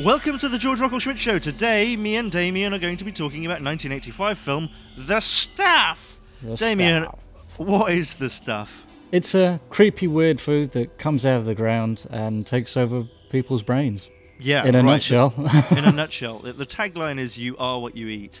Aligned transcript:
Welcome 0.00 0.38
to 0.38 0.48
the 0.48 0.58
George 0.58 0.78
Rockall 0.78 1.00
Schmidt 1.00 1.18
Show. 1.18 1.40
Today, 1.40 1.96
me 1.96 2.14
and 2.16 2.30
Damien 2.30 2.72
are 2.72 2.78
going 2.78 2.96
to 2.98 3.04
be 3.04 3.10
talking 3.10 3.44
about 3.46 3.60
1985 3.62 4.38
film 4.38 4.68
The 4.96 5.18
Stuff. 5.18 6.20
The 6.40 6.56
Damien, 6.56 7.02
Stuff. 7.04 7.18
what 7.56 7.90
is 7.90 8.14
the 8.14 8.30
stuff? 8.30 8.86
It's 9.10 9.34
a 9.34 9.58
creepy, 9.70 10.06
weird 10.06 10.40
food 10.40 10.70
that 10.72 10.98
comes 10.98 11.26
out 11.26 11.38
of 11.38 11.46
the 11.46 11.54
ground 11.54 12.06
and 12.10 12.46
takes 12.46 12.76
over 12.76 13.08
people's 13.30 13.64
brains. 13.64 14.08
Yeah, 14.38 14.64
in 14.64 14.76
a 14.76 14.78
right. 14.78 14.84
nutshell. 14.84 15.34
in 15.76 15.84
a 15.84 15.90
nutshell, 15.92 16.38
the 16.38 16.66
tagline 16.66 17.18
is 17.18 17.36
"You 17.36 17.56
are 17.56 17.80
what 17.80 17.96
you 17.96 18.06
eat," 18.06 18.40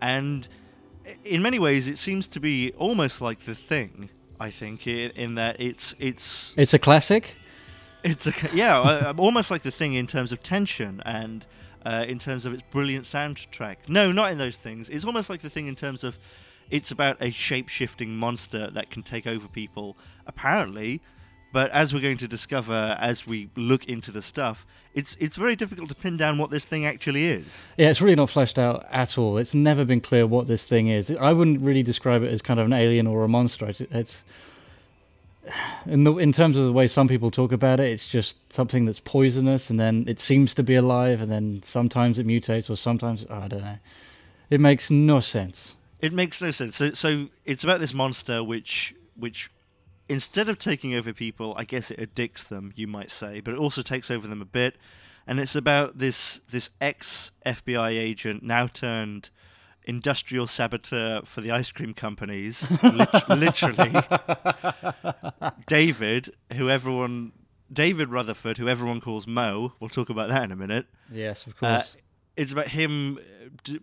and 0.00 0.48
in 1.22 1.42
many 1.42 1.58
ways, 1.58 1.86
it 1.86 1.98
seems 1.98 2.28
to 2.28 2.40
be 2.40 2.72
almost 2.78 3.20
like 3.20 3.40
the 3.40 3.54
thing. 3.54 4.08
I 4.40 4.48
think 4.48 4.86
in, 4.86 5.10
in 5.10 5.34
that 5.34 5.56
it's 5.60 5.94
it's 5.98 6.54
it's 6.56 6.72
a 6.72 6.78
classic. 6.78 7.34
It's 8.04 8.26
a 8.26 8.32
yeah, 8.54 9.14
almost 9.16 9.50
like 9.50 9.62
the 9.62 9.70
thing 9.70 9.94
in 9.94 10.06
terms 10.06 10.30
of 10.30 10.42
tension 10.42 11.02
and 11.06 11.46
uh, 11.86 12.04
in 12.06 12.18
terms 12.18 12.44
of 12.44 12.52
its 12.52 12.62
brilliant 12.70 13.06
soundtrack. 13.06 13.76
No, 13.88 14.12
not 14.12 14.30
in 14.30 14.38
those 14.38 14.58
things. 14.58 14.90
It's 14.90 15.06
almost 15.06 15.30
like 15.30 15.40
the 15.40 15.50
thing 15.50 15.66
in 15.66 15.74
terms 15.74 16.04
of 16.04 16.18
it's 16.70 16.90
about 16.90 17.16
a 17.20 17.30
shape-shifting 17.30 18.16
monster 18.16 18.70
that 18.70 18.90
can 18.90 19.02
take 19.02 19.26
over 19.26 19.48
people. 19.48 19.96
Apparently, 20.26 21.00
but 21.52 21.70
as 21.70 21.94
we're 21.94 22.00
going 22.00 22.18
to 22.18 22.28
discover 22.28 22.96
as 23.00 23.26
we 23.26 23.48
look 23.56 23.86
into 23.86 24.10
the 24.10 24.22
stuff, 24.22 24.66
it's 24.92 25.16
it's 25.20 25.36
very 25.36 25.56
difficult 25.56 25.88
to 25.88 25.94
pin 25.94 26.18
down 26.18 26.36
what 26.36 26.50
this 26.50 26.64
thing 26.64 26.84
actually 26.84 27.24
is. 27.24 27.64
Yeah, 27.78 27.88
it's 27.88 28.02
really 28.02 28.16
not 28.16 28.28
fleshed 28.28 28.58
out 28.58 28.84
at 28.90 29.16
all. 29.16 29.38
It's 29.38 29.54
never 29.54 29.84
been 29.84 30.00
clear 30.02 30.26
what 30.26 30.46
this 30.46 30.66
thing 30.66 30.88
is. 30.88 31.10
I 31.10 31.32
wouldn't 31.32 31.60
really 31.60 31.82
describe 31.82 32.22
it 32.22 32.30
as 32.30 32.42
kind 32.42 32.60
of 32.60 32.66
an 32.66 32.72
alien 32.74 33.06
or 33.06 33.24
a 33.24 33.28
monster. 33.28 33.66
It's, 33.66 33.80
it's 33.80 34.24
in 35.86 36.04
the 36.04 36.14
in 36.16 36.32
terms 36.32 36.56
of 36.56 36.64
the 36.64 36.72
way 36.72 36.86
some 36.86 37.08
people 37.08 37.30
talk 37.30 37.52
about 37.52 37.80
it, 37.80 37.90
it's 37.90 38.08
just 38.08 38.36
something 38.52 38.84
that's 38.84 39.00
poisonous, 39.00 39.70
and 39.70 39.78
then 39.78 40.04
it 40.08 40.20
seems 40.20 40.54
to 40.54 40.62
be 40.62 40.74
alive, 40.74 41.20
and 41.20 41.30
then 41.30 41.62
sometimes 41.62 42.18
it 42.18 42.26
mutates, 42.26 42.70
or 42.70 42.76
sometimes 42.76 43.26
oh, 43.28 43.40
I 43.40 43.48
don't 43.48 43.62
know. 43.62 43.78
It 44.50 44.60
makes 44.60 44.90
no 44.90 45.20
sense. 45.20 45.76
It 46.00 46.12
makes 46.12 46.40
no 46.42 46.50
sense. 46.50 46.76
So 46.76 46.92
so 46.92 47.28
it's 47.44 47.64
about 47.64 47.80
this 47.80 47.94
monster 47.94 48.42
which 48.42 48.94
which 49.16 49.50
instead 50.08 50.48
of 50.48 50.58
taking 50.58 50.94
over 50.94 51.12
people, 51.12 51.54
I 51.56 51.64
guess 51.64 51.90
it 51.90 51.98
addicts 51.98 52.44
them, 52.44 52.72
you 52.76 52.86
might 52.86 53.10
say, 53.10 53.40
but 53.40 53.54
it 53.54 53.58
also 53.58 53.82
takes 53.82 54.10
over 54.10 54.26
them 54.26 54.42
a 54.42 54.46
bit. 54.46 54.76
And 55.26 55.40
it's 55.40 55.56
about 55.56 55.98
this 55.98 56.40
this 56.50 56.70
ex 56.80 57.32
FBI 57.46 57.90
agent 57.90 58.42
now 58.42 58.66
turned 58.66 59.30
industrial 59.84 60.46
saboteur 60.46 61.22
for 61.24 61.40
the 61.40 61.50
ice 61.50 61.70
cream 61.72 61.94
companies, 61.94 62.68
lit- 62.82 63.28
literally. 63.28 63.92
David, 65.66 66.30
who 66.54 66.70
everyone, 66.70 67.32
David 67.72 68.08
Rutherford, 68.08 68.58
who 68.58 68.68
everyone 68.68 69.00
calls 69.00 69.26
Mo. 69.26 69.74
We'll 69.80 69.90
talk 69.90 70.10
about 70.10 70.30
that 70.30 70.44
in 70.44 70.52
a 70.52 70.56
minute. 70.56 70.86
Yes, 71.10 71.46
of 71.46 71.56
course. 71.56 71.94
Uh, 71.94 72.00
it's 72.36 72.52
about 72.52 72.68
him 72.68 73.18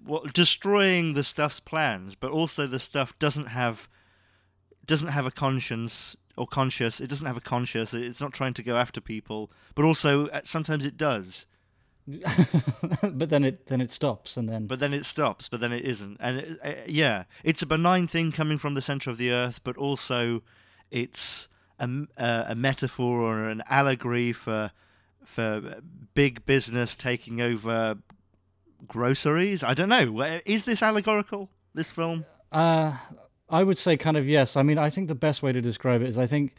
well, 0.06 0.26
destroying 0.34 1.14
the 1.14 1.24
stuff's 1.24 1.60
plans, 1.60 2.16
but 2.16 2.32
also 2.32 2.68
the 2.68 2.80
stuff 2.80 3.18
doesn't 3.20 3.48
have 3.48 3.90
doesn't 4.86 5.10
have 5.10 5.26
a 5.26 5.32
conscience 5.32 6.16
or 6.38 6.48
conscious. 6.48 7.00
It 7.00 7.08
doesn't 7.08 7.28
have 7.28 7.38
a 7.38 7.42
conscious. 7.42 7.94
It's 7.94 8.22
not 8.22 8.34
trying 8.34 8.54
to 8.56 8.64
go 8.64 8.78
after 8.78 9.00
people, 9.00 9.52
but 9.76 9.86
also 9.86 10.28
uh, 10.28 10.42
sometimes 10.44 10.86
it 10.86 10.98
does. 10.98 11.46
but 13.04 13.30
then 13.30 13.44
it 13.44 13.68
then 13.68 13.80
it 13.80 13.92
stops 13.92 14.36
and 14.36 14.50
then 14.50 14.66
but 14.68 14.80
then 14.80 14.94
it 14.94 15.06
stops 15.06 15.48
but 15.48 15.60
then 15.60 15.72
it 15.72 15.86
isn't. 15.86 16.18
And 16.20 16.40
it, 16.40 16.60
uh, 16.64 16.72
yeah 16.88 17.26
it's 17.44 17.62
a 17.62 17.66
benign 17.66 18.08
thing 18.08 18.32
coming 18.32 18.58
from 18.58 18.74
the 18.74 18.82
center 18.82 19.10
of 19.10 19.18
the 19.18 19.32
earth 19.32 19.62
but 19.64 19.78
also 19.78 20.42
it's 20.90 21.48
a, 21.80 22.08
uh, 22.18 22.46
a 22.50 22.56
metaphor 22.56 23.22
or 23.22 23.50
an 23.50 23.64
allegory 23.70 24.34
for 24.34 24.72
for 25.24 25.82
big 26.14 26.46
business 26.46 26.96
taking 26.96 27.40
over 27.40 27.98
groceries. 28.88 29.64
I 29.64 29.74
don't 29.74 29.90
know. 29.90 30.40
Is 30.46 30.66
this 30.66 30.84
allegorical 30.84 31.50
this 31.74 31.92
film? 31.92 32.26
Uh 32.52 32.98
i 33.50 33.64
would 33.64 33.78
say 33.78 33.98
kind 33.98 34.18
of 34.18 34.28
yes. 34.28 34.56
I 34.58 34.64
mean 34.64 34.78
i 34.78 34.90
think 34.90 35.08
the 35.08 35.16
best 35.16 35.44
way 35.44 35.52
to 35.52 35.62
describe 35.62 36.02
it 36.02 36.10
is 36.10 36.18
i 36.18 36.26
think 36.26 36.56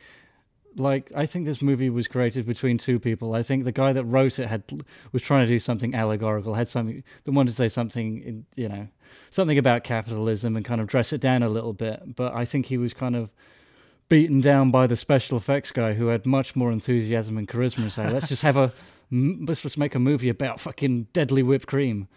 like 0.76 1.10
I 1.14 1.26
think 1.26 1.46
this 1.46 1.62
movie 1.62 1.90
was 1.90 2.08
created 2.08 2.46
between 2.46 2.78
two 2.78 2.98
people. 2.98 3.34
I 3.34 3.42
think 3.42 3.64
the 3.64 3.72
guy 3.72 3.92
that 3.92 4.04
wrote 4.04 4.38
it 4.38 4.48
had 4.48 4.64
was 5.12 5.22
trying 5.22 5.46
to 5.46 5.48
do 5.48 5.58
something 5.58 5.94
allegorical, 5.94 6.54
had 6.54 6.68
something 6.68 7.02
that 7.24 7.32
wanted 7.32 7.50
to 7.50 7.56
say 7.56 7.68
something, 7.68 8.46
you 8.56 8.68
know, 8.68 8.88
something 9.30 9.58
about 9.58 9.84
capitalism 9.84 10.56
and 10.56 10.64
kind 10.64 10.80
of 10.80 10.86
dress 10.86 11.12
it 11.12 11.20
down 11.20 11.42
a 11.42 11.48
little 11.48 11.72
bit. 11.72 12.16
But 12.16 12.34
I 12.34 12.44
think 12.44 12.66
he 12.66 12.78
was 12.78 12.94
kind 12.94 13.16
of 13.16 13.30
beaten 14.08 14.40
down 14.40 14.70
by 14.70 14.86
the 14.86 14.96
special 14.96 15.38
effects 15.38 15.72
guy 15.72 15.94
who 15.94 16.08
had 16.08 16.26
much 16.26 16.54
more 16.54 16.70
enthusiasm 16.70 17.38
and 17.38 17.48
charisma. 17.48 17.90
So 17.90 18.02
let's 18.04 18.28
just 18.28 18.42
have 18.42 18.56
a 18.56 18.72
let's 19.10 19.62
just 19.62 19.78
make 19.78 19.94
a 19.94 19.98
movie 19.98 20.28
about 20.28 20.60
fucking 20.60 21.08
deadly 21.12 21.42
whipped 21.42 21.66
cream. 21.66 22.08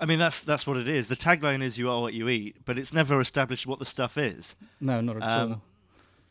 I 0.00 0.06
mean 0.06 0.18
that's 0.18 0.40
that's 0.40 0.66
what 0.66 0.76
it 0.76 0.88
is. 0.88 1.08
The 1.08 1.16
tagline 1.16 1.62
is 1.62 1.78
"You 1.78 1.90
are 1.90 2.00
what 2.00 2.14
you 2.14 2.28
eat," 2.28 2.56
but 2.64 2.78
it's 2.78 2.92
never 2.92 3.20
established 3.20 3.66
what 3.66 3.78
the 3.78 3.84
stuff 3.84 4.16
is. 4.16 4.56
No, 4.80 5.00
not 5.00 5.16
at 5.16 5.22
um, 5.22 5.52
all. 5.52 5.62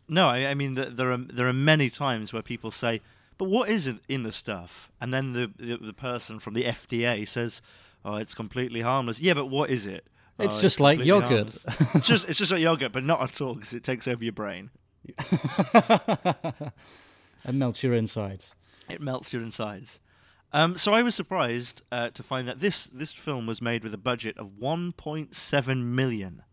No, 0.09 0.27
I, 0.27 0.47
I 0.47 0.53
mean 0.53 0.73
there 0.73 1.11
are 1.11 1.17
there 1.17 1.47
are 1.47 1.53
many 1.53 1.89
times 1.89 2.33
where 2.33 2.41
people 2.41 2.71
say, 2.71 3.01
"But 3.37 3.49
what 3.49 3.69
is 3.69 3.87
it 3.87 3.97
in 4.07 4.23
the 4.23 4.31
stuff?" 4.31 4.91
And 4.99 5.13
then 5.13 5.33
the, 5.33 5.51
the, 5.57 5.77
the 5.77 5.93
person 5.93 6.39
from 6.39 6.55
the 6.55 6.63
FDA 6.63 7.27
says, 7.27 7.61
"Oh, 8.03 8.15
it's 8.15 8.33
completely 8.33 8.81
harmless." 8.81 9.21
Yeah, 9.21 9.35
but 9.35 9.45
what 9.45 9.69
is 9.69 9.85
it? 9.85 10.05
It's 10.39 10.55
oh, 10.55 10.61
just 10.61 10.75
it's 10.75 10.79
like 10.79 11.03
yogurt. 11.03 11.55
it's 11.93 12.07
just 12.07 12.27
it's 12.27 12.39
just 12.39 12.51
like 12.51 12.61
yogurt, 12.61 12.91
but 12.91 13.03
not 13.03 13.21
at 13.21 13.39
all 13.41 13.55
because 13.55 13.73
it 13.73 13.83
takes 13.83 14.07
over 14.07 14.23
your 14.23 14.33
brain. 14.33 14.71
and 17.43 17.59
melts 17.59 17.83
your 17.83 17.93
insides. 17.93 18.53
It 18.89 19.01
melts 19.01 19.31
your 19.33 19.41
insides. 19.41 19.99
Um, 20.51 20.77
so 20.77 20.93
I 20.93 21.03
was 21.03 21.13
surprised 21.13 21.83
uh, 21.91 22.09
to 22.09 22.23
find 22.23 22.47
that 22.47 22.59
this 22.59 22.87
this 22.87 23.13
film 23.13 23.45
was 23.45 23.61
made 23.61 23.83
with 23.83 23.93
a 23.93 23.99
budget 23.99 24.37
of 24.37 24.53
1.7 24.53 25.83
million 25.83 26.43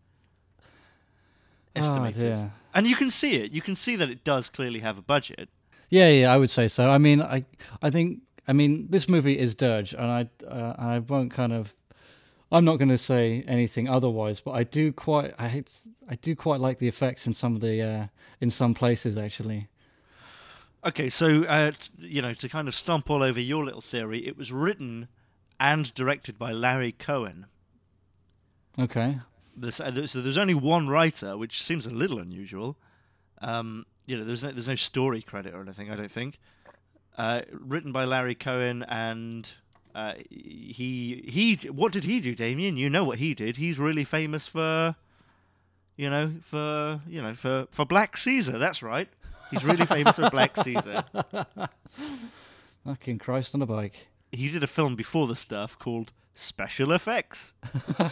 estimated. 1.77 2.37
Oh, 2.37 2.51
and 2.73 2.87
you 2.87 2.95
can 2.95 3.09
see 3.09 3.35
it. 3.35 3.51
You 3.51 3.61
can 3.61 3.75
see 3.75 3.95
that 3.95 4.09
it 4.09 4.23
does 4.23 4.49
clearly 4.49 4.79
have 4.79 4.97
a 4.97 5.01
budget. 5.01 5.49
Yeah, 5.89 6.09
yeah, 6.09 6.33
I 6.33 6.37
would 6.37 6.49
say 6.49 6.67
so. 6.67 6.89
I 6.89 6.97
mean, 6.97 7.21
I, 7.21 7.45
I 7.81 7.89
think, 7.89 8.19
I 8.47 8.53
mean, 8.53 8.87
this 8.89 9.07
movie 9.07 9.37
is 9.39 9.55
dirge, 9.55 9.93
and 9.93 10.05
I, 10.05 10.29
uh, 10.45 10.75
I 10.77 10.99
won't 10.99 11.31
kind 11.31 11.53
of, 11.53 11.73
I'm 12.51 12.65
not 12.65 12.77
going 12.77 12.89
to 12.89 12.97
say 12.97 13.43
anything 13.47 13.87
otherwise, 13.87 14.39
but 14.39 14.51
I 14.51 14.63
do 14.63 14.91
quite, 14.91 15.33
I 15.37 15.47
hate, 15.47 15.71
I 16.09 16.15
do 16.15 16.35
quite 16.35 16.59
like 16.59 16.79
the 16.79 16.87
effects 16.87 17.25
in 17.27 17.33
some 17.33 17.55
of 17.55 17.61
the, 17.61 17.81
uh, 17.81 18.07
in 18.41 18.49
some 18.49 18.73
places 18.73 19.17
actually. 19.17 19.67
Okay, 20.85 21.09
so 21.09 21.43
uh, 21.43 21.71
t- 21.71 21.91
you 21.99 22.21
know, 22.21 22.33
to 22.33 22.47
kind 22.47 22.67
of 22.67 22.75
stomp 22.75 23.09
all 23.09 23.23
over 23.23 23.39
your 23.39 23.65
little 23.65 23.81
theory, 23.81 24.25
it 24.27 24.37
was 24.37 24.51
written 24.51 25.07
and 25.59 25.93
directed 25.93 26.37
by 26.37 26.51
Larry 26.51 26.91
Cohen. 26.91 27.47
Okay. 28.79 29.19
This, 29.57 29.79
uh, 29.79 30.05
so 30.05 30.21
there's 30.21 30.37
only 30.37 30.53
one 30.53 30.87
writer, 30.87 31.35
which 31.35 31.61
seems 31.61 31.87
a 31.87 31.89
little 31.89 32.19
unusual. 32.19 32.77
Um, 33.41 33.85
you 34.05 34.17
know, 34.17 34.23
there's 34.23 34.43
no, 34.43 34.51
there's 34.51 34.69
no 34.69 34.75
story 34.75 35.21
credit 35.21 35.53
or 35.53 35.61
anything. 35.61 35.91
I 35.91 35.95
don't 35.95 36.11
think. 36.11 36.39
Uh, 37.17 37.41
written 37.51 37.91
by 37.91 38.05
Larry 38.05 38.35
Cohen, 38.35 38.83
and 38.83 39.49
uh, 39.95 40.13
he 40.29 41.23
he. 41.27 41.55
What 41.69 41.91
did 41.91 42.03
he 42.03 42.19
do, 42.19 42.35
Damien? 42.35 42.77
You 42.77 42.89
know 42.89 43.03
what 43.03 43.17
he 43.17 43.33
did. 43.33 43.57
He's 43.57 43.79
really 43.79 44.03
famous 44.03 44.45
for, 44.45 44.95
you 45.95 46.09
know, 46.11 46.31
for 46.43 47.01
you 47.07 47.21
know 47.21 47.33
for 47.33 47.67
for 47.71 47.85
Black 47.85 48.15
Caesar. 48.17 48.59
That's 48.59 48.83
right. 48.83 49.09
He's 49.49 49.63
really 49.63 49.85
famous 49.85 50.17
for 50.17 50.29
Black 50.29 50.55
Caesar. 50.57 51.03
Fucking 52.85 53.17
Christ 53.17 53.55
on 53.55 53.61
a 53.63 53.65
bike. 53.65 54.07
He 54.31 54.49
did 54.49 54.63
a 54.63 54.67
film 54.67 54.95
before 54.95 55.27
the 55.27 55.35
stuff 55.35 55.77
called 55.79 56.13
Special 56.33 56.91
Effects. 56.91 57.53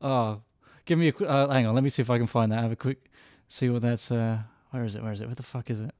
oh, 0.00 0.42
give 0.84 0.98
me 0.98 1.08
a 1.08 1.24
uh, 1.24 1.52
hang 1.52 1.66
on. 1.66 1.74
Let 1.74 1.84
me 1.84 1.90
see 1.90 2.02
if 2.02 2.10
I 2.10 2.18
can 2.18 2.26
find 2.26 2.52
that. 2.52 2.62
Have 2.62 2.72
a 2.72 2.76
quick 2.76 3.10
see 3.48 3.68
what 3.68 3.82
that's. 3.82 4.10
Uh, 4.10 4.38
where 4.70 4.84
is 4.84 4.94
it? 4.94 5.02
Where 5.02 5.12
is 5.12 5.20
it? 5.20 5.26
Where 5.26 5.34
the 5.34 5.42
fuck 5.42 5.70
is 5.70 5.80
it? 5.80 5.92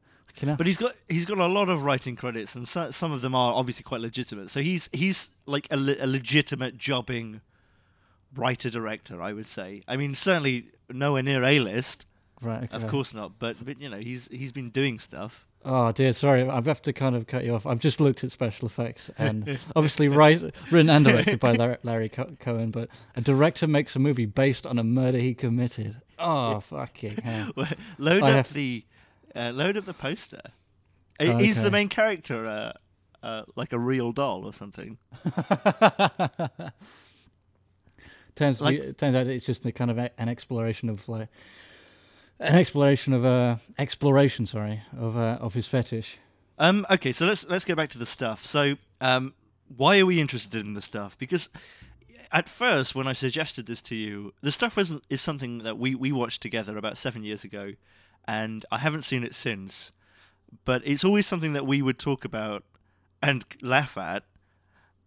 But 0.57 0.67
he's 0.67 0.79
got 0.79 0.95
he's 1.09 1.27
got 1.27 1.39
a 1.39 1.47
lot 1.47 1.69
of 1.69 1.85
writing 1.85 2.17
credits, 2.17 2.55
and 2.55 2.67
so, 2.67 2.91
some 2.91 3.13
of 3.13 3.21
them 3.21 3.35
are 3.35 3.53
obviously 3.53 3.83
quite 3.83 4.01
legitimate. 4.01 4.49
So 4.49 4.61
he's 4.61 4.89
he's 4.93 5.33
like 5.45 5.67
a, 5.71 5.77
le- 5.77 5.97
a 6.01 6.07
legitimate 6.07 6.79
jobbing 6.79 7.41
writer 8.35 8.71
director, 8.71 9.21
I 9.21 9.33
would 9.33 9.47
say. 9.47 9.83
I 9.89 9.97
mean, 9.97 10.15
certainly 10.15 10.69
nowhere 10.89 11.23
near 11.23 11.43
a 11.43 11.59
list. 11.59 12.07
Right. 12.41 12.65
Okay. 12.65 12.75
Of 12.75 12.87
course 12.89 13.13
not. 13.13 13.39
But 13.39 13.63
but 13.65 13.81
you 13.81 13.89
know 13.89 13.99
he's 13.99 14.29
he's 14.29 14.53
been 14.53 14.71
doing 14.71 14.99
stuff. 14.99 15.47
Oh 15.63 15.93
dear, 15.93 16.15
sorry, 16.15 16.49
I 16.49 16.55
have 16.63 16.81
to 16.83 16.93
kind 16.93 17.15
of 17.15 17.27
cut 17.27 17.45
you 17.45 17.55
off. 17.55 17.67
I've 17.67 17.81
just 17.81 18.01
looked 18.01 18.25
at 18.25 18.31
special 18.31 18.67
effects, 18.67 19.11
and 19.19 19.59
obviously, 19.77 20.09
right, 20.09 20.41
written 20.71 20.89
and 20.89 21.05
directed 21.05 21.39
by 21.39 21.77
Larry 21.83 22.09
Cohen. 22.09 22.71
But 22.71 22.89
a 23.15 23.21
director 23.21 23.67
makes 23.67 23.95
a 23.95 23.99
movie 23.99 24.25
based 24.25 24.67
on 24.67 24.79
a 24.79 24.85
murder 24.85 25.19
he 25.19 25.35
committed. 25.35 26.01
Oh 26.19 26.61
fucking 26.61 27.19
hell! 27.19 27.51
Well, 27.57 27.69
load 27.99 28.23
I 28.23 28.31
up 28.31 28.37
have... 28.37 28.53
the 28.55 28.85
uh, 29.35 29.53
load 29.55 29.77
up 29.77 29.85
the 29.85 29.93
poster. 29.93 30.41
Oh, 31.21 31.27
okay. 31.27 31.45
Is 31.45 31.63
the 31.63 31.71
main 31.71 31.89
character 31.89 32.47
uh, 32.47 32.73
uh, 33.23 33.43
like 33.55 33.75
a 33.75 33.79
real 33.79 34.13
doll 34.13 34.47
or 34.47 34.55
something? 34.55 34.97
turns 38.35 38.63
like... 38.63 38.97
turns 38.97 39.15
out 39.15 39.27
it's 39.27 39.45
just 39.45 39.67
a 39.67 39.73
kind 39.73 39.91
of 39.91 39.99
an 39.99 40.29
exploration 40.31 40.89
of 40.89 41.07
like 41.07 41.29
an 42.41 42.57
exploration 42.57 43.13
of 43.13 43.25
uh, 43.25 43.57
exploration, 43.79 44.47
sorry, 44.47 44.83
of 44.99 45.17
uh, 45.17 45.39
of 45.41 45.55
his 45.55 45.69
fetish. 45.69 46.19
Um, 46.59 46.87
okay, 46.91 47.13
so 47.13 47.27
let's 47.27 47.47
let's 47.49 47.65
get 47.65 47.77
back 47.77 47.91
to 47.91 47.99
the 47.99 48.07
stuff. 48.07 48.45
So, 48.45 48.77
um, 49.01 49.35
why 49.77 50.01
are 50.01 50.07
we 50.07 50.21
interested 50.21 50.65
in 50.65 50.75
the 50.75 50.83
stuff? 50.83 51.17
Because 51.19 51.51
at 52.33 52.49
first, 52.49 52.95
when 52.95 53.07
I 53.07 53.13
suggested 53.13 53.67
this 53.67 53.83
to 53.83 53.95
you, 53.95 54.33
the 54.41 54.53
stuff 54.53 54.77
was 54.77 55.01
is 55.09 55.21
something 55.21 55.59
that 55.59 55.79
we 55.79 55.95
we 55.95 56.13
watched 56.13 56.43
together 56.43 56.77
about 56.77 56.97
seven 56.97 57.23
years 57.23 57.45
ago, 57.45 57.73
and 58.27 58.65
I 58.71 58.79
haven't 58.79 59.03
seen 59.03 59.23
it 59.23 59.35
since. 59.35 59.93
But 60.65 60.83
it's 60.85 61.05
always 61.05 61.27
something 61.27 61.53
that 61.53 61.67
we 61.67 61.81
would 61.81 61.99
talk 61.99 62.25
about 62.25 62.65
and 63.23 63.45
laugh 63.63 63.97
at. 63.97 64.25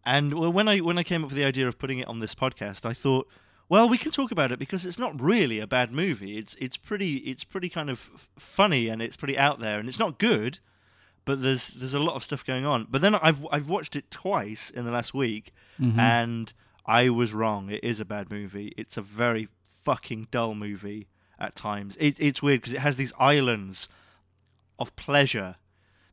And 0.06 0.54
when 0.54 0.68
I 0.68 0.80
when 0.80 0.98
I 0.98 1.04
came 1.04 1.24
up 1.24 1.30
with 1.30 1.38
the 1.38 1.46
idea 1.46 1.68
of 1.68 1.80
putting 1.80 2.00
it 2.00 2.08
on 2.08 2.20
this 2.20 2.36
podcast, 2.36 2.86
I 2.86 2.94
thought, 2.94 3.28
well, 3.74 3.90
we 3.90 3.98
can 3.98 4.12
talk 4.12 4.30
about 4.30 4.52
it 4.52 4.60
because 4.60 4.86
it's 4.86 5.00
not 5.00 5.20
really 5.20 5.60
a 5.60 5.66
bad 5.66 5.92
movie. 5.92 6.38
It's 6.38 6.54
it's 6.60 6.78
pretty 6.78 7.16
it's 7.31 7.44
pretty 7.44 7.70
kind 7.70 7.90
of 7.90 8.12
f- 8.14 8.30
funny 8.38 8.88
and 8.88 9.02
it's 9.02 9.18
pretty 9.18 9.36
out 9.36 9.60
there 9.60 9.80
and 9.80 9.90
it's 9.90 9.98
not 9.98 10.20
good, 10.20 10.60
but 11.25 11.42
there's 11.42 11.70
there's 11.70 11.96
a 11.96 12.00
lot 12.00 12.16
of 12.16 12.24
stuff 12.24 12.46
going 12.46 12.68
on. 12.68 12.86
But 12.88 13.02
then 13.02 13.16
I've 13.16 13.44
I've 13.52 13.68
watched 13.68 13.96
it 13.96 14.12
twice 14.12 14.70
in 14.70 14.86
the 14.86 14.92
last 14.92 15.16
week, 15.16 15.54
mm-hmm. 15.81 16.00
and 16.00 16.54
I 16.86 17.10
was 17.10 17.34
wrong. 17.34 17.72
It 17.72 17.84
is 17.84 18.00
a 18.00 18.06
bad 18.06 18.30
movie. 18.30 18.74
It's 18.78 18.96
a 18.96 19.02
very 19.02 19.48
fucking 19.64 20.28
dull 20.30 20.54
movie 20.54 21.08
at 21.40 21.56
times. 21.56 21.98
It, 22.00 22.20
it's 22.20 22.44
weird 22.44 22.62
because 22.62 22.75
it 22.75 22.81
has 22.81 22.98
these 22.98 23.14
islands 23.18 23.90
of 24.78 24.96
pleasure, 24.96 25.56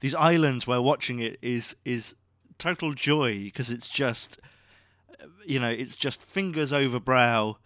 these 0.01 0.15
islands 0.15 0.67
where 0.67 0.81
watching 0.81 1.21
it 1.21 1.39
is 1.43 1.77
is 1.85 2.17
total 2.57 2.95
joy 2.95 3.45
because 3.45 3.71
it's 3.71 3.91
just 3.91 4.41
you 5.47 5.59
know 5.59 5.71
it's 5.71 5.97
just 5.97 6.23
fingers 6.23 6.73
over 6.73 6.99
brow 7.01 7.57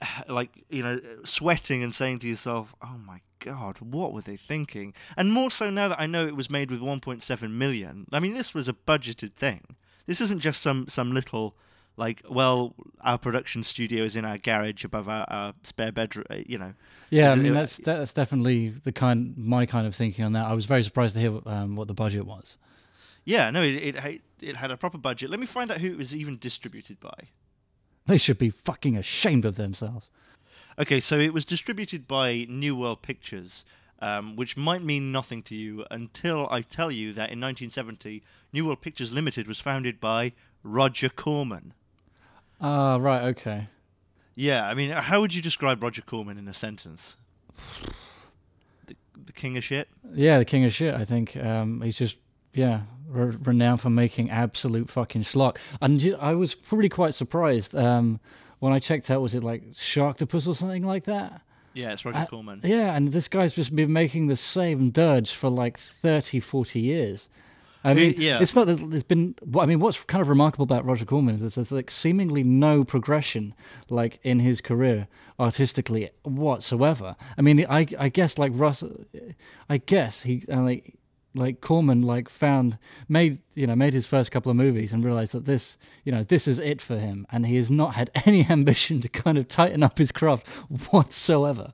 like 0.28 0.64
you 0.68 0.82
know 0.82 1.00
sweating 1.24 1.82
and 1.82 1.94
saying 1.94 2.18
to 2.20 2.28
yourself 2.28 2.74
oh 2.82 2.98
my 3.04 3.20
god 3.38 3.78
what 3.80 4.12
were 4.12 4.20
they 4.20 4.36
thinking 4.36 4.92
and 5.16 5.32
more 5.32 5.50
so 5.50 5.70
now 5.70 5.88
that 5.88 6.00
i 6.00 6.06
know 6.06 6.26
it 6.26 6.36
was 6.36 6.50
made 6.50 6.70
with 6.70 6.80
1.7 6.80 7.50
million 7.50 8.06
i 8.12 8.20
mean 8.20 8.34
this 8.34 8.52
was 8.54 8.68
a 8.68 8.72
budgeted 8.72 9.32
thing 9.32 9.76
this 10.06 10.20
isn't 10.20 10.40
just 10.40 10.60
some 10.60 10.86
some 10.88 11.12
little 11.12 11.56
like 11.96 12.22
well 12.28 12.74
our 13.00 13.18
production 13.18 13.62
studio 13.62 14.04
is 14.04 14.14
in 14.16 14.24
our 14.24 14.38
garage 14.38 14.84
above 14.84 15.08
our, 15.08 15.24
our 15.28 15.54
spare 15.62 15.92
bedroom 15.92 16.24
uh, 16.30 16.36
you 16.46 16.58
know 16.58 16.72
Yeah, 17.10 17.24
I 17.24 17.32
Is 17.32 17.36
it- 17.36 17.42
mean 17.42 17.54
that's 17.54 17.76
that's 17.78 18.12
definitely 18.12 18.68
the 18.70 18.92
kind 18.92 19.34
my 19.36 19.66
kind 19.66 19.86
of 19.86 19.94
thinking 19.94 20.24
on 20.24 20.32
that. 20.34 20.46
I 20.46 20.52
was 20.54 20.66
very 20.66 20.82
surprised 20.82 21.14
to 21.16 21.20
hear 21.20 21.32
um, 21.46 21.74
what 21.76 21.88
the 21.88 21.94
budget 21.94 22.24
was. 22.26 22.56
Yeah 23.24 23.50
no 23.50 23.62
it, 23.62 23.96
it 23.96 24.22
it 24.40 24.56
had 24.56 24.70
a 24.70 24.76
proper 24.76 24.98
budget 24.98 25.30
let 25.30 25.40
me 25.40 25.46
find 25.46 25.70
out 25.70 25.80
who 25.80 25.88
it 25.88 25.96
was 25.98 26.14
even 26.14 26.38
distributed 26.38 26.98
by 27.00 27.28
They 28.06 28.18
should 28.18 28.38
be 28.38 28.50
fucking 28.50 28.96
ashamed 28.96 29.44
of 29.44 29.54
themselves. 29.54 30.08
Okay, 30.78 30.98
so 31.00 31.18
it 31.18 31.32
was 31.32 31.44
distributed 31.44 32.08
by 32.08 32.46
New 32.48 32.74
World 32.74 33.02
Pictures, 33.02 33.64
um, 34.00 34.34
which 34.34 34.56
might 34.56 34.82
mean 34.82 35.12
nothing 35.12 35.42
to 35.44 35.54
you 35.54 35.84
until 35.90 36.48
I 36.50 36.62
tell 36.62 36.90
you 36.90 37.12
that 37.12 37.30
in 37.30 37.38
1970, 37.40 38.22
New 38.52 38.66
World 38.66 38.80
Pictures 38.80 39.12
Limited 39.12 39.46
was 39.46 39.60
founded 39.60 40.00
by 40.00 40.32
Roger 40.64 41.08
Corman. 41.10 41.74
Ah, 42.60 42.96
right, 42.96 43.22
okay. 43.24 43.68
Yeah, 44.34 44.66
I 44.66 44.74
mean, 44.74 44.90
how 44.90 45.20
would 45.20 45.34
you 45.34 45.42
describe 45.42 45.82
Roger 45.82 46.02
Corman 46.02 46.38
in 46.38 46.48
a 46.48 46.54
sentence? 46.54 47.16
The, 48.86 48.96
the 49.26 49.32
king 49.32 49.56
of 49.56 49.64
shit? 49.64 49.88
Yeah, 50.14 50.38
the 50.38 50.44
king 50.46 50.64
of 50.64 50.72
shit. 50.72 50.94
I 50.94 51.04
think 51.04 51.36
um, 51.36 51.82
he's 51.82 51.98
just 51.98 52.16
yeah 52.52 52.82
re- 53.10 53.36
renowned 53.42 53.80
for 53.80 53.90
making 53.90 54.30
absolute 54.30 54.88
fucking 54.88 55.22
schlock. 55.22 55.58
And 55.80 56.16
I 56.20 56.34
was 56.34 56.54
pretty 56.54 56.88
quite 56.88 57.14
surprised 57.14 57.74
um, 57.74 58.20
when 58.60 58.72
I 58.72 58.78
checked 58.78 59.10
out. 59.10 59.22
Was 59.22 59.34
it 59.34 59.44
like 59.44 59.72
Sharktopus 59.72 60.46
or 60.46 60.54
something 60.54 60.84
like 60.84 61.04
that? 61.04 61.42
Yeah, 61.74 61.92
it's 61.92 62.04
Roger 62.04 62.18
Uh, 62.18 62.26
Corman. 62.26 62.60
Yeah, 62.64 62.94
and 62.96 63.12
this 63.12 63.28
guy's 63.28 63.54
just 63.54 63.74
been 63.74 63.92
making 63.92 64.26
the 64.26 64.36
same 64.36 64.90
dirge 64.90 65.32
for 65.32 65.48
like 65.48 65.78
30, 65.78 66.40
40 66.40 66.80
years. 66.80 67.28
I 67.82 67.94
mean, 67.94 68.14
yeah. 68.18 68.40
it's 68.42 68.54
not 68.54 68.66
that 68.66 68.90
there's 68.90 69.02
been. 69.02 69.34
I 69.58 69.64
mean, 69.64 69.80
what's 69.80 70.04
kind 70.04 70.20
of 70.20 70.28
remarkable 70.28 70.64
about 70.64 70.84
Roger 70.84 71.06
Corman 71.06 71.36
is 71.36 71.40
that 71.40 71.54
there's 71.54 71.72
like 71.72 71.90
seemingly 71.90 72.42
no 72.42 72.84
progression, 72.84 73.54
like 73.88 74.18
in 74.22 74.40
his 74.40 74.60
career 74.60 75.08
artistically 75.38 76.10
whatsoever. 76.22 77.16
I 77.38 77.40
mean, 77.40 77.64
I 77.70 77.86
I 77.98 78.10
guess 78.10 78.36
like 78.36 78.52
Russ, 78.54 78.84
I 79.70 79.78
guess 79.78 80.24
he 80.24 80.44
uh, 80.52 80.60
like 80.60 80.99
like 81.34 81.60
Corman 81.60 82.02
like 82.02 82.28
found 82.28 82.78
made 83.08 83.38
you 83.54 83.66
know 83.66 83.76
made 83.76 83.92
his 83.92 84.06
first 84.06 84.30
couple 84.30 84.50
of 84.50 84.56
movies 84.56 84.92
and 84.92 85.04
realized 85.04 85.32
that 85.32 85.46
this 85.46 85.76
you 86.04 86.12
know 86.12 86.24
this 86.24 86.48
is 86.48 86.58
it 86.58 86.80
for 86.80 86.98
him, 86.98 87.26
and 87.30 87.46
he 87.46 87.56
has 87.56 87.70
not 87.70 87.94
had 87.94 88.10
any 88.26 88.46
ambition 88.48 89.00
to 89.00 89.08
kind 89.08 89.38
of 89.38 89.48
tighten 89.48 89.82
up 89.82 89.98
his 89.98 90.12
craft 90.12 90.46
whatsoever. 90.90 91.72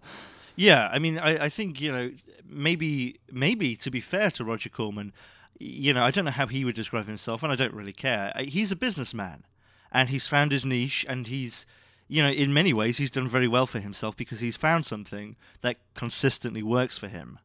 Yeah, 0.57 0.89
I 0.91 0.99
mean, 0.99 1.19
I, 1.19 1.45
I 1.45 1.49
think 1.49 1.81
you 1.81 1.93
know 1.93 2.11
maybe 2.49 3.17
maybe 3.31 3.77
to 3.77 3.91
be 3.91 4.01
fair 4.01 4.31
to 4.33 4.45
Roger 4.45 4.69
Corman, 4.69 5.13
you 5.59 5.93
know, 5.93 6.05
I 6.05 6.11
don't 6.11 6.25
know 6.25 6.31
how 6.31 6.47
he 6.47 6.65
would 6.65 6.75
describe 6.75 7.07
himself, 7.07 7.43
and 7.43 7.53
I 7.53 7.57
don't 7.57 7.75
really 7.75 7.93
care. 7.93 8.33
He's 8.39 8.73
a 8.73 8.77
businessman, 8.77 9.45
and 9.93 10.09
he's 10.09 10.27
found 10.27 10.53
his 10.53 10.65
niche, 10.65 11.05
and 11.09 11.27
he's 11.27 11.67
you 12.09 12.23
know 12.23 12.31
in 12.31 12.53
many 12.53 12.73
ways 12.73 12.99
he's 12.99 13.11
done 13.11 13.29
very 13.29 13.49
well 13.49 13.67
for 13.67 13.81
himself 13.81 14.17
because 14.17 14.41
he's 14.41 14.57
found 14.57 14.87
something 14.87 15.37
that 15.63 15.79
consistently 15.95 16.63
works 16.63 16.99
for 16.99 17.09
him. 17.09 17.39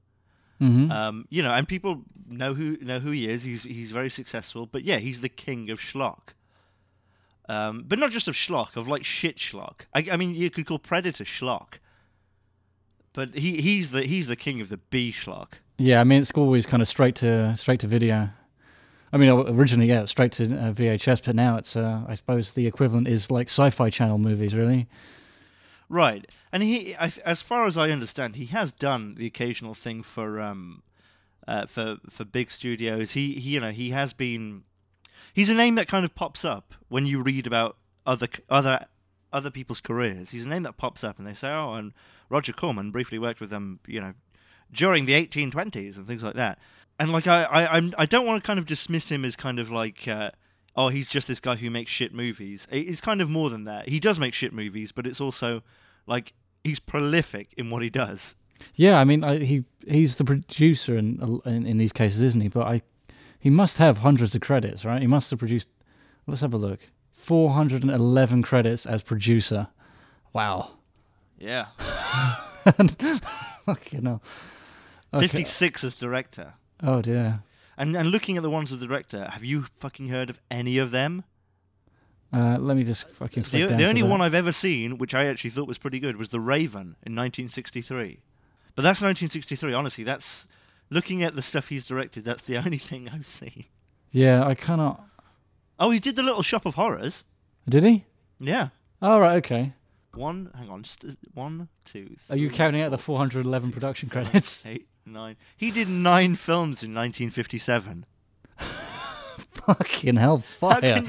Mm-hmm. 0.61 0.91
Um, 0.91 1.25
you 1.29 1.41
know, 1.41 1.51
and 1.53 1.67
people 1.67 2.03
know 2.27 2.53
who 2.53 2.77
know 2.77 2.99
who 2.99 3.11
he 3.11 3.27
is. 3.27 3.43
He's 3.43 3.63
he's 3.63 3.91
very 3.91 4.09
successful, 4.09 4.67
but 4.67 4.83
yeah, 4.83 4.97
he's 4.97 5.21
the 5.21 5.29
king 5.29 5.69
of 5.71 5.79
schlock. 5.79 6.35
Um, 7.49 7.83
but 7.87 7.99
not 7.99 8.11
just 8.11 8.27
of 8.27 8.35
schlock, 8.35 8.75
of 8.77 8.87
like 8.87 9.03
shit 9.03 9.37
schlock. 9.37 9.81
I, 9.93 10.05
I 10.11 10.17
mean, 10.17 10.35
you 10.35 10.49
could 10.49 10.65
call 10.67 10.79
Predator 10.79 11.23
schlock, 11.23 11.79
but 13.13 13.35
he 13.35 13.59
he's 13.59 13.91
the 13.91 14.03
he's 14.03 14.27
the 14.27 14.35
king 14.35 14.61
of 14.61 14.69
the 14.69 14.77
B 14.77 15.11
schlock. 15.11 15.53
Yeah, 15.77 15.99
I 15.99 16.03
mean 16.03 16.21
it's 16.21 16.31
always 16.31 16.67
kind 16.67 16.81
of 16.81 16.87
straight 16.87 17.15
to 17.15 17.57
straight 17.57 17.79
to 17.79 17.87
video. 17.87 18.29
I 19.11 19.17
mean 19.17 19.29
originally 19.29 19.87
yeah, 19.87 20.05
straight 20.05 20.31
to 20.33 20.43
uh, 20.43 20.71
VHS, 20.71 21.25
but 21.25 21.35
now 21.35 21.57
it's 21.57 21.75
uh, 21.75 22.05
I 22.07 22.13
suppose 22.13 22.51
the 22.51 22.67
equivalent 22.67 23.07
is 23.07 23.31
like 23.31 23.47
Sci-Fi 23.47 23.89
Channel 23.89 24.19
movies, 24.19 24.53
really. 24.55 24.87
Right, 25.93 26.25
and 26.53 26.63
he, 26.63 26.95
as 26.95 27.41
far 27.41 27.65
as 27.65 27.77
I 27.77 27.89
understand, 27.89 28.37
he 28.37 28.45
has 28.45 28.71
done 28.71 29.15
the 29.15 29.25
occasional 29.25 29.73
thing 29.73 30.03
for 30.03 30.39
um, 30.39 30.83
uh, 31.45 31.65
for 31.65 31.97
for 32.09 32.23
big 32.23 32.49
studios. 32.49 33.11
He, 33.11 33.33
he, 33.33 33.55
you 33.55 33.59
know, 33.59 33.71
he 33.71 33.89
has 33.89 34.13
been. 34.13 34.63
He's 35.33 35.49
a 35.49 35.53
name 35.53 35.75
that 35.75 35.89
kind 35.89 36.05
of 36.05 36.15
pops 36.15 36.45
up 36.45 36.75
when 36.87 37.05
you 37.05 37.21
read 37.21 37.45
about 37.45 37.75
other 38.05 38.27
other 38.49 38.85
other 39.33 39.51
people's 39.51 39.81
careers. 39.81 40.29
He's 40.31 40.45
a 40.45 40.47
name 40.47 40.63
that 40.63 40.77
pops 40.77 41.03
up, 41.03 41.17
and 41.17 41.27
they 41.27 41.33
say, 41.33 41.49
"Oh, 41.51 41.73
and 41.73 41.91
Roger 42.29 42.53
Corman 42.53 42.91
briefly 42.91 43.19
worked 43.19 43.41
with 43.41 43.49
them, 43.49 43.81
you 43.85 43.99
know, 43.99 44.13
during 44.71 45.07
the 45.07 45.13
1820s 45.27 45.97
and 45.97 46.07
things 46.07 46.23
like 46.23 46.35
that." 46.35 46.57
And 46.99 47.11
like 47.11 47.27
I, 47.27 47.43
I, 47.43 47.75
I'm, 47.75 47.93
I 47.97 48.05
don't 48.05 48.25
want 48.25 48.41
to 48.41 48.47
kind 48.47 48.59
of 48.59 48.65
dismiss 48.65 49.11
him 49.11 49.25
as 49.25 49.35
kind 49.35 49.59
of 49.59 49.69
like. 49.69 50.07
Uh, 50.07 50.31
Oh, 50.73 50.87
he's 50.87 51.09
just 51.09 51.27
this 51.27 51.41
guy 51.41 51.57
who 51.57 51.69
makes 51.69 51.91
shit 51.91 52.13
movies. 52.13 52.65
It- 52.71 52.87
It's 52.87 53.01
kind 53.01 53.19
of 53.19 53.29
more 53.29 53.49
than 53.49 53.65
that. 53.65 53.89
He 53.89 53.99
does 53.99 54.21
make 54.21 54.33
shit 54.33 54.53
movies, 54.53 54.93
but 54.93 55.05
it's 55.05 55.19
also 55.19 55.63
like 56.11 56.33
he's 56.63 56.79
prolific 56.79 57.53
in 57.57 57.69
what 57.69 57.81
he 57.81 57.89
does. 57.89 58.35
Yeah, 58.75 58.99
I 58.99 59.03
mean 59.03 59.23
I, 59.23 59.39
he 59.39 59.63
he's 59.87 60.15
the 60.15 60.23
producer 60.25 60.95
in, 60.95 61.41
in 61.45 61.65
in 61.65 61.77
these 61.77 61.93
cases, 61.93 62.21
isn't 62.21 62.41
he? 62.41 62.49
But 62.49 62.67
I 62.67 62.81
he 63.39 63.49
must 63.49 63.77
have 63.77 63.99
hundreds 63.99 64.35
of 64.35 64.41
credits, 64.41 64.85
right? 64.85 65.01
He 65.01 65.07
must 65.07 65.31
have 65.31 65.39
produced. 65.39 65.69
Let's 66.27 66.41
have 66.41 66.53
a 66.53 66.57
look. 66.57 66.79
Four 67.11 67.51
hundred 67.51 67.81
and 67.81 67.91
eleven 67.91 68.43
credits 68.43 68.85
as 68.85 69.01
producer. 69.01 69.69
Wow. 70.33 70.71
Yeah. 71.39 71.67
Fucking 73.65 74.05
hell. 74.05 74.21
Okay. 75.13 75.27
56 75.27 75.83
as 75.83 75.95
director. 75.95 76.53
Oh 76.83 77.01
dear. 77.01 77.41
And 77.77 77.95
and 77.97 78.09
looking 78.09 78.37
at 78.37 78.43
the 78.43 78.49
ones 78.49 78.71
with 78.71 78.79
the 78.79 78.87
director, 78.87 79.27
have 79.29 79.43
you 79.43 79.63
fucking 79.63 80.09
heard 80.09 80.29
of 80.29 80.39
any 80.51 80.77
of 80.77 80.91
them? 80.91 81.23
Uh, 82.33 82.57
let 82.59 82.77
me 82.77 82.83
just 82.83 83.09
fucking 83.09 83.43
The, 83.43 83.65
the 83.65 83.85
only 83.87 84.03
one 84.03 84.21
I've 84.21 84.33
ever 84.33 84.51
seen, 84.53 84.97
which 84.97 85.13
I 85.13 85.25
actually 85.25 85.49
thought 85.49 85.67
was 85.67 85.77
pretty 85.77 85.99
good, 85.99 86.15
was 86.15 86.29
The 86.29 86.39
Raven 86.39 86.95
in 87.03 87.15
1963. 87.15 88.19
But 88.73 88.83
that's 88.83 89.01
1963. 89.01 89.73
Honestly, 89.73 90.03
that's 90.05 90.47
looking 90.89 91.23
at 91.23 91.35
the 91.35 91.41
stuff 91.41 91.67
he's 91.67 91.83
directed. 91.83 92.23
That's 92.23 92.41
the 92.43 92.57
only 92.65 92.77
thing 92.77 93.09
I've 93.09 93.27
seen. 93.27 93.65
Yeah, 94.11 94.45
I 94.45 94.55
cannot. 94.55 95.03
Oh, 95.79 95.89
he 95.91 95.99
did 95.99 96.15
the 96.15 96.23
Little 96.23 96.43
Shop 96.43 96.65
of 96.65 96.75
Horrors. 96.75 97.25
Did 97.67 97.83
he? 97.83 98.05
Yeah. 98.39 98.69
All 99.01 99.19
right. 99.19 99.37
Okay. 99.37 99.73
One. 100.13 100.51
Hang 100.55 100.69
on. 100.69 100.83
St- 100.83 101.17
one, 101.33 101.67
two. 101.85 102.15
Are 102.29 102.37
you 102.37 102.47
three, 102.49 102.57
counting 102.57 102.81
out 102.81 102.91
the 102.91 102.97
411 102.97 103.67
six, 103.67 103.73
production 103.73 104.09
seven, 104.09 104.25
credits? 104.25 104.65
Eight, 104.65 104.87
nine. 105.05 105.35
He 105.57 105.71
did 105.71 105.89
nine 105.89 106.35
films 106.35 106.83
in 106.83 106.93
1957. 106.93 108.05
Fucking 109.53 110.15
hell, 110.15 110.39
fire! 110.39 111.03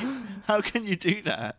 How 0.46 0.60
can 0.60 0.86
you 0.86 0.96
do 0.96 1.22
that? 1.22 1.56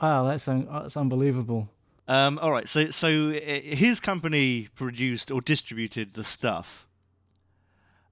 Wow, 0.00 0.24
that's 0.24 0.46
un- 0.48 0.68
that's 0.70 0.96
unbelievable. 0.96 1.68
Um, 2.08 2.38
all 2.40 2.52
right, 2.52 2.68
so 2.68 2.90
so 2.90 3.30
uh, 3.30 3.34
his 3.34 4.00
company 4.00 4.68
produced 4.74 5.30
or 5.30 5.40
distributed 5.40 6.12
the 6.12 6.22
stuff, 6.22 6.86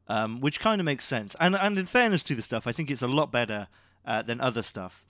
um, 0.09 0.41
which 0.41 0.59
kind 0.61 0.81
of 0.81 0.85
makes 0.85 1.05
sense. 1.05 1.37
And 1.39 1.55
and 1.55 1.79
in 1.79 1.87
fairness 1.87 2.23
to 2.25 2.35
the 2.35 2.43
stuff, 2.43 2.67
I 2.67 2.73
think 2.73 2.91
it's 2.91 3.03
a 3.03 3.09
lot 3.09 3.31
better 3.31 3.69
uh, 4.05 4.23
than 4.23 4.41
other 4.41 4.63
stuff. 4.63 5.05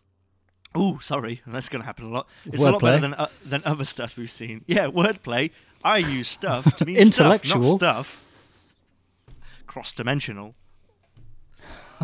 Oh, 0.75 0.99
sorry, 0.99 1.41
that's 1.47 1.69
going 1.69 1.83
to 1.83 1.87
happen 1.87 2.07
a 2.07 2.11
lot. 2.11 2.29
It's 2.45 2.65
a 2.65 2.71
lot 2.71 2.83
better 2.83 2.99
than 2.99 3.15
uh, 3.15 3.29
than 3.45 3.63
other 3.65 3.85
stuff 3.85 4.19
we've 4.19 4.31
seen. 4.31 4.65
Yeah, 4.67 4.87
wordplay. 4.89 5.51
I 5.83 5.99
use 5.99 6.29
stuff 6.29 6.77
to 6.79 6.85
mean 6.87 7.05
stuff, 7.13 7.45
not 7.45 7.63
stuff. 7.63 8.25
Cross 9.67 9.95
dimensional. 9.95 10.55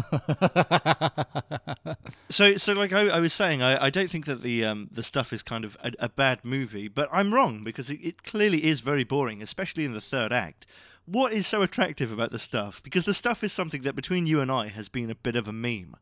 so, 2.29 2.57
so 2.57 2.73
like 2.73 2.93
I, 2.93 3.09
I 3.09 3.21
was 3.21 3.33
saying, 3.33 3.63
I, 3.63 3.87
I 3.87 3.91
don't 3.91 4.11
think 4.11 4.27
that 4.27 4.43
the 4.43 4.65
um, 4.65 4.89
the 4.91 5.03
stuff 5.03 5.33
is 5.33 5.43
kind 5.43 5.65
of 5.65 5.77
a, 5.83 5.93
a 5.99 6.09
bad 6.09 6.45
movie, 6.45 6.89
but 6.89 7.09
I'm 7.13 7.35
wrong 7.35 7.65
because 7.65 7.91
it, 7.91 8.01
it 8.03 8.23
clearly 8.23 8.65
is 8.65 8.81
very 8.81 9.05
boring, 9.05 9.43
especially 9.43 9.85
in 9.85 9.93
the 9.93 10.01
third 10.01 10.33
act. 10.33 10.67
What 11.07 11.33
is 11.33 11.47
so 11.47 11.63
attractive 11.63 12.13
about 12.13 12.31
the 12.31 12.39
stuff? 12.39 12.83
Because 12.83 13.05
the 13.05 13.15
stuff 13.15 13.43
is 13.43 13.53
something 13.53 13.83
that 13.83 13.95
between 13.95 14.27
you 14.27 14.41
and 14.41 14.51
I 14.51 14.69
has 14.69 14.89
been 14.89 15.11
a 15.11 15.15
bit 15.15 15.37
of 15.37 15.49
a 15.49 15.53
meme. 15.53 15.97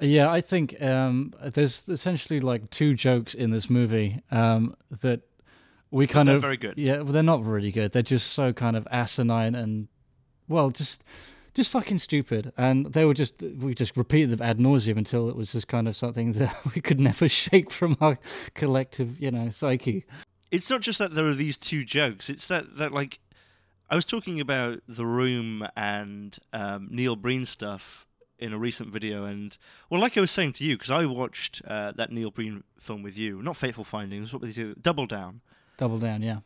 Yeah, 0.00 0.30
I 0.30 0.40
think 0.40 0.80
um, 0.82 1.32
there's 1.42 1.84
essentially 1.88 2.40
like 2.40 2.70
two 2.70 2.94
jokes 2.94 3.34
in 3.34 3.50
this 3.50 3.70
movie 3.70 4.20
um, 4.30 4.74
that 5.00 5.20
we 5.90 6.06
kind 6.06 6.28
they're 6.28 6.36
of 6.36 6.42
very 6.42 6.56
good. 6.56 6.74
Yeah, 6.76 7.02
well, 7.02 7.12
they're 7.12 7.22
not 7.22 7.44
really 7.44 7.70
good. 7.70 7.92
They're 7.92 8.02
just 8.02 8.32
so 8.32 8.52
kind 8.52 8.76
of 8.76 8.88
asinine 8.90 9.54
and 9.54 9.88
well, 10.48 10.70
just 10.70 11.04
just 11.54 11.70
fucking 11.70 11.98
stupid. 11.98 12.52
And 12.56 12.92
they 12.92 13.04
were 13.04 13.14
just 13.14 13.40
we 13.40 13.74
just 13.74 13.96
repeated 13.96 14.30
them 14.30 14.42
ad 14.42 14.58
nauseum 14.58 14.96
until 14.96 15.28
it 15.28 15.36
was 15.36 15.52
just 15.52 15.68
kind 15.68 15.88
of 15.88 15.96
something 15.96 16.32
that 16.34 16.56
we 16.74 16.80
could 16.80 17.00
never 17.00 17.28
shake 17.28 17.70
from 17.70 17.96
our 18.00 18.18
collective, 18.54 19.20
you 19.20 19.30
know, 19.30 19.48
psyche. 19.50 20.04
It's 20.50 20.68
not 20.68 20.82
just 20.82 20.98
that 20.98 21.14
there 21.14 21.26
are 21.26 21.34
these 21.34 21.56
two 21.56 21.84
jokes. 21.84 22.28
It's 22.28 22.46
that 22.48 22.76
that 22.76 22.92
like 22.92 23.20
I 23.90 23.94
was 23.94 24.04
talking 24.04 24.40
about 24.40 24.80
the 24.88 25.06
room 25.06 25.66
and 25.76 26.36
um, 26.52 26.88
Neil 26.90 27.16
Breen 27.16 27.44
stuff 27.44 28.06
in 28.38 28.52
a 28.52 28.58
recent 28.58 28.90
video, 28.90 29.24
and 29.24 29.56
well, 29.88 30.00
like 30.00 30.18
I 30.18 30.20
was 30.20 30.30
saying 30.30 30.54
to 30.54 30.64
you, 30.64 30.76
because 30.76 30.90
I 30.90 31.06
watched 31.06 31.62
uh, 31.66 31.92
that 31.92 32.10
Neil 32.10 32.30
Breen 32.32 32.64
film 32.78 33.02
with 33.02 33.16
you, 33.16 33.40
not 33.40 33.56
Fateful 33.56 33.84
Findings. 33.84 34.32
What 34.32 34.42
was 34.42 34.56
he 34.56 34.62
do? 34.62 34.74
Double 34.80 35.06
Down. 35.06 35.42
Double 35.76 35.98
down, 35.98 36.22
yeah. 36.22 36.38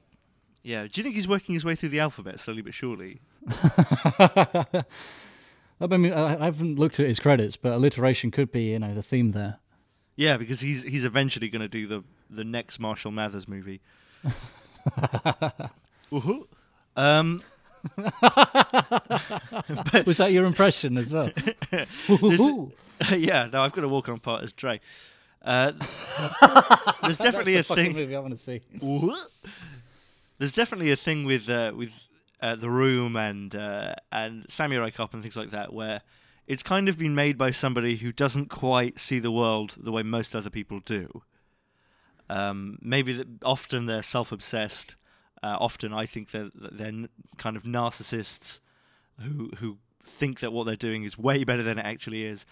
Yeah. 0.63 0.83
Do 0.83 0.91
you 0.95 1.03
think 1.03 1.15
he's 1.15 1.29
working 1.29 1.55
his 1.55 1.65
way 1.65 1.75
through 1.75 1.91
the 1.91 2.01
alphabet 2.01 2.41
slowly 2.41 2.63
but 2.63 2.75
surely? 2.75 3.21
I 5.79 5.87
mean, 5.89 6.13
I 6.13 6.45
haven't 6.45 6.79
looked 6.79 6.99
at 7.01 7.07
his 7.07 7.21
credits, 7.21 7.57
but 7.57 7.73
alliteration 7.73 8.31
could 8.31 8.51
be, 8.51 8.71
you 8.71 8.79
know, 8.79 8.95
the 8.95 9.03
theme 9.03 9.33
there. 9.33 9.59
Yeah, 10.17 10.37
because 10.39 10.61
he's 10.61 10.83
he's 10.83 11.05
eventually 11.05 11.49
going 11.49 11.61
to 11.63 11.69
do 11.69 11.87
the 11.87 12.03
the 12.31 12.45
next 12.45 12.79
Marshall 12.81 13.11
Mathers 13.13 13.47
movie. 13.47 13.81
Woohoo. 16.11 16.47
Um, 16.97 17.43
Was 20.07 20.17
that 20.17 20.31
your 20.33 20.45
impression 20.45 20.97
as 20.97 21.13
well? 21.13 21.31
Yeah, 23.11 23.49
no, 23.53 23.61
I've 23.63 23.73
got 23.73 23.83
to 23.83 23.89
walk 23.89 24.09
on 24.09 24.19
part 24.19 24.43
as 24.43 24.53
Dre. 24.53 24.81
Uh, 25.43 25.73
there's 27.03 27.19
definitely 27.19 27.53
a 27.55 27.57
That's 27.59 27.69
the 27.69 27.75
fucking 27.75 27.85
thing. 27.85 27.95
movie 27.95 28.17
I 28.17 28.21
want 28.21 28.33
to 28.33 28.39
see. 28.39 28.63
There's 30.39 30.53
definitely 30.53 30.91
a 30.91 30.97
thing 30.97 31.25
with 31.25 31.49
uh, 31.49 31.73
with 31.77 31.93
uh, 32.41 32.57
the 32.57 32.71
room 32.71 33.17
and 33.17 33.55
uh, 33.55 33.95
and 34.13 34.45
Samurai 34.49 34.91
Cop 34.91 35.15
and 35.15 35.23
things 35.23 35.37
like 35.37 35.51
that, 35.51 35.73
where 35.73 36.03
it's 36.47 36.63
kind 36.63 36.89
of 36.89 36.99
been 36.99 37.15
made 37.15 37.37
by 37.39 37.51
somebody 37.51 37.97
who 37.97 38.13
doesn't 38.13 38.51
quite 38.51 38.99
see 38.99 39.19
the 39.19 39.33
world 39.33 39.77
the 39.79 39.93
way 39.93 40.03
most 40.03 40.35
other 40.35 40.51
people 40.51 40.81
do. 40.81 41.23
Um, 42.29 42.79
maybe 42.83 43.13
that 43.15 43.29
often 43.45 43.87
they're 43.87 44.03
self-obsessed. 44.03 44.97
Uh, 45.43 45.57
often, 45.61 45.93
I 45.93 46.07
think 46.07 46.31
they're 46.31 46.51
they're 46.55 47.09
kind 47.37 47.57
of 47.57 47.65
narcissists 47.65 48.61
who 49.21 49.51
who 49.59 49.79
think 50.05 50.41
that 50.41 50.53
what 50.53 50.65
they're 50.65 50.77
doing 50.77 51.03
is 51.05 51.19
way 51.19 51.45
better 51.45 51.63
than 51.63 51.79
it 51.79 51.87
actually 51.87 52.25
is. 52.25 52.47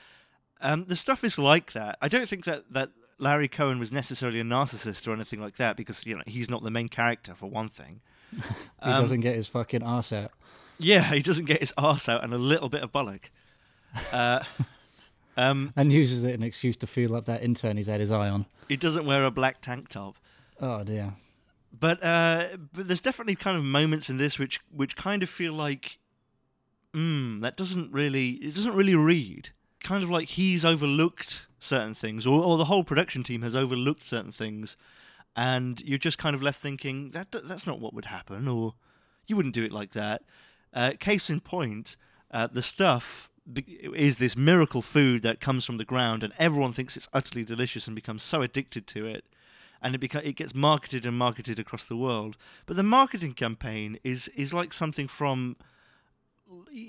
Um, 0.60 0.84
the 0.84 0.96
stuff 0.96 1.24
is 1.24 1.38
like 1.38 1.72
that. 1.72 1.98
I 2.00 2.08
don't 2.08 2.28
think 2.28 2.44
that 2.44 2.72
that 2.72 2.90
Larry 3.18 3.48
Cohen 3.48 3.78
was 3.78 3.92
necessarily 3.92 4.40
a 4.40 4.44
narcissist 4.44 5.06
or 5.06 5.12
anything 5.12 5.40
like 5.40 5.56
that 5.56 5.76
because 5.76 6.06
you 6.06 6.16
know 6.16 6.22
he's 6.26 6.50
not 6.50 6.62
the 6.62 6.70
main 6.70 6.88
character 6.88 7.34
for 7.34 7.46
one 7.48 7.68
thing. 7.68 8.00
He 8.36 8.90
Um, 8.90 9.02
doesn't 9.02 9.20
get 9.20 9.34
his 9.36 9.48
fucking 9.48 9.82
arse 9.82 10.12
out. 10.12 10.30
Yeah, 10.78 11.02
he 11.12 11.20
doesn't 11.22 11.44
get 11.46 11.60
his 11.60 11.72
arse 11.78 12.08
out 12.08 12.24
and 12.24 12.32
a 12.34 12.38
little 12.38 12.68
bit 12.68 12.82
of 12.82 12.90
bollock. 12.92 13.30
Uh, 14.12 14.42
um, 15.36 15.72
And 15.76 15.92
uses 15.92 16.22
it 16.24 16.34
an 16.34 16.42
excuse 16.42 16.76
to 16.78 16.86
feel 16.86 17.14
up 17.16 17.26
that 17.26 17.42
intern 17.42 17.76
he's 17.76 17.86
had 17.86 18.00
his 18.00 18.10
eye 18.12 18.28
on. 18.28 18.46
he 18.68 18.76
doesn't 18.76 19.06
wear 19.06 19.24
a 19.24 19.30
black 19.30 19.60
tank 19.60 19.88
top. 19.88 20.16
Oh 20.60 20.82
dear. 20.84 21.14
But 21.78 22.02
uh, 22.04 22.56
but 22.72 22.86
there's 22.88 23.00
definitely 23.00 23.34
kind 23.34 23.56
of 23.56 23.64
moments 23.64 24.08
in 24.08 24.16
this 24.18 24.38
which 24.38 24.60
which 24.70 24.94
kind 24.96 25.22
of 25.22 25.28
feel 25.28 25.52
like, 25.52 25.98
hmm, 26.92 27.40
that 27.40 27.56
doesn't 27.56 27.92
really 27.92 28.30
it 28.34 28.54
doesn't 28.54 28.74
really 28.74 28.94
read. 28.94 29.50
Kind 29.82 30.02
of 30.04 30.10
like 30.10 30.28
he's 30.28 30.64
overlooked 30.64 31.46
certain 31.58 31.94
things, 31.94 32.26
or 32.26 32.42
or 32.42 32.56
the 32.58 32.66
whole 32.66 32.84
production 32.84 33.22
team 33.22 33.42
has 33.42 33.54
overlooked 33.56 34.02
certain 34.04 34.32
things, 34.32 34.76
and 35.36 35.80
you're 35.82 35.98
just 35.98 36.18
kind 36.18 36.34
of 36.36 36.42
left 36.42 36.60
thinking 36.60 37.10
that 37.10 37.30
that's 37.32 37.66
not 37.66 37.80
what 37.80 37.94
would 37.94 38.06
happen, 38.06 38.48
or 38.48 38.74
you 39.26 39.36
wouldn't 39.36 39.54
do 39.54 39.64
it 39.64 39.72
like 39.72 39.92
that. 39.92 40.22
Uh, 40.72 40.92
case 40.98 41.30
in 41.30 41.40
point, 41.40 41.96
uh, 42.30 42.46
the 42.46 42.62
stuff 42.62 43.30
is 43.94 44.18
this 44.18 44.36
miracle 44.36 44.82
food 44.82 45.22
that 45.22 45.40
comes 45.40 45.64
from 45.64 45.76
the 45.76 45.84
ground, 45.84 46.22
and 46.22 46.32
everyone 46.38 46.72
thinks 46.72 46.96
it's 46.96 47.08
utterly 47.12 47.44
delicious 47.44 47.86
and 47.86 47.94
becomes 47.94 48.22
so 48.22 48.42
addicted 48.42 48.86
to 48.88 49.06
it 49.06 49.24
and 49.82 49.94
it 49.94 50.00
beca- 50.00 50.24
it 50.24 50.32
gets 50.34 50.54
marketed 50.54 51.04
and 51.04 51.16
marketed 51.18 51.58
across 51.58 51.84
the 51.84 51.96
world. 51.96 52.38
But 52.64 52.76
the 52.76 52.82
marketing 52.82 53.34
campaign 53.34 53.98
is 54.02 54.28
is 54.28 54.54
like 54.54 54.72
something 54.72 55.06
from 55.08 55.56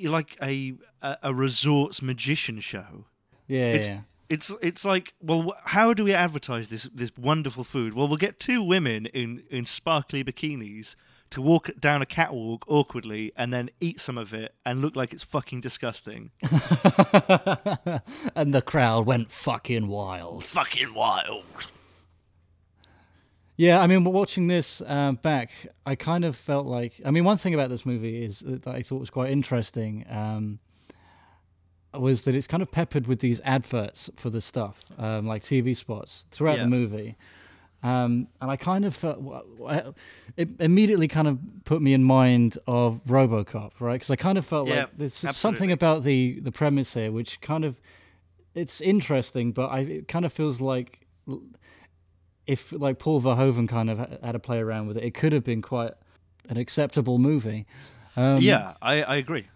like 0.04 0.38
a 0.42 0.76
a, 1.02 1.18
a 1.24 1.34
resorts 1.34 2.02
magician 2.02 2.60
show. 2.62 3.06
Yeah, 3.48 3.74
It's 3.74 3.90
yeah. 3.90 4.00
It's 4.30 4.54
it's 4.62 4.86
like 4.86 5.14
well, 5.22 5.54
how 5.66 5.94
do 5.94 6.04
we 6.04 6.14
advertise 6.14 6.70
this 6.70 6.84
this 6.94 7.12
wonderful 7.18 7.64
food? 7.64 7.94
Well, 7.94 8.08
we'll 8.08 8.18
get 8.18 8.40
two 8.40 8.62
women 8.62 9.06
in 9.08 9.44
in 9.50 9.66
sparkly 9.66 10.24
bikinis 10.24 10.96
to 11.32 11.42
walk 11.42 11.70
down 11.80 12.02
a 12.02 12.06
catwalk 12.06 12.64
awkwardly 12.68 13.32
and 13.36 13.52
then 13.52 13.70
eat 13.80 14.00
some 14.00 14.18
of 14.18 14.34
it 14.34 14.54
and 14.66 14.82
look 14.82 14.96
like 14.96 15.12
it's 15.12 15.24
fucking 15.24 15.60
disgusting. 15.60 16.32
and 18.36 18.54
the 18.54 18.64
crowd 18.66 19.06
went 19.06 19.32
fucking 19.32 19.88
wild. 19.88 20.46
fucking 20.46 20.94
wild. 20.94 21.44
Yeah, 23.58 23.80
I 23.80 23.88
mean, 23.88 24.04
watching 24.04 24.48
this 24.48 24.82
uh, 24.82 25.14
back, 25.14 25.50
I 25.86 25.96
kind 25.96 26.26
of 26.26 26.36
felt 26.36 26.66
like. 26.66 26.94
I 27.06 27.12
mean, 27.12 27.24
one 27.24 27.38
thing 27.38 27.54
about 27.54 27.70
this 27.70 27.86
movie 27.86 28.22
is 28.24 28.40
that 28.46 28.68
I 28.68 28.82
thought 28.82 29.00
was 29.00 29.10
quite 29.10 29.32
interesting 29.32 30.06
um, 30.10 30.60
was 32.02 32.24
that 32.24 32.36
it's 32.36 32.48
kind 32.48 32.64
of 32.64 32.72
peppered 32.72 33.08
with 33.08 33.20
these 33.20 33.42
adverts 33.44 34.10
for 34.16 34.30
the 34.30 34.42
stuff, 34.42 34.80
um, 34.98 35.26
like 35.28 35.44
TV 35.44 35.76
spots 35.76 36.24
throughout 36.32 36.58
Yeah. 36.58 36.64
the 36.64 36.70
movie. 36.70 37.16
Um, 37.84 38.28
and 38.42 38.50
I 38.50 38.56
kind 38.56 38.84
of 38.84 38.96
felt 38.96 39.20
it 40.38 40.50
immediately 40.60 41.08
kind 41.08 41.28
of 41.28 41.38
put 41.66 41.82
me 41.84 41.94
in 41.94 42.04
mind 42.04 42.58
of 42.66 43.00
RoboCop, 43.06 43.74
right? 43.80 43.94
Because 43.94 44.10
I 44.10 44.16
kind 44.16 44.38
of 44.40 44.46
felt 44.46 44.68
Yeah, 44.68 44.82
like 44.82 44.98
there's 44.98 45.24
absolutely. 45.24 45.58
something 45.60 45.72
about 45.72 46.04
the 46.04 46.40
the 46.40 46.52
premise 46.52 46.94
here 46.96 47.12
which 47.12 47.40
kind 47.42 47.64
of 47.64 47.80
it's 48.56 48.82
interesting, 48.82 49.52
but 49.52 49.68
I 49.68 49.80
it 49.82 50.08
kind 50.08 50.26
of 50.26 50.34
feels 50.34 50.60
like 50.62 51.02
if 52.48 52.72
like 52.72 53.00
Paul 53.00 53.22
Verhoeven 53.22 53.68
kind 53.68 53.90
of 53.90 54.00
had 54.00 54.32
to 54.34 54.40
play 54.40 54.60
around 54.60 54.88
with 54.88 54.98
it, 54.98 55.04
it 55.04 55.14
could 55.14 55.34
have 55.34 55.44
been 55.44 55.62
quite 55.62 55.94
an 56.50 56.58
acceptable 56.58 57.18
movie. 57.18 57.66
Um, 58.16 58.38
yeah, 58.42 58.74
I, 58.82 59.04
I 59.04 59.16
agree. 59.18 59.48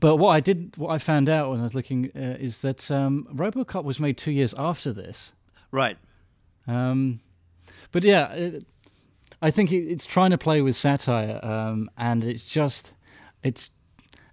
But 0.00 0.16
what 0.16 0.30
I 0.30 0.40
did, 0.40 0.76
what 0.76 0.90
I 0.90 0.98
found 0.98 1.28
out 1.28 1.50
when 1.50 1.60
I 1.60 1.62
was 1.62 1.74
looking, 1.74 2.10
uh, 2.14 2.36
is 2.38 2.58
that 2.58 2.90
um, 2.90 3.28
RoboCop 3.32 3.84
was 3.84 4.00
made 4.00 4.18
two 4.18 4.32
years 4.32 4.54
after 4.58 4.92
this. 4.92 5.32
Right. 5.70 5.96
Um, 6.66 7.20
but 7.92 8.02
yeah, 8.02 8.32
it, 8.32 8.66
I 9.40 9.50
think 9.50 9.72
it, 9.72 9.84
it's 9.84 10.06
trying 10.06 10.32
to 10.32 10.38
play 10.38 10.60
with 10.60 10.76
satire, 10.76 11.38
um, 11.44 11.88
and 11.96 12.24
it's 12.24 12.44
just, 12.44 12.92
it's, 13.42 13.70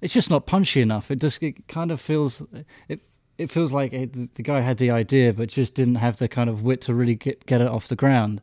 it's 0.01 0.13
just 0.13 0.29
not 0.29 0.45
punchy 0.45 0.81
enough. 0.81 1.11
It 1.11 1.21
just 1.21 1.41
it 1.41 1.67
kind 1.67 1.91
of 1.91 2.01
feels 2.01 2.41
it. 2.89 3.01
It 3.37 3.49
feels 3.49 3.71
like 3.73 3.93
it, 3.93 4.35
the 4.35 4.43
guy 4.43 4.61
had 4.61 4.77
the 4.77 4.91
idea, 4.91 5.33
but 5.33 5.49
just 5.49 5.73
didn't 5.73 5.95
have 5.95 6.17
the 6.17 6.27
kind 6.27 6.49
of 6.49 6.61
wit 6.61 6.81
to 6.81 6.93
really 6.93 7.15
get 7.15 7.45
get 7.45 7.61
it 7.61 7.67
off 7.67 7.87
the 7.87 7.95
ground. 7.95 8.41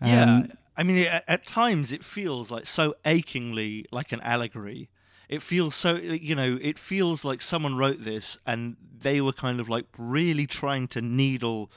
Yeah, 0.00 0.22
Um, 0.22 0.52
I 0.76 0.84
mean, 0.84 1.06
at, 1.06 1.24
at 1.28 1.46
times 1.46 1.92
it 1.92 2.02
feels 2.04 2.50
like 2.50 2.64
so 2.64 2.94
achingly 3.04 3.84
like 3.90 4.12
an 4.12 4.20
allegory. 4.20 4.88
It 5.28 5.42
feels 5.42 5.74
so, 5.74 5.96
you 5.96 6.34
know, 6.34 6.58
it 6.60 6.78
feels 6.78 7.24
like 7.24 7.40
someone 7.42 7.76
wrote 7.76 8.04
this 8.04 8.38
and 8.46 8.76
they 8.98 9.20
were 9.20 9.32
kind 9.32 9.60
of 9.60 9.68
like 9.68 9.86
really 9.98 10.46
trying 10.46 10.88
to 10.88 11.00
needle, 11.00 11.70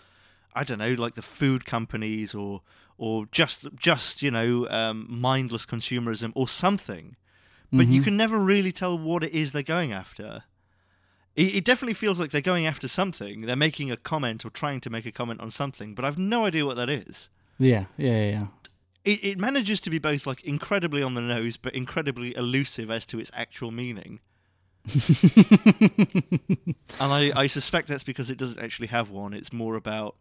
I 0.54 0.64
don't 0.64 0.80
know, 0.80 0.94
like 0.94 1.16
the 1.16 1.22
food 1.22 1.66
companies 1.66 2.36
or 2.36 2.62
or 2.98 3.26
just 3.32 3.68
just 3.76 4.22
you 4.22 4.32
know 4.32 4.68
um, 4.70 5.06
mindless 5.10 5.66
consumerism 5.66 6.32
or 6.36 6.48
something. 6.48 7.16
But 7.72 7.88
you 7.88 8.02
can 8.02 8.16
never 8.16 8.38
really 8.38 8.72
tell 8.72 8.98
what 8.98 9.22
it 9.22 9.34
is 9.34 9.52
they're 9.52 9.62
going 9.62 9.92
after. 9.92 10.44
It, 11.36 11.56
it 11.56 11.66
definitely 11.66 11.96
feels 11.96 12.22
like 12.22 12.32
they're 12.32 12.40
going 12.40 12.66
after 12.66 12.88
something. 12.88 13.42
They're 13.42 13.58
making 13.58 13.92
a 13.92 13.98
comment 13.98 14.46
or 14.46 14.50
trying 14.50 14.80
to 14.82 14.90
make 14.90 15.06
a 15.06 15.12
comment 15.12 15.42
on 15.42 15.52
something, 15.52 15.94
but 15.94 16.06
I've 16.06 16.18
no 16.18 16.46
idea 16.46 16.66
what 16.66 16.78
that 16.78 16.90
is 16.90 17.28
Yeah, 17.60 17.86
yeah, 17.98 18.12
yeah, 18.12 18.30
yeah. 18.30 18.48
It, 19.06 19.24
it 19.24 19.40
manages 19.40 19.80
to 19.82 19.90
be 19.90 20.00
both 20.00 20.28
like 20.28 20.44
incredibly 20.44 21.02
on 21.02 21.14
the 21.14 21.22
nose 21.22 21.58
but 21.58 21.74
incredibly 21.74 22.36
elusive 22.36 22.92
as 22.92 23.06
to 23.06 23.20
its 23.20 23.32
actual 23.34 23.72
meaning 23.72 24.20
and 25.10 26.76
I, 27.00 27.32
I 27.36 27.48
suspect 27.48 27.88
that's 27.88 28.04
because 28.04 28.30
it 28.30 28.38
doesn't 28.38 28.62
actually 28.62 28.88
have 28.88 29.10
one 29.10 29.34
it's 29.34 29.54
more 29.54 29.76
about 29.76 30.16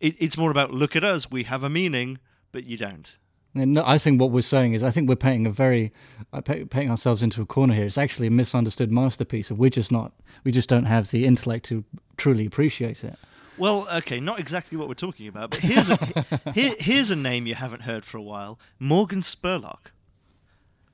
it, 0.00 0.14
it's 0.18 0.38
more 0.38 0.50
about 0.50 0.70
look 0.70 0.96
at 0.96 1.04
us 1.04 1.30
we 1.30 1.42
have 1.44 1.64
a 1.64 1.68
meaning 1.68 2.18
but 2.52 2.64
you 2.64 2.76
don't 2.76 3.16
And 3.54 3.74
no, 3.74 3.82
I 3.86 3.98
think 3.98 4.20
what 4.20 4.30
we're 4.30 4.42
saying 4.42 4.74
is, 4.74 4.82
I 4.82 4.90
think 4.90 5.08
we're 5.08 5.16
painting 5.16 5.46
a 5.46 5.50
very, 5.50 5.92
uh, 6.32 6.40
painting 6.42 6.90
ourselves 6.90 7.22
into 7.22 7.42
a 7.42 7.46
corner 7.46 7.74
here. 7.74 7.86
It's 7.86 7.98
actually 7.98 8.26
a 8.28 8.30
misunderstood 8.30 8.92
masterpiece, 8.92 9.50
and 9.50 9.58
we're 9.58 9.70
just 9.70 9.90
not, 9.90 10.12
we 10.44 10.52
just 10.52 10.68
don't 10.68 10.84
have 10.84 11.10
the 11.10 11.24
intellect 11.24 11.64
to 11.66 11.84
truly 12.16 12.46
appreciate 12.46 13.02
it. 13.02 13.18
Well, 13.58 13.86
okay, 13.98 14.20
not 14.20 14.38
exactly 14.38 14.78
what 14.78 14.88
we're 14.88 14.94
talking 14.94 15.28
about, 15.28 15.50
but 15.50 15.60
here's 15.60 15.90
a 15.90 15.96
here, 16.54 16.74
here's 16.78 17.10
a 17.10 17.16
name 17.16 17.46
you 17.46 17.54
haven't 17.54 17.82
heard 17.82 18.04
for 18.04 18.16
a 18.18 18.22
while: 18.22 18.58
Morgan 18.78 19.20
Spurlock. 19.20 19.92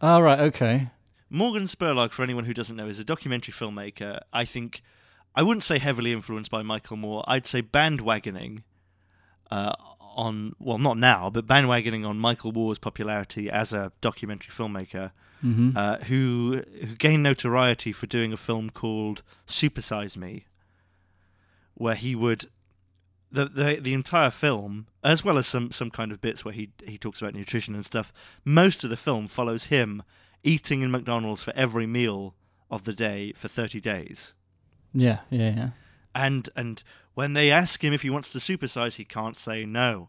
All 0.00 0.22
right, 0.22 0.40
okay. 0.40 0.90
Morgan 1.30 1.64
Spurlock, 1.64 2.12
for 2.12 2.22
anyone 2.22 2.44
who 2.44 2.54
doesn't 2.54 2.76
know, 2.76 2.86
is 2.86 2.98
a 3.00 3.04
documentary 3.04 3.52
filmmaker. 3.52 4.20
I 4.32 4.44
think 4.44 4.82
I 5.34 5.42
wouldn't 5.42 5.64
say 5.64 5.78
heavily 5.78 6.12
influenced 6.12 6.50
by 6.50 6.62
Michael 6.62 6.96
Moore. 6.96 7.24
I'd 7.26 7.46
say 7.46 7.62
bandwagoning 7.62 8.62
uh, 9.50 9.72
on 10.00 10.52
well, 10.58 10.78
not 10.78 10.96
now, 10.98 11.30
but 11.30 11.46
bandwagoning 11.46 12.06
on 12.06 12.18
Michael 12.18 12.52
Moore's 12.52 12.78
popularity 12.78 13.50
as 13.50 13.72
a 13.72 13.92
documentary 14.00 14.52
filmmaker, 14.52 15.12
Mm-hmm. 15.44 15.76
uh, 15.76 15.98
who 16.04 16.62
who 16.80 16.94
gained 16.96 17.22
notoriety 17.22 17.92
for 17.92 18.06
doing 18.06 18.32
a 18.32 18.36
film 18.38 18.70
called 18.70 19.22
Supersize 19.46 20.16
Me, 20.16 20.46
where 21.74 21.94
he 21.94 22.14
would 22.14 22.46
the 23.34 23.46
the 23.46 23.78
the 23.80 23.92
entire 23.92 24.30
film, 24.30 24.86
as 25.02 25.24
well 25.24 25.36
as 25.36 25.46
some 25.46 25.70
some 25.70 25.90
kind 25.90 26.12
of 26.12 26.20
bits 26.20 26.44
where 26.44 26.54
he 26.54 26.70
he 26.86 26.96
talks 26.96 27.20
about 27.20 27.34
nutrition 27.34 27.74
and 27.74 27.84
stuff. 27.84 28.12
Most 28.44 28.84
of 28.84 28.90
the 28.90 28.96
film 28.96 29.26
follows 29.26 29.64
him 29.64 30.02
eating 30.42 30.82
in 30.82 30.90
McDonald's 30.90 31.42
for 31.42 31.52
every 31.56 31.86
meal 31.86 32.34
of 32.70 32.84
the 32.84 32.92
day 32.92 33.32
for 33.34 33.48
thirty 33.48 33.80
days. 33.80 34.34
Yeah, 34.92 35.20
yeah, 35.30 35.54
yeah. 35.54 35.70
And 36.14 36.48
and 36.56 36.82
when 37.14 37.32
they 37.32 37.50
ask 37.50 37.82
him 37.82 37.92
if 37.92 38.02
he 38.02 38.10
wants 38.10 38.32
to 38.32 38.38
supersize, 38.38 38.96
he 38.96 39.04
can't 39.04 39.36
say 39.36 39.66
no. 39.66 40.08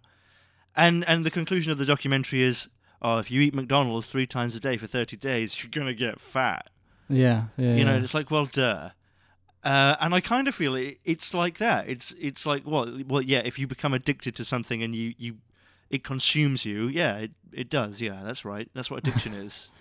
And 0.76 1.04
and 1.08 1.26
the 1.26 1.32
conclusion 1.32 1.72
of 1.72 1.80
the 1.80 1.86
documentary 1.86 2.44
is, 2.44 2.70
oh, 3.02 3.18
if 3.18 3.32
you 3.32 3.42
eat 3.42 3.56
McDonald's 3.56 4.06
three 4.06 4.28
times 4.28 4.56
a 4.56 4.60
day 4.60 4.78
for 4.78 4.88
thirty 4.88 5.18
days, 5.18 5.64
you're 5.64 5.72
gonna 5.72 5.96
get 5.96 6.22
fat. 6.22 6.70
Yeah, 7.10 7.46
yeah. 7.58 7.76
You 7.76 7.86
know, 7.86 7.96
yeah. 7.96 8.04
it's 8.04 8.14
like, 8.14 8.30
well, 8.30 8.46
duh. 8.46 8.90
Uh, 9.66 9.96
and 10.00 10.14
I 10.14 10.22
kind 10.22 10.48
of 10.48 10.54
feel 10.54 10.76
it, 10.76 11.00
it's 11.04 11.34
like 11.34 11.58
that. 11.58 11.90
It's 11.90 12.14
it's 12.20 12.46
like, 12.46 12.62
well, 12.66 12.88
well, 13.08 13.22
yeah. 13.22 13.42
If 13.44 13.58
you 13.58 13.66
become 13.68 13.94
addicted 13.96 14.36
to 14.36 14.46
something 14.46 14.84
and 14.84 14.94
you, 14.96 15.16
you 15.18 15.38
it 15.90 16.04
consumes 16.04 16.66
you, 16.66 16.88
yeah, 16.88 17.18
it, 17.18 17.32
it 17.52 17.70
does. 17.70 18.00
Yeah, 18.00 18.22
that's 18.24 18.46
right. 18.46 18.70
That's 18.76 18.92
what 18.92 19.00
addiction 19.00 19.34
is. 19.46 19.72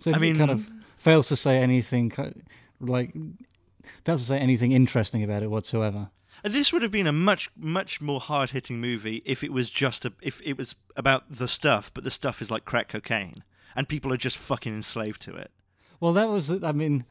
So 0.00 0.12
I 0.12 0.16
it 0.16 0.20
mean- 0.20 0.36
kind 0.38 0.50
of 0.50 0.68
fails 0.98 1.28
to 1.28 1.36
say 1.36 1.58
anything, 1.62 2.12
like 2.78 3.14
fails 4.04 4.20
to 4.20 4.26
say 4.26 4.38
anything 4.38 4.72
interesting 4.72 5.24
about 5.24 5.42
it 5.42 5.50
whatsoever. 5.50 6.10
This 6.42 6.72
would 6.72 6.82
have 6.82 6.92
been 6.92 7.06
a 7.06 7.12
much 7.12 7.50
much 7.56 8.00
more 8.02 8.20
hard 8.20 8.50
hitting 8.50 8.80
movie 8.80 9.22
if 9.26 9.42
it 9.42 9.52
was 9.52 9.70
just 9.70 10.04
a 10.04 10.12
if 10.22 10.40
it 10.44 10.58
was 10.58 10.74
about 10.94 11.24
the 11.30 11.48
stuff, 11.48 11.90
but 11.94 12.04
the 12.04 12.10
stuff 12.10 12.42
is 12.42 12.50
like 12.50 12.64
crack 12.66 12.88
cocaine, 12.88 13.44
and 13.74 13.88
people 13.88 14.12
are 14.12 14.16
just 14.18 14.36
fucking 14.38 14.74
enslaved 14.74 15.20
to 15.22 15.34
it. 15.36 15.50
Well, 16.00 16.14
that 16.14 16.30
was, 16.30 16.50
I 16.64 16.72
mean, 16.72 17.04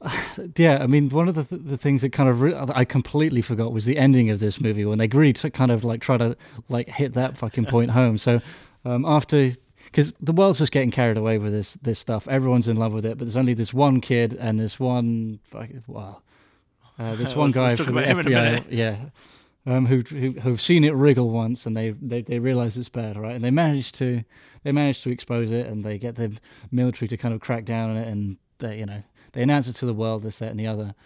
yeah, 0.56 0.78
I 0.80 0.86
mean, 0.86 1.08
one 1.10 1.28
of 1.28 1.34
the 1.34 1.44
th- 1.44 1.62
the 1.64 1.76
things 1.76 2.02
that 2.02 2.12
kind 2.12 2.28
of 2.28 2.40
re- 2.40 2.54
I 2.54 2.84
completely 2.84 3.42
forgot 3.42 3.72
was 3.72 3.84
the 3.84 3.98
ending 3.98 4.30
of 4.30 4.38
this 4.38 4.60
movie 4.60 4.84
when 4.84 4.98
they 4.98 5.08
really 5.08 5.32
to 5.34 5.50
kind 5.50 5.70
of 5.70 5.84
like 5.84 6.00
try 6.00 6.16
to 6.16 6.36
like 6.68 6.88
hit 6.88 7.14
that 7.14 7.36
fucking 7.36 7.66
point 7.66 7.90
home. 7.90 8.18
So 8.18 8.40
um, 8.84 9.04
after. 9.04 9.52
Because 9.84 10.12
the 10.20 10.32
world's 10.32 10.58
just 10.58 10.70
getting 10.70 10.90
carried 10.90 11.16
away 11.16 11.38
with 11.38 11.50
this 11.50 11.74
this 11.80 11.98
stuff. 11.98 12.28
Everyone's 12.28 12.68
in 12.68 12.76
love 12.76 12.92
with 12.92 13.06
it, 13.06 13.16
but 13.16 13.24
there's 13.24 13.38
only 13.38 13.54
this 13.54 13.72
one 13.72 14.02
kid 14.02 14.34
and 14.34 14.60
this 14.60 14.78
one, 14.78 15.38
fuck- 15.44 15.70
wow, 15.86 16.20
uh, 16.98 17.14
this 17.14 17.34
one 17.34 17.52
guy 17.52 17.74
from 17.74 17.94
the 17.94 18.02
FBI, 18.02 18.66
yeah, 18.70 18.96
um, 19.64 19.86
who, 19.86 20.00
who 20.00 20.32
who've 20.40 20.60
seen 20.60 20.84
it 20.84 20.92
wriggle 20.92 21.30
once 21.30 21.64
and 21.64 21.74
they 21.74 21.90
they 21.90 22.20
they 22.20 22.38
realize 22.38 22.76
it's 22.76 22.90
bad, 22.90 23.16
right? 23.16 23.34
And 23.34 23.42
they 23.42 23.50
manage 23.50 23.92
to 23.92 24.24
they 24.62 24.72
manage 24.72 25.02
to 25.04 25.10
expose 25.10 25.50
it, 25.50 25.66
and 25.66 25.84
they 25.84 25.96
get 25.96 26.16
the 26.16 26.36
military 26.70 27.08
to 27.08 27.16
kind 27.16 27.32
of 27.32 27.40
crack 27.40 27.64
down 27.64 27.90
on 27.90 27.96
it, 27.96 28.08
and 28.08 28.36
they 28.58 28.78
you 28.80 28.84
know 28.86 29.02
they 29.38 29.44
announce 29.44 29.68
it 29.68 29.74
to 29.76 29.86
the 29.86 29.94
world, 29.94 30.24
this 30.24 30.40
that 30.40 30.50
and 30.50 30.58
the 30.58 30.66
other. 30.66 30.96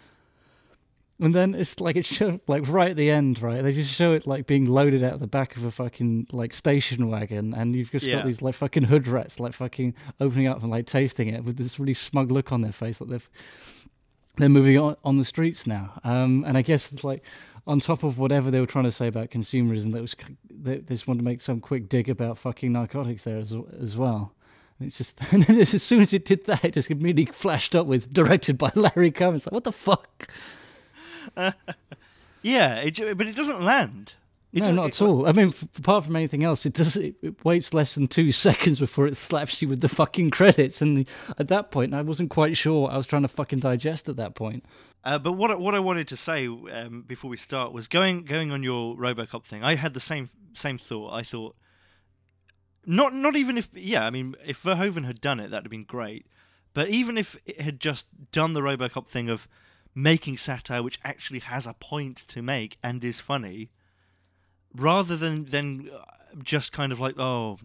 And 1.19 1.35
then 1.35 1.53
it's 1.53 1.79
like 1.79 1.95
it 1.95 2.03
show 2.05 2.39
like 2.47 2.67
right 2.67 2.89
at 2.89 2.97
the 2.97 3.11
end, 3.11 3.43
right? 3.43 3.61
They 3.61 3.73
just 3.73 3.93
show 3.93 4.13
it 4.13 4.25
like 4.25 4.47
being 4.47 4.65
loaded 4.65 5.03
out 5.03 5.13
of 5.13 5.19
the 5.19 5.27
back 5.27 5.55
of 5.55 5.63
a 5.63 5.69
fucking 5.69 6.29
like 6.31 6.55
station 6.55 7.07
wagon, 7.09 7.53
and 7.53 7.75
you've 7.75 7.91
just 7.91 8.07
Yeah. 8.07 8.15
got 8.15 8.25
these 8.25 8.41
like 8.41 8.55
fucking 8.55 8.85
hood 8.85 9.07
rats 9.07 9.39
like 9.39 9.53
fucking 9.53 9.93
opening 10.19 10.47
up 10.47 10.63
and 10.63 10.71
like 10.71 10.87
tasting 10.87 11.27
it 11.27 11.43
with 11.43 11.57
this 11.57 11.79
really 11.79 11.93
smug 11.93 12.31
look 12.31 12.51
on 12.51 12.61
their 12.61 12.71
face, 12.71 12.99
like 12.99 13.11
they've 13.11 13.29
they're 14.37 14.49
moving 14.49 14.79
on, 14.79 14.97
on 15.05 15.19
the 15.19 15.25
streets 15.25 15.67
now. 15.67 15.93
Um, 16.03 16.43
and 16.47 16.57
I 16.57 16.63
guess 16.63 16.91
it's 16.91 17.03
like 17.03 17.21
on 17.67 17.81
top 17.81 18.01
of 18.01 18.17
whatever 18.17 18.49
they 18.49 18.59
were 18.59 18.65
trying 18.65 18.85
to 18.85 18.91
say 18.91 19.05
about 19.05 19.29
consumerism, 19.29 19.91
that 19.93 20.01
was 20.01 20.15
they, 20.49 20.77
they 20.77 20.95
just 20.95 21.07
wanted 21.07 21.19
to 21.19 21.25
make 21.25 21.39
some 21.41 21.59
quick 21.61 21.87
dig 21.87 22.09
about 22.09 22.39
fucking 22.39 22.71
narcotics 22.71 23.25
there 23.25 23.37
as 23.37 23.53
as 23.79 23.95
well. 23.95 24.33
It's 24.85 24.97
just 24.97 25.17
and 25.31 25.43
then 25.43 25.59
as 25.59 25.81
soon 25.83 26.01
as 26.01 26.13
it 26.13 26.25
did 26.25 26.45
that, 26.45 26.63
it 26.65 26.73
just 26.73 26.91
immediately 26.91 27.31
flashed 27.33 27.75
up 27.75 27.87
with 27.87 28.11
directed 28.13 28.57
by 28.57 28.71
Larry 28.75 29.11
Cohen. 29.11 29.35
It's 29.35 29.45
like 29.45 29.53
what 29.53 29.63
the 29.63 29.71
fuck? 29.71 30.27
Yeah, 32.45 32.81
it, 32.81 33.17
but 33.17 33.25
it 33.27 33.35
doesn't 33.37 33.61
land. 33.61 34.15
It 34.51 34.63
no, 34.63 34.71
not 34.73 34.85
it- 34.87 34.95
at 34.95 35.01
all. 35.01 35.25
I 35.27 35.31
mean, 35.31 35.47
f- 35.49 35.63
apart 35.79 36.03
from 36.05 36.15
anything 36.17 36.43
else, 36.43 36.65
it 36.65 36.73
does. 36.73 36.97
It, 36.97 37.15
it 37.21 37.45
waits 37.45 37.73
less 37.73 37.95
than 37.95 38.07
two 38.07 38.31
seconds 38.33 38.79
before 38.79 39.07
it 39.07 39.15
slaps 39.15 39.61
you 39.61 39.69
with 39.69 39.79
the 39.81 39.87
fucking 39.87 40.29
credits, 40.31 40.81
and 40.81 41.07
at 41.37 41.47
that 41.47 41.71
point, 41.71 41.93
I 41.93 42.01
wasn't 42.01 42.29
quite 42.29 42.57
sure 42.57 42.89
I 42.91 42.97
was 42.97 43.07
trying 43.07 43.21
to 43.21 43.27
fucking 43.29 43.59
digest 43.59 44.09
at 44.09 44.17
that 44.17 44.35
point. 44.35 44.65
Uh, 45.05 45.17
but 45.19 45.33
what 45.33 45.51
I- 45.51 45.55
what 45.55 45.73
I 45.73 45.79
wanted 45.79 46.07
to 46.09 46.17
say 46.17 46.47
um, 46.47 47.03
before 47.07 47.29
we 47.31 47.37
start 47.37 47.71
was 47.71 47.87
going 47.87 48.23
going 48.25 48.51
on 48.51 48.61
your 48.61 48.95
RoboCop 48.97 49.45
thing. 49.45 49.63
I 49.63 49.75
had 49.75 49.93
the 49.93 49.99
same 50.01 50.29
same 50.51 50.77
thought. 50.77 51.13
I 51.13 51.23
thought 51.23 51.55
not 52.85 53.13
not 53.13 53.35
even 53.35 53.57
if 53.57 53.69
yeah, 53.73 54.05
I 54.05 54.09
mean 54.09 54.35
if 54.45 54.63
Verhoeven 54.63 55.05
had 55.05 55.21
done 55.21 55.39
it, 55.39 55.51
that'd 55.51 55.65
have 55.65 55.71
been 55.71 55.83
great. 55.83 56.25
But 56.73 56.89
even 56.89 57.17
if 57.17 57.37
it 57.45 57.61
had 57.61 57.79
just 57.79 58.31
done 58.31 58.53
the 58.53 58.61
RoboCop 58.61 59.07
thing 59.07 59.29
of 59.29 59.47
making 59.93 60.37
satire 60.37 60.81
which 60.81 60.99
actually 61.03 61.39
has 61.39 61.67
a 61.67 61.73
point 61.73 62.17
to 62.17 62.41
make 62.41 62.77
and 62.81 63.03
is 63.03 63.19
funny, 63.19 63.69
rather 64.75 65.15
than 65.15 65.45
than 65.45 65.89
uh, 65.89 66.03
just 66.41 66.71
kind 66.71 66.91
of 66.91 66.99
like 66.99 67.15
oh, 67.17 67.59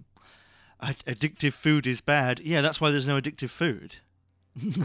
addictive 0.82 1.52
food 1.52 1.86
is 1.86 2.00
bad. 2.00 2.40
Yeah, 2.40 2.60
that's 2.60 2.80
why 2.80 2.90
there's 2.90 3.08
no 3.08 3.20
addictive 3.20 3.50
food. 3.50 3.96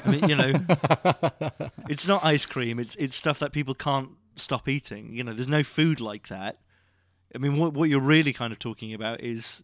I 0.06 0.10
mean, 0.10 0.30
you 0.30 0.36
know, 0.36 0.54
it's 1.90 2.08
not 2.08 2.24
ice 2.24 2.46
cream. 2.46 2.80
It's 2.80 2.96
it's 2.96 3.16
stuff 3.16 3.40
that 3.40 3.52
people 3.52 3.74
can't 3.74 4.10
stop 4.36 4.68
eating. 4.68 5.14
You 5.14 5.24
know, 5.24 5.34
there's 5.34 5.48
no 5.48 5.64
food 5.64 6.00
like 6.00 6.28
that. 6.28 6.60
I 7.34 7.38
mean, 7.40 7.58
what 7.58 7.74
what 7.74 7.90
you're 7.90 8.02
really 8.02 8.34
kind 8.34 8.54
of 8.54 8.60
talking 8.60 8.94
about 8.94 9.22
is, 9.22 9.64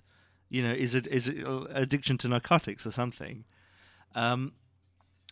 you 0.49 0.63
know, 0.63 0.71
is 0.71 0.95
it 0.95 1.07
is 1.07 1.27
it 1.27 1.45
uh, 1.45 1.65
addiction 1.69 2.17
to 2.19 2.27
narcotics 2.27 2.85
or 2.85 2.91
something. 2.91 3.45
Um, 4.15 4.53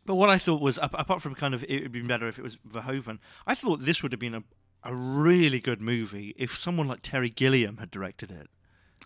but 0.06 0.16
what 0.16 0.30
I 0.30 0.38
thought 0.38 0.62
was, 0.62 0.80
apart 0.82 1.22
from 1.22 1.36
kind 1.36 1.54
of 1.54 1.66
it 1.68 1.84
would 1.84 1.92
be 1.92 2.02
better 2.02 2.28
if 2.28 2.40
it 2.40 2.44
was 2.44 2.58
Verhoeven, 2.58 3.20
I 3.46 3.56
thought 3.56 3.82
this 3.82 4.02
would 4.04 4.12
have 4.14 4.20
been 4.20 4.36
a 4.36 4.44
a 4.84 4.96
really 4.96 5.60
good 5.60 5.82
movie 5.82 6.34
if 6.38 6.56
someone 6.56 6.88
like 6.88 7.02
Terry 7.04 7.30
Gilliam 7.30 7.78
had 7.78 7.92
directed 7.92 8.32
it. 8.32 8.48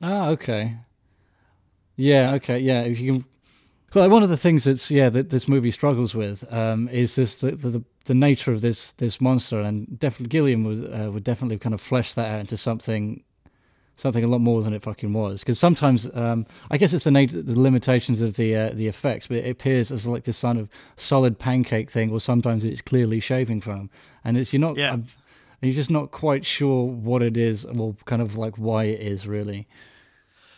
Ah, 0.02 0.28
okay. 0.28 0.78
Yeah, 1.96 2.34
okay, 2.34 2.60
yeah. 2.60 2.82
If 2.82 3.00
you 3.00 3.12
can, 3.12 3.26
well, 3.94 4.10
one 4.10 4.24
of 4.24 4.30
the 4.30 4.38
things 4.38 4.64
that's 4.64 4.92
yeah 4.92 5.10
that 5.10 5.30
this 5.30 5.48
movie 5.48 5.72
struggles 5.72 6.14
with 6.14 6.44
um, 6.54 6.88
is 6.90 7.16
this 7.16 7.38
the, 7.38 7.52
the 7.52 7.84
the 8.06 8.14
nature 8.14 8.52
of 8.52 8.62
this 8.62 8.94
this 8.94 9.20
monster, 9.22 9.60
and 9.60 10.00
definitely 10.00 10.30
Gilliam 10.30 10.64
would 10.64 10.94
uh, 10.94 11.12
would 11.12 11.24
definitely 11.24 11.58
kind 11.58 11.74
of 11.74 11.82
flesh 11.82 12.14
that 12.14 12.30
out 12.30 12.40
into 12.40 12.58
something 12.58 13.24
something 13.96 14.24
a 14.24 14.28
lot 14.28 14.42
more 14.42 14.62
than 14.64 14.74
it 14.74 14.82
fucking 14.82 15.14
was. 15.14 15.42
Because 15.42 15.60
sometimes 15.60 16.08
um, 16.16 16.46
I 16.70 16.78
guess 16.78 16.94
it's 16.94 17.04
the 17.04 17.12
nat- 17.12 17.28
the 17.46 17.60
limitations 17.60 18.22
of 18.22 18.36
the 18.36 18.56
uh, 18.56 18.70
the 18.74 18.88
effects, 18.88 19.28
but 19.28 19.38
it 19.38 19.50
appears 19.50 19.92
as 19.92 20.08
like 20.08 20.24
this 20.24 20.42
kind 20.42 20.60
of 20.60 20.70
solid 20.96 21.38
pancake 21.40 21.92
thing, 21.92 22.12
or 22.12 22.20
sometimes 22.20 22.64
it's 22.66 22.82
clearly 22.82 23.20
shaving 23.20 23.62
foam, 23.62 23.90
and 24.24 24.38
it's 24.38 24.54
you're 24.54 24.60
not. 24.60 24.78
Yeah. 24.78 24.92
I'm- 24.92 25.08
you're 25.64 25.74
just 25.76 25.92
not 25.92 26.10
quite 26.10 26.44
sure 26.44 26.88
what 26.88 27.22
it 27.22 27.38
is, 27.38 27.66
or 27.66 27.96
kind 28.06 28.20
of 28.20 28.36
like 28.36 28.58
why 28.58 28.86
it 28.86 29.00
is 29.00 29.28
really. 29.28 29.68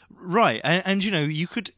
Right, 0.10 0.62
and, 0.64 0.82
and 0.86 1.04
you 1.04 1.12
know, 1.12 1.24
you 1.24 1.46
could. 1.46 1.72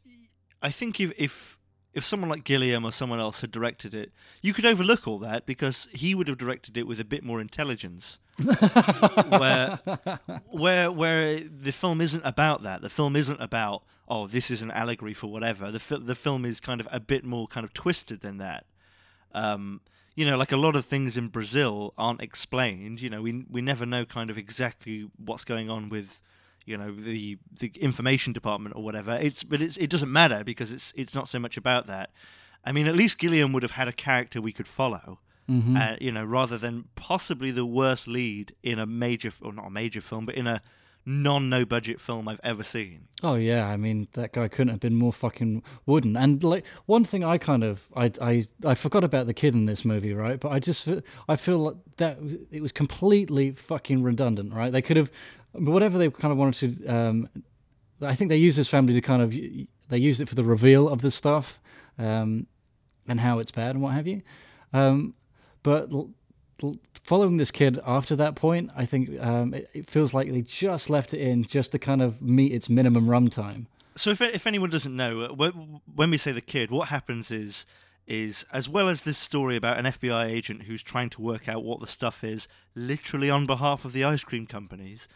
I 0.61 0.69
think 0.69 0.99
if 0.99 1.11
if 1.17 1.54
if 1.95 2.03
someone 2.03 2.29
like 2.29 2.43
Gilliam 2.43 2.85
or 2.85 2.91
someone 2.91 3.19
else 3.19 3.41
had 3.41 3.51
directed 3.51 3.93
it, 3.93 4.11
you 4.41 4.53
could 4.53 4.65
overlook 4.65 5.07
all 5.07 5.17
that 5.19 5.45
because 5.45 5.87
he 5.93 6.13
would 6.13 6.27
have 6.27 6.37
directed 6.37 6.77
it 6.77 6.85
with 6.85 6.99
a 6.99 7.05
bit 7.05 7.23
more 7.23 7.41
intelligence. 7.41 8.19
where 9.29 9.79
where 10.51 10.91
where 10.91 11.39
the 11.39 11.71
film 11.71 12.01
isn't 12.01 12.23
about 12.25 12.63
that. 12.63 12.81
The 12.81 12.89
film 12.89 13.15
isn't 13.15 13.41
about 13.41 13.83
oh, 14.07 14.27
this 14.27 14.51
is 14.51 14.61
an 14.61 14.71
allegory 14.71 15.13
for 15.13 15.27
whatever. 15.27 15.71
The 15.71 15.79
fi- 15.79 15.99
the 15.99 16.15
film 16.15 16.45
is 16.45 16.59
kind 16.59 16.81
of 16.81 16.87
a 16.91 16.99
bit 16.99 17.23
more 17.23 17.47
kind 17.47 17.63
of 17.63 17.73
twisted 17.73 18.19
than 18.21 18.37
that. 18.37 18.65
Um, 19.33 19.81
you 20.15 20.25
know, 20.25 20.37
like 20.37 20.51
a 20.51 20.57
lot 20.57 20.75
of 20.75 20.85
things 20.85 21.17
in 21.17 21.27
Brazil 21.27 21.93
aren't 21.97 22.21
explained. 22.21 23.01
You 23.01 23.09
know, 23.09 23.21
we 23.21 23.45
we 23.49 23.61
never 23.61 23.85
know 23.85 24.05
kind 24.05 24.29
of 24.29 24.37
exactly 24.37 25.09
what's 25.17 25.43
going 25.43 25.69
on 25.69 25.89
with, 25.89 26.19
you 26.65 26.77
know, 26.77 26.91
the 26.91 27.37
the 27.59 27.71
information 27.79 28.33
department 28.33 28.75
or 28.75 28.83
whatever. 28.83 29.17
It's 29.21 29.43
but 29.43 29.61
it's 29.61 29.77
it 29.77 29.89
doesn't 29.89 30.11
matter 30.11 30.43
because 30.43 30.71
it's 30.71 30.93
it's 30.95 31.15
not 31.15 31.27
so 31.27 31.39
much 31.39 31.57
about 31.57 31.87
that. 31.87 32.11
I 32.63 32.71
mean, 32.71 32.87
at 32.87 32.95
least 32.95 33.19
Gilliam 33.19 33.53
would 33.53 33.63
have 33.63 33.73
had 33.73 33.87
a 33.87 33.93
character 33.93 34.41
we 34.41 34.51
could 34.51 34.67
follow. 34.67 35.19
Mm-hmm. 35.49 35.77
Uh, 35.77 35.95
you 36.01 36.11
know, 36.11 36.25
rather 36.25 36.57
than 36.57 36.85
possibly 36.95 37.51
the 37.51 37.67
worst 37.67 38.07
lead 38.07 38.53
in 38.63 38.79
a 38.79 38.87
major 38.87 39.31
or 39.43 39.53
not 39.53 39.67
a 39.67 39.69
major 39.69 40.01
film, 40.01 40.25
but 40.25 40.33
in 40.33 40.47
a 40.47 40.59
non 41.05 41.49
no 41.49 41.65
budget 41.65 42.01
film 42.01 42.27
I've 42.27 42.39
ever 42.43 42.63
seen. 42.63 43.07
Oh 43.21 43.35
yeah, 43.35 43.67
I 43.67 43.77
mean 43.77 44.07
that 44.13 44.33
guy 44.33 44.47
couldn't 44.47 44.69
have 44.69 44.79
been 44.79 44.95
more 44.95 45.13
fucking 45.13 45.61
wooden. 45.85 46.17
And 46.17 46.43
like 46.43 46.65
one 46.87 47.05
thing 47.05 47.23
I 47.23 47.37
kind 47.37 47.63
of 47.63 47.87
I 47.95 48.11
I 48.19 48.47
I 48.65 48.75
forgot 48.75 49.03
about 49.03 49.27
the 49.27 49.33
kid 49.33 49.53
in 49.53 49.65
this 49.65 49.85
movie, 49.85 50.13
right? 50.13 50.39
But 50.39 50.51
I 50.51 50.59
just 50.59 50.89
I 51.29 51.35
feel 51.35 51.59
like 51.59 51.75
that 51.97 52.21
was, 52.21 52.33
it 52.51 52.61
was 52.61 52.71
completely 52.71 53.51
fucking 53.51 54.01
redundant, 54.01 54.53
right? 54.53 54.71
They 54.71 54.81
could 54.81 54.97
have 54.97 55.11
whatever 55.59 55.97
they 55.97 56.09
kind 56.09 56.31
of 56.31 56.37
wanted 56.37 56.77
to. 56.79 56.87
Um, 56.87 57.29
I 58.01 58.15
think 58.15 58.29
they 58.29 58.37
use 58.37 58.55
this 58.55 58.67
family 58.67 58.93
to 58.93 59.01
kind 59.01 59.21
of 59.21 59.31
they 59.89 59.97
use 59.97 60.21
it 60.21 60.29
for 60.29 60.35
the 60.35 60.43
reveal 60.43 60.89
of 60.89 61.01
the 61.01 61.11
stuff 61.11 61.59
um, 61.97 62.47
and 63.07 63.19
how 63.19 63.39
it's 63.39 63.51
bad 63.51 63.75
and 63.75 63.83
what 63.83 63.93
have 63.93 64.07
you. 64.07 64.21
Um, 64.73 65.13
but 65.63 65.91
l- 65.91 66.09
l- 66.61 66.75
following 67.03 67.37
this 67.37 67.51
kid 67.51 67.79
after 67.85 68.15
that 68.17 68.35
point, 68.35 68.71
I 68.75 68.85
think 68.85 69.09
um, 69.21 69.53
it, 69.53 69.69
it, 69.73 69.89
feels 69.89 70.13
like 70.13 70.31
they 70.31 70.41
just 70.41 70.89
left 70.89 71.13
it 71.13 71.21
in 71.21 71.43
just 71.43 71.71
to 71.71 71.79
kind 71.79 72.01
of 72.01 72.21
meet 72.21 72.51
its 72.51 72.69
minimum 72.69 73.07
runtime. 73.07 73.67
So 73.95 74.09
if 74.09 74.21
if 74.21 74.45
anyone 74.45 74.69
doesn't 74.69 74.95
know, 74.95 75.21
uh, 75.21 75.51
when 75.95 76.09
we 76.09 76.17
say 76.17 76.33
the 76.33 76.41
kid, 76.41 76.69
what 76.69 76.89
happens 76.89 77.31
is 77.31 77.65
is 78.07 78.45
as 78.51 78.69
well 78.69 78.87
as 78.87 79.03
this 79.03 79.17
story 79.17 79.55
about 79.55 79.77
an 79.77 79.85
FBI 79.85 80.27
agent 80.29 80.63
who's 80.63 80.83
trying 80.83 81.09
to 81.09 81.21
work 81.21 81.49
out 81.49 81.63
what 81.63 81.79
the 81.79 81.87
stuff 81.87 82.23
is, 82.23 82.47
literally 82.75 83.29
on 83.29 83.47
behalf 83.47 83.85
of 83.85 83.93
the 83.93 84.03
ice 84.03 84.23
cream 84.23 84.45
companies. 84.45 85.07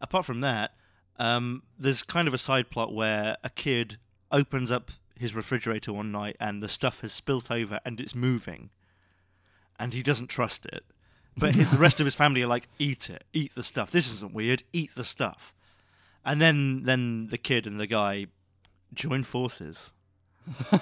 Apart 0.00 0.26
from 0.26 0.40
that, 0.40 0.74
um, 1.18 1.62
there's 1.78 2.02
kind 2.02 2.28
of 2.28 2.34
a 2.34 2.38
side 2.38 2.70
plot 2.70 2.94
where 2.94 3.36
a 3.44 3.50
kid 3.50 3.96
opens 4.32 4.70
up 4.72 4.90
his 5.18 5.34
refrigerator 5.34 5.92
one 5.92 6.10
night 6.10 6.36
and 6.40 6.62
the 6.62 6.68
stuff 6.68 7.00
has 7.00 7.12
spilt 7.12 7.50
over 7.50 7.78
and 7.84 8.00
it's 8.00 8.14
moving, 8.14 8.70
and 9.78 9.94
he 9.94 10.02
doesn't 10.02 10.28
trust 10.28 10.66
it. 10.66 10.84
But 11.36 11.54
the 11.54 11.78
rest 11.78 11.98
of 12.00 12.06
his 12.06 12.14
family 12.14 12.42
are 12.42 12.46
like, 12.46 12.68
"Eat 12.78 13.10
it, 13.10 13.24
eat 13.32 13.54
the 13.54 13.62
stuff. 13.62 13.90
This 13.90 14.12
isn't 14.14 14.32
weird. 14.32 14.62
Eat 14.72 14.90
the 14.94 15.04
stuff." 15.04 15.54
And 16.24 16.40
then, 16.40 16.84
then 16.84 17.26
the 17.26 17.38
kid 17.38 17.66
and 17.66 17.78
the 17.78 17.86
guy 17.86 18.26
join 18.94 19.24
forces. 19.24 19.92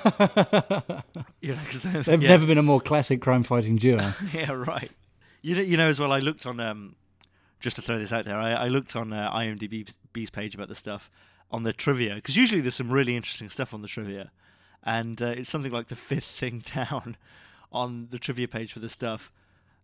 you 1.41 1.53
know, 1.53 1.59
They've 2.03 2.23
yeah. 2.23 2.29
never 2.29 2.47
been 2.47 2.59
a 2.59 2.63
more 2.63 2.81
classic 2.81 3.21
crime-fighting 3.21 3.77
duo. 3.77 4.13
yeah, 4.33 4.53
right. 4.53 4.91
You 5.41 5.57
know, 5.57 5.63
you 5.63 5.77
know 5.77 5.89
as 5.89 5.99
well. 5.99 6.13
I 6.13 6.19
looked 6.19 6.47
on 6.47 6.61
um, 6.61 6.97
just 7.63 7.77
to 7.77 7.83
throw 7.83 7.99
this 7.99 8.13
out 8.13 8.27
there. 8.27 8.37
I, 8.37 8.53
I 8.53 8.69
looked 8.69 8.95
on 8.97 9.13
uh, 9.13 9.33
IMDb's 9.33 10.31
page 10.31 10.55
about 10.55 10.69
the 10.69 10.75
stuff, 10.75 11.11
on 11.53 11.63
the 11.63 11.73
trivia 11.73 12.17
because 12.17 12.37
usually 12.37 12.61
there's 12.61 12.75
some 12.75 12.91
really 12.91 13.15
interesting 13.15 13.51
stuff 13.51 13.73
on 13.75 13.83
the 13.83 13.89
trivia, 13.89 14.31
and 14.83 15.21
uh, 15.23 15.27
it's 15.37 15.51
something 15.51 15.73
like 15.73 15.89
the 15.89 15.97
fifth 15.97 16.25
thing 16.39 16.63
down 16.75 17.17
on 17.71 18.09
the 18.11 18.19
trivia 18.19 18.49
page 18.49 18.73
for 18.73 18.81
the 18.81 18.89
stuff. 18.89 19.31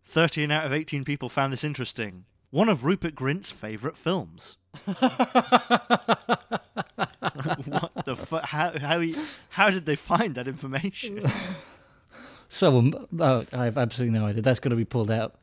Thirteen 0.04 0.50
out 0.50 0.66
of 0.66 0.72
eighteen 0.72 1.04
people 1.04 1.28
found 1.28 1.52
this 1.52 1.64
interesting. 1.64 2.24
One 2.50 2.70
of 2.70 2.84
Rupert 2.84 3.14
Grint's 3.14 3.50
favourite 3.50 3.96
films. 3.96 4.56
what 4.84 4.98
the 8.06 8.16
fuck? 8.16 8.44
How 8.46 8.78
how 8.78 9.04
how 9.50 9.70
did 9.70 9.84
they 9.84 9.96
find 9.96 10.34
that 10.34 10.48
information? 10.48 11.22
Someone, 12.50 13.06
oh, 13.20 13.44
I 13.52 13.64
have 13.66 13.76
absolutely 13.76 14.18
no 14.18 14.24
idea. 14.24 14.40
That's 14.40 14.58
got 14.58 14.70
to 14.70 14.76
be 14.76 14.87
pulled 14.87 15.11
out 15.11 15.34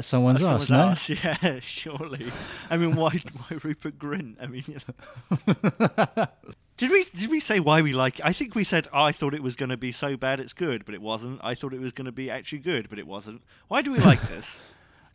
someone's, 0.00 0.42
uh, 0.42 0.58
someone's 0.58 0.70
ass, 0.70 1.10
no? 1.10 1.38
Yeah, 1.42 1.60
surely. 1.60 2.26
I 2.70 2.76
mean, 2.78 2.96
why, 2.96 3.10
why 3.36 3.58
Rupert 3.62 3.98
Grint? 3.98 4.36
I 4.40 4.46
mean, 4.46 4.64
you 4.66 4.78
know. 4.86 6.26
did 6.78 6.90
we 6.90 7.04
did 7.14 7.30
we 7.30 7.40
say 7.40 7.60
why 7.60 7.82
we 7.82 7.92
like? 7.92 8.18
It? 8.18 8.24
I 8.24 8.32
think 8.32 8.54
we 8.54 8.64
said 8.64 8.88
oh, 8.92 9.02
I 9.02 9.12
thought 9.12 9.34
it 9.34 9.42
was 9.42 9.56
going 9.56 9.68
to 9.68 9.76
be 9.76 9.92
so 9.92 10.16
bad 10.16 10.40
it's 10.40 10.54
good, 10.54 10.84
but 10.86 10.94
it 10.94 11.02
wasn't. 11.02 11.40
I 11.44 11.54
thought 11.54 11.74
it 11.74 11.80
was 11.80 11.92
going 11.92 12.06
to 12.06 12.12
be 12.12 12.30
actually 12.30 12.60
good, 12.60 12.88
but 12.88 12.98
it 12.98 13.06
wasn't. 13.06 13.42
Why 13.68 13.82
do 13.82 13.92
we 13.92 13.98
like 13.98 14.22
this? 14.28 14.64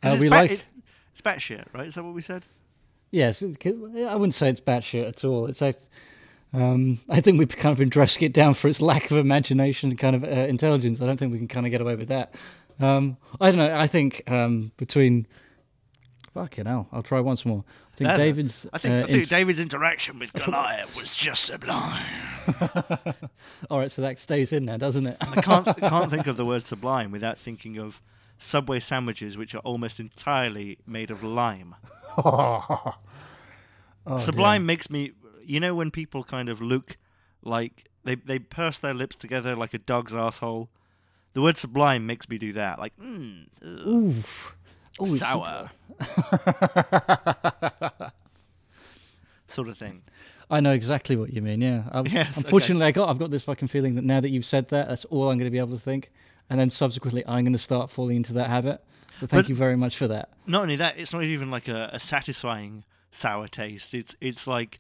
uh, 0.04 0.18
we 0.22 0.30
bat, 0.30 0.44
like 0.44 0.52
it, 0.52 0.70
it's 1.12 1.22
batshit, 1.22 1.66
right? 1.74 1.88
Is 1.88 1.96
that 1.96 2.04
what 2.04 2.14
we 2.14 2.22
said? 2.22 2.46
Yes, 3.12 3.42
I 3.42 3.48
wouldn't 3.48 4.36
say 4.36 4.50
it's 4.50 4.62
batshit 4.62 5.08
at 5.08 5.24
all. 5.24 5.48
It's 5.48 5.62
like 5.62 5.78
um, 6.54 7.00
I 7.10 7.22
think 7.22 7.38
we've 7.38 7.50
kind 7.50 7.72
of 7.72 7.78
been 7.78 7.90
dressing 7.90 8.24
it 8.24 8.34
down 8.34 8.54
for 8.54 8.68
its 8.68 8.82
lack 8.82 9.12
of 9.12 9.18
imagination 9.18 9.92
and 9.92 10.00
kind 10.00 10.16
of 10.16 10.24
uh, 10.24 10.28
intelligence. 10.28 11.02
I 11.02 11.06
don't 11.06 11.18
think 11.18 11.32
we 11.32 11.38
can 11.38 11.48
kind 11.48 11.66
of 11.66 11.72
get 11.72 11.82
away 11.82 11.96
with 11.96 12.08
that. 12.10 12.34
Um, 12.80 13.18
I 13.40 13.50
don't 13.50 13.58
know. 13.58 13.78
I 13.78 13.88
think 13.88 14.24
um, 14.28 14.72
between 14.78 15.28
fucking 16.34 16.66
hell, 16.66 16.88
I'll 16.92 17.04
try 17.04 17.20
once 17.20 17.46
more. 17.46 17.64
I 17.94 17.96
think 17.98 18.10
David's. 18.18 18.66
I 18.72 18.78
think, 18.78 18.94
uh, 18.96 18.98
I 19.00 19.04
think 19.04 19.24
in- 19.24 19.30
David's 19.30 19.60
interaction 19.60 20.20
with 20.20 20.34
Goliath 20.34 20.96
was 20.96 21.16
just 21.16 21.44
sublime. 21.44 22.06
All 23.70 23.80
right, 23.80 23.92
so 23.92 24.02
that 24.02 24.18
stays 24.20 24.54
in 24.54 24.66
there, 24.66 24.78
doesn't 24.78 25.06
it? 25.06 25.18
I 25.20 25.42
can't 25.42 25.66
can't 25.78 26.10
think 26.10 26.28
of 26.28 26.38
the 26.38 26.46
word 26.46 26.66
sublime 26.66 27.12
without 27.12 27.38
thinking 27.38 27.78
of 27.78 28.02
Subway 28.38 28.80
sandwiches, 28.80 29.38
which 29.38 29.54
are 29.54 29.60
almost 29.60 30.00
entirely 30.00 30.78
made 30.88 31.12
of 31.12 31.24
lime. 31.24 31.76
oh, 32.18 32.96
sublime 34.16 34.62
dear. 34.62 34.66
makes 34.66 34.90
me 34.90 35.12
you 35.50 35.60
know 35.60 35.74
when 35.74 35.90
people 35.90 36.24
kind 36.24 36.48
of 36.48 36.62
look 36.62 36.98
like 37.42 37.90
they 38.04 38.16
they 38.16 38.40
purse 38.40 38.80
their 38.80 38.94
lips 38.94 39.16
together 39.16 39.56
like 39.56 39.74
a 39.74 39.80
dog's 39.80 40.16
asshole. 40.16 40.70
The 41.34 41.42
word 41.42 41.58
sublime 41.58 42.06
makes 42.06 42.30
me 42.30 42.38
do 42.38 42.54
that. 42.54 42.80
Like, 42.80 42.96
mm, 42.98 43.46
Ooh. 43.64 44.16
Ooh, 45.02 45.06
sour. 45.06 45.72
sort 49.48 49.68
of 49.68 49.78
thing. 49.78 50.04
I 50.52 50.60
know 50.60 50.72
exactly 50.72 51.16
what 51.16 51.32
you 51.32 51.42
mean. 51.42 51.62
Yeah. 51.62 51.84
I, 51.92 52.02
yes, 52.02 52.38
unfortunately, 52.38 52.84
okay. 52.84 52.88
I 52.88 52.92
got 52.92 53.10
I've 53.10 53.20
got 53.20 53.32
this 53.32 53.44
fucking 53.44 53.68
feeling 53.68 53.96
that 53.96 54.04
now 54.04 54.20
that 54.20 54.30
you've 54.30 54.46
said 54.46 54.70
that, 54.70 54.90
that's 54.90 55.06
all 55.06 55.30
I'm 55.30 55.38
going 55.38 55.46
to 55.46 55.52
be 55.52 55.60
able 55.60 55.72
to 55.72 55.80
think, 55.80 56.12
and 56.50 56.60
then 56.60 56.70
subsequently, 56.70 57.24
I'm 57.28 57.44
going 57.44 57.54
to 57.54 57.60
start 57.60 57.90
falling 57.90 58.18
into 58.18 58.34
that 58.34 58.50
habit. 58.50 58.84
So 59.16 59.28
thank 59.28 59.46
but 59.46 59.50
you 59.50 59.56
very 59.56 59.76
much 59.76 59.98
for 59.98 60.08
that. 60.08 60.30
Not 60.48 60.64
only 60.64 60.76
that, 60.78 60.98
it's 60.98 61.14
not 61.14 61.24
even 61.24 61.52
like 61.52 61.68
a, 61.68 61.90
a 61.94 62.00
satisfying 62.00 62.84
sour 63.12 63.48
taste. 63.48 63.94
It's 63.94 64.16
it's 64.22 64.48
like 64.48 64.80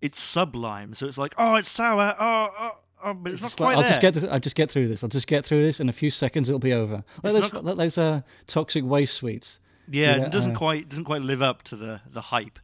it's 0.00 0.20
sublime. 0.20 0.94
So 0.94 1.06
it's 1.06 1.18
like, 1.18 1.34
oh, 1.38 1.56
it's 1.56 1.68
sour. 1.68 2.14
Oh, 2.18 2.54
oh, 2.58 2.78
oh 3.04 3.14
but 3.14 3.32
it's, 3.32 3.42
it's 3.42 3.58
not 3.58 3.66
quite 3.66 3.76
I'll 3.76 3.82
there. 3.82 3.90
just 3.90 4.00
get 4.00 4.14
this. 4.14 4.24
I'll 4.24 4.40
just 4.40 4.56
get 4.56 4.70
through 4.70 4.88
this. 4.88 5.02
I'll 5.02 5.08
just 5.08 5.26
get 5.26 5.44
through 5.44 5.64
this. 5.64 5.80
In 5.80 5.88
a 5.88 5.92
few 5.92 6.10
seconds, 6.10 6.48
it'll 6.48 6.58
be 6.58 6.72
over. 6.72 7.04
Like 7.22 7.34
those, 7.34 7.52
not... 7.52 7.64
like 7.64 7.76
those 7.76 7.98
uh, 7.98 8.22
toxic 8.46 8.84
waste 8.84 9.14
sweets. 9.14 9.58
Yeah, 9.90 10.24
it 10.26 10.32
doesn't 10.32 10.54
uh, 10.54 10.58
quite 10.58 10.88
doesn't 10.88 11.04
quite 11.04 11.22
live 11.22 11.42
up 11.42 11.62
to 11.64 11.76
the 11.76 12.00
the 12.10 12.20
hype. 12.20 12.58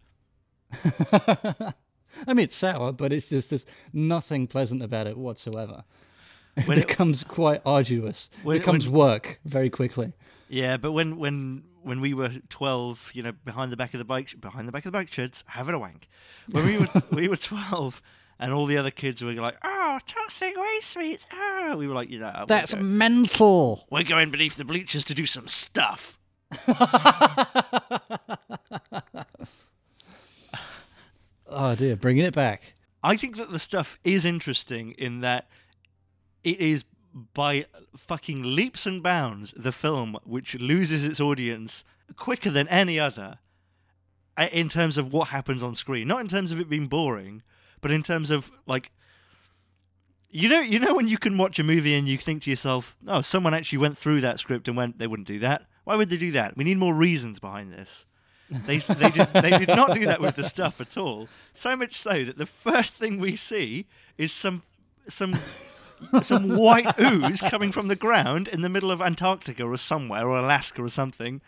I 2.27 2.33
mean, 2.35 2.45
it's 2.45 2.55
sour, 2.55 2.93
but 2.93 3.13
it's 3.13 3.29
just 3.29 3.51
there's 3.51 3.67
nothing 3.93 4.47
pleasant 4.47 4.83
about 4.83 5.07
it 5.07 5.17
whatsoever. 5.17 5.85
When 6.67 6.79
it 6.79 6.87
becomes 6.87 7.23
it, 7.23 7.29
quite 7.29 7.63
arduous. 7.65 8.29
When, 8.43 8.57
it 8.57 8.61
becomes 8.61 8.89
when, 8.89 8.99
work 8.99 9.41
very 9.45 9.71
quickly. 9.71 10.13
Yeah, 10.49 10.77
but 10.77 10.93
when 10.93 11.17
when 11.17 11.65
when 11.85 12.01
we 12.01 12.15
were 12.15 12.31
twelve, 12.49 13.11
you 13.15 13.23
know, 13.23 13.33
behind 13.33 13.71
the 13.71 13.77
back 13.77 13.95
of 13.95 13.99
the 13.99 14.05
bike 14.05 14.41
behind 14.41 14.67
the 14.67 14.73
back 14.73 14.87
of 14.87 14.93
the 14.93 14.99
bike 14.99 15.13
sheds, 15.13 15.45
having 15.49 15.75
a 15.75 15.79
wank. 15.79 16.09
When 16.51 16.67
we 16.67 16.79
were 16.79 16.89
we 17.13 17.29
were 17.29 17.37
twelve, 17.37 18.03
and 18.39 18.53
all 18.53 18.67
the 18.67 18.77
other 18.77 18.91
kids 18.91 19.23
were 19.23 19.33
like, 19.33 19.57
"Oh, 19.63 19.99
toxic 20.07 20.57
waste 20.57 20.91
sweets!" 20.91 21.27
Oh, 21.33 21.77
we 21.77 21.87
were 21.87 21.95
like, 21.95 22.11
"You 22.11 22.21
know, 22.21 22.27
uh, 22.27 22.45
that's 22.47 22.75
going, 22.75 22.99
mental." 22.99 23.87
We're 23.91 24.05
going 24.05 24.31
beneath 24.31 24.57
the 24.57 24.65
bleachers 24.65 25.05
to 25.05 25.15
do 25.15 25.27
some 25.27 25.49
stuff. 25.49 26.19
oh 31.49 31.75
dear, 31.77 31.97
bringing 31.97 32.25
it 32.25 32.35
back. 32.35 32.75
I 33.03 33.17
think 33.17 33.37
that 33.37 33.51
the 33.51 33.59
stuff 33.59 33.99
is 34.05 34.25
interesting 34.25 34.93
in 34.93 35.21
that 35.21 35.49
it 36.43 36.59
is 36.61 36.85
by 37.15 37.67
fucking 37.97 38.43
leaps 38.43 38.87
and 38.87 39.03
bounds 39.03 39.53
the 39.57 39.73
film 39.73 40.19
which 40.25 40.59
loses 40.59 41.05
its 41.05 41.21
audience 41.21 41.85
quicker 42.17 42.51
than 42.51 42.67
any 42.69 42.99
other 42.99 43.39
uh, 44.37 44.49
in 44.53 44.69
terms 44.69 44.99
of 44.99 45.13
what 45.13 45.29
happens 45.29 45.63
on 45.63 45.75
screen. 45.75 46.09
Not 46.09 46.21
in 46.21 46.29
terms 46.29 46.51
of 46.51 46.61
it 46.61 46.69
being 46.69 46.89
boring, 46.89 47.43
but 47.81 47.93
in 47.93 48.03
terms 48.03 48.31
of 48.31 48.51
like 48.67 48.91
you 50.29 50.49
know 50.49 50.61
you 50.61 50.81
know 50.81 50.97
when 50.97 51.07
you 51.07 51.19
can 51.19 51.39
watch 51.39 51.59
a 51.61 51.65
movie 51.65 51.95
and 51.95 52.09
you 52.09 52.19
think 52.19 52.43
to 52.43 52.51
yourself, 52.51 52.97
"Oh, 53.07 53.21
someone 53.21 53.55
actually 53.55 53.79
went 53.79 53.97
through 53.97 54.21
that 54.23 54.41
script 54.41 54.67
and 54.67 54.77
went 54.77 54.99
they 54.99 55.07
wouldn't 55.07 55.29
do 55.29 55.39
that. 55.39 55.67
Why 55.85 55.95
would 55.97 56.11
they 56.11 56.17
do 56.17 56.33
that? 56.33 56.57
We 56.57 56.65
need 56.65 56.79
more 56.79 56.95
reasons 56.95 57.39
behind 57.39 57.73
this." 57.73 58.07
They, 58.67 58.77
they, 58.77 59.11
did, 59.11 59.33
they 59.33 59.59
did 59.59 59.69
not 59.69 59.95
do 59.95 60.05
that 60.05 60.21
with 60.21 60.37
the 60.37 60.45
stuff 60.45 60.79
at 60.79 60.99
all. 60.99 61.29
So 61.55 61.75
much 61.75 61.95
so 61.95 62.25
that 62.25 62.37
the 62.37 62.47
first 62.47 62.95
thing 62.95 63.19
we 63.19 63.37
see 63.37 63.87
is 64.19 64.33
some 64.33 64.63
some 65.09 65.39
some 66.23 66.57
white 66.57 66.99
ooze 66.99 67.43
coming 67.43 67.73
from 67.73 67.89
the 67.89 67.97
ground 67.97 68.49
in 68.49 68.61
the 68.63 68.69
middle 68.69 68.91
of 68.91 69.01
Antarctica 69.01 69.65
or 69.65 69.77
somewhere 69.77 70.29
or 70.29 70.39
Alaska 70.39 70.83
or 70.83 70.89
something. 70.89 71.41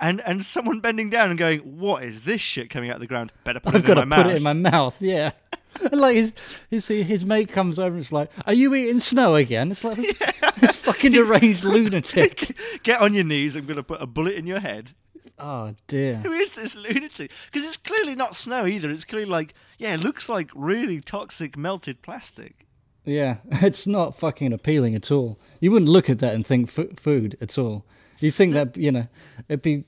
And 0.00 0.20
and 0.26 0.42
someone 0.42 0.80
bending 0.80 1.08
down 1.08 1.30
and 1.30 1.38
going, 1.38 1.60
"What 1.60 2.02
is 2.02 2.24
this 2.24 2.40
shit 2.40 2.68
coming 2.68 2.90
out 2.90 2.96
of 2.96 3.00
the 3.00 3.06
ground? 3.06 3.32
Better 3.44 3.60
put 3.60 3.74
I've 3.74 3.88
it 3.88 3.90
in 3.90 3.96
my 3.96 4.04
mouth." 4.04 4.16
Got 4.16 4.22
to 4.22 4.24
put 4.24 4.32
it 4.32 4.36
in 4.36 4.42
my 4.42 4.52
mouth. 4.52 4.96
Yeah. 5.00 5.30
and 5.92 6.00
like 6.00 6.16
his, 6.16 6.34
his 6.70 6.86
his 6.88 7.24
mate 7.24 7.50
comes 7.50 7.78
over 7.78 7.90
and 7.90 8.00
it's 8.00 8.12
like, 8.12 8.30
"Are 8.46 8.52
you 8.52 8.74
eating 8.74 9.00
snow 9.00 9.36
again?" 9.36 9.70
It's 9.70 9.84
like 9.84 9.98
yeah. 10.20 10.50
this 10.58 10.76
fucking 10.76 11.12
deranged 11.12 11.64
lunatic. 11.64 12.56
Get 12.82 13.00
on 13.00 13.14
your 13.14 13.24
knees. 13.24 13.56
I'm 13.56 13.66
going 13.66 13.76
to 13.76 13.82
put 13.82 14.02
a 14.02 14.06
bullet 14.06 14.34
in 14.34 14.46
your 14.46 14.60
head. 14.60 14.92
Oh 15.38 15.74
dear. 15.88 16.16
Who 16.16 16.32
is 16.32 16.52
this 16.52 16.76
lunatic? 16.76 17.30
Because 17.46 17.66
it's 17.66 17.76
clearly 17.76 18.14
not 18.14 18.34
snow 18.34 18.66
either. 18.66 18.90
It's 18.90 19.04
clearly 19.04 19.30
like, 19.30 19.54
yeah, 19.78 19.94
it 19.94 20.00
looks 20.00 20.28
like 20.28 20.50
really 20.54 21.00
toxic 21.00 21.56
melted 21.56 22.02
plastic. 22.02 22.66
Yeah, 23.04 23.38
it's 23.52 23.86
not 23.86 24.16
fucking 24.16 24.52
appealing 24.52 24.94
at 24.94 25.10
all. 25.10 25.38
You 25.60 25.70
wouldn't 25.70 25.90
look 25.90 26.08
at 26.08 26.18
that 26.20 26.34
and 26.34 26.46
think 26.46 26.76
f- 26.76 26.98
food 26.98 27.36
at 27.40 27.58
all. 27.58 27.84
You 28.20 28.30
think 28.30 28.52
that 28.54 28.76
you 28.76 28.92
know, 28.92 29.08
it'd 29.48 29.62
be, 29.62 29.84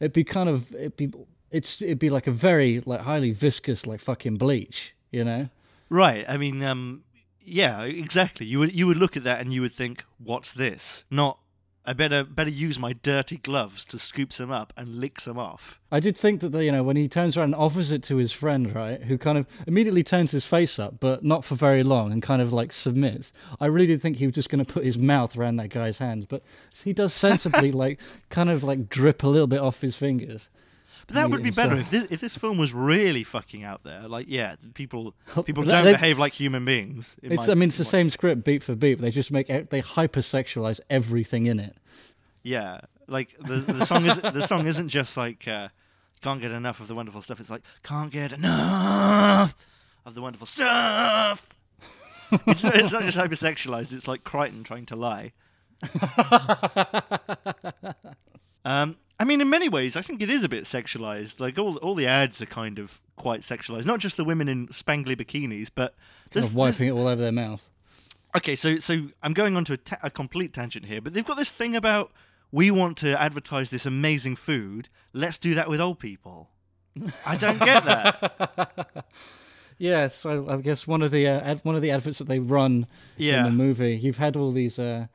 it'd 0.00 0.12
be 0.12 0.24
kind 0.24 0.48
of, 0.48 0.74
it'd 0.74 0.96
be, 0.96 1.12
it's 1.50 1.82
it'd 1.82 1.98
be 1.98 2.10
like 2.10 2.26
a 2.26 2.30
very 2.32 2.80
like 2.86 3.00
highly 3.00 3.32
viscous 3.32 3.86
like 3.86 4.00
fucking 4.00 4.36
bleach, 4.36 4.94
you 5.10 5.24
know. 5.24 5.48
Right. 5.90 6.24
I 6.28 6.36
mean, 6.36 6.62
um, 6.62 7.04
yeah, 7.40 7.82
exactly. 7.82 8.46
You 8.46 8.58
would 8.60 8.74
you 8.74 8.86
would 8.86 8.96
look 8.96 9.16
at 9.16 9.24
that 9.24 9.40
and 9.40 9.52
you 9.52 9.60
would 9.60 9.72
think, 9.72 10.04
"What's 10.18 10.52
this?" 10.52 11.04
Not, 11.10 11.38
"I 11.86 11.92
better 11.92 12.24
better 12.24 12.50
use 12.50 12.78
my 12.78 12.92
dirty 12.92 13.36
gloves 13.36 13.84
to 13.86 13.98
scoop 13.98 14.32
some 14.32 14.50
up 14.50 14.72
and 14.76 14.88
lick 14.88 15.20
some 15.20 15.38
off." 15.38 15.80
I 15.90 16.00
did 16.00 16.16
think 16.16 16.40
that 16.40 16.50
the, 16.50 16.64
you 16.64 16.72
know 16.72 16.82
when 16.82 16.96
he 16.96 17.08
turns 17.08 17.36
around 17.36 17.54
and 17.54 17.54
offers 17.54 17.92
it 17.92 18.02
to 18.04 18.16
his 18.16 18.32
friend, 18.32 18.74
right, 18.74 19.02
who 19.02 19.18
kind 19.18 19.38
of 19.38 19.46
immediately 19.66 20.02
turns 20.02 20.32
his 20.32 20.44
face 20.44 20.78
up, 20.78 20.98
but 21.00 21.24
not 21.24 21.44
for 21.44 21.54
very 21.54 21.82
long, 21.82 22.12
and 22.12 22.22
kind 22.22 22.42
of 22.42 22.52
like 22.52 22.72
submits. 22.72 23.32
I 23.60 23.66
really 23.66 23.86
did 23.86 24.02
think 24.02 24.16
he 24.16 24.26
was 24.26 24.34
just 24.34 24.50
going 24.50 24.64
to 24.64 24.72
put 24.72 24.84
his 24.84 24.98
mouth 24.98 25.36
around 25.36 25.56
that 25.56 25.68
guy's 25.68 25.98
hands, 25.98 26.26
but 26.26 26.42
he 26.84 26.92
does 26.92 27.12
sensibly 27.12 27.72
like 27.84 28.00
kind 28.30 28.50
of 28.50 28.64
like 28.64 28.88
drip 28.88 29.22
a 29.22 29.28
little 29.28 29.46
bit 29.46 29.60
off 29.60 29.80
his 29.80 29.96
fingers. 29.96 30.50
But 31.06 31.14
that 31.14 31.30
would 31.30 31.42
be 31.42 31.50
better 31.50 31.76
if 31.76 31.90
this, 31.90 32.04
if 32.04 32.20
this 32.20 32.36
film 32.36 32.56
was 32.58 32.72
really 32.72 33.24
fucking 33.24 33.64
out 33.64 33.82
there. 33.82 34.08
Like, 34.08 34.26
yeah, 34.28 34.56
people 34.74 35.14
people 35.44 35.64
don't 35.64 35.84
they, 35.84 35.92
behave 35.92 36.18
like 36.18 36.32
human 36.32 36.64
beings. 36.64 37.16
It's, 37.22 37.46
my, 37.46 37.52
I 37.52 37.54
mean, 37.54 37.68
it's 37.68 37.78
the 37.78 37.84
same 37.84 38.10
script 38.10 38.44
beat 38.44 38.62
for 38.62 38.74
beat. 38.74 39.00
they 39.00 39.10
just 39.10 39.30
make 39.30 39.48
they 39.48 39.82
hypersexualize 39.82 40.80
everything 40.88 41.46
in 41.46 41.60
it. 41.60 41.76
Yeah, 42.42 42.80
like 43.06 43.36
the 43.38 43.56
the 43.56 43.84
song 43.84 44.04
is 44.06 44.18
the 44.18 44.42
song 44.42 44.66
isn't 44.66 44.88
just 44.88 45.16
like 45.16 45.46
uh, 45.46 45.68
can't 46.20 46.40
get 46.40 46.52
enough 46.52 46.80
of 46.80 46.88
the 46.88 46.94
wonderful 46.94 47.22
stuff. 47.22 47.40
It's 47.40 47.50
like 47.50 47.62
can't 47.82 48.10
get 48.10 48.32
enough 48.32 49.54
of 50.06 50.14
the 50.14 50.22
wonderful 50.22 50.46
stuff. 50.46 51.54
it's, 52.46 52.64
it's 52.64 52.92
not 52.92 53.02
just 53.02 53.18
hypersexualized. 53.18 53.92
It's 53.92 54.08
like 54.08 54.24
Crichton 54.24 54.64
trying 54.64 54.86
to 54.86 54.96
lie. 54.96 55.32
Um, 58.64 58.96
I 59.20 59.24
mean, 59.24 59.40
in 59.40 59.50
many 59.50 59.68
ways, 59.68 59.96
I 59.96 60.02
think 60.02 60.22
it 60.22 60.30
is 60.30 60.42
a 60.42 60.48
bit 60.48 60.64
sexualized. 60.64 61.38
Like 61.38 61.58
all, 61.58 61.76
all 61.78 61.94
the 61.94 62.06
ads 62.06 62.40
are 62.42 62.46
kind 62.46 62.78
of 62.78 63.00
quite 63.16 63.40
sexualized. 63.40 63.86
Not 63.86 64.00
just 64.00 64.16
the 64.16 64.24
women 64.24 64.48
in 64.48 64.68
spangly 64.68 65.16
bikinis, 65.16 65.70
but 65.74 65.94
kind 66.30 66.44
of 66.44 66.54
wiping 66.54 66.88
it 66.88 66.92
all 66.92 67.06
over 67.06 67.20
their 67.20 67.32
mouth. 67.32 67.68
Okay, 68.36 68.56
so 68.56 68.78
so 68.78 69.08
I'm 69.22 69.32
going 69.32 69.56
on 69.56 69.64
to 69.66 69.74
a, 69.74 69.76
ta- 69.76 69.98
a 70.02 70.10
complete 70.10 70.52
tangent 70.52 70.86
here, 70.86 71.00
but 71.00 71.14
they've 71.14 71.24
got 71.24 71.36
this 71.36 71.52
thing 71.52 71.76
about 71.76 72.10
we 72.50 72.70
want 72.70 72.96
to 72.98 73.20
advertise 73.20 73.70
this 73.70 73.86
amazing 73.86 74.36
food. 74.36 74.88
Let's 75.12 75.38
do 75.38 75.54
that 75.54 75.68
with 75.68 75.80
old 75.80 75.98
people. 75.98 76.50
I 77.26 77.36
don't 77.36 77.58
get 77.58 77.84
that. 77.84 79.04
yes, 79.78 80.16
so 80.16 80.48
I 80.48 80.56
guess 80.56 80.86
one 80.86 81.02
of 81.02 81.10
the 81.10 81.28
uh, 81.28 81.40
ad- 81.40 81.60
one 81.62 81.76
of 81.76 81.82
the 81.82 81.90
adverts 81.90 82.18
that 82.18 82.28
they 82.28 82.38
run 82.38 82.86
yeah. 83.16 83.38
in 83.38 83.44
the 83.44 83.50
movie, 83.50 83.96
you've 83.96 84.18
had 84.18 84.36
all 84.36 84.50
these. 84.50 84.78
Uh, 84.78 85.06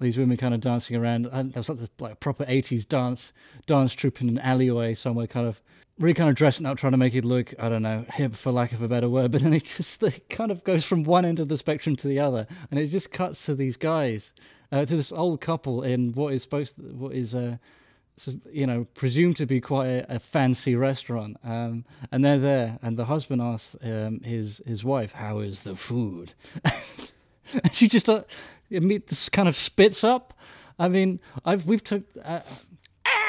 these 0.00 0.16
women 0.16 0.36
kind 0.36 0.54
of 0.54 0.60
dancing 0.60 0.96
around. 0.96 1.26
And 1.26 1.52
there 1.52 1.60
was 1.60 1.68
like, 1.68 1.78
this, 1.78 1.88
like 1.98 2.20
proper 2.20 2.44
80s 2.44 2.86
dance 2.86 3.32
dance 3.66 3.94
troupe 3.94 4.20
in 4.20 4.28
an 4.28 4.38
alleyway 4.38 4.94
somewhere, 4.94 5.26
kind 5.26 5.46
of 5.46 5.60
really 5.98 6.14
kind 6.14 6.30
of 6.30 6.36
dressing 6.36 6.66
up, 6.66 6.78
trying 6.78 6.92
to 6.92 6.98
make 6.98 7.14
it 7.14 7.24
look, 7.24 7.54
I 7.58 7.68
don't 7.68 7.82
know, 7.82 8.04
hip 8.12 8.34
for 8.34 8.52
lack 8.52 8.72
of 8.72 8.82
a 8.82 8.88
better 8.88 9.08
word. 9.08 9.32
But 9.32 9.42
then 9.42 9.54
it 9.54 9.64
just 9.64 10.02
it 10.02 10.28
kind 10.28 10.50
of 10.50 10.64
goes 10.64 10.84
from 10.84 11.04
one 11.04 11.24
end 11.24 11.40
of 11.40 11.48
the 11.48 11.58
spectrum 11.58 11.96
to 11.96 12.08
the 12.08 12.20
other, 12.20 12.46
and 12.70 12.78
it 12.78 12.88
just 12.88 13.12
cuts 13.12 13.44
to 13.46 13.54
these 13.54 13.76
guys, 13.76 14.32
uh, 14.72 14.84
to 14.84 14.96
this 14.96 15.12
old 15.12 15.40
couple 15.40 15.82
in 15.82 16.12
what 16.12 16.32
is 16.32 16.42
supposed, 16.42 16.76
to, 16.76 16.82
what 16.82 17.12
is 17.12 17.34
uh, 17.34 17.56
you 18.52 18.66
know, 18.66 18.86
presumed 18.94 19.36
to 19.36 19.46
be 19.46 19.60
quite 19.60 19.86
a, 19.86 20.16
a 20.16 20.18
fancy 20.18 20.74
restaurant. 20.74 21.36
Um, 21.44 21.84
and 22.10 22.24
they're 22.24 22.38
there, 22.38 22.78
and 22.82 22.96
the 22.96 23.04
husband 23.04 23.42
asks 23.42 23.76
um, 23.82 24.20
his 24.20 24.60
his 24.66 24.84
wife, 24.84 25.12
"How 25.12 25.40
is 25.40 25.62
the 25.62 25.76
food?" 25.76 26.34
and 26.64 27.72
she 27.72 27.88
just 27.88 28.08
uh, 28.08 28.22
this 28.70 29.28
kind 29.28 29.48
of 29.48 29.56
spits 29.56 30.04
up. 30.04 30.34
I 30.78 30.88
mean, 30.88 31.20
I've 31.44 31.66
we've 31.66 31.82
took. 31.82 32.04
Uh, 32.22 32.40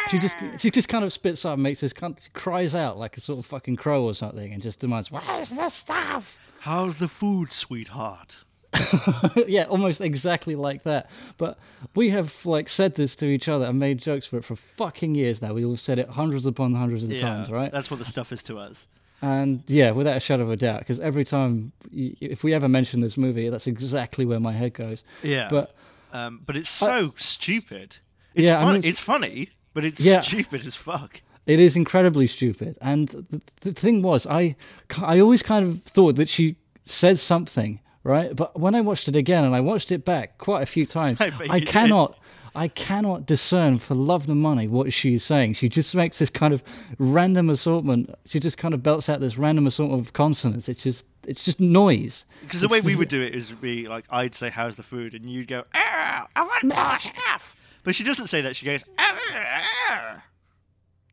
she 0.10 0.20
just 0.20 0.36
she 0.58 0.72
just 0.72 0.90
kind 0.90 1.04
of 1.04 1.14
spits 1.14 1.46
up 1.46 1.54
and 1.54 1.64
makes 1.64 1.80
this 1.80 1.94
kind 1.94 2.18
of, 2.18 2.34
cries 2.34 2.76
out 2.76 2.98
like 2.98 3.18
a 3.18 3.22
sort 3.22 3.40
of 3.40 3.46
fucking 3.46 3.76
crow 3.76 4.04
or 4.04 4.14
something 4.14 4.54
and 4.54 4.62
just 4.62 4.80
demands, 4.80 5.12
"Where's 5.12 5.50
the 5.50 5.70
stuff? 5.70 6.38
How's 6.62 6.98
the 6.98 7.08
food, 7.08 7.52
sweetheart?" 7.52 8.44
yeah, 9.48 9.64
almost 9.64 10.00
exactly 10.00 10.56
like 10.56 10.84
that. 10.84 11.10
But 11.38 11.58
we 11.96 12.10
have 12.12 12.46
like 12.46 12.70
said 12.70 12.96
this 12.96 13.16
to 13.18 13.26
each 13.26 13.48
other 13.48 13.66
and 13.66 13.80
made 13.80 14.00
jokes 14.00 14.26
for 14.28 14.38
it 14.38 14.44
for 14.44 14.56
fucking 14.56 15.16
years 15.16 15.42
now. 15.42 15.54
We've 15.54 15.80
said 15.80 16.00
it 16.00 16.10
hundreds 16.10 16.46
upon 16.46 16.76
hundreds 16.76 17.04
of 17.04 17.12
yeah, 17.12 17.22
times, 17.22 17.50
right? 17.50 17.72
That's 17.72 17.90
what 17.90 18.00
the 18.00 18.06
stuff 18.06 18.32
is 18.32 18.44
to 18.44 18.60
us. 18.60 18.88
And 19.22 19.64
yeah, 19.68 19.92
without 19.92 20.18
a 20.18 20.20
shadow 20.20 20.44
of 20.44 20.52
a 20.52 20.56
doubt, 20.56 20.80
because 20.80 21.00
every 21.00 21.26
time, 21.26 21.74
if 21.92 22.44
we 22.44 22.54
ever 22.54 22.70
mention 22.70 23.02
this 23.02 23.18
movie, 23.18 23.50
that's 23.50 23.68
exactly 23.68 24.26
where 24.26 24.40
my 24.40 24.54
head 24.54 24.74
goes. 24.74 25.04
Yeah. 25.24 25.50
But 25.50 25.76
um, 26.14 26.42
but 26.46 26.56
it's 26.56 26.70
so 26.70 27.08
I, 27.08 27.12
stupid. 27.18 27.98
It's 28.34 28.48
yeah, 28.48 28.60
fun- 28.60 28.68
I 28.68 28.72
mean, 28.74 28.80
it's, 28.80 28.88
it's, 28.88 29.00
funny, 29.00 29.50
but 29.74 29.84
it's 29.84 30.06
yeah, 30.06 30.22
stupid 30.22 30.66
as 30.66 30.76
fuck. 30.76 31.22
It 31.46 31.60
is 31.60 31.76
incredibly 31.76 32.28
stupid. 32.28 32.78
And 32.80 33.10
the, 33.10 33.42
the 33.62 33.74
thing 33.74 34.02
was, 34.02 34.26
I 34.26 34.56
I 34.98 35.20
always 35.20 35.44
kind 35.44 35.66
of 35.66 35.84
thought 35.84 36.16
that 36.16 36.30
she 36.30 36.56
said 36.86 37.20
something 37.20 37.82
right? 38.04 38.36
But 38.36 38.60
when 38.60 38.76
I 38.76 38.82
watched 38.82 39.08
it 39.08 39.16
again, 39.16 39.44
and 39.44 39.56
I 39.56 39.62
watched 39.62 39.92
it 39.92 40.06
back 40.06 40.38
quite 40.38 40.64
a 40.64 40.66
few 40.66 40.86
times, 40.86 41.20
I, 41.22 41.32
I 41.50 41.60
cannot, 41.60 42.18
I 42.60 42.68
cannot 42.68 43.26
discern 43.26 43.80
for 43.80 43.96
love 43.96 44.28
nor 44.28 44.36
money 44.36 44.68
what 44.68 44.92
she's 44.92 45.24
saying. 45.24 45.54
She 45.54 45.70
just 45.70 45.96
makes 45.96 46.20
this 46.20 46.30
kind 46.30 46.54
of 46.54 46.62
random 46.98 47.50
assortment. 47.50 48.14
She 48.26 48.38
just 48.38 48.58
kind 48.58 48.74
of 48.74 48.84
belts 48.84 49.08
out 49.08 49.22
this 49.22 49.38
random 49.38 49.66
assortment 49.66 50.06
of 50.06 50.12
consonants. 50.12 50.68
It's 50.68 50.84
just 50.84 51.06
it's 51.26 51.42
just 51.42 51.62
noise. 51.62 52.26
Because 52.42 52.60
the 52.60 52.68
way 52.68 52.82
we 52.82 52.98
would 52.98 53.08
do 53.08 53.22
it 53.22 53.34
is 53.34 53.50
be 53.54 53.88
like 53.88 54.04
I'd 54.10 54.34
say 54.34 54.50
how's 54.50 54.76
the 54.76 54.84
food, 54.84 55.14
and 55.14 55.30
you'd 55.30 55.48
go 55.48 55.64
I 55.74 56.26
want 56.36 56.66
more 56.66 57.00
stuff. 57.00 57.56
But 57.84 57.96
she 57.96 58.04
doesn't 58.04 58.28
say 58.28 58.42
that. 58.42 58.58
She 58.58 58.66
goes 58.66 58.84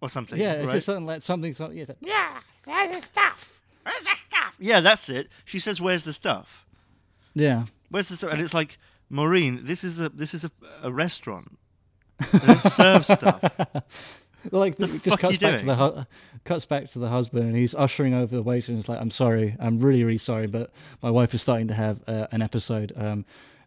or 0.00 0.08
something. 0.08 0.40
Yeah, 0.40 0.54
it's 0.54 0.66
right? 0.66 0.72
just 0.72 0.86
something 0.86 1.06
like 1.06 1.22
something. 1.22 1.52
something 1.52 1.78
yeah, 1.78 1.94
yeah, 2.00 2.40
where's 2.64 3.02
the 3.02 3.06
stuff? 3.06 3.60
Where's 3.84 4.00
the 4.00 4.16
stuff? 4.28 4.56
Yeah, 4.58 4.80
that's 4.80 5.08
it. 5.08 5.28
She 5.44 5.60
says, 5.60 5.80
"Where's 5.80 6.02
the 6.02 6.12
stuff?" 6.12 6.66
Yeah. 7.34 7.66
Where's 7.90 8.08
the 8.08 8.16
stuff? 8.16 8.32
And 8.32 8.42
it's 8.42 8.52
like 8.54 8.78
Maureen, 9.08 9.60
this 9.62 9.84
is 9.84 10.00
a 10.00 10.08
this 10.08 10.34
is 10.34 10.44
a, 10.44 10.50
a 10.82 10.92
restaurant. 10.92 11.58
it 12.20 12.62
serves 12.62 13.06
stuff. 13.06 13.42
like 14.50 14.76
the, 14.76 14.86
the 14.86 14.98
fuck 14.98 15.20
cuts 15.20 15.32
you 15.34 15.38
back 15.38 15.50
doing? 15.50 15.60
to 15.60 15.66
the 15.66 15.76
hu- 15.76 16.06
cuts 16.44 16.64
back 16.64 16.86
to 16.88 16.98
the 16.98 17.08
husband 17.08 17.44
and 17.44 17.56
he's 17.56 17.74
ushering 17.74 18.14
over 18.14 18.34
the 18.34 18.42
waiter 18.42 18.72
and 18.72 18.78
he's 18.78 18.88
like, 18.88 19.00
"I'm 19.00 19.10
sorry, 19.10 19.56
I'm 19.60 19.78
really 19.80 20.04
really 20.04 20.18
sorry, 20.18 20.46
but 20.46 20.72
my 21.02 21.10
wife 21.10 21.34
is 21.34 21.42
starting 21.42 21.68
to 21.68 21.74
have 21.74 22.00
uh, 22.06 22.26
an 22.32 22.42
episode. 22.42 22.92
Um, 22.96 23.24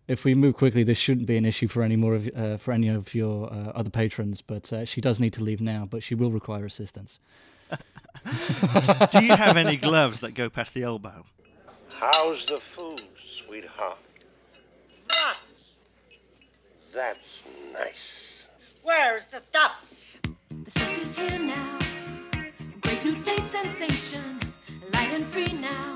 if 0.07 0.23
we 0.25 0.33
move 0.33 0.55
quickly, 0.55 0.83
this 0.83 0.97
shouldn't 0.97 1.27
be 1.27 1.37
an 1.37 1.45
issue 1.45 1.67
for 1.67 1.83
any 1.83 1.95
more 1.95 2.15
of 2.15 2.29
uh, 2.35 2.57
for 2.57 2.71
any 2.71 2.87
of 2.89 3.13
your 3.13 3.51
uh, 3.53 3.71
other 3.75 3.91
patrons, 3.91 4.41
but 4.41 4.71
uh, 4.73 4.83
she 4.85 5.01
does 5.01 5.19
need 5.19 5.33
to 5.33 5.43
leave 5.43 5.61
now, 5.61 5.87
but 5.89 6.03
she 6.03 6.15
will 6.15 6.31
require 6.31 6.65
assistance." 6.65 7.19
Do 9.11 9.23
you 9.23 9.35
have 9.35 9.55
any 9.55 9.77
gloves 9.77 10.21
that 10.21 10.33
go 10.33 10.49
past 10.49 10.73
the 10.73 10.81
elbow? 10.83 11.23
How's 11.99 12.45
the 12.45 12.59
food, 12.59 13.03
sweetheart? 13.23 13.99
That's 16.93 17.43
nice. 17.73 18.47
Where's 18.83 19.25
the 19.27 19.37
stuff? 19.37 19.93
The 20.63 20.71
stuff 20.71 21.01
is 21.01 21.15
here 21.15 21.39
now. 21.39 21.79
Great 22.81 23.05
new 23.05 23.23
day 23.23 23.37
sensation. 23.51 24.39
Light 24.91 25.11
and 25.11 25.25
free 25.31 25.53
now. 25.53 25.95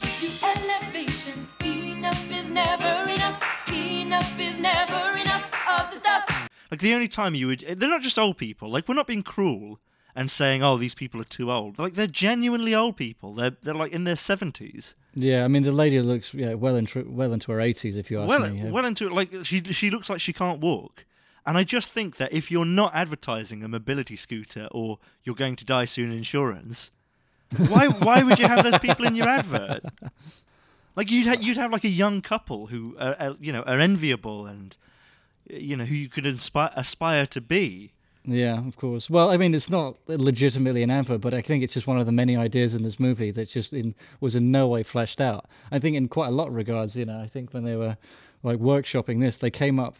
Gives 0.00 0.22
you 0.22 0.30
elevation. 0.42 1.48
Enough 1.64 2.30
is 2.30 2.48
never 2.48 3.10
enough. 3.10 3.42
Enough 3.68 4.38
is 4.38 4.58
never 4.58 5.18
enough 5.18 5.44
of 5.68 5.90
the 5.90 5.98
stuff. 5.98 6.48
Like 6.70 6.80
the 6.80 6.94
only 6.94 7.08
time 7.08 7.34
you 7.34 7.48
would, 7.48 7.60
they're 7.60 7.90
not 7.90 8.02
just 8.02 8.18
old 8.18 8.38
people. 8.38 8.70
Like 8.70 8.88
we're 8.88 8.94
not 8.94 9.06
being 9.08 9.22
cruel 9.22 9.80
and 10.14 10.30
saying, 10.30 10.62
"Oh, 10.62 10.76
these 10.76 10.94
people 10.94 11.20
are 11.20 11.24
too 11.24 11.50
old." 11.50 11.78
Like 11.78 11.94
they're 11.94 12.06
genuinely 12.06 12.74
old 12.74 12.96
people. 12.96 13.34
They're 13.34 13.56
they're 13.60 13.74
like 13.74 13.92
in 13.92 14.04
their 14.04 14.16
seventies. 14.16 14.94
Yeah, 15.14 15.44
I 15.44 15.48
mean 15.48 15.64
the 15.64 15.72
lady 15.72 16.00
looks 16.00 16.32
yeah 16.32 16.54
well 16.54 16.76
into 16.76 17.04
well 17.08 17.32
into 17.32 17.50
her 17.52 17.60
eighties 17.60 17.96
if 17.96 18.10
you 18.10 18.20
ask 18.20 18.28
well, 18.28 18.48
me. 18.48 18.60
Yeah. 18.60 18.70
Well 18.70 18.84
into 18.84 19.08
like 19.10 19.30
she 19.42 19.62
she 19.64 19.90
looks 19.90 20.08
like 20.08 20.20
she 20.20 20.32
can't 20.32 20.60
walk. 20.60 21.04
And 21.46 21.56
I 21.56 21.64
just 21.64 21.90
think 21.90 22.16
that 22.18 22.32
if 22.32 22.50
you're 22.50 22.66
not 22.66 22.94
advertising 22.94 23.64
a 23.64 23.68
mobility 23.68 24.14
scooter 24.14 24.68
or 24.70 24.98
you're 25.24 25.34
going 25.34 25.56
to 25.56 25.64
die 25.64 25.86
soon 25.86 26.12
insurance, 26.12 26.92
why 27.56 27.88
why 28.06 28.22
would 28.22 28.38
you 28.38 28.46
have 28.46 28.62
those 28.62 28.78
people 28.78 29.06
in 29.06 29.14
your 29.14 29.28
advert? 29.28 29.84
Like 30.96 31.10
you'd 31.10 31.26
ha- 31.26 31.40
you'd 31.40 31.56
have 31.56 31.72
like 31.72 31.84
a 31.84 31.88
young 31.88 32.20
couple 32.20 32.66
who 32.66 32.96
are, 32.98 33.16
are 33.18 33.36
you 33.40 33.52
know 33.52 33.62
are 33.62 33.78
enviable 33.78 34.46
and 34.46 34.76
you 35.48 35.76
know 35.76 35.84
who 35.84 35.94
you 35.94 36.08
could 36.08 36.26
inspire 36.26 36.70
aspire 36.76 37.26
to 37.26 37.40
be. 37.40 37.92
Yeah, 38.24 38.66
of 38.66 38.76
course. 38.76 39.08
Well, 39.08 39.30
I 39.30 39.36
mean, 39.38 39.54
it's 39.54 39.70
not 39.70 39.96
legitimately 40.06 40.82
an 40.82 40.90
advert, 40.90 41.22
but 41.22 41.32
I 41.32 41.40
think 41.40 41.64
it's 41.64 41.72
just 41.72 41.86
one 41.86 41.98
of 41.98 42.06
the 42.06 42.12
many 42.12 42.36
ideas 42.36 42.74
in 42.74 42.82
this 42.82 43.00
movie 43.00 43.30
that 43.30 43.48
just 43.48 43.72
in, 43.72 43.94
was 44.20 44.36
in 44.36 44.50
no 44.50 44.68
way 44.68 44.82
fleshed 44.82 45.20
out. 45.20 45.46
I 45.70 45.78
think 45.78 45.96
in 45.96 46.08
quite 46.08 46.28
a 46.28 46.32
lot 46.32 46.48
of 46.48 46.54
regards, 46.54 46.94
you 46.96 47.06
know, 47.06 47.18
I 47.18 47.26
think 47.26 47.54
when 47.54 47.64
they 47.64 47.76
were 47.76 47.96
like 48.42 48.58
workshopping 48.58 49.20
this, 49.20 49.38
they 49.38 49.50
came 49.50 49.80
up 49.80 49.96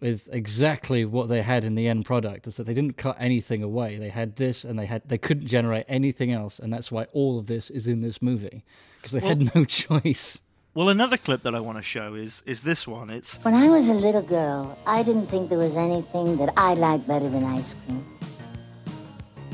with 0.00 0.28
exactly 0.30 1.06
what 1.06 1.28
they 1.30 1.40
had 1.40 1.64
in 1.64 1.74
the 1.74 1.88
end 1.88 2.04
product. 2.04 2.46
Is 2.46 2.56
that 2.56 2.64
they 2.64 2.74
didn't 2.74 2.98
cut 2.98 3.16
anything 3.18 3.62
away. 3.62 3.96
They 3.96 4.10
had 4.10 4.36
this, 4.36 4.64
and 4.64 4.78
they 4.78 4.86
had 4.86 5.08
they 5.08 5.18
couldn't 5.18 5.46
generate 5.46 5.86
anything 5.88 6.32
else, 6.32 6.58
and 6.58 6.70
that's 6.70 6.92
why 6.92 7.04
all 7.14 7.38
of 7.38 7.46
this 7.46 7.70
is 7.70 7.86
in 7.86 8.02
this 8.02 8.20
movie 8.20 8.64
because 8.96 9.12
they 9.12 9.20
well, 9.20 9.30
had 9.30 9.54
no 9.54 9.64
choice. 9.64 10.42
Well, 10.76 10.90
another 10.90 11.16
clip 11.16 11.42
that 11.44 11.54
I 11.54 11.60
want 11.60 11.78
to 11.78 11.82
show 11.82 12.12
is 12.12 12.42
is 12.44 12.60
this 12.60 12.86
one. 12.86 13.08
It's 13.08 13.38
when 13.38 13.54
I 13.54 13.70
was 13.70 13.88
a 13.88 13.94
little 13.94 14.20
girl, 14.20 14.76
I 14.84 15.02
didn't 15.02 15.28
think 15.28 15.48
there 15.48 15.56
was 15.56 15.74
anything 15.74 16.36
that 16.36 16.52
I 16.54 16.74
liked 16.74 17.08
better 17.08 17.30
than 17.30 17.44
ice 17.44 17.74
cream. 17.86 18.04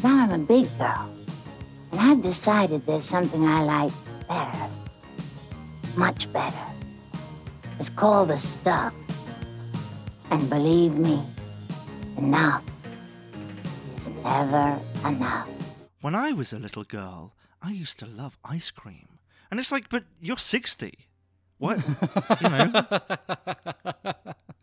Now 0.02 0.18
I'm 0.18 0.32
a 0.32 0.38
big 0.38 0.66
girl, 0.78 1.08
and 1.92 2.00
I've 2.00 2.22
decided 2.22 2.84
there's 2.86 3.04
something 3.04 3.46
I 3.46 3.62
like 3.62 3.92
better. 4.26 4.66
Much 5.94 6.26
better. 6.32 6.66
It's 7.78 7.88
called 7.88 8.30
the 8.30 8.36
stuff. 8.36 8.92
And 10.32 10.50
believe 10.50 10.98
me, 10.98 11.22
enough 12.18 12.64
is 13.96 14.08
never 14.08 14.76
enough. 15.06 15.48
When 16.00 16.16
I 16.16 16.32
was 16.32 16.52
a 16.52 16.58
little 16.58 16.82
girl, 16.82 17.36
I 17.62 17.70
used 17.70 18.00
to 18.00 18.06
love 18.06 18.40
ice 18.44 18.72
cream. 18.72 19.20
And 19.52 19.60
it's 19.60 19.70
like, 19.70 19.88
but 19.88 20.02
you're 20.20 20.36
60. 20.36 21.11
What? 21.62 21.78
you 22.40 22.48
know? 22.48 22.86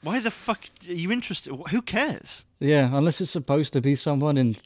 Why 0.03 0.19
the 0.19 0.31
fuck 0.31 0.65
are 0.89 0.91
you 0.91 1.13
interested? 1.13 1.55
Who 1.69 1.81
cares? 1.81 2.43
Yeah, 2.59 2.89
unless 2.91 3.21
it's 3.21 3.31
supposed 3.31 3.71
to 3.71 3.79
be 3.79 3.95
someone 3.95 4.37
in 4.37 4.57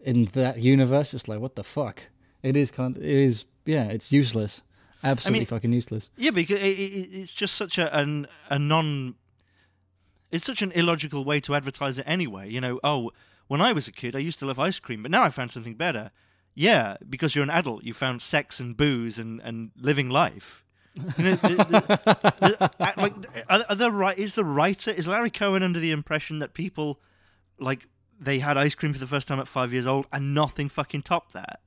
in 0.00 0.24
that 0.32 0.58
universe, 0.58 1.14
it's 1.14 1.28
like 1.28 1.38
what 1.38 1.54
the 1.54 1.62
fuck. 1.62 2.02
It 2.42 2.56
is 2.56 2.72
kind. 2.72 2.96
It 2.96 3.04
is 3.04 3.44
yeah. 3.64 3.84
It's 3.84 4.10
useless. 4.10 4.62
Absolutely 5.04 5.44
fucking 5.44 5.72
useless. 5.72 6.08
Yeah, 6.16 6.32
because 6.32 6.60
it, 6.60 6.64
it, 6.64 7.08
it's 7.12 7.32
just 7.32 7.54
such 7.54 7.78
a 7.78 7.96
an, 7.96 8.26
a 8.50 8.58
non. 8.58 9.14
It's 10.32 10.44
such 10.44 10.62
an 10.62 10.72
illogical 10.72 11.24
way 11.24 11.38
to 11.42 11.54
advertise 11.54 12.00
it 12.00 12.06
anyway. 12.08 12.50
You 12.50 12.60
know, 12.60 12.80
oh, 12.82 13.12
when 13.46 13.60
I 13.60 13.72
was 13.72 13.86
a 13.86 13.92
kid, 13.92 14.16
I 14.16 14.18
used 14.18 14.40
to 14.40 14.46
love 14.46 14.58
ice 14.58 14.80
cream, 14.80 15.02
but 15.02 15.12
now 15.12 15.22
I 15.22 15.30
found 15.30 15.52
something 15.52 15.74
better. 15.74 16.10
Yeah, 16.56 16.96
because 17.08 17.36
you're 17.36 17.44
an 17.44 17.50
adult, 17.50 17.84
you 17.84 17.94
found 17.94 18.20
sex 18.20 18.58
and 18.58 18.76
booze 18.76 19.20
and, 19.20 19.40
and 19.42 19.70
living 19.76 20.10
life. 20.10 20.64
The, 20.96 21.38
the, 21.42 22.70
the, 22.78 22.94
like, 22.96 23.12
are, 23.50 23.64
are 23.68 23.74
the 23.74 23.92
right 23.92 24.18
is 24.18 24.34
the 24.34 24.44
writer 24.44 24.90
is 24.90 25.06
Larry 25.06 25.30
Cohen 25.30 25.62
under 25.62 25.78
the 25.78 25.90
impression 25.90 26.38
that 26.38 26.54
people 26.54 27.00
like 27.58 27.86
they 28.18 28.38
had 28.38 28.56
ice 28.56 28.74
cream 28.74 28.92
for 28.92 28.98
the 28.98 29.06
first 29.06 29.28
time 29.28 29.38
at 29.38 29.46
five 29.46 29.72
years 29.72 29.86
old 29.86 30.06
and 30.10 30.34
nothing 30.34 30.68
fucking 30.68 31.02
topped 31.02 31.34
that 31.34 31.60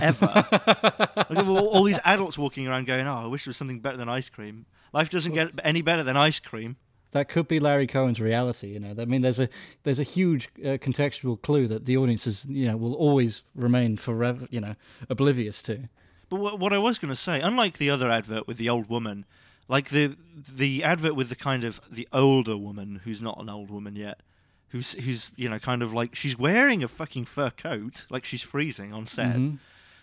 ever. 0.00 0.26
like, 1.30 1.46
all, 1.46 1.68
all 1.68 1.84
these 1.84 2.00
adults 2.04 2.38
walking 2.38 2.66
around 2.66 2.86
going, 2.86 3.06
"Oh, 3.06 3.24
I 3.24 3.26
wish 3.26 3.44
there 3.44 3.50
was 3.50 3.56
something 3.56 3.80
better 3.80 3.96
than 3.96 4.08
ice 4.08 4.28
cream." 4.28 4.66
Life 4.92 5.10
doesn't 5.10 5.32
get 5.32 5.50
any 5.64 5.82
better 5.82 6.02
than 6.02 6.16
ice 6.16 6.38
cream. 6.40 6.76
That 7.12 7.28
could 7.28 7.46
be 7.46 7.60
Larry 7.60 7.86
Cohen's 7.86 8.20
reality. 8.20 8.68
You 8.68 8.80
know, 8.80 8.94
I 8.98 9.04
mean, 9.04 9.22
there's 9.22 9.40
a 9.40 9.48
there's 9.84 9.98
a 9.98 10.04
huge 10.04 10.48
uh, 10.58 10.78
contextual 10.78 11.40
clue 11.40 11.66
that 11.68 11.84
the 11.84 11.96
audience 11.96 12.26
is, 12.26 12.46
you 12.46 12.66
know, 12.66 12.76
will 12.76 12.94
always 12.94 13.44
remain 13.54 13.96
forever, 13.96 14.46
you 14.50 14.60
know, 14.60 14.74
oblivious 15.08 15.62
to. 15.62 15.88
But 16.32 16.40
what, 16.40 16.58
what 16.58 16.72
I 16.72 16.78
was 16.78 16.98
going 16.98 17.10
to 17.10 17.14
say, 17.14 17.42
unlike 17.42 17.76
the 17.76 17.90
other 17.90 18.10
advert 18.10 18.46
with 18.46 18.56
the 18.56 18.70
old 18.70 18.88
woman, 18.88 19.26
like 19.68 19.90
the 19.90 20.16
the 20.34 20.82
advert 20.82 21.14
with 21.14 21.28
the 21.28 21.36
kind 21.36 21.62
of 21.62 21.78
the 21.90 22.08
older 22.10 22.56
woman 22.56 23.02
who's 23.04 23.20
not 23.20 23.38
an 23.38 23.50
old 23.50 23.70
woman 23.70 23.96
yet, 23.96 24.20
who's 24.68 24.94
who's 24.94 25.30
you 25.36 25.50
know 25.50 25.58
kind 25.58 25.82
of 25.82 25.92
like 25.92 26.14
she's 26.14 26.38
wearing 26.38 26.82
a 26.82 26.88
fucking 26.88 27.26
fur 27.26 27.50
coat, 27.50 28.06
like 28.08 28.24
she's 28.24 28.40
freezing 28.40 28.94
on 28.94 29.06
set, 29.06 29.36
mm-hmm. 29.36 29.56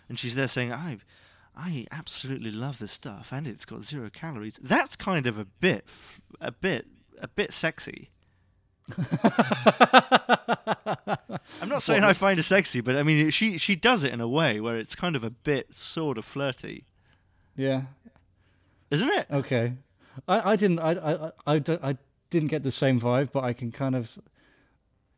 and 0.07 0.19
she's 0.19 0.35
there 0.35 0.47
saying, 0.47 0.71
"I, 0.71 0.99
I 1.57 1.87
absolutely 1.91 2.51
love 2.51 2.77
this 2.77 2.91
stuff, 2.91 3.33
and 3.33 3.47
it's 3.47 3.65
got 3.65 3.81
zero 3.81 4.11
calories." 4.11 4.59
That's 4.61 4.95
kind 4.95 5.25
of 5.25 5.39
a 5.39 5.45
bit, 5.45 5.85
a 6.39 6.51
bit, 6.51 6.85
a 7.19 7.27
bit 7.27 7.51
sexy. 7.51 8.09
I'm 11.61 11.69
not 11.69 11.81
saying 11.81 12.03
I 12.03 12.13
find 12.13 12.37
her 12.39 12.43
sexy, 12.43 12.81
but 12.81 12.95
I 12.95 13.03
mean 13.03 13.29
she 13.29 13.57
she 13.57 13.75
does 13.75 14.03
it 14.03 14.13
in 14.13 14.21
a 14.21 14.27
way 14.27 14.59
where 14.59 14.77
it's 14.77 14.95
kind 14.95 15.15
of 15.15 15.23
a 15.23 15.29
bit 15.29 15.73
sort 15.73 16.17
of 16.17 16.25
flirty, 16.25 16.85
Yeah. 17.55 17.83
isn't 18.91 19.09
it? 19.09 19.27
Okay. 19.31 19.73
I, 20.27 20.51
I 20.51 20.55
didn't 20.55 20.79
I, 20.79 20.91
I 20.91 21.31
I 21.55 21.61
I 21.83 21.97
didn't 22.29 22.49
get 22.49 22.63
the 22.63 22.71
same 22.71 22.99
vibe, 22.99 23.31
but 23.31 23.43
I 23.43 23.53
can 23.53 23.71
kind 23.71 23.95
of. 23.95 24.17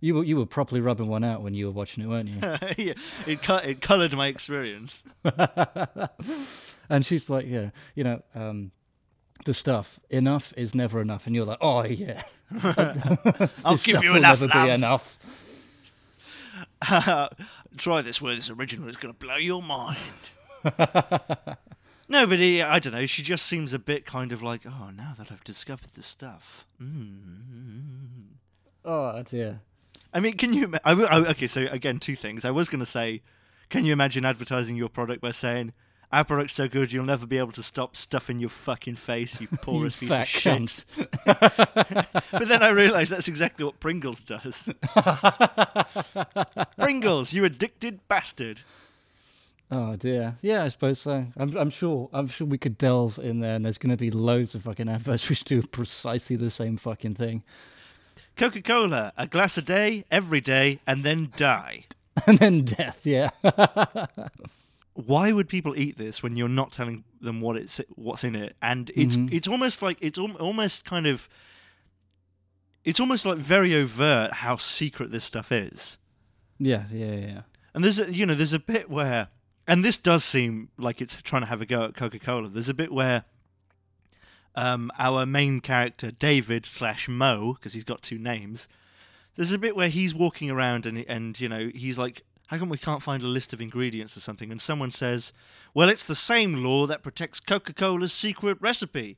You 0.03 0.15
were 0.15 0.23
you 0.23 0.37
were 0.37 0.47
properly 0.47 0.81
rubbing 0.81 1.07
one 1.09 1.23
out 1.23 1.43
when 1.43 1.53
you 1.53 1.67
were 1.67 1.71
watching 1.71 2.03
it, 2.03 2.07
weren't 2.07 2.27
you? 2.29 2.39
yeah, 2.87 2.93
it 3.27 3.43
co- 3.43 3.57
it 3.57 3.81
coloured 3.81 4.13
my 4.13 4.27
experience. 4.27 5.03
and 6.89 7.05
she's 7.05 7.29
like, 7.29 7.45
yeah, 7.47 7.69
you 7.93 8.03
know, 8.03 8.23
um, 8.33 8.71
the 9.45 9.53
stuff 9.53 9.99
enough 10.09 10.53
is 10.57 10.73
never 10.75 11.01
enough, 11.01 11.25
and 11.27 11.35
you're 11.35 11.45
like, 11.45 11.59
oh 11.61 11.83
yeah, 11.83 12.23
I'll 13.65 13.73
give 13.73 13.79
stuff 13.79 14.03
you 14.03 14.09
will 14.11 14.17
enough 14.17 14.41
never 14.41 14.65
be 14.65 14.71
enough. 14.71 15.17
Try 17.77 18.01
this 18.01 18.21
with 18.21 18.35
this 18.37 18.49
original; 18.49 18.89
is 18.89 18.97
going 18.97 19.13
to 19.13 19.19
blow 19.19 19.37
your 19.37 19.61
mind. 19.61 19.97
no, 22.09 22.25
but 22.27 22.39
he, 22.39 22.61
I 22.61 22.79
don't 22.79 22.93
know. 22.93 23.05
She 23.05 23.21
just 23.23 23.45
seems 23.45 23.73
a 23.73 23.79
bit 23.79 24.05
kind 24.05 24.31
of 24.31 24.41
like, 24.43 24.61
oh, 24.65 24.89
now 24.95 25.13
that 25.17 25.31
I've 25.31 25.43
discovered 25.43 25.89
this 25.95 26.05
stuff. 26.07 26.65
Mm. 26.81 28.25
Oh 28.83 29.21
dear. 29.23 29.61
I 30.13 30.19
mean, 30.19 30.33
can 30.37 30.53
you? 30.53 30.73
I, 30.83 30.93
I- 30.93 31.29
okay, 31.29 31.47
so 31.47 31.67
again, 31.71 31.99
two 31.99 32.15
things. 32.15 32.43
I 32.45 32.51
was 32.51 32.67
going 32.67 32.79
to 32.79 32.85
say, 32.85 33.21
can 33.69 33.85
you 33.85 33.93
imagine 33.93 34.25
advertising 34.25 34.75
your 34.75 34.89
product 34.89 35.21
by 35.21 35.31
saying, 35.31 35.73
"Our 36.11 36.23
product's 36.23 36.53
so 36.53 36.67
good, 36.67 36.91
you'll 36.91 37.05
never 37.05 37.25
be 37.25 37.37
able 37.37 37.51
to 37.53 37.63
stop 37.63 37.95
stuffing 37.95 38.39
your 38.39 38.49
fucking 38.49 38.95
face, 38.95 39.39
you 39.39 39.47
porous 39.61 39.95
piece 39.95 40.11
of 40.11 40.27
shit." 40.27 40.85
but 41.25 42.47
then 42.47 42.63
I 42.63 42.69
realised 42.69 43.11
that's 43.11 43.27
exactly 43.27 43.65
what 43.65 43.79
Pringles 43.79 44.21
does. 44.21 44.73
Pringles, 46.79 47.33
you 47.33 47.45
addicted 47.45 48.07
bastard. 48.07 48.63
Oh 49.69 49.95
dear. 49.95 50.37
Yeah, 50.41 50.63
I 50.63 50.67
suppose 50.67 50.99
so. 50.99 51.25
I'm 51.37 51.55
I'm 51.55 51.69
sure 51.69 52.09
I'm 52.11 52.27
sure 52.27 52.45
we 52.45 52.57
could 52.57 52.77
delve 52.77 53.17
in 53.19 53.39
there, 53.39 53.55
and 53.55 53.63
there's 53.63 53.77
going 53.77 53.91
to 53.91 53.97
be 53.97 54.11
loads 54.11 54.53
of 54.53 54.63
fucking 54.63 54.89
adverts 54.89 55.29
which 55.29 55.43
do 55.45 55.61
precisely 55.61 56.35
the 56.35 56.51
same 56.51 56.75
fucking 56.75 57.15
thing, 57.15 57.43
Coca 58.35 58.61
Cola, 58.61 59.13
a 59.17 59.27
glass 59.27 59.57
a 59.57 59.61
day, 59.61 60.03
every 60.11 60.41
day, 60.41 60.79
and 60.87 61.03
then 61.03 61.31
die. 61.35 61.85
and 62.27 62.39
then 62.39 62.63
death. 62.65 63.05
Yeah. 63.05 63.29
Why 64.93 65.31
would 65.31 65.47
people 65.47 65.73
eat 65.77 65.97
this 65.97 66.21
when 66.21 66.35
you're 66.35 66.49
not 66.49 66.71
telling 66.71 67.03
them 67.21 67.39
what 67.39 67.55
it's 67.55 67.79
what's 67.95 68.23
in 68.23 68.35
it? 68.35 68.55
And 68.61 68.91
it's 68.95 69.17
it's 69.31 69.47
almost 69.47 69.81
like 69.81 69.97
it's 70.01 70.17
al- 70.19 70.35
almost 70.37 70.83
kind 70.85 71.07
of 71.07 71.29
it's 72.83 72.99
almost 72.99 73.25
like 73.25 73.37
very 73.37 73.73
overt 73.75 74.33
how 74.33 74.57
secret 74.57 75.11
this 75.11 75.23
stuff 75.23 75.51
is. 75.51 75.97
yeah. 76.59 76.85
Yeah. 76.91 77.15
Yeah. 77.15 77.41
And 77.73 77.83
there's 77.83 77.99
a, 77.99 78.13
you 78.13 78.25
know 78.25 78.35
there's 78.35 78.53
a 78.53 78.59
bit 78.59 78.89
where 78.89 79.29
and 79.67 79.85
this 79.85 79.97
does 79.97 80.23
seem 80.25 80.69
like 80.77 80.99
it's 81.01 81.15
trying 81.21 81.43
to 81.43 81.47
have 81.47 81.61
a 81.61 81.65
go 81.65 81.83
at 81.85 81.95
Coca 81.95 82.19
Cola. 82.19 82.49
There's 82.49 82.67
a 82.69 82.73
bit 82.73 82.91
where 82.91 83.23
um, 84.55 84.91
our 84.99 85.25
main 85.25 85.61
character 85.61 86.11
David 86.11 86.65
slash 86.65 87.07
Mo 87.07 87.53
because 87.53 87.73
he's 87.73 87.85
got 87.85 88.01
two 88.01 88.17
names. 88.17 88.67
There's 89.37 89.53
a 89.53 89.57
bit 89.57 89.75
where 89.77 89.87
he's 89.87 90.13
walking 90.13 90.51
around 90.51 90.85
and 90.85 91.05
and 91.07 91.39
you 91.39 91.47
know 91.47 91.69
he's 91.73 91.97
like, 91.97 92.23
how 92.51 92.57
come 92.57 92.67
we 92.67 92.77
can't 92.77 93.01
find 93.01 93.23
a 93.23 93.27
list 93.27 93.53
of 93.53 93.61
ingredients 93.61 94.17
or 94.17 94.19
something? 94.19 94.51
And 94.51 94.59
someone 94.59 94.91
says, 94.91 95.31
well, 95.73 95.87
it's 95.87 96.03
the 96.03 96.15
same 96.15 96.61
law 96.61 96.85
that 96.85 97.01
protects 97.01 97.39
Coca 97.39 97.71
Cola's 97.71 98.11
secret 98.11 98.57
recipe. 98.59 99.17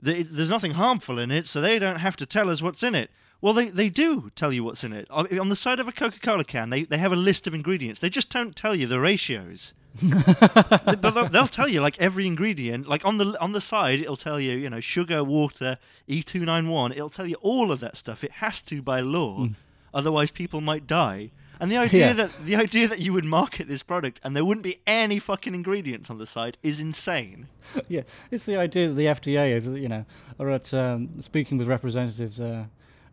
There's 0.00 0.48
nothing 0.48 0.72
harmful 0.72 1.18
in 1.18 1.30
it, 1.30 1.46
so 1.46 1.60
they 1.60 1.78
don't 1.78 1.98
have 1.98 2.16
to 2.16 2.24
tell 2.24 2.48
us 2.48 2.62
what's 2.62 2.82
in 2.82 2.94
it. 2.94 3.10
Well, 3.42 3.52
they, 3.52 3.68
they 3.68 3.90
do 3.90 4.30
tell 4.34 4.54
you 4.54 4.64
what's 4.64 4.84
in 4.84 4.94
it. 4.94 5.06
On 5.10 5.50
the 5.50 5.56
side 5.56 5.80
of 5.80 5.86
a 5.86 5.92
Coca 5.92 6.18
Cola 6.18 6.44
can, 6.44 6.70
they, 6.70 6.84
they 6.84 6.96
have 6.96 7.12
a 7.12 7.16
list 7.16 7.46
of 7.46 7.52
ingredients. 7.52 8.00
They 8.00 8.08
just 8.08 8.30
don't 8.30 8.56
tell 8.56 8.74
you 8.74 8.86
the 8.86 9.00
ratios. 9.00 9.74
but 10.02 11.02
they'll, 11.02 11.28
they'll 11.28 11.46
tell 11.46 11.68
you 11.68 11.82
like 11.82 12.00
every 12.00 12.26
ingredient. 12.26 12.88
Like 12.88 13.04
on 13.04 13.18
the 13.18 13.36
on 13.40 13.52
the 13.52 13.62
side, 13.62 14.00
it'll 14.00 14.16
tell 14.16 14.38
you 14.38 14.52
you 14.56 14.68
know 14.68 14.80
sugar, 14.80 15.24
water, 15.24 15.78
E 16.06 16.22
two 16.22 16.44
nine 16.44 16.68
one. 16.68 16.92
It'll 16.92 17.08
tell 17.08 17.26
you 17.26 17.36
all 17.40 17.72
of 17.72 17.80
that 17.80 17.96
stuff. 17.96 18.22
It 18.22 18.32
has 18.32 18.60
to 18.64 18.82
by 18.82 19.00
law, 19.00 19.46
hmm. 19.46 19.52
otherwise 19.94 20.30
people 20.30 20.60
might 20.60 20.86
die. 20.86 21.30
And 21.60 21.70
the 21.72 21.76
idea 21.78 22.08
Yeah. 22.08 22.12
that 22.14 22.30
the 22.44 22.56
idea 22.56 22.86
that 22.88 23.00
you 23.00 23.12
would 23.12 23.24
market 23.24 23.66
this 23.68 23.82
product 23.82 24.20
and 24.22 24.34
there 24.36 24.44
wouldn't 24.44 24.64
be 24.64 24.78
any 24.86 25.18
fucking 25.18 25.54
ingredients 25.54 26.10
on 26.10 26.18
the 26.18 26.26
side 26.26 26.58
is 26.62 26.80
insane. 26.80 27.48
yeah, 27.88 28.02
it's 28.30 28.44
the 28.44 28.56
idea 28.56 28.88
that 28.88 28.94
the 28.94 29.06
FDA, 29.06 29.80
you 29.80 29.88
know, 29.88 30.04
are 30.38 30.50
at 30.50 30.72
um, 30.74 31.20
speaking 31.22 31.58
with 31.58 31.66
representatives. 31.68 32.40
Uh, 32.40 32.64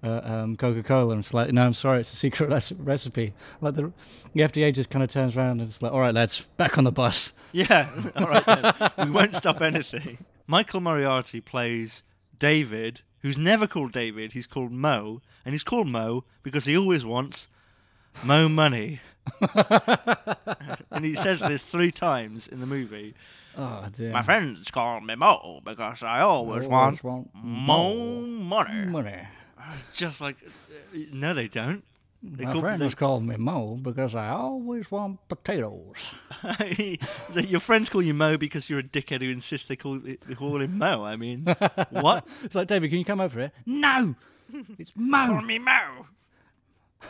uh, 0.06 0.20
um, 0.26 0.58
Coca-Cola, 0.58 1.12
and 1.14 1.24
it's 1.24 1.34
like, 1.34 1.54
no, 1.54 1.66
I'm 1.66 1.74
sorry, 1.74 2.02
it's 2.02 2.12
a 2.12 2.18
secret 2.18 2.50
rec- 2.50 2.78
recipe. 2.78 3.34
Like 3.62 3.76
the, 3.76 3.94
the 4.34 4.42
FDA 4.42 4.74
just 4.74 4.90
kind 4.90 5.02
of 5.02 5.10
turns 5.10 5.38
around 5.38 5.62
and 5.62 5.70
it's 5.70 5.82
like, 5.82 5.94
all 5.94 6.02
right, 6.02 6.14
lads, 6.14 6.42
back 6.58 6.78
on 6.78 6.84
the 6.84 6.92
bus. 6.92 7.32
Yeah, 7.54 7.88
all 8.18 8.28
right 8.28 8.46
then. 8.46 8.74
we 9.06 9.12
won't 9.12 9.34
stop 9.34 9.62
anything. 9.62 10.18
Michael 10.46 10.82
Moriarty 10.82 11.39
plays 11.39 12.04
David, 12.38 13.04
who's 13.22 13.38
never 13.38 13.66
called 13.66 13.94
David. 13.94 14.34
He's 14.34 14.46
called 14.48 14.74
Mo, 14.74 15.22
and 15.46 15.54
he's 15.54 15.64
called 15.64 15.88
Mo 15.88 16.26
because 16.41 16.66
he 16.66 16.76
always 16.78 17.06
wants 17.06 17.48
Mo 18.24 18.47
money. 18.49 18.99
and 20.91 21.05
he 21.05 21.16
says 21.16 21.39
this 21.39 21.64
three 21.64 21.91
times 21.91 22.47
in 22.47 22.59
the 22.59 22.66
movie. 22.66 23.14
Oh 23.57 23.86
dear. 23.93 24.11
My 24.11 24.24
friends 24.24 24.70
call 24.72 24.99
me 25.01 25.16
Mo 25.16 25.61
because 25.64 26.03
I 26.03 26.22
always 26.22 26.68
want, 26.68 27.03
want 27.03 27.30
Mo 27.36 28.22
money. 28.22 28.86
Money. 28.88 29.28
It's 29.76 29.95
just 29.95 30.20
like, 30.22 30.38
uh, 30.45 30.97
no, 31.14 31.34
they 31.34 31.47
don't. 31.47 31.84
They 32.22 32.45
My 32.45 32.51
call- 32.53 32.61
friend 32.61 32.82
they- 32.82 32.86
has 32.86 32.95
called 32.95 33.24
me 33.24 33.36
Mo 33.38 33.78
because 33.82 34.16
I 34.16 34.30
always 34.30 34.89
want 34.91 35.20
potatoes. 35.28 35.95
So 37.32 37.39
your 37.39 37.59
friends 37.61 37.89
call 37.89 38.01
you 38.01 38.14
Mo 38.14 38.38
because 38.38 38.70
you're 38.70 38.80
a 38.80 38.84
dickhead 38.84 39.22
who 39.22 39.30
insists 39.30 39.68
they 39.68 39.76
call 39.78 39.99
they 39.99 40.18
call 40.36 40.59
him 40.61 40.78
Mo. 40.78 41.03
I 41.05 41.16
mean, 41.16 41.45
what? 41.91 42.28
It's 42.43 42.55
like, 42.55 42.68
David, 42.68 42.89
can 42.89 42.99
you 42.99 43.05
come 43.05 43.22
over 43.22 43.39
here? 43.39 43.51
No, 43.66 44.16
it's 44.78 44.91
Mo. 44.97 45.28
Call 45.28 45.41
me 45.41 45.59
Mo. 45.59 46.07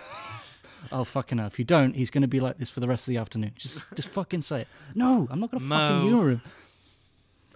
oh 0.94 1.04
fucking 1.04 1.38
hell, 1.39 1.48
if 1.48 1.60
you 1.60 1.66
don't, 1.66 1.96
he's 1.96 2.10
going 2.12 2.22
to 2.22 2.28
be 2.28 2.39
like 2.39 2.58
this 2.58 2.70
for 2.70 2.80
the 2.80 2.88
rest 2.88 3.08
of 3.08 3.12
the 3.12 3.18
afternoon. 3.18 3.52
Just 3.58 3.82
just 3.96 4.08
fucking 4.10 4.41
say 4.44 4.62
it. 4.62 4.68
No, 4.96 5.28
I'm 5.30 5.39
not 5.39 5.52
going 5.52 5.62
to 5.62 5.68
fucking 5.70 5.96
Mo. 5.98 6.02
humor 6.08 6.30
him. 6.32 6.41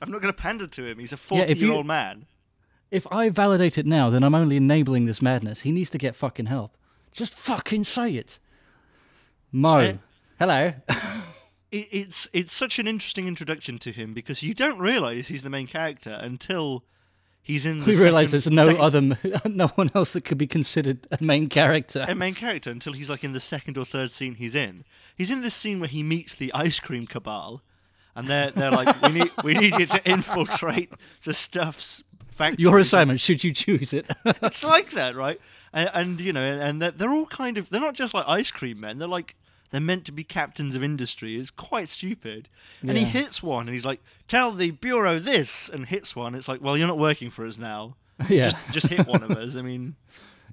I'm 0.02 0.12
not 0.12 0.22
going 0.22 0.34
to 0.34 0.40
pander 0.42 0.68
to 0.68 0.86
him. 0.86 1.00
He's 1.00 1.14
a 1.14 1.16
Yeah, 1.32 1.44
if 1.44 1.48
40 1.48 1.54
you- 1.60 1.68
year 1.68 1.76
old 1.76 1.86
man. 1.88 2.26
If 2.90 3.06
I 3.12 3.30
validate 3.30 3.78
it 3.78 3.86
now, 3.86 4.10
then 4.10 4.24
I'm 4.24 4.34
only 4.36 4.56
enabling 4.56 5.06
this 5.08 5.22
madness. 5.22 5.62
He 5.62 5.72
needs 5.74 5.90
to 5.90 5.98
get 5.98 6.16
fucking 6.16 6.46
help. 6.46 6.78
Just 7.12 7.34
fucking 7.34 7.84
say 7.84 8.12
it. 8.16 8.40
Mo. 9.52 9.98
Hello. 10.40 10.74
It, 11.70 11.88
it's 11.92 12.30
it's 12.32 12.54
such 12.54 12.80
an 12.80 12.88
interesting 12.88 13.28
introduction 13.28 13.78
to 13.80 13.92
him 13.92 14.14
because 14.14 14.42
you 14.42 14.54
don't 14.54 14.80
realize 14.80 15.28
he's 15.28 15.44
the 15.44 15.50
main 15.50 15.68
character 15.68 16.12
until 16.12 16.86
he's 17.48 17.66
in. 17.66 17.80
The 17.84 17.92
we 17.94 17.98
realise 17.98 18.32
there's 18.32 18.50
no 18.52 18.66
second- 18.66 18.82
other, 18.82 19.02
no 19.50 19.68
one 19.70 19.90
else 19.96 20.12
that 20.14 20.26
could 20.26 20.38
be 20.38 20.48
considered 20.48 21.08
a 21.10 21.24
main 21.24 21.48
character. 21.50 22.06
a 22.08 22.14
main 22.14 22.34
character 22.36 22.70
until 22.70 22.94
he's 22.94 23.10
like 23.10 23.24
in 23.24 23.32
the 23.34 23.40
second 23.40 23.78
or 23.78 23.86
third 23.86 24.12
scene 24.12 24.36
he's 24.36 24.54
in. 24.56 24.84
He's 25.16 25.32
in 25.32 25.42
this 25.42 25.54
scene 25.56 25.80
where 25.80 25.90
he 25.90 26.04
meets 26.04 26.36
the 26.36 26.52
ice 26.54 26.80
cream 26.80 27.08
cabal, 27.08 27.62
and 28.16 28.28
they're 28.28 28.52
they're 28.52 28.72
like, 28.72 29.02
we 29.02 29.10
need 29.18 29.32
we 29.44 29.54
need 29.54 29.76
you 29.80 29.86
to 29.88 30.02
infiltrate 30.16 30.92
the 31.24 31.34
stuff's 31.34 32.04
factory. 32.30 32.62
Your 32.64 32.78
assignment, 32.80 33.20
should 33.20 33.44
you 33.44 33.54
choose 33.54 33.94
it? 33.94 34.06
It's 34.26 34.64
like 34.64 34.92
that, 34.92 35.16
right? 35.16 35.40
And, 35.74 35.90
and 35.94 36.22
you 36.22 36.34
know, 36.34 36.42
and 36.44 36.82
they're, 36.82 36.92
they're 36.92 37.12
all 37.12 37.26
kind 37.28 37.58
of 37.58 37.70
they're 37.70 37.82
not 37.82 37.96
just 37.96 38.14
like 38.14 38.26
ice 38.28 38.52
cream 38.52 38.80
men. 38.80 39.00
They're 39.00 39.08
like 39.08 39.36
they're 39.70 39.82
meant 39.82 40.06
to 40.06 40.12
be 40.12 40.24
captains 40.24 40.76
of 40.76 40.84
industry. 40.84 41.36
It's 41.36 41.52
quite 41.52 41.88
stupid. 41.88 42.50
And 42.82 42.98
he 42.98 43.04
hits 43.04 43.44
one, 43.44 43.68
and 43.68 43.74
he's 43.74 43.86
like, 43.86 44.02
"Tell 44.28 44.52
the 44.52 44.72
bureau 44.72 45.20
this," 45.20 45.70
and 45.70 45.86
hits 45.86 46.16
one. 46.16 46.36
It's 46.36 46.48
like, 46.48 46.62
well, 46.62 46.78
you're 46.78 46.88
not 46.88 46.98
working 46.98 47.30
for 47.30 47.46
us 47.46 47.58
now. 47.58 47.96
yeah. 48.30 48.44
Just 48.44 48.58
just 48.72 48.88
hit 48.88 49.08
one 49.08 49.24
of 49.24 49.32
us. 49.32 49.56
I 49.56 49.62
mean. 49.62 49.96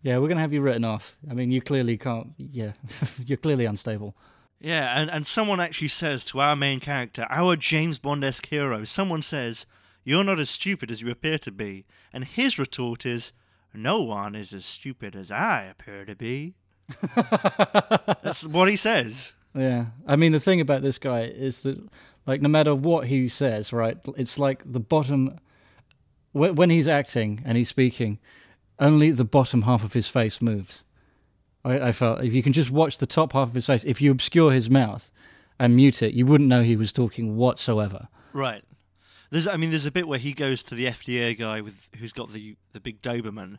Yeah, 0.03 0.19
we're 0.19 0.29
going 0.29 0.37
to 0.37 0.43
have 0.43 0.53
you 0.53 0.61
written 0.61 0.85
off. 0.85 1.17
I 1.31 1.33
mean, 1.33 1.51
you 1.51 1.63
clearly 1.63 1.97
can't. 1.97 2.35
Yeah, 2.37 2.73
you're 3.25 3.39
clearly 3.39 3.65
unstable. 3.65 4.15
Yeah, 4.61 4.99
and, 5.01 5.11
and 5.11 5.27
someone 5.27 5.61
actually 5.61 5.89
says 5.89 6.25
to 6.25 6.41
our 6.41 6.55
main 6.57 6.79
character, 6.81 7.27
our 7.31 7.57
James 7.57 7.99
Bond 7.99 8.23
esque 8.23 8.47
hero, 8.47 8.85
someone 8.85 9.23
says, 9.23 9.67
You're 10.05 10.25
not 10.25 10.39
as 10.39 10.51
stupid 10.51 10.91
as 10.91 11.01
you 11.01 11.11
appear 11.11 11.39
to 11.39 11.51
be. 11.51 11.87
And 12.13 12.25
his 12.25 12.59
retort 12.59 13.07
is, 13.07 13.33
No 13.73 14.03
one 14.03 14.35
is 14.35 14.53
as 14.53 14.67
stupid 14.67 15.17
as 15.17 15.31
I 15.31 15.65
appear 15.65 16.05
to 16.05 16.15
be. 16.15 16.55
That's 18.23 18.45
what 18.45 18.69
he 18.69 18.77
says. 18.77 19.33
Yeah. 19.55 19.87
I 20.07 20.17
mean, 20.17 20.33
the 20.33 20.41
thing 20.41 20.61
about 20.61 20.83
this 20.83 20.99
guy 20.99 21.23
is 21.23 21.63
that, 21.63 21.79
like, 22.27 22.43
no 22.43 22.49
matter 22.49 22.75
what 22.75 23.07
he 23.07 23.29
says, 23.29 23.73
right, 23.73 23.97
it's 24.17 24.39
like 24.39 24.63
the 24.65 24.81
bottom. 24.81 25.39
When 26.33 26.69
he's 26.69 26.89
acting 26.89 27.43
and 27.45 27.57
he's 27.57 27.69
speaking, 27.69 28.19
only 28.81 29.13
the 29.13 29.25
bottom 29.25 29.63
half 29.63 29.85
of 29.85 29.93
his 29.93 30.09
face 30.09 30.43
moves. 30.43 30.85
I, 31.65 31.89
I 31.89 31.93
felt 31.93 32.25
if 32.25 32.35
you 32.35 32.43
can 32.43 32.53
just 32.53 32.71
watch 32.71 32.99
the 32.99 33.07
top 33.07 33.33
half 33.33 33.49
of 33.49 33.55
his 33.55 33.67
face, 33.67 33.85
if 33.85 34.03
you 34.03 34.11
obscure 34.11 34.51
his 34.53 34.69
mouth 34.69 35.13
and 35.59 35.77
mute 35.77 36.03
it, 36.03 36.15
you 36.15 36.27
wouldn't 36.27 36.49
know 36.49 36.63
he 36.63 36.77
was 36.77 36.93
talking 36.93 37.37
whatsoever. 37.37 38.09
Right. 38.33 38.63
There's, 39.31 39.47
I 39.47 39.57
mean, 39.57 39.71
there's 39.71 39.87
a 39.87 39.93
bit 39.93 40.07
where 40.07 40.19
he 40.19 40.33
goes 40.33 40.63
to 40.65 40.75
the 40.75 40.87
FDA 40.87 41.39
guy 41.39 41.61
with 41.61 41.89
who's 41.99 42.13
got 42.13 42.33
the 42.33 42.57
the 42.73 42.81
big 42.81 43.01
Doberman, 43.01 43.59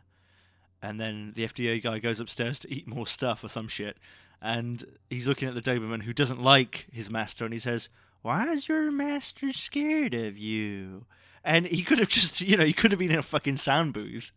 and 0.82 1.00
then 1.00 1.32
the 1.34 1.44
FDA 1.44 1.82
guy 1.82 1.98
goes 1.98 2.20
upstairs 2.20 2.58
to 2.60 2.72
eat 2.72 2.86
more 2.86 3.06
stuff 3.06 3.42
or 3.44 3.48
some 3.48 3.68
shit, 3.68 3.96
and 4.40 4.84
he's 5.10 5.28
looking 5.28 5.48
at 5.48 5.54
the 5.54 5.62
Doberman 5.62 6.02
who 6.02 6.12
doesn't 6.12 6.42
like 6.42 6.86
his 6.92 7.10
master, 7.10 7.44
and 7.44 7.52
he 7.54 7.60
says, 7.60 7.88
"Why 8.22 8.48
is 8.48 8.68
your 8.68 8.90
master 8.90 9.52
scared 9.52 10.14
of 10.14 10.36
you?" 10.38 11.06
And 11.44 11.66
he 11.66 11.82
could 11.82 11.98
have 12.00 12.08
just, 12.08 12.40
you 12.40 12.56
know, 12.56 12.64
he 12.64 12.72
could 12.72 12.90
have 12.90 12.98
been 12.98 13.12
in 13.12 13.18
a 13.18 13.22
fucking 13.22 13.56
sound 13.56 13.92
booth. 13.92 14.32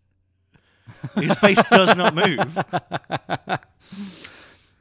His 1.16 1.36
face 1.36 1.62
does 1.72 1.96
not 1.96 2.16
move. 2.16 2.58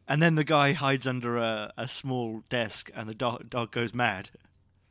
And 0.08 0.22
then 0.22 0.36
the 0.36 0.44
guy 0.44 0.72
hides 0.72 1.06
under 1.06 1.36
a, 1.36 1.70
a 1.76 1.86
small 1.86 2.42
desk, 2.48 2.90
and 2.94 3.06
the 3.06 3.14
dog, 3.14 3.50
dog 3.50 3.70
goes 3.70 3.92
mad. 3.92 4.30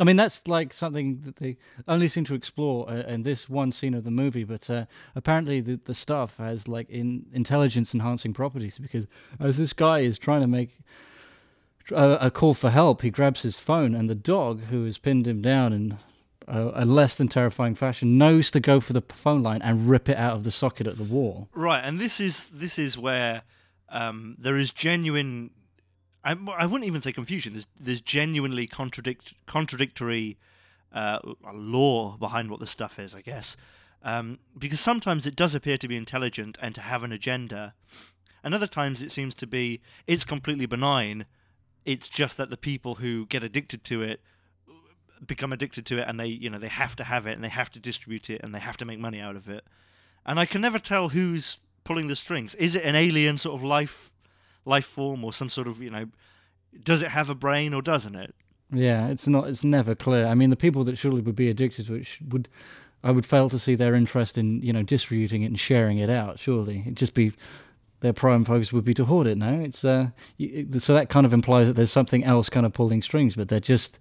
I 0.00 0.04
mean, 0.04 0.16
that's 0.16 0.46
like 0.48 0.72
something 0.72 1.20
that 1.24 1.36
they 1.36 1.56
only 1.88 2.08
seem 2.08 2.24
to 2.24 2.34
explore 2.34 2.88
uh, 2.90 3.02
in 3.02 3.22
this 3.22 3.48
one 3.48 3.72
scene 3.72 3.94
of 3.94 4.04
the 4.04 4.10
movie. 4.10 4.44
But 4.44 4.68
uh, 4.70 4.86
apparently, 5.14 5.60
the, 5.60 5.80
the 5.84 5.94
stuff 5.94 6.36
has 6.38 6.68
like 6.68 6.88
in 6.90 7.26
intelligence 7.32 7.94
enhancing 7.94 8.32
properties 8.32 8.78
because 8.78 9.06
as 9.40 9.58
this 9.58 9.72
guy 9.72 10.00
is 10.00 10.18
trying 10.18 10.40
to 10.40 10.46
make 10.46 10.78
a, 11.90 12.18
a 12.22 12.30
call 12.30 12.54
for 12.54 12.70
help, 12.70 13.02
he 13.02 13.10
grabs 13.10 13.42
his 13.42 13.58
phone, 13.58 13.94
and 13.94 14.08
the 14.08 14.14
dog, 14.14 14.64
who 14.64 14.84
has 14.84 14.98
pinned 14.98 15.26
him 15.26 15.42
down 15.42 15.72
in 15.72 15.98
a, 16.48 16.82
a 16.82 16.84
less 16.84 17.14
than 17.14 17.28
terrifying 17.28 17.74
fashion, 17.74 18.18
knows 18.18 18.50
to 18.52 18.60
go 18.60 18.80
for 18.80 18.92
the 18.92 19.02
phone 19.02 19.42
line 19.42 19.62
and 19.62 19.88
rip 19.88 20.08
it 20.08 20.16
out 20.16 20.34
of 20.34 20.44
the 20.44 20.50
socket 20.50 20.86
at 20.86 20.96
the 20.96 21.04
wall. 21.04 21.48
Right, 21.54 21.80
and 21.80 21.98
this 21.98 22.20
is 22.20 22.50
this 22.50 22.78
is 22.78 22.96
where 22.96 23.42
um, 23.88 24.36
there 24.38 24.56
is 24.56 24.72
genuine. 24.72 25.50
I, 26.24 26.66
wouldn't 26.66 26.84
even 26.84 27.00
say 27.00 27.12
confusion. 27.12 27.52
There's 27.52 27.66
there's 27.78 28.00
genuinely 28.00 28.66
contradict 28.66 29.34
contradictory 29.46 30.38
uh, 30.92 31.18
law 31.52 32.16
behind 32.16 32.50
what 32.50 32.60
the 32.60 32.66
stuff 32.66 32.98
is. 32.98 33.14
I 33.14 33.20
guess 33.20 33.56
um, 34.02 34.38
because 34.56 34.80
sometimes 34.80 35.26
it 35.26 35.36
does 35.36 35.54
appear 35.54 35.76
to 35.76 35.88
be 35.88 35.96
intelligent 35.96 36.58
and 36.60 36.74
to 36.74 36.80
have 36.80 37.02
an 37.02 37.12
agenda, 37.12 37.74
and 38.42 38.54
other 38.54 38.66
times 38.66 39.02
it 39.02 39.10
seems 39.10 39.34
to 39.36 39.46
be 39.46 39.80
it's 40.06 40.24
completely 40.24 40.66
benign. 40.66 41.26
It's 41.84 42.08
just 42.08 42.38
that 42.38 42.48
the 42.48 42.56
people 42.56 42.96
who 42.96 43.26
get 43.26 43.44
addicted 43.44 43.84
to 43.84 44.02
it 44.02 44.20
become 45.26 45.52
addicted 45.52 45.84
to 45.86 45.98
it, 45.98 46.08
and 46.08 46.18
they 46.18 46.26
you 46.26 46.48
know 46.48 46.58
they 46.58 46.68
have 46.68 46.96
to 46.96 47.04
have 47.04 47.26
it, 47.26 47.32
and 47.32 47.44
they 47.44 47.48
have 47.48 47.70
to 47.72 47.80
distribute 47.80 48.30
it, 48.30 48.40
and 48.42 48.54
they 48.54 48.60
have 48.60 48.76
to 48.78 48.84
make 48.84 48.98
money 48.98 49.20
out 49.20 49.36
of 49.36 49.48
it 49.48 49.64
and 50.26 50.40
I 50.40 50.46
can 50.46 50.60
never 50.60 50.78
tell 50.78 51.10
who's 51.10 51.58
pulling 51.84 52.08
the 52.08 52.16
strings. 52.16 52.54
Is 52.54 52.76
it 52.76 52.84
an 52.84 52.96
alien 52.96 53.38
sort 53.38 53.54
of 53.54 53.62
life 53.62 54.12
life 54.64 54.86
form 54.86 55.24
or 55.24 55.32
some 55.32 55.48
sort 55.48 55.68
of 55.68 55.80
you 55.80 55.90
know? 55.90 56.06
Does 56.82 57.02
it 57.02 57.10
have 57.10 57.30
a 57.30 57.34
brain 57.34 57.72
or 57.72 57.82
doesn't 57.82 58.16
it? 58.16 58.34
Yeah, 58.72 59.08
it's 59.08 59.28
not. 59.28 59.48
It's 59.48 59.64
never 59.64 59.94
clear. 59.94 60.26
I 60.26 60.34
mean, 60.34 60.50
the 60.50 60.56
people 60.56 60.84
that 60.84 60.98
surely 60.98 61.20
would 61.20 61.36
be 61.36 61.48
addicted 61.48 61.86
to 61.86 61.94
it 61.94 62.08
would, 62.28 62.48
I 63.02 63.10
would 63.10 63.26
fail 63.26 63.48
to 63.50 63.58
see 63.58 63.74
their 63.74 63.94
interest 63.94 64.36
in 64.38 64.62
you 64.62 64.72
know 64.72 64.82
distributing 64.82 65.42
it 65.42 65.46
and 65.46 65.60
sharing 65.60 65.98
it 65.98 66.10
out. 66.10 66.38
Surely, 66.38 66.80
it'd 66.80 66.96
just 66.96 67.14
be 67.14 67.32
their 68.04 68.12
prime 68.12 68.44
focus 68.44 68.70
would 68.70 68.84
be 68.84 68.92
to 68.92 69.04
hoard 69.06 69.26
it. 69.26 69.38
No, 69.38 69.60
it's 69.60 69.82
uh, 69.82 70.08
so 70.78 70.92
that 70.92 71.08
kind 71.08 71.24
of 71.24 71.32
implies 71.32 71.68
that 71.68 71.72
there's 71.72 71.90
something 71.90 72.22
else 72.22 72.50
kind 72.50 72.66
of 72.66 72.72
pulling 72.74 73.00
strings, 73.00 73.34
but 73.34 73.48
they're 73.48 73.60
just, 73.60 73.98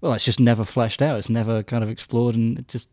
well, 0.00 0.14
it's 0.14 0.24
just 0.24 0.40
never 0.40 0.64
fleshed 0.64 1.02
out. 1.02 1.18
It's 1.18 1.28
never 1.28 1.62
kind 1.62 1.84
of 1.84 1.90
explored, 1.90 2.34
and 2.34 2.58
it 2.58 2.68
just, 2.68 2.88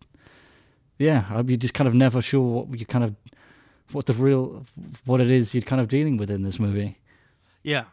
yeah, 0.97 1.41
be 1.43 1.55
just 1.55 1.73
kind 1.73 1.87
of 1.87 1.93
never 1.93 2.21
sure 2.21 2.65
what 2.65 2.77
you 2.77 2.85
kind 2.85 3.05
of, 3.05 3.15
what 3.93 4.05
the 4.05 4.13
real, 4.13 4.65
what 5.05 5.21
it 5.21 5.31
is 5.31 5.53
you're 5.53 5.61
kind 5.61 5.81
of 5.81 5.87
dealing 5.87 6.17
with 6.17 6.29
in 6.29 6.43
this 6.43 6.59
movie. 6.59 6.97
Yeah, 7.63 7.85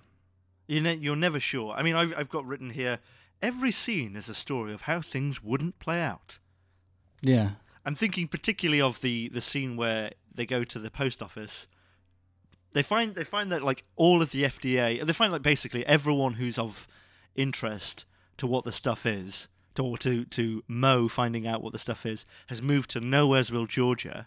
you 0.67 0.81
ne- 0.81 0.97
you're 0.97 1.17
never 1.17 1.41
sure. 1.41 1.75
I 1.75 1.83
mean, 1.83 1.95
I've 1.95 2.17
I've 2.17 2.29
got 2.29 2.47
written 2.47 2.71
here. 2.71 2.99
Every 3.43 3.71
scene 3.71 4.17
is 4.17 4.29
a 4.29 4.35
story 4.35 4.73
of 4.73 4.83
how 4.83 5.01
things 5.01 5.43
wouldn't 5.43 5.79
play 5.79 6.01
out. 6.01 6.39
Yeah, 7.21 7.51
I'm 7.85 7.95
thinking 7.95 8.29
particularly 8.29 8.81
of 8.81 9.01
the 9.01 9.29
the 9.29 9.41
scene 9.41 9.77
where 9.77 10.11
they 10.35 10.47
go 10.47 10.65
to 10.65 10.79
the 10.79 10.91
post 10.91 11.23
office. 11.23 11.67
They 12.73 12.83
find 12.83 13.15
they 13.15 13.25
find 13.25 13.51
that 13.53 13.63
like 13.63 13.85
all 13.97 14.23
of 14.23 14.31
the 14.31 14.45
FDA, 14.45 15.05
they 15.05 15.13
find 15.13 15.33
like 15.33 15.43
basically 15.43 15.87
everyone 15.87 16.35
who's 16.35 16.59
of 16.59 16.87
interest 17.35 18.05
to 18.37 18.47
what 18.47 18.65
the 18.65 18.73
stuff 18.73 19.07
is, 19.07 19.49
to 19.75 19.85
or 19.85 19.99
to 19.99 20.25
to 20.27 20.63
Mo 20.69 21.09
finding 21.09 21.47
out 21.47 21.63
what 21.63 21.73
the 21.73 21.79
stuff 21.79 22.05
is, 22.05 22.27
has 22.49 22.61
moved 22.61 22.91
to 22.91 23.01
Nowheresville, 23.01 23.69
Georgia, 23.69 24.27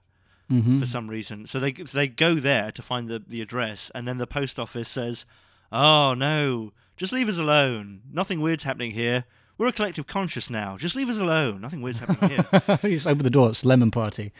for 0.50 0.86
some 0.86 1.08
reason. 1.10 1.45
So 1.45 1.60
they 1.60 1.72
they 1.72 2.08
go 2.08 2.36
there 2.36 2.72
to 2.72 2.82
find 2.82 3.08
the 3.08 3.20
the 3.20 3.41
address, 3.41 3.91
and 3.93 4.08
then 4.08 4.18
the 4.18 4.28
post 4.28 4.60
office 4.60 4.89
says, 4.89 5.26
"Oh 5.72 6.14
no, 6.16 6.74
just 6.97 7.14
leave 7.14 7.30
us 7.30 7.38
alone. 7.38 8.02
Nothing 8.12 8.41
weird's 8.41 8.64
happening 8.64 8.91
here. 8.91 9.26
We're 9.58 9.68
a 9.68 9.74
collective 9.74 10.08
conscious 10.08 10.50
now. 10.50 10.78
Just 10.78 10.95
leave 10.95 11.10
us 11.10 11.20
alone. 11.20 11.62
Nothing 11.62 11.82
weird's 11.82 12.00
happening 12.00 12.32
here." 12.32 12.80
you 12.84 12.95
just 12.95 13.08
open 13.08 13.24
the 13.24 13.30
door. 13.30 13.50
It's 13.50 13.64
lemon 13.64 13.91
party. 13.91 14.32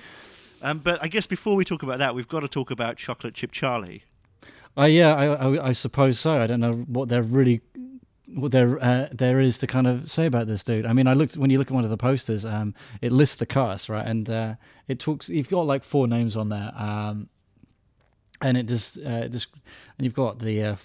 Um, 0.62 0.80
but 0.80 1.02
I 1.02 1.08
guess 1.08 1.28
before 1.28 1.56
we 1.56 1.64
talk 1.64 1.84
about 1.84 2.00
that, 2.00 2.16
we've 2.16 2.28
got 2.28 2.42
to 2.42 2.48
talk 2.48 2.72
about 2.72 2.98
Chocolate 2.98 3.34
Chip 3.34 3.52
Charlie. 3.52 4.04
Uh, 4.78 4.86
yeah, 4.86 5.14
I, 5.14 5.26
I, 5.26 5.68
I 5.70 5.72
suppose 5.74 6.20
so. 6.20 6.40
I 6.40 6.48
don't 6.48 6.60
know 6.60 6.74
what 6.88 7.10
they're 7.10 7.24
really, 7.24 7.62
there 8.36 8.82
uh, 8.84 9.08
there 9.12 9.40
is 9.40 9.58
to 9.60 9.68
kind 9.68 9.88
of 9.88 10.10
say 10.12 10.26
about 10.26 10.48
this 10.48 10.64
dude. 10.64 10.86
I 10.86 10.94
mean, 10.94 11.08
I 11.08 11.14
looked 11.14 11.36
when 11.38 11.50
you 11.50 11.58
look 11.58 11.68
at 11.70 11.74
one 11.74 11.84
of 11.84 11.90
the 11.90 11.98
posters, 11.98 12.46
um, 12.46 12.76
it 13.02 13.12
lists 13.12 13.38
the 13.38 13.46
cast 13.46 13.90
right, 13.90 14.06
and 14.06 14.30
uh, 14.30 14.56
it 14.88 15.00
talks. 15.00 15.30
You've 15.30 15.50
got 15.50 15.66
like 15.66 15.84
four 15.84 16.08
names 16.08 16.36
on 16.36 16.50
there, 16.50 16.72
um, 16.76 17.30
and 18.42 18.58
it 18.58 18.68
just 18.68 18.98
uh, 19.00 19.28
just 19.28 19.48
and 19.98 20.06
you've 20.06 20.14
got 20.14 20.40
the 20.40 20.64
uh, 20.64 20.76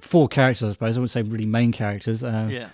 four 0.00 0.28
characters. 0.28 0.70
I 0.70 0.72
suppose 0.72 0.96
I 0.96 1.00
wouldn't 1.00 1.10
say 1.10 1.22
really 1.22 1.46
main 1.46 1.72
characters. 1.72 2.22
Uh, 2.22 2.48
Yeah. 2.50 2.68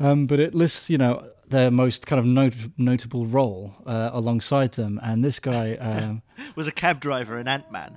um, 0.00 0.26
but 0.26 0.40
it 0.40 0.54
lists, 0.54 0.88
you 0.90 0.98
know, 0.98 1.28
their 1.48 1.70
most 1.70 2.06
kind 2.06 2.18
of 2.20 2.26
not- 2.26 2.54
notable 2.78 3.26
role 3.26 3.74
uh, 3.86 4.10
alongside 4.12 4.72
them, 4.72 5.00
and 5.02 5.24
this 5.24 5.40
guy. 5.40 5.74
Um, 5.76 6.22
Was 6.56 6.68
a 6.68 6.72
cab 6.72 7.00
driver 7.00 7.38
in 7.38 7.48
Ant 7.48 7.70
Man. 7.70 7.96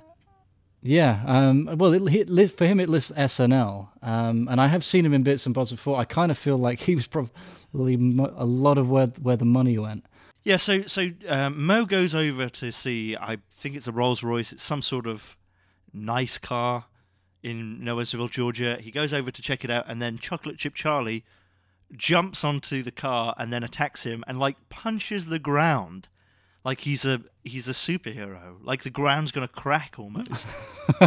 Yeah, 0.86 1.20
um, 1.26 1.68
well, 1.78 1.92
it, 1.92 2.30
it, 2.30 2.56
for 2.56 2.64
him 2.64 2.78
it 2.78 2.88
lists 2.88 3.10
SNL, 3.10 3.88
um, 4.02 4.46
and 4.48 4.60
I 4.60 4.68
have 4.68 4.84
seen 4.84 5.04
him 5.04 5.12
in 5.12 5.24
bits 5.24 5.44
and 5.44 5.52
bobs 5.52 5.72
before. 5.72 5.98
I 5.98 6.04
kind 6.04 6.30
of 6.30 6.38
feel 6.38 6.58
like 6.58 6.78
he 6.78 6.94
was 6.94 7.08
probably 7.08 7.96
mo- 7.96 8.32
a 8.36 8.44
lot 8.44 8.78
of 8.78 8.88
where 8.88 9.08
where 9.20 9.36
the 9.36 9.44
money 9.44 9.76
went. 9.78 10.06
Yeah, 10.44 10.58
so 10.58 10.82
so 10.82 11.08
um, 11.28 11.66
Mo 11.66 11.86
goes 11.86 12.14
over 12.14 12.48
to 12.48 12.70
see. 12.70 13.16
I 13.16 13.38
think 13.50 13.74
it's 13.74 13.88
a 13.88 13.92
Rolls 13.92 14.22
Royce. 14.22 14.52
It's 14.52 14.62
some 14.62 14.80
sort 14.80 15.08
of 15.08 15.36
nice 15.92 16.38
car 16.38 16.84
in 17.42 17.80
Nowheresville, 17.80 18.30
Georgia. 18.30 18.78
He 18.80 18.92
goes 18.92 19.12
over 19.12 19.32
to 19.32 19.42
check 19.42 19.64
it 19.64 19.70
out, 19.70 19.86
and 19.88 20.00
then 20.00 20.18
Chocolate 20.18 20.56
Chip 20.56 20.74
Charlie 20.74 21.24
jumps 21.96 22.44
onto 22.44 22.82
the 22.82 22.92
car 22.92 23.34
and 23.38 23.52
then 23.52 23.64
attacks 23.64 24.04
him 24.04 24.22
and 24.28 24.38
like 24.38 24.56
punches 24.68 25.26
the 25.26 25.38
ground 25.40 26.08
like 26.66 26.80
he's 26.80 27.04
a 27.04 27.22
he's 27.46 27.68
a 27.68 27.72
superhero. 27.72 28.56
Like 28.62 28.82
the 28.82 28.90
ground's 28.90 29.32
gonna 29.32 29.48
crack 29.48 29.96
almost. 29.98 30.54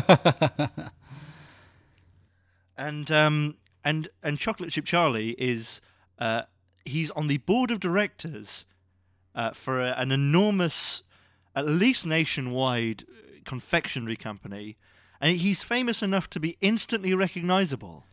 and 2.78 3.12
um 3.12 3.58
and 3.84 4.08
and 4.24 4.38
Chocolate 4.38 4.72
Chip 4.72 4.86
Charlie 4.86 5.36
is 5.38 5.82
uh 6.18 6.44
he's 6.86 7.12
on 7.12 7.28
the 7.28 7.38
board 7.38 7.72
of 7.72 7.80
directors 7.80 8.66
uh, 9.36 9.52
for 9.52 9.80
a, 9.80 9.92
an 9.92 10.12
enormous, 10.12 11.04
at 11.56 11.66
least 11.66 12.06
nationwide, 12.06 13.04
confectionery 13.46 14.16
company, 14.16 14.78
and 15.22 15.38
he's 15.38 15.64
famous 15.64 16.02
enough 16.02 16.30
to 16.32 16.40
be 16.40 16.58
instantly 16.62 17.14
recognizable. 17.14 18.06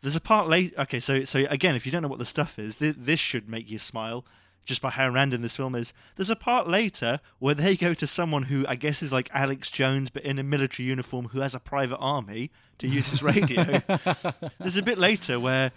There's 0.00 0.16
a 0.16 0.20
part 0.20 0.48
late. 0.48 0.74
Okay, 0.76 1.00
so 1.00 1.24
so 1.24 1.44
again, 1.48 1.74
if 1.74 1.86
you 1.86 1.92
don't 1.92 2.02
know 2.02 2.08
what 2.08 2.18
the 2.18 2.26
stuff 2.26 2.58
is, 2.58 2.76
th- 2.76 2.96
this 2.98 3.20
should 3.20 3.48
make 3.48 3.70
you 3.70 3.78
smile 3.78 4.24
just 4.64 4.80
by 4.82 4.90
how 4.90 5.08
random 5.08 5.42
this 5.42 5.56
film 5.56 5.74
is. 5.74 5.92
There's 6.16 6.30
a 6.30 6.36
part 6.36 6.68
later 6.68 7.20
where 7.38 7.54
they 7.54 7.76
go 7.76 7.94
to 7.94 8.06
someone 8.06 8.44
who 8.44 8.64
I 8.68 8.76
guess 8.76 9.02
is 9.02 9.12
like 9.12 9.28
Alex 9.32 9.70
Jones, 9.70 10.10
but 10.10 10.22
in 10.24 10.38
a 10.38 10.42
military 10.42 10.88
uniform, 10.88 11.28
who 11.28 11.40
has 11.40 11.54
a 11.54 11.60
private 11.60 11.98
army 11.98 12.50
to 12.78 12.86
use 12.88 13.08
his 13.08 13.22
radio. 13.22 13.80
There's 14.58 14.76
a 14.76 14.82
bit 14.82 14.98
later 14.98 15.38
where. 15.40 15.72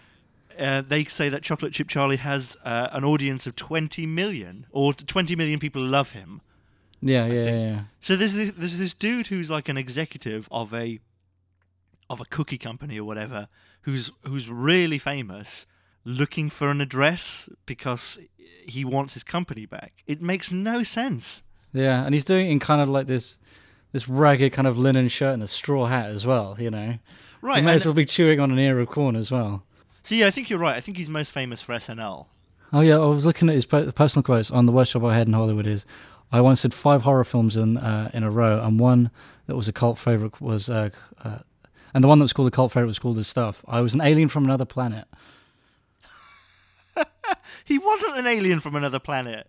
Uh, 0.58 0.80
they 0.80 1.04
say 1.04 1.28
that 1.28 1.44
Chocolate 1.44 1.74
Chip 1.74 1.90
Charlie 1.90 2.16
has 2.16 2.56
uh, 2.64 2.88
an 2.94 3.04
audience 3.04 3.46
of 3.46 3.58
20 3.58 4.06
million, 4.06 4.66
or 4.72 4.94
20 4.94 5.36
million 5.36 5.60
people 5.60 5.82
love 5.82 6.14
him. 6.14 6.40
Yeah, 7.02 7.26
yeah, 7.26 7.44
think- 7.44 7.58
yeah. 7.76 7.82
So 8.00 8.16
there's 8.16 8.36
this, 8.36 8.52
there's 8.52 8.78
this 8.78 8.94
dude 8.94 9.28
who's 9.28 9.52
like 9.52 9.68
an 9.68 9.78
executive 9.78 10.48
of 10.52 10.74
a 10.74 11.00
of 12.10 12.22
a 12.22 12.26
cookie 12.26 12.58
company 12.58 12.98
or 12.98 13.04
whatever, 13.04 13.50
who's 13.82 14.12
who's 14.24 14.50
really 14.50 14.98
famous, 14.98 15.68
looking 16.06 16.50
for 16.50 16.70
an 16.70 16.80
address 16.80 17.50
because 17.66 18.18
he 18.68 18.84
wants 18.86 19.14
his 19.14 19.24
company 19.24 19.66
back. 19.66 19.94
It 20.08 20.22
makes 20.22 20.52
no 20.52 20.84
sense. 20.84 21.44
Yeah, 21.74 22.04
and 22.06 22.14
he's 22.14 22.26
doing 22.26 22.48
it 22.48 22.52
in 22.52 22.60
kind 22.60 22.82
of 22.82 22.90
like 22.90 23.08
this 23.08 23.38
this 23.92 24.08
ragged 24.10 24.52
kind 24.54 24.68
of 24.68 24.78
linen 24.78 25.08
shirt 25.08 25.34
and 25.34 25.44
a 25.44 25.48
straw 25.48 25.86
hat 25.86 26.08
as 26.10 26.26
well, 26.26 26.56
you 26.60 26.70
know. 26.70 26.96
Right. 27.42 27.60
He 27.60 27.66
may 27.66 27.74
as 27.74 27.86
well 27.86 27.94
be 27.94 28.06
chewing 28.06 28.40
on 28.40 28.52
an 28.52 28.60
ear 28.60 28.80
of 28.80 28.90
corn 28.90 29.16
as 29.16 29.32
well. 29.32 29.64
so 30.04 30.16
yeah, 30.16 30.28
I 30.28 30.32
think 30.32 30.50
you're 30.50 30.60
right. 30.60 30.76
I 30.76 30.82
think 30.82 30.98
he's 30.98 31.10
most 31.10 31.32
famous 31.32 31.62
for 31.62 31.74
SNL. 31.74 32.26
Oh 32.74 32.82
yeah, 32.82 32.96
I 32.96 33.06
was 33.06 33.26
looking 33.26 33.48
at 33.50 33.56
his 33.56 33.66
personal 33.66 34.24
quotes 34.24 34.52
on 34.52 34.66
the 34.66 34.72
worst 34.72 34.92
job 34.94 35.06
I 35.06 35.16
had 35.16 35.28
in 35.28 35.34
Hollywood 35.34 35.68
is 35.68 35.86
I 36.32 36.42
once 36.42 36.64
did 36.64 36.74
five 36.74 37.04
horror 37.04 37.24
films 37.24 37.56
in 37.56 37.78
uh, 37.78 38.10
in 38.14 38.24
a 38.24 38.32
row, 38.32 38.62
and 38.62 38.80
one 38.80 39.12
that 39.46 39.56
was 39.56 39.68
a 39.68 39.74
cult 39.74 39.98
favorite 39.98 40.42
was 40.42 40.70
uh, 40.70 40.90
uh, 41.24 41.40
and 41.94 42.04
the 42.04 42.08
one 42.08 42.20
that 42.20 42.24
was 42.24 42.34
called 42.34 42.48
a 42.48 42.52
cult 42.52 42.72
favorite 42.74 42.88
was 42.88 43.00
called 43.00 43.18
"This 43.18 43.28
Stuff." 43.28 43.64
I 43.68 43.82
was 43.82 43.94
an 43.94 44.02
alien 44.02 44.28
from 44.28 44.44
another 44.44 44.66
planet. 44.66 45.06
He 47.66 47.78
wasn't 47.78 48.18
an 48.18 48.28
alien 48.28 48.60
from 48.60 48.76
another 48.76 49.00
planet. 49.00 49.48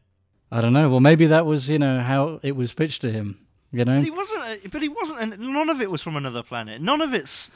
I 0.50 0.60
don't 0.60 0.72
know. 0.72 0.88
Well, 0.88 1.00
maybe 1.00 1.26
that 1.26 1.44
was 1.44 1.68
you 1.68 1.78
know 1.78 2.00
how 2.00 2.40
it 2.42 2.56
was 2.56 2.72
pitched 2.72 3.02
to 3.02 3.12
him. 3.12 3.46
You 3.72 3.84
know, 3.84 3.96
But 3.96 4.04
he 4.04 4.10
wasn't. 4.10 4.44
A, 4.44 4.68
but 4.68 4.82
he 4.82 4.88
wasn't. 4.88 5.20
An, 5.20 5.52
none 5.52 5.68
of 5.68 5.80
it 5.80 5.90
was 5.90 6.02
from 6.02 6.16
another 6.16 6.42
planet. 6.42 6.80
None 6.80 7.00
of 7.00 7.12
it's. 7.12 7.50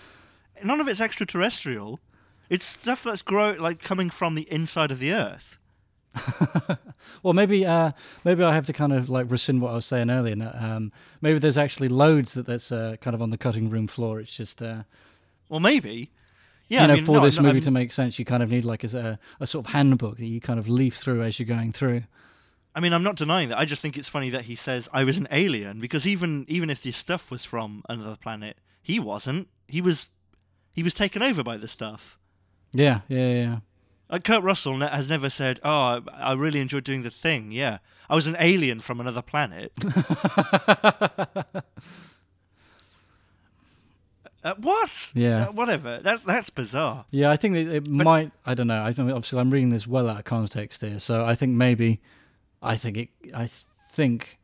None 0.62 0.80
of 0.80 0.88
it's 0.88 1.00
extraterrestrial. 1.00 2.00
It's 2.50 2.64
stuff 2.64 3.04
that's 3.04 3.22
grow 3.22 3.52
like 3.52 3.80
coming 3.82 4.10
from 4.10 4.34
the 4.34 4.50
inside 4.52 4.90
of 4.90 4.98
the 4.98 5.12
Earth. 5.12 5.58
Well, 7.22 7.34
maybe 7.34 7.66
uh, 7.66 7.92
maybe 8.24 8.42
I 8.42 8.54
have 8.54 8.66
to 8.66 8.72
kind 8.72 8.92
of 8.92 9.10
like 9.10 9.30
rescind 9.30 9.60
what 9.60 9.72
I 9.72 9.74
was 9.74 9.86
saying 9.86 10.10
earlier. 10.10 10.52
Um, 10.58 10.92
maybe 11.20 11.38
there's 11.38 11.58
actually 11.58 11.88
loads 11.88 12.34
that 12.34 12.46
that's 12.46 12.72
uh, 12.72 12.96
kind 13.00 13.14
of 13.14 13.20
on 13.22 13.30
the 13.30 13.38
cutting 13.38 13.68
room 13.68 13.86
floor. 13.86 14.20
It's 14.20 14.34
just 14.34 14.62
uh, 14.62 14.84
Well, 15.48 15.60
maybe. 15.60 16.10
Yeah, 16.70 16.82
you 16.82 16.86
know 16.86 16.92
I 16.92 16.96
mean, 16.96 17.04
for 17.04 17.12
no, 17.16 17.20
this 17.20 17.36
no, 17.36 17.42
movie 17.42 17.56
I'm- 17.56 17.62
to 17.64 17.70
make 17.72 17.92
sense, 17.92 18.18
you 18.18 18.24
kind 18.24 18.42
of 18.42 18.50
need 18.50 18.64
like 18.64 18.84
a, 18.84 19.18
a 19.40 19.46
sort 19.46 19.66
of 19.66 19.72
handbook 19.72 20.16
that 20.18 20.24
you 20.26 20.40
kind 20.40 20.58
of 20.58 20.68
leaf 20.68 20.96
through 20.96 21.22
as 21.22 21.38
you're 21.38 21.46
going 21.46 21.72
through. 21.72 22.04
I 22.74 22.80
mean, 22.80 22.92
I'm 22.92 23.02
not 23.02 23.16
denying 23.16 23.48
that. 23.48 23.58
I 23.58 23.64
just 23.64 23.82
think 23.82 23.98
it's 23.98 24.06
funny 24.08 24.30
that 24.30 24.42
he 24.44 24.54
says 24.54 24.88
I 24.92 25.02
was 25.04 25.18
an 25.18 25.26
alien 25.32 25.80
because 25.80 26.06
even 26.06 26.44
even 26.48 26.70
if 26.70 26.82
this 26.82 26.96
stuff 26.96 27.30
was 27.30 27.44
from 27.44 27.82
another 27.88 28.16
planet, 28.16 28.56
he 28.80 29.00
wasn't. 29.00 29.48
He 29.66 29.80
was 29.82 30.06
he 30.72 30.82
was 30.84 30.94
taken 30.94 31.22
over 31.22 31.42
by 31.42 31.56
the 31.56 31.66
stuff. 31.68 32.16
Yeah, 32.72 33.00
yeah, 33.08 33.32
yeah. 33.32 33.58
Like 34.08 34.28
uh, 34.30 34.34
Kurt 34.34 34.44
Russell 34.44 34.76
ne- 34.76 34.86
has 34.88 35.08
never 35.10 35.28
said, 35.28 35.58
"Oh, 35.64 35.68
I, 35.70 36.00
I 36.14 36.32
really 36.34 36.60
enjoyed 36.60 36.84
doing 36.84 37.02
the 37.02 37.10
thing." 37.10 37.50
Yeah, 37.50 37.78
I 38.08 38.14
was 38.14 38.28
an 38.28 38.36
alien 38.38 38.78
from 38.80 39.00
another 39.00 39.22
planet. 39.22 39.72
uh, 44.42 44.54
what? 44.58 45.12
Yeah. 45.14 45.48
Uh, 45.48 45.52
whatever. 45.52 46.00
That's 46.02 46.24
that's 46.24 46.50
bizarre. 46.50 47.04
Yeah, 47.10 47.30
I 47.30 47.36
think 47.36 47.56
it, 47.56 47.68
it 47.68 47.88
might. 47.88 48.32
I 48.46 48.54
don't 48.54 48.66
know. 48.66 48.82
I 48.82 48.92
think 48.92 49.10
obviously 49.10 49.38
I'm 49.38 49.50
reading 49.50 49.70
this 49.70 49.86
well 49.86 50.08
out 50.08 50.18
of 50.18 50.24
context 50.24 50.80
here, 50.80 50.98
so 50.98 51.24
I 51.24 51.34
think 51.34 51.52
maybe, 51.52 52.00
I 52.62 52.76
think 52.76 52.96
it. 52.96 53.08
I 53.34 53.48
think 53.92 54.38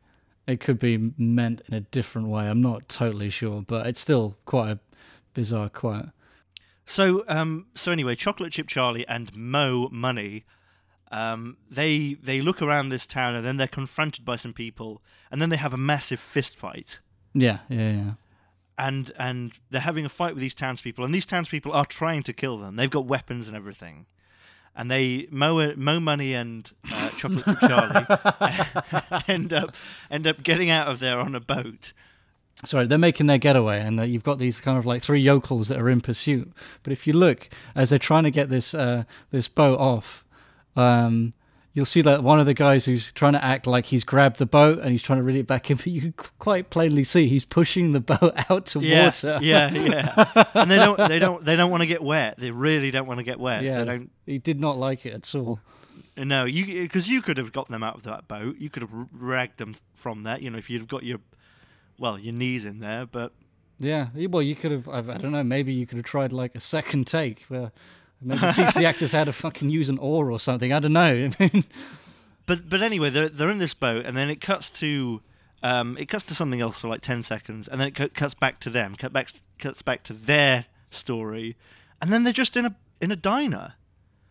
it 0.45 0.59
could 0.59 0.79
be 0.79 1.11
meant 1.17 1.61
in 1.67 1.73
a 1.73 1.81
different 1.81 2.27
way. 2.29 2.47
I'm 2.47 2.61
not 2.61 2.87
totally 2.87 3.29
sure, 3.29 3.61
but 3.61 3.87
it's 3.87 3.99
still 3.99 4.37
quite 4.45 4.71
a 4.71 4.79
bizarre 5.33 5.69
quote. 5.69 6.09
So, 6.85 7.25
um, 7.27 7.67
so 7.75 7.91
anyway, 7.91 8.15
Chocolate 8.15 8.53
Chip 8.53 8.67
Charlie 8.67 9.05
and 9.09 9.35
Mo 9.35 9.89
Money, 9.91 10.45
um, 11.11 11.57
they 11.69 12.13
they 12.13 12.39
look 12.39 12.61
around 12.61 12.89
this 12.89 13.05
town 13.05 13.35
and 13.35 13.45
then 13.45 13.57
they're 13.57 13.67
confronted 13.67 14.23
by 14.23 14.37
some 14.37 14.53
people, 14.53 15.01
and 15.29 15.41
then 15.41 15.49
they 15.49 15.57
have 15.57 15.73
a 15.73 15.77
massive 15.77 16.19
fist 16.19 16.57
fight, 16.57 16.99
Yeah, 17.33 17.59
yeah, 17.67 17.91
yeah. 17.91 18.11
And 18.77 19.11
and 19.17 19.53
they're 19.69 19.81
having 19.81 20.05
a 20.05 20.09
fight 20.09 20.33
with 20.33 20.41
these 20.41 20.55
townspeople, 20.55 21.03
and 21.03 21.13
these 21.13 21.25
townspeople 21.25 21.71
are 21.71 21.85
trying 21.85 22.23
to 22.23 22.33
kill 22.33 22.57
them. 22.57 22.75
They've 22.75 22.89
got 22.89 23.05
weapons 23.05 23.47
and 23.47 23.57
everything, 23.57 24.05
and 24.75 24.91
they 24.91 25.27
Mo 25.31 25.73
Mo 25.75 25.99
Money 25.99 26.33
and 26.33 26.71
uh, 26.91 27.09
Chocolate 27.11 27.45
Chip 27.45 27.59
Charlie 27.59 28.05
end 29.27 29.53
up 29.53 29.75
end 30.11 30.27
up 30.27 30.43
getting 30.43 30.69
out 30.69 30.87
of 30.87 30.99
there 30.99 31.19
on 31.19 31.35
a 31.35 31.39
boat. 31.39 31.93
Sorry, 32.65 32.87
they're 32.87 32.97
making 32.97 33.27
their 33.27 33.37
getaway, 33.37 33.79
and 33.81 33.99
you've 34.09 34.23
got 34.23 34.39
these 34.39 34.59
kind 34.59 34.79
of 34.79 34.85
like 34.85 35.03
three 35.03 35.21
yokels 35.21 35.67
that 35.67 35.79
are 35.79 35.89
in 35.89 36.01
pursuit. 36.01 36.51
But 36.81 36.91
if 36.91 37.05
you 37.05 37.13
look 37.13 37.49
as 37.75 37.91
they're 37.91 37.99
trying 37.99 38.23
to 38.23 38.31
get 38.31 38.49
this 38.49 38.73
uh, 38.73 39.03
this 39.31 39.47
boat 39.47 39.79
off, 39.79 40.25
um, 40.75 41.33
you'll 41.77 41.85
see 41.85 42.01
that 42.01 42.23
one 42.23 42.39
of 42.39 42.47
the 42.47 42.55
guys 42.55 42.85
who's 42.85 43.11
trying 43.11 43.33
to 43.33 43.43
act 43.45 43.67
like 43.67 43.85
he's 43.85 44.03
grabbed 44.03 44.39
the 44.39 44.47
boat 44.47 44.79
and 44.79 44.89
he's 44.89 45.03
trying 45.03 45.19
to 45.19 45.23
reel 45.23 45.35
it 45.35 45.45
back 45.45 45.69
in, 45.69 45.77
but 45.77 45.85
you 45.85 46.01
can 46.01 46.13
quite 46.39 46.71
plainly 46.71 47.03
see 47.03 47.27
he's 47.27 47.45
pushing 47.45 47.91
the 47.91 47.99
boat 47.99 48.33
out 48.49 48.65
to 48.65 48.79
Yeah, 48.79 49.05
water. 49.05 49.37
yeah, 49.43 49.69
yeah. 49.71 50.43
and 50.55 50.71
they 50.71 50.77
don't 50.77 50.97
they 50.97 51.19
don't 51.19 51.45
they 51.45 51.55
don't 51.55 51.69
want 51.69 51.81
to 51.83 51.87
get 51.87 52.01
wet. 52.01 52.39
They 52.39 52.49
really 52.49 52.89
don't 52.89 53.05
want 53.05 53.19
to 53.19 53.23
get 53.23 53.39
wet. 53.39 53.67
so 53.67 53.73
yeah. 53.73 53.79
they 53.79 53.85
don't 53.85 54.11
He 54.25 54.39
did 54.39 54.59
not 54.59 54.79
like 54.79 55.05
it 55.05 55.13
at 55.13 55.35
all. 55.35 55.59
No, 56.17 56.45
you 56.45 56.81
because 56.81 57.07
you 57.07 57.21
could 57.21 57.37
have 57.37 57.51
got 57.51 57.67
them 57.67 57.83
out 57.83 57.93
of 57.95 58.03
that 58.03 58.27
boat. 58.27 58.57
You 58.57 58.71
could 58.71 58.81
have 58.81 58.93
r- 58.95 59.07
ragged 59.13 59.57
them 59.57 59.75
from 59.93 60.23
that. 60.23 60.41
You 60.41 60.49
know, 60.49 60.57
if 60.57 60.67
you'd 60.67 60.87
got 60.87 61.03
your 61.03 61.19
well 61.99 62.17
your 62.17 62.33
knees 62.33 62.65
in 62.65 62.79
there. 62.79 63.05
But 63.05 63.33
Yeah, 63.77 64.07
well, 64.27 64.41
you 64.41 64.55
could 64.55 64.71
have. 64.71 64.87
I 64.89 65.01
don't 65.01 65.31
know. 65.31 65.43
Maybe 65.43 65.73
you 65.73 65.85
could 65.85 65.97
have 65.97 66.05
tried 66.07 66.33
like 66.33 66.55
a 66.55 66.59
second 66.59 67.05
take. 67.05 67.43
Where 67.49 67.71
maybe 68.21 68.39
teach 68.53 68.73
the 68.75 68.85
actors 68.85 69.11
how 69.11 69.23
to 69.23 69.33
fucking 69.33 69.69
use 69.69 69.89
an 69.89 69.97
oar 69.99 70.31
or 70.31 70.39
something. 70.39 70.73
I 70.73 70.79
don't 70.79 70.93
know. 70.93 71.29
I 71.39 71.49
mean, 71.51 71.65
but 72.45 72.69
but 72.69 72.81
anyway, 72.81 73.09
they're 73.09 73.29
they're 73.29 73.49
in 73.49 73.59
this 73.59 73.73
boat, 73.73 74.05
and 74.05 74.15
then 74.15 74.29
it 74.29 74.41
cuts 74.41 74.69
to 74.81 75.21
um 75.63 75.97
it 75.97 76.07
cuts 76.07 76.25
to 76.25 76.35
something 76.35 76.61
else 76.61 76.79
for 76.79 76.87
like 76.87 77.01
ten 77.01 77.21
seconds, 77.23 77.67
and 77.67 77.79
then 77.79 77.89
it 77.89 77.95
cu- 77.95 78.09
cuts 78.09 78.33
back 78.33 78.59
to 78.59 78.69
them. 78.69 78.95
Cut 78.95 79.13
back 79.13 79.29
cuts 79.59 79.81
back 79.81 80.03
to 80.03 80.13
their 80.13 80.65
story, 80.89 81.55
and 82.01 82.11
then 82.11 82.23
they're 82.23 82.33
just 82.33 82.57
in 82.57 82.65
a 82.65 82.75
in 83.01 83.11
a 83.11 83.15
diner. 83.15 83.73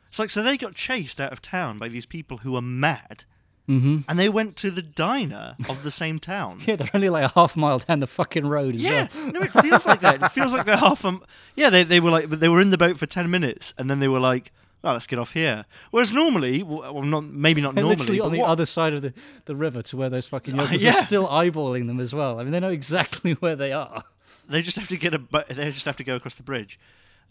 It's 0.08 0.18
like 0.18 0.30
so 0.30 0.42
they 0.42 0.56
got 0.56 0.74
chased 0.74 1.20
out 1.20 1.32
of 1.32 1.42
town 1.42 1.78
by 1.78 1.88
these 1.88 2.06
people 2.06 2.38
who 2.38 2.56
are 2.56 2.62
mad. 2.62 3.24
Mm-hmm. 3.68 3.98
And 4.08 4.18
they 4.18 4.28
went 4.28 4.56
to 4.58 4.70
the 4.70 4.82
diner 4.82 5.56
of 5.68 5.82
the 5.82 5.90
same 5.90 6.18
town. 6.20 6.60
yeah, 6.66 6.76
they're 6.76 6.90
only 6.94 7.08
like 7.08 7.24
a 7.24 7.32
half 7.34 7.56
mile 7.56 7.78
down 7.80 7.98
the 7.98 8.06
fucking 8.06 8.46
road 8.46 8.76
as 8.76 8.82
Yeah, 8.84 9.08
well. 9.14 9.32
no, 9.32 9.42
it 9.42 9.50
feels 9.50 9.86
like 9.86 10.00
that. 10.00 10.22
It 10.22 10.28
feels 10.32 10.52
like 10.52 10.66
they're 10.66 10.76
half. 10.76 11.04
Um, 11.04 11.22
yeah, 11.56 11.68
they 11.70 11.82
they 11.82 11.98
were 12.00 12.10
like, 12.10 12.30
but 12.30 12.40
they 12.40 12.48
were 12.48 12.60
in 12.60 12.70
the 12.70 12.78
boat 12.78 12.96
for 12.96 13.06
ten 13.06 13.30
minutes, 13.30 13.74
and 13.76 13.90
then 13.90 13.98
they 13.98 14.06
were 14.08 14.20
like, 14.20 14.52
"Oh, 14.84 14.92
let's 14.92 15.06
get 15.08 15.18
off 15.18 15.32
here." 15.32 15.64
Whereas 15.90 16.12
normally, 16.12 16.62
well, 16.62 17.02
not 17.02 17.24
maybe 17.24 17.60
not 17.60 17.74
They're 17.76 17.82
normally, 17.84 18.20
on 18.20 18.30
the 18.32 18.38
what- 18.38 18.50
other 18.50 18.66
side 18.66 18.92
of 18.94 19.02
the, 19.02 19.12
the 19.46 19.56
river 19.56 19.82
to 19.82 19.96
where 19.96 20.10
those 20.10 20.26
fucking 20.26 20.54
yokels 20.54 20.82
yeah. 20.82 20.90
are 20.98 21.02
still 21.02 21.26
eyeballing 21.26 21.88
them 21.88 21.98
as 21.98 22.14
well. 22.14 22.38
I 22.38 22.44
mean, 22.44 22.52
they 22.52 22.60
know 22.60 22.70
exactly 22.70 23.32
where 23.34 23.56
they 23.56 23.72
are. 23.72 24.04
they 24.48 24.62
just 24.62 24.76
have 24.78 24.88
to 24.88 24.96
get 24.96 25.12
a, 25.12 25.20
they 25.48 25.72
just 25.72 25.86
have 25.86 25.96
to 25.96 26.04
go 26.04 26.14
across 26.14 26.36
the 26.36 26.44
bridge. 26.44 26.78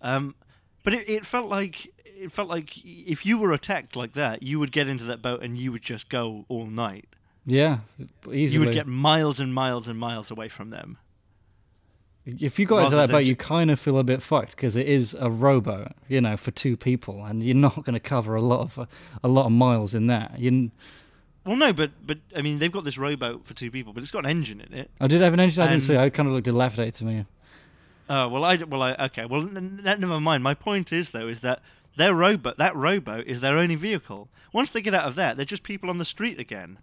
Um, 0.02 0.36
but 0.84 0.94
it, 0.94 1.08
it 1.10 1.26
felt 1.26 1.48
like 1.48 1.94
it 2.16 2.32
felt 2.32 2.50
like 2.50 2.72
if 2.84 3.26
you 3.26 3.38
were 3.38 3.52
attacked 3.54 3.96
like 3.96 4.14
that, 4.14 4.44
you 4.44 4.60
would 4.60 4.72
get 4.72 4.88
into 4.88 5.04
that 5.06 5.22
boat 5.22 5.42
and 5.44 5.58
you 5.58 5.72
would 5.72 5.82
just 5.84 6.10
go 6.10 6.46
all 6.48 6.66
night. 6.66 7.06
Yeah, 7.46 7.80
easily. 8.32 8.46
You 8.48 8.60
would 8.62 8.72
get 8.72 8.88
miles 8.88 9.40
and 9.40 9.54
miles 9.54 9.88
and 9.88 10.00
miles 10.00 10.32
away 10.32 10.50
from 10.50 10.72
them. 10.72 10.98
if 12.26 12.58
you 12.58 12.66
got 12.66 12.86
into 12.86 12.96
that 12.96 13.12
boat, 13.12 13.22
ju- 13.24 13.30
you 13.30 13.36
kind 13.36 13.70
of 13.70 13.80
feel 13.80 14.00
a 14.00 14.04
bit 14.04 14.22
fucked 14.24 14.56
because 14.56 14.76
it 14.76 14.88
is 14.88 15.14
a 15.20 15.30
rowboat, 15.30 15.90
you 16.08 16.20
know, 16.22 16.38
for 16.38 16.50
two 16.52 16.76
people, 16.76 17.24
and 17.24 17.44
you're 17.44 17.56
not 17.56 17.76
going 17.84 17.94
to 17.94 18.00
cover 18.00 18.34
a 18.36 18.42
lot 18.42 18.62
of 18.62 18.88
a 19.24 19.28
lot 19.28 19.46
of 19.46 19.52
miles 19.52 19.94
in 19.94 20.08
that. 20.08 20.40
You, 20.40 20.72
Well, 21.46 21.56
no, 21.56 21.72
but 21.72 21.92
but 22.04 22.18
I 22.36 22.42
mean, 22.42 22.58
they've 22.58 22.72
got 22.72 22.84
this 22.84 22.98
rowboat 22.98 23.46
for 23.46 23.54
two 23.54 23.70
people, 23.70 23.94
but 23.94 24.02
it's 24.02 24.12
got 24.12 24.26
an 24.26 24.32
engine 24.32 24.60
in 24.62 24.74
it. 24.74 24.90
I 25.00 25.06
did 25.06 25.22
have 25.22 25.34
an 25.34 25.40
engine. 25.40 25.62
I 25.64 25.68
didn't 25.68 25.84
see. 25.84 25.94
it. 25.94 26.02
It 26.02 26.14
kind 26.16 26.28
of 26.28 26.34
looked 26.34 26.46
dilapidated 26.46 26.96
to 26.96 27.04
me. 27.06 27.26
Oh 28.10 28.28
well, 28.30 28.44
I 28.44 28.56
well, 28.68 28.82
I, 28.82 28.96
okay, 29.06 29.26
well, 29.26 29.42
n- 29.44 29.82
n- 29.86 30.00
never 30.00 30.20
mind. 30.20 30.42
My 30.44 30.56
point 30.56 30.92
is 30.92 31.12
though, 31.12 31.28
is 31.28 31.42
that 31.42 31.62
their 31.96 32.14
rowboat, 32.14 32.58
that 32.58 32.76
rowboat, 32.76 33.26
is 33.28 33.42
their 33.42 33.58
only 33.58 33.76
vehicle. 33.76 34.30
Once 34.54 34.70
they 34.70 34.82
get 34.82 34.94
out 34.94 35.06
of 35.06 35.16
that, 35.16 35.38
they're 35.38 35.46
just 35.46 35.64
people 35.64 35.90
on 35.90 35.98
the 35.98 36.06
street 36.06 36.40
again. 36.40 36.78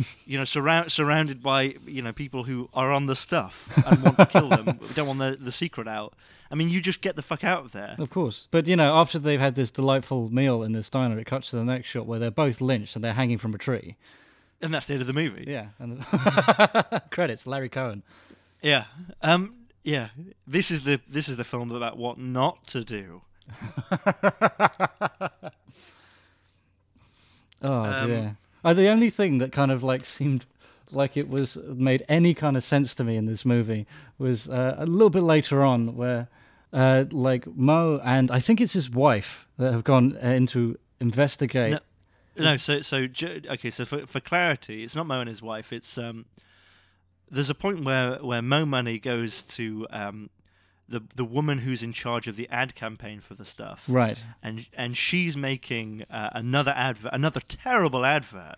you 0.26 0.38
know, 0.38 0.44
surround, 0.44 0.90
surrounded 0.90 1.42
by 1.42 1.74
you 1.86 2.02
know 2.02 2.12
people 2.12 2.44
who 2.44 2.68
are 2.72 2.92
on 2.92 3.06
the 3.06 3.16
stuff 3.16 3.68
and 3.86 4.02
want 4.02 4.18
to 4.18 4.26
kill 4.26 4.48
them, 4.48 4.78
don't 4.94 5.06
want 5.06 5.18
the 5.18 5.36
the 5.38 5.52
secret 5.52 5.86
out. 5.86 6.14
I 6.50 6.54
mean, 6.54 6.68
you 6.68 6.80
just 6.80 7.00
get 7.00 7.16
the 7.16 7.22
fuck 7.22 7.44
out 7.44 7.64
of 7.64 7.72
there. 7.72 7.94
Of 7.98 8.10
course, 8.10 8.46
but 8.50 8.66
you 8.66 8.76
know, 8.76 8.94
after 8.94 9.18
they've 9.18 9.40
had 9.40 9.54
this 9.54 9.70
delightful 9.70 10.32
meal 10.32 10.62
in 10.62 10.72
this 10.72 10.90
diner, 10.90 11.18
it 11.18 11.26
cuts 11.26 11.50
to 11.50 11.56
the 11.56 11.64
next 11.64 11.88
shot 11.88 12.06
where 12.06 12.18
they're 12.18 12.30
both 12.30 12.60
lynched 12.60 12.94
and 12.96 13.04
they're 13.04 13.14
hanging 13.14 13.38
from 13.38 13.54
a 13.54 13.58
tree. 13.58 13.96
And 14.60 14.72
that's 14.72 14.86
the 14.86 14.94
end 14.94 15.00
of 15.00 15.06
the 15.06 15.12
movie. 15.12 15.44
Yeah, 15.48 15.68
and 15.78 16.04
credits 17.10 17.46
Larry 17.46 17.68
Cohen. 17.68 18.02
Yeah. 18.62 18.84
Um. 19.20 19.66
Yeah. 19.82 20.08
This 20.46 20.70
is 20.70 20.84
the 20.84 21.00
this 21.08 21.28
is 21.28 21.36
the 21.36 21.44
film 21.44 21.70
about 21.72 21.98
what 21.98 22.18
not 22.18 22.66
to 22.68 22.84
do. 22.84 23.22
Oh 27.64 27.84
Um, 27.84 28.08
dear. 28.08 28.36
Uh, 28.64 28.74
the 28.74 28.88
only 28.88 29.10
thing 29.10 29.38
that 29.38 29.52
kind 29.52 29.70
of 29.70 29.82
like 29.82 30.04
seemed 30.04 30.44
like 30.90 31.16
it 31.16 31.28
was 31.28 31.56
made 31.56 32.04
any 32.08 32.34
kind 32.34 32.56
of 32.56 32.64
sense 32.64 32.94
to 32.96 33.04
me 33.04 33.16
in 33.16 33.26
this 33.26 33.44
movie 33.44 33.86
was 34.18 34.48
uh, 34.48 34.74
a 34.78 34.86
little 34.86 35.10
bit 35.10 35.22
later 35.22 35.62
on 35.62 35.96
where 35.96 36.28
uh, 36.72 37.04
like 37.10 37.46
Mo 37.46 38.00
and 38.04 38.30
I 38.30 38.40
think 38.40 38.60
it's 38.60 38.72
his 38.72 38.90
wife 38.90 39.46
that 39.58 39.72
have 39.72 39.84
gone 39.84 40.16
uh, 40.22 40.28
into 40.28 40.78
investigate. 41.00 41.78
No, 42.36 42.44
no. 42.44 42.56
So 42.56 42.80
so 42.80 43.06
okay. 43.22 43.70
So 43.70 43.84
for 43.84 44.06
for 44.06 44.20
clarity, 44.20 44.84
it's 44.84 44.96
not 44.96 45.06
Mo 45.06 45.20
and 45.20 45.28
his 45.28 45.42
wife. 45.42 45.72
It's 45.72 45.98
um. 45.98 46.26
There's 47.30 47.48
a 47.50 47.54
point 47.54 47.84
where 47.84 48.16
where 48.16 48.42
Mo 48.42 48.66
Money 48.66 48.98
goes 48.98 49.42
to 49.56 49.86
um, 49.90 50.28
the 50.92 51.02
the 51.16 51.24
woman 51.24 51.58
who's 51.58 51.82
in 51.82 51.92
charge 51.92 52.28
of 52.28 52.36
the 52.36 52.48
ad 52.50 52.74
campaign 52.74 53.18
for 53.20 53.34
the 53.34 53.44
stuff. 53.44 53.84
Right. 53.88 54.24
And 54.42 54.68
and 54.76 54.96
she's 54.96 55.36
making 55.36 56.04
uh, 56.10 56.30
another 56.32 56.72
advert, 56.76 57.12
another 57.12 57.40
terrible 57.40 58.04
advert, 58.04 58.56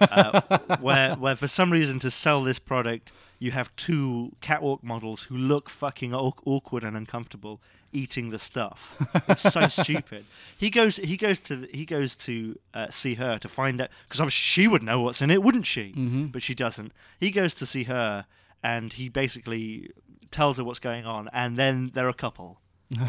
uh, 0.00 0.58
where 0.80 1.14
where 1.14 1.36
for 1.36 1.46
some 1.46 1.70
reason 1.70 2.00
to 2.00 2.10
sell 2.10 2.42
this 2.42 2.58
product, 2.58 3.12
you 3.38 3.50
have 3.52 3.74
two 3.76 4.32
catwalk 4.40 4.82
models 4.82 5.24
who 5.24 5.36
look 5.36 5.68
fucking 5.68 6.14
aw- 6.14 6.32
awkward 6.44 6.82
and 6.82 6.96
uncomfortable 6.96 7.60
eating 7.92 8.30
the 8.30 8.38
stuff. 8.38 8.96
It's 9.28 9.42
so 9.42 9.68
stupid. 9.82 10.24
He 10.56 10.70
goes 10.70 10.96
he 10.96 11.16
goes 11.16 11.40
to 11.40 11.68
he 11.74 11.84
goes 11.84 12.16
to 12.16 12.58
uh, 12.72 12.88
see 12.88 13.14
her 13.14 13.38
to 13.38 13.48
find 13.48 13.80
out 13.82 13.90
because 14.08 14.20
obviously 14.20 14.62
she 14.62 14.66
would 14.66 14.82
know 14.82 15.02
what's 15.02 15.20
in 15.20 15.30
it, 15.30 15.42
wouldn't 15.42 15.66
she? 15.66 15.92
Mm-hmm. 15.92 16.26
But 16.26 16.42
she 16.42 16.54
doesn't. 16.54 16.92
He 17.18 17.30
goes 17.30 17.54
to 17.54 17.66
see 17.66 17.84
her 17.84 18.24
and 18.62 18.92
he 18.92 19.08
basically 19.08 19.90
tells 20.30 20.58
her 20.58 20.64
what's 20.64 20.78
going 20.78 21.04
on, 21.06 21.28
and 21.32 21.56
then 21.56 21.90
they're 21.92 22.08
a 22.08 22.14
couple. 22.14 22.60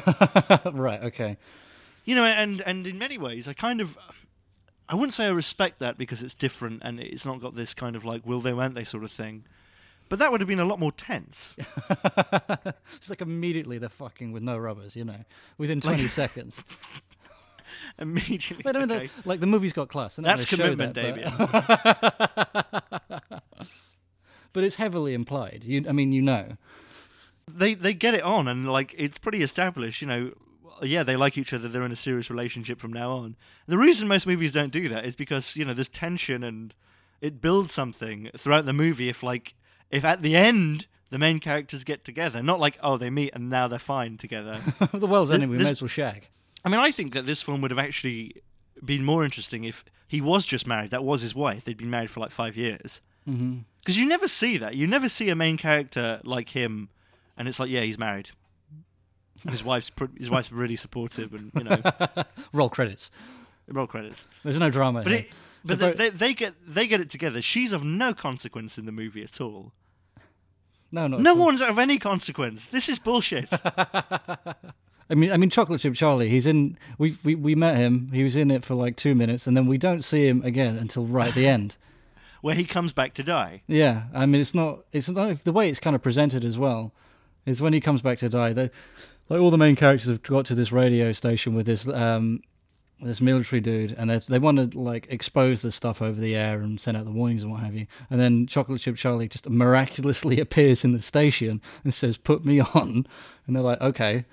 right. 0.73 1.01
Okay. 1.03 1.37
You 2.05 2.15
know, 2.15 2.25
and 2.25 2.61
and 2.61 2.85
in 2.87 2.97
many 2.97 3.17
ways, 3.17 3.47
I 3.47 3.53
kind 3.53 3.81
of, 3.81 3.97
I 4.89 4.95
wouldn't 4.95 5.13
say 5.13 5.25
I 5.25 5.29
respect 5.29 5.79
that 5.79 5.97
because 5.97 6.23
it's 6.23 6.33
different 6.33 6.81
and 6.83 6.99
it's 6.99 7.25
not 7.25 7.39
got 7.41 7.55
this 7.55 7.73
kind 7.73 7.95
of 7.95 8.03
like 8.03 8.25
will 8.25 8.41
they 8.41 8.53
won't 8.53 8.75
they 8.75 8.83
sort 8.83 9.03
of 9.03 9.11
thing, 9.11 9.45
but 10.09 10.19
that 10.19 10.31
would 10.31 10.41
have 10.41 10.47
been 10.47 10.59
a 10.59 10.65
lot 10.65 10.79
more 10.79 10.91
tense. 10.91 11.55
It's 12.97 13.09
like 13.09 13.21
immediately 13.21 13.77
they're 13.79 13.89
fucking 13.89 14.31
with 14.31 14.43
no 14.43 14.57
rubbers, 14.57 14.95
you 14.95 15.03
know, 15.05 15.23
within 15.57 15.81
20 15.81 16.05
seconds. 16.07 16.61
Immediately, 17.97 18.61
But 18.63 18.75
I 18.75 18.79
mean, 18.85 18.91
okay. 18.91 19.09
the, 19.23 19.29
like 19.29 19.39
the 19.39 19.47
movie's 19.47 19.73
got 19.73 19.89
class. 19.89 20.17
they're 20.17 20.23
that's 20.23 20.45
commitment, 20.45 20.93
that, 20.95 21.15
but- 21.15 22.69
Damien. 22.69 23.41
But 24.53 24.63
it's 24.65 24.75
heavily 24.75 25.13
implied. 25.13 25.63
You, 25.63 25.85
I 25.87 25.93
mean, 25.93 26.11
you 26.11 26.21
know. 26.21 26.57
They 27.57 27.73
they 27.73 27.93
get 27.93 28.13
it 28.13 28.23
on 28.23 28.47
and 28.47 28.71
like 28.71 28.93
it's 28.97 29.17
pretty 29.17 29.41
established. 29.41 30.01
You 30.01 30.07
know, 30.07 30.31
yeah, 30.81 31.03
they 31.03 31.15
like 31.15 31.37
each 31.37 31.53
other. 31.53 31.67
They're 31.67 31.83
in 31.83 31.91
a 31.91 31.97
serious 31.97 32.29
relationship 32.29 32.79
from 32.79 32.93
now 32.93 33.11
on. 33.11 33.35
The 33.67 33.77
reason 33.77 34.07
most 34.07 34.27
movies 34.27 34.51
don't 34.51 34.71
do 34.71 34.89
that 34.89 35.05
is 35.05 35.15
because 35.15 35.55
you 35.55 35.65
know 35.65 35.73
there's 35.73 35.89
tension 35.89 36.43
and 36.43 36.73
it 37.21 37.41
builds 37.41 37.73
something 37.73 38.29
throughout 38.35 38.65
the 38.65 38.73
movie. 38.73 39.09
If 39.09 39.23
like 39.23 39.53
if 39.89 40.03
at 40.03 40.21
the 40.21 40.35
end 40.35 40.87
the 41.09 41.19
main 41.19 41.39
characters 41.39 41.83
get 41.83 42.03
together, 42.03 42.41
not 42.41 42.59
like 42.59 42.77
oh 42.81 42.97
they 42.97 43.09
meet 43.09 43.33
and 43.33 43.49
now 43.49 43.67
they're 43.67 43.79
fine 43.79 44.17
together. 44.17 44.59
the 44.93 45.07
world's 45.07 45.31
ending. 45.31 45.49
We 45.49 45.57
this- 45.57 45.65
may 45.65 45.71
as 45.71 45.81
well 45.81 45.89
shag. 45.89 46.27
I 46.63 46.69
mean, 46.69 46.79
I 46.79 46.91
think 46.91 47.13
that 47.13 47.25
this 47.25 47.41
film 47.41 47.61
would 47.61 47.71
have 47.71 47.79
actually 47.79 48.35
been 48.83 49.03
more 49.03 49.23
interesting 49.23 49.63
if 49.63 49.83
he 50.07 50.21
was 50.21 50.45
just 50.45 50.67
married. 50.67 50.91
That 50.91 51.03
was 51.03 51.21
his 51.21 51.33
wife. 51.33 51.63
They'd 51.63 51.77
been 51.77 51.89
married 51.89 52.09
for 52.09 52.19
like 52.19 52.31
five 52.31 52.55
years. 52.55 53.01
Because 53.25 53.39
mm-hmm. 53.39 53.99
you 53.99 54.07
never 54.07 54.27
see 54.27 54.57
that. 54.57 54.75
You 54.75 54.87
never 54.87 55.09
see 55.09 55.29
a 55.29 55.35
main 55.35 55.57
character 55.57 56.19
like 56.23 56.49
him, 56.49 56.89
and 57.37 57.47
it's 57.47 57.59
like, 57.59 57.69
yeah, 57.69 57.81
he's 57.81 57.97
married. 57.99 58.29
And 59.43 59.51
his 59.51 59.63
wife's 59.63 59.89
pr- 59.89 60.05
his 60.17 60.29
wife's 60.29 60.51
really 60.51 60.75
supportive, 60.75 61.33
and 61.33 61.51
you 61.55 61.63
know, 61.63 61.81
Roll 62.53 62.69
credits. 62.69 63.09
roll 63.67 63.87
credits. 63.87 64.27
There's 64.43 64.59
no 64.59 64.69
drama 64.69 65.01
But 65.03 65.11
it, 65.13 65.31
but 65.65 65.79
they, 65.79 65.93
they, 65.93 66.09
they 66.09 66.33
get 66.33 66.53
they 66.67 66.85
get 66.87 67.01
it 67.01 67.09
together. 67.09 67.41
She's 67.41 67.73
of 67.73 67.83
no 67.83 68.13
consequence 68.13 68.77
in 68.77 68.85
the 68.85 68.91
movie 68.91 69.23
at 69.23 69.41
all. 69.41 69.73
no, 70.91 71.07
not 71.07 71.21
No 71.21 71.33
one's 71.35 71.61
of 71.61 71.79
any 71.79 71.97
consequence. 71.97 72.67
This 72.67 72.87
is 72.87 72.99
bullshit. 72.99 73.49
I 75.09 75.13
mean, 75.15 75.31
I 75.31 75.37
mean, 75.37 75.49
Chocolate 75.49 75.81
Chip 75.81 75.93
Charlie. 75.95 76.29
He's 76.29 76.45
in. 76.45 76.77
We, 76.97 77.17
we 77.23 77.35
we 77.35 77.55
met 77.55 77.75
him. 77.77 78.11
He 78.13 78.23
was 78.23 78.35
in 78.35 78.49
it 78.51 78.63
for 78.63 78.75
like 78.75 78.95
two 78.95 79.13
minutes, 79.15 79.45
and 79.47 79.57
then 79.57 79.65
we 79.65 79.77
don't 79.77 80.03
see 80.03 80.27
him 80.27 80.41
again 80.43 80.77
until 80.77 81.05
right 81.05 81.27
at 81.29 81.35
the 81.35 81.47
end. 81.47 81.75
Where 82.41 82.55
he 82.55 82.63
comes 82.63 82.93
back 82.93 83.13
to 83.15 83.23
die. 83.23 83.61
Yeah, 83.67 84.03
I 84.13 84.25
mean, 84.25 84.39
it's 84.41 84.55
not. 84.55 84.79
It's 84.91 85.09
not 85.09 85.43
the 85.43 85.51
way 85.51 85.69
it's 85.69 85.79
kind 85.79 85.95
of 85.95 86.01
presented 86.01 86.45
as 86.45 86.57
well. 86.57 86.93
Is 87.45 87.61
when 87.61 87.73
he 87.73 87.81
comes 87.81 88.01
back 88.01 88.19
to 88.19 88.29
die. 88.29 88.53
They, 88.53 88.69
like 89.29 89.39
all 89.39 89.49
the 89.49 89.57
main 89.57 89.75
characters 89.75 90.09
have 90.09 90.21
got 90.23 90.45
to 90.45 90.55
this 90.55 90.71
radio 90.71 91.11
station 91.11 91.55
with 91.55 91.65
this 91.65 91.87
um, 91.87 92.41
this 93.01 93.21
military 93.21 93.61
dude, 93.61 93.93
and 93.93 94.09
they 94.09 94.17
they 94.17 94.39
want 94.39 94.71
to 94.71 94.79
like 94.79 95.07
expose 95.09 95.61
the 95.61 95.71
stuff 95.71 96.01
over 96.01 96.19
the 96.19 96.35
air 96.35 96.61
and 96.61 96.79
send 96.79 96.97
out 96.97 97.05
the 97.05 97.11
warnings 97.11 97.43
and 97.43 97.51
what 97.51 97.61
have 97.61 97.75
you. 97.75 97.87
And 98.09 98.19
then 98.19 98.47
Chocolate 98.47 98.81
Chip 98.81 98.95
Charlie 98.95 99.27
just 99.27 99.49
miraculously 99.49 100.39
appears 100.41 100.83
in 100.83 100.91
the 100.93 101.01
station 101.01 101.61
and 101.83 101.93
says, 101.93 102.17
"Put 102.17 102.45
me 102.45 102.59
on," 102.59 103.05
and 103.47 103.55
they're 103.55 103.63
like, 103.63 103.81
"Okay." 103.81 104.25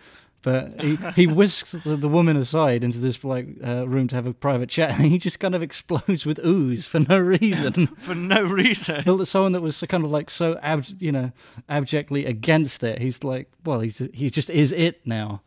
But 0.43 0.81
he, 0.81 0.97
he 1.17 1.27
whisks 1.27 1.73
the, 1.73 1.97
the 1.97 2.09
woman 2.09 2.37
aside 2.37 2.85
into 2.85 2.99
this 2.99 3.25
like 3.25 3.49
uh, 3.67 3.89
room 3.89 4.07
to 4.09 4.15
have 4.15 4.27
a 4.27 4.33
private 4.33 4.69
chat, 4.69 4.93
and 4.93 5.07
he 5.07 5.19
just 5.19 5.41
kind 5.41 5.55
of 5.55 5.63
explodes 5.63 6.25
with 6.25 6.39
ooze 6.45 6.87
for 6.87 7.01
no 7.01 7.19
reason. 7.19 7.87
For 7.99 8.15
no 8.15 8.45
reason. 8.45 9.27
Someone 9.27 9.53
that 9.53 9.61
was 9.61 9.83
kind 9.89 10.05
of 10.05 10.11
like 10.11 10.31
so 10.31 10.59
ab- 10.63 10.87
you 11.01 11.13
know 11.13 11.33
abjectly 11.69 12.25
against 12.25 12.83
it 12.83 13.01
he's 13.01 13.25
like 13.25 13.51
well 13.65 13.81
he 13.81 13.91
he 14.15 14.31
just 14.31 14.49
is 14.51 14.73
it 14.73 15.07
now 15.07 15.43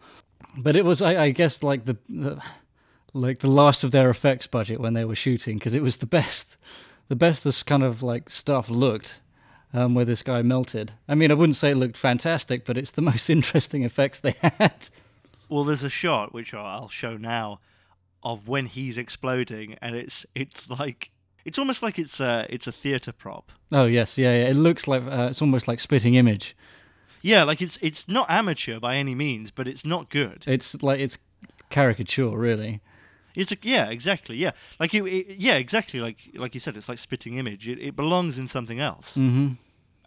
but 0.57 0.75
it 0.75 0.85
was 0.85 1.01
I, 1.01 1.23
I 1.23 1.31
guess 1.31 1.63
like 1.63 1.85
the, 1.85 1.97
the 2.09 2.41
like 3.13 3.39
the 3.39 3.49
last 3.49 3.83
of 3.83 3.91
their 3.91 4.09
effects 4.09 4.47
budget 4.47 4.79
when 4.79 4.93
they 4.93 5.05
were 5.05 5.15
shooting 5.15 5.57
because 5.57 5.75
it 5.75 5.81
was 5.83 5.97
the 5.97 6.05
best 6.05 6.57
the 7.07 7.15
best 7.15 7.43
this 7.43 7.63
kind 7.63 7.83
of 7.83 8.03
like 8.03 8.29
stuff 8.29 8.69
looked 8.69 9.21
um, 9.73 9.95
where 9.95 10.05
this 10.05 10.21
guy 10.23 10.41
melted 10.41 10.91
I 11.07 11.15
mean 11.15 11.31
I 11.31 11.33
wouldn't 11.35 11.55
say 11.55 11.71
it 11.71 11.77
looked 11.77 11.97
fantastic 11.97 12.65
but 12.65 12.77
it's 12.77 12.91
the 12.91 13.01
most 13.11 13.29
interesting 13.29 13.83
effects 13.83 14.19
they 14.19 14.35
had 14.41 14.89
Well, 15.49 15.63
there's 15.65 15.83
a 15.83 15.89
shot 15.89 16.33
which 16.33 16.53
I'll 16.53 16.87
show 16.87 17.17
now 17.17 17.59
of 18.23 18.47
when 18.47 18.67
he's 18.67 18.97
exploding, 18.97 19.75
and 19.81 19.95
it's 19.95 20.25
it's 20.35 20.69
like 20.69 21.09
it's 21.43 21.57
almost 21.59 21.81
like 21.83 21.97
it's 21.99 22.19
a 22.21 22.45
it's 22.49 22.67
a 22.67 22.71
theater 22.71 23.11
prop. 23.11 23.51
oh 23.71 23.85
yes 23.85 24.17
yeah, 24.17 24.31
yeah. 24.37 24.49
it 24.49 24.53
looks 24.55 24.87
like 24.87 25.03
uh, 25.03 25.27
it's 25.31 25.41
almost 25.41 25.67
like 25.67 25.79
spitting 25.79 26.13
image 26.15 26.55
Yeah, 27.23 27.43
like 27.43 27.61
it's 27.61 27.77
it's 27.81 28.07
not 28.07 28.29
amateur 28.29 28.79
by 28.79 28.95
any 28.95 29.15
means, 29.15 29.51
but 29.51 29.67
it's 29.67 29.85
not 29.85 30.09
good. 30.09 30.43
it's 30.47 30.81
like 30.83 30.99
it's 30.99 31.17
caricature 31.69 32.37
really 32.37 32.79
It's 33.35 33.51
a, 33.51 33.57
yeah, 33.61 33.89
exactly. 33.89 34.35
Yeah, 34.37 34.51
like 34.79 34.93
it, 34.93 35.03
it- 35.05 35.37
yeah, 35.37 35.55
exactly. 35.55 35.99
Like 35.99 36.17
like 36.35 36.53
you 36.53 36.59
said, 36.59 36.77
it's 36.77 36.89
like 36.89 36.99
spitting 36.99 37.37
image. 37.37 37.67
It, 37.67 37.79
it 37.79 37.95
belongs 37.95 38.37
in 38.39 38.47
something 38.47 38.79
else. 38.79 39.17
mm-hmm. 39.17 39.53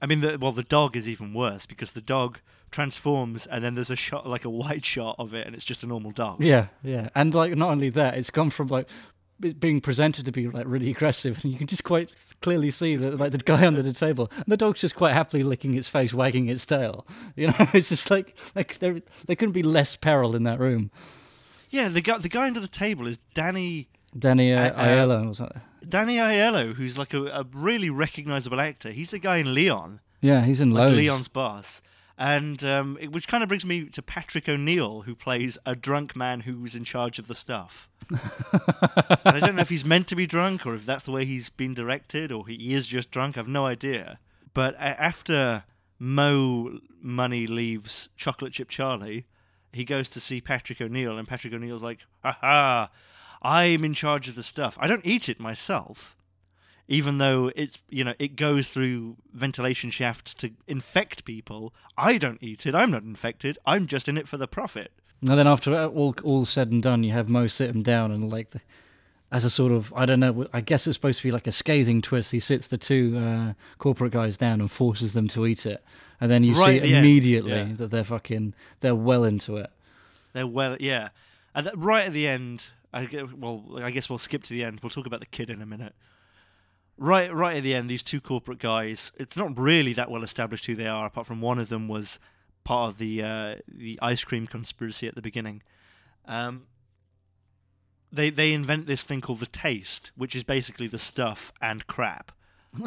I 0.03 0.07
mean, 0.07 0.21
the, 0.21 0.39
well, 0.39 0.53
the 0.53 0.65
dog 0.65 0.97
is 0.97 1.09
even 1.09 1.33
worse 1.33 1.65
because 1.65 1.93
the 1.93 2.03
dog 2.03 2.41
transforms, 2.71 3.47
and 3.47 3.65
then 3.65 3.75
there's 3.75 3.91
a 3.91 3.97
shot 3.97 4.27
like 4.27 4.45
a 4.45 4.51
wide 4.51 4.85
shot 4.85 5.17
of 5.19 5.33
it, 5.33 5.47
and 5.47 5.55
it's 5.55 5.65
just 5.65 5.83
a 5.83 5.87
normal 5.87 6.11
dog. 6.11 6.43
Yeah, 6.43 6.67
yeah, 6.83 7.09
and 7.15 7.33
like 7.35 7.55
not 7.57 7.71
only 7.71 7.89
that, 7.91 8.19
it's 8.19 8.31
gone 8.31 8.51
from 8.51 8.69
like 8.69 8.89
being 9.59 9.81
presented 9.81 10.25
to 10.25 10.33
be 10.33 10.49
like 10.49 10.65
really 10.67 10.91
aggressive, 10.91 11.41
and 11.43 11.53
you 11.53 11.59
can 11.59 11.67
just 11.67 11.85
quite 11.85 12.11
clearly 12.43 12.71
see 12.71 12.97
that 12.97 13.19
like 13.19 13.33
the 13.33 13.39
guy 13.39 13.67
under 13.67 13.83
the 13.83 13.93
table, 13.93 14.31
and 14.37 14.45
the 14.47 14.57
dog's 14.57 14.81
just 14.81 14.95
quite 14.97 15.15
happily 15.15 15.43
licking 15.43 15.75
its 15.75 15.89
face, 15.89 16.13
wagging 16.13 16.49
its 16.49 16.67
tail. 16.67 17.07
You 17.37 17.47
know, 17.49 17.55
it's 17.73 17.89
just 17.89 18.11
like 18.11 18.37
like 18.55 18.79
there 18.81 19.01
there 19.27 19.37
couldn't 19.37 19.53
be 19.53 19.63
less 19.63 19.97
peril 19.97 20.37
in 20.37 20.43
that 20.43 20.61
room. 20.61 20.91
Yeah, 21.75 21.89
the 21.89 22.01
guy 22.01 22.19
the 22.19 22.29
guy 22.29 22.47
under 22.47 22.61
the 22.61 22.69
table 22.69 23.07
is 23.09 23.19
Danny 23.35 23.89
Danny 24.17 24.53
uh, 24.53 24.71
Uh, 24.71 24.85
Aiello 24.85 25.29
or 25.31 25.35
something. 25.35 25.61
Danny 25.89 26.17
Aiello, 26.19 26.73
who's 26.75 26.97
like 26.97 27.13
a, 27.13 27.25
a 27.27 27.45
really 27.53 27.91
recognizable 27.91 28.61
actor. 28.61 28.91
He's 28.91 29.11
the 29.11 29.19
guy 29.19 29.39
in 29.39 29.53
Leon, 29.55 30.01
Yeah, 30.21 30.43
he's 30.45 30.61
in 30.61 30.71
like 30.71 30.85
loads. 30.89 30.97
Leon's 30.97 31.29
boss. 31.29 31.83
And 32.17 32.63
um, 32.63 32.97
it, 33.01 33.11
which 33.11 33.27
kind 33.27 33.43
of 33.43 33.49
brings 33.49 33.65
me 33.67 33.87
to 33.87 34.01
Patrick 34.01 34.49
O'Neal, 34.49 35.01
who 35.03 35.17
plays 35.17 35.59
a 35.67 35.75
drunk 35.75 36.15
man 36.15 36.41
who's 36.47 36.77
in 36.77 36.85
charge 36.85 37.19
of 37.19 37.27
the 37.27 37.35
stuff. 37.35 37.89
I 38.13 39.39
don't 39.41 39.57
know 39.57 39.63
if 39.63 39.69
he's 39.69 39.85
meant 39.85 40.07
to 40.09 40.17
be 40.17 40.27
drunk 40.27 40.65
or 40.65 40.75
if 40.77 40.87
that's 40.87 41.03
the 41.05 41.11
way 41.11 41.25
he's 41.25 41.51
been 41.51 41.75
directed 41.75 42.31
or 42.31 42.47
he 42.47 42.73
is 42.73 42.87
just 42.87 43.11
drunk. 43.11 43.37
I've 43.37 43.49
no 43.49 43.67
idea. 43.67 44.21
But 44.55 44.77
after 44.79 45.65
Mo 45.99 46.79
Money 47.03 47.47
leaves 47.49 48.09
Chocolate 48.17 48.53
Chip 48.53 48.69
Charlie, 48.69 49.27
he 49.75 49.85
goes 49.85 50.09
to 50.11 50.21
see 50.21 50.41
Patrick 50.41 50.81
O'Neal, 50.81 51.19
and 51.19 51.29
Patrick 51.29 51.53
O'Neal's 51.53 51.83
like, 51.83 52.01
"Ha 52.23 52.39
ha, 52.41 52.91
I'm 53.43 53.85
in 53.85 53.95
charge 53.95 54.29
of 54.29 54.35
the 54.35 54.43
stuff. 54.43 54.77
I 54.81 54.87
don't 54.87 55.07
eat 55.07 55.29
it 55.29 55.41
myself." 55.41 56.17
even 56.87 57.17
though 57.17 57.51
it's 57.57 57.79
you 57.89 58.05
know 58.05 58.13
it 58.19 58.37
goes 58.37 58.69
through 58.69 59.17
ventilation 59.33 59.89
shafts 59.89 60.35
to 60.35 60.51
infect 60.67 61.25
people 61.25 61.73
i 61.97 62.19
don't 62.19 62.43
eat 62.43 62.67
it 62.67 62.75
i'm 62.75 62.91
not 62.91 63.03
infected 63.03 63.57
i'm 63.65 63.87
just 63.87 64.07
in 64.07 64.19
it 64.19 64.29
for 64.29 64.37
the 64.37 64.47
profit 64.47 64.93
And 65.27 65.39
then 65.39 65.47
after 65.47 65.75
all 65.87 66.15
all 66.23 66.45
said 66.45 66.71
and 66.71 66.83
done, 66.83 67.03
you 67.03 67.13
have 67.13 67.31
Mo 67.31 67.47
sit 67.47 67.71
him 67.71 67.83
down 67.83 68.13
and 68.13 68.31
like, 68.31 68.51
the, 68.51 68.61
as 69.35 69.45
a 69.45 69.51
sort 69.51 69.73
of 69.73 69.93
I 69.97 70.07
don't 70.07 70.21
know, 70.21 70.47
I 70.53 70.61
guess 70.61 70.87
it's 70.87 70.97
supposed 70.97 71.19
to 71.19 71.25
be 71.27 71.33
like 71.33 71.47
a 71.49 71.53
scathing 71.53 72.01
twist. 72.01 72.31
He 72.31 72.39
sits 72.41 72.69
the 72.69 72.79
two 72.79 73.19
uh, 73.19 73.53
corporate 73.79 74.13
guys 74.13 74.37
down 74.39 74.61
and 74.61 74.71
forces 74.71 75.13
them 75.13 75.27
to 75.29 75.45
eat 75.45 75.67
it, 75.67 75.85
and 76.21 76.31
then 76.31 76.45
you 76.45 76.55
Right 76.55 76.81
see 76.81 76.95
immediately 76.95 77.51
yeah. 77.53 77.73
that 77.77 77.91
they're 77.91 78.05
fucking 78.05 78.55
they're 78.81 78.95
well 78.95 79.25
into 79.25 79.57
it. 79.57 79.71
they're 80.33 80.47
well 80.47 80.77
yeah 80.79 81.09
and 81.55 81.67
that, 81.67 81.77
right 81.77 82.07
at 82.07 82.13
the 82.13 82.29
end 82.29 82.67
I, 82.93 83.07
gue- 83.07 83.29
well 83.37 83.65
i 83.83 83.91
guess 83.91 84.09
we'll 84.09 84.19
skip 84.19 84.45
to 84.45 84.53
the 84.55 84.63
end 84.63 84.81
we'll 84.83 84.91
talk 84.91 85.07
about 85.07 85.21
the 85.21 85.27
kid 85.27 85.51
in 85.51 85.61
a 85.61 85.67
minute 85.67 85.95
right 86.97 87.33
right 87.35 87.57
at 87.57 87.63
the 87.65 87.75
end 87.75 87.91
these 87.91 88.03
two 88.05 88.21
corporate 88.21 88.59
guys 88.61 89.13
it's 89.19 89.37
not 89.37 89.59
really 89.59 89.93
that 89.95 90.11
well 90.11 90.23
established 90.23 90.67
who 90.67 90.77
they 90.77 90.87
are 90.87 91.07
apart 91.07 91.27
from 91.27 91.41
one 91.41 91.59
of 91.59 91.69
them 91.69 91.89
was 91.89 92.21
part 92.63 92.91
of 92.91 92.99
the 92.99 93.21
uh, 93.23 93.57
the 93.69 93.99
ice 94.01 94.23
cream 94.25 94.47
conspiracy 94.47 95.09
at 95.09 95.15
the 95.17 95.23
beginning 95.23 95.63
um, 96.27 96.67
they 98.15 98.31
they 98.31 98.53
invent 98.53 98.87
this 98.87 99.03
thing 99.03 99.21
called 99.21 99.41
the 99.41 99.47
taste 99.47 100.13
which 100.17 100.35
is 100.35 100.45
basically 100.45 100.87
the 100.87 100.99
stuff 100.99 101.53
and 101.61 101.87
crap 101.87 102.33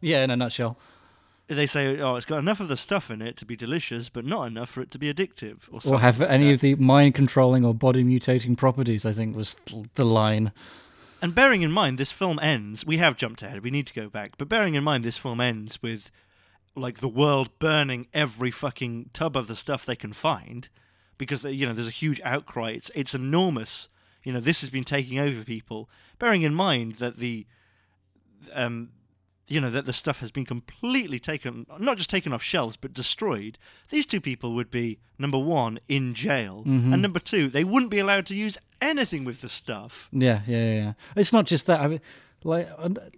Yeah, 0.00 0.24
in 0.24 0.30
a 0.30 0.36
nutshell. 0.36 0.78
they 1.48 1.66
say, 1.66 2.00
"Oh, 2.00 2.16
it's 2.16 2.26
got 2.26 2.38
enough 2.38 2.60
of 2.60 2.68
the 2.68 2.76
stuff 2.76 3.10
in 3.10 3.20
it 3.20 3.36
to 3.38 3.44
be 3.44 3.56
delicious, 3.56 4.08
but 4.08 4.24
not 4.24 4.44
enough 4.44 4.70
for 4.70 4.80
it 4.82 4.90
to 4.92 4.98
be 4.98 5.12
addictive." 5.12 5.68
Or, 5.70 5.94
Or 5.94 6.00
have 6.00 6.20
like 6.20 6.30
any 6.30 6.46
that. 6.46 6.54
of 6.54 6.60
the 6.60 6.74
mind 6.76 7.14
controlling 7.14 7.64
or 7.64 7.74
body 7.74 8.02
mutating 8.04 8.56
properties, 8.56 9.04
I 9.04 9.12
think 9.12 9.36
was 9.36 9.56
the 9.96 10.04
line. 10.04 10.52
And 11.22 11.34
bearing 11.34 11.60
in 11.62 11.70
mind, 11.70 11.98
this 11.98 12.12
film 12.12 12.38
ends. 12.40 12.86
We 12.86 12.96
have 12.96 13.16
jumped 13.16 13.42
ahead. 13.42 13.62
We 13.62 13.70
need 13.70 13.86
to 13.88 13.94
go 13.94 14.08
back. 14.08 14.38
But 14.38 14.48
bearing 14.48 14.74
in 14.74 14.82
mind, 14.84 15.04
this 15.04 15.18
film 15.18 15.40
ends 15.40 15.82
with 15.82 16.10
like 16.74 17.00
the 17.00 17.08
world 17.08 17.50
burning 17.58 18.06
every 18.14 18.50
fucking 18.50 19.10
tub 19.12 19.36
of 19.36 19.46
the 19.48 19.56
stuff 19.56 19.84
they 19.84 19.96
can 19.96 20.14
find 20.14 20.68
because 21.20 21.42
they, 21.42 21.52
you 21.52 21.66
know 21.66 21.72
there's 21.72 21.86
a 21.86 21.92
huge 21.92 22.20
outcry. 22.24 22.70
It's 22.70 22.90
it's 22.96 23.14
enormous. 23.14 23.88
You 24.24 24.32
know 24.32 24.40
this 24.40 24.60
has 24.62 24.70
been 24.70 24.84
taking 24.84 25.18
over 25.20 25.44
people. 25.44 25.88
Bearing 26.18 26.42
in 26.42 26.54
mind 26.54 26.94
that 26.94 27.18
the 27.18 27.46
um 28.52 28.90
you 29.46 29.60
know 29.60 29.70
that 29.70 29.84
the 29.84 29.92
stuff 29.92 30.20
has 30.20 30.30
been 30.30 30.44
completely 30.44 31.18
taken 31.18 31.66
not 31.78 31.96
just 31.96 32.08
taken 32.10 32.32
off 32.32 32.42
shelves 32.42 32.76
but 32.76 32.94
destroyed 32.94 33.58
these 33.90 34.06
two 34.06 34.20
people 34.20 34.54
would 34.54 34.70
be 34.70 34.98
number 35.18 35.38
one 35.38 35.78
in 35.88 36.14
jail 36.14 36.62
and 36.64 37.02
number 37.02 37.18
two 37.18 37.48
they 37.48 37.64
wouldn't 37.64 37.90
be 37.90 37.98
allowed 37.98 38.24
to 38.26 38.34
use 38.34 38.56
anything 38.80 39.24
with 39.24 39.40
the 39.40 39.48
stuff 39.48 40.08
Yeah, 40.12 40.40
yeah, 40.46 40.72
yeah. 40.74 40.92
It's 41.16 41.32
not 41.32 41.46
just 41.46 41.66
that. 41.66 41.80
I 41.80 41.88
mean, 41.88 42.00
like 42.44 42.68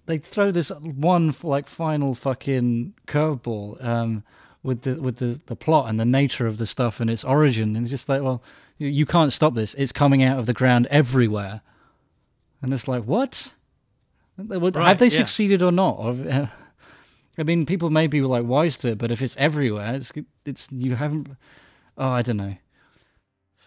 they 0.07 0.19
throw 0.19 0.51
this 0.51 0.71
one 0.71 1.35
like 1.43 1.69
final 1.69 2.15
fucking 2.15 2.95
curveball 3.07 3.85
um, 3.85 4.25
with 4.63 4.83
the 4.83 4.95
with 4.95 5.17
the, 5.17 5.41
the 5.47 5.57
plot 5.57 5.89
and 5.89 5.99
the 5.99 6.05
nature 6.05 6.47
of 6.47 6.59
the 6.59 6.67
stuff 6.67 7.01
and 7.01 7.11
its 7.11 7.25
origin, 7.25 7.77
and 7.77 7.85
it's 7.85 7.91
just 7.91 8.09
like, 8.09 8.23
well, 8.23 8.43
you, 8.79 8.89
you 8.89 9.07
can't 9.07 9.33
stop 9.33 9.55
this. 9.55 9.75
It's 9.75 9.93
coming 9.93 10.23
out 10.23 10.39
of 10.39 10.47
the 10.47 10.53
ground 10.53 10.87
everywhere, 10.91 11.63
and 12.61 12.73
it's 12.73 12.89
like, 12.89 13.05
what? 13.05 13.51
Have 14.39 14.99
they 14.99 15.07
yeah. 15.07 15.09
succeeded 15.09 15.63
or 15.63 15.73
not? 15.73 15.97
Or, 15.99 16.11
uh, 16.11 16.47
I 17.39 17.43
mean, 17.43 17.67
people 17.67 17.91
may 17.91 18.07
be 18.07 18.21
like 18.23 18.45
wise 18.45 18.77
to 18.79 18.89
it, 18.89 18.99
but 18.99 19.11
if 19.11 19.23
it's 19.23 19.37
everywhere, 19.37 19.95
it's 19.95 20.13
it's 20.45 20.71
you 20.71 20.97
haven't. 20.97 21.29
Oh, 21.97 22.09
I 22.09 22.23
don't 22.23 22.37
know. 22.37 22.57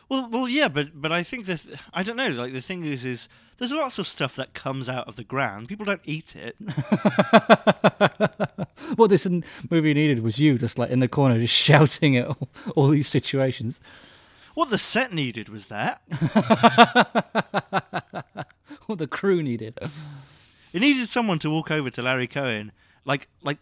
Well, 0.07 0.29
well, 0.29 0.47
yeah, 0.47 0.67
but 0.67 0.89
but 0.93 1.11
I 1.11 1.23
think 1.23 1.45
that 1.47 1.65
I 1.93 2.03
don't 2.03 2.17
know. 2.17 2.29
Like 2.29 2.53
the 2.53 2.61
thing 2.61 2.85
is, 2.85 3.05
is 3.05 3.27
there's 3.57 3.71
lots 3.71 3.99
of 3.99 4.07
stuff 4.07 4.35
that 4.35 4.53
comes 4.53 4.89
out 4.89 5.07
of 5.07 5.15
the 5.15 5.23
ground. 5.23 5.67
People 5.67 5.85
don't 5.85 6.01
eat 6.05 6.35
it. 6.35 6.55
What 8.95 9.09
this 9.09 9.27
movie 9.69 9.93
needed 9.93 10.21
was 10.21 10.39
you 10.39 10.57
just 10.57 10.77
like 10.77 10.91
in 10.91 10.99
the 10.99 11.07
corner, 11.07 11.39
just 11.39 11.53
shouting 11.53 12.17
at 12.17 12.27
all, 12.27 12.49
all 12.75 12.87
these 12.89 13.07
situations. 13.07 13.79
What 14.53 14.69
the 14.69 14.77
set 14.77 15.11
needed 15.11 15.49
was 15.49 15.67
that. 15.67 16.01
What 18.85 18.99
the 18.99 19.07
crew 19.07 19.41
needed. 19.41 19.79
It 20.71 20.79
needed 20.79 21.07
someone 21.07 21.39
to 21.39 21.49
walk 21.49 21.71
over 21.71 21.89
to 21.89 22.01
Larry 22.03 22.27
Cohen, 22.27 22.71
like 23.03 23.27
like 23.41 23.57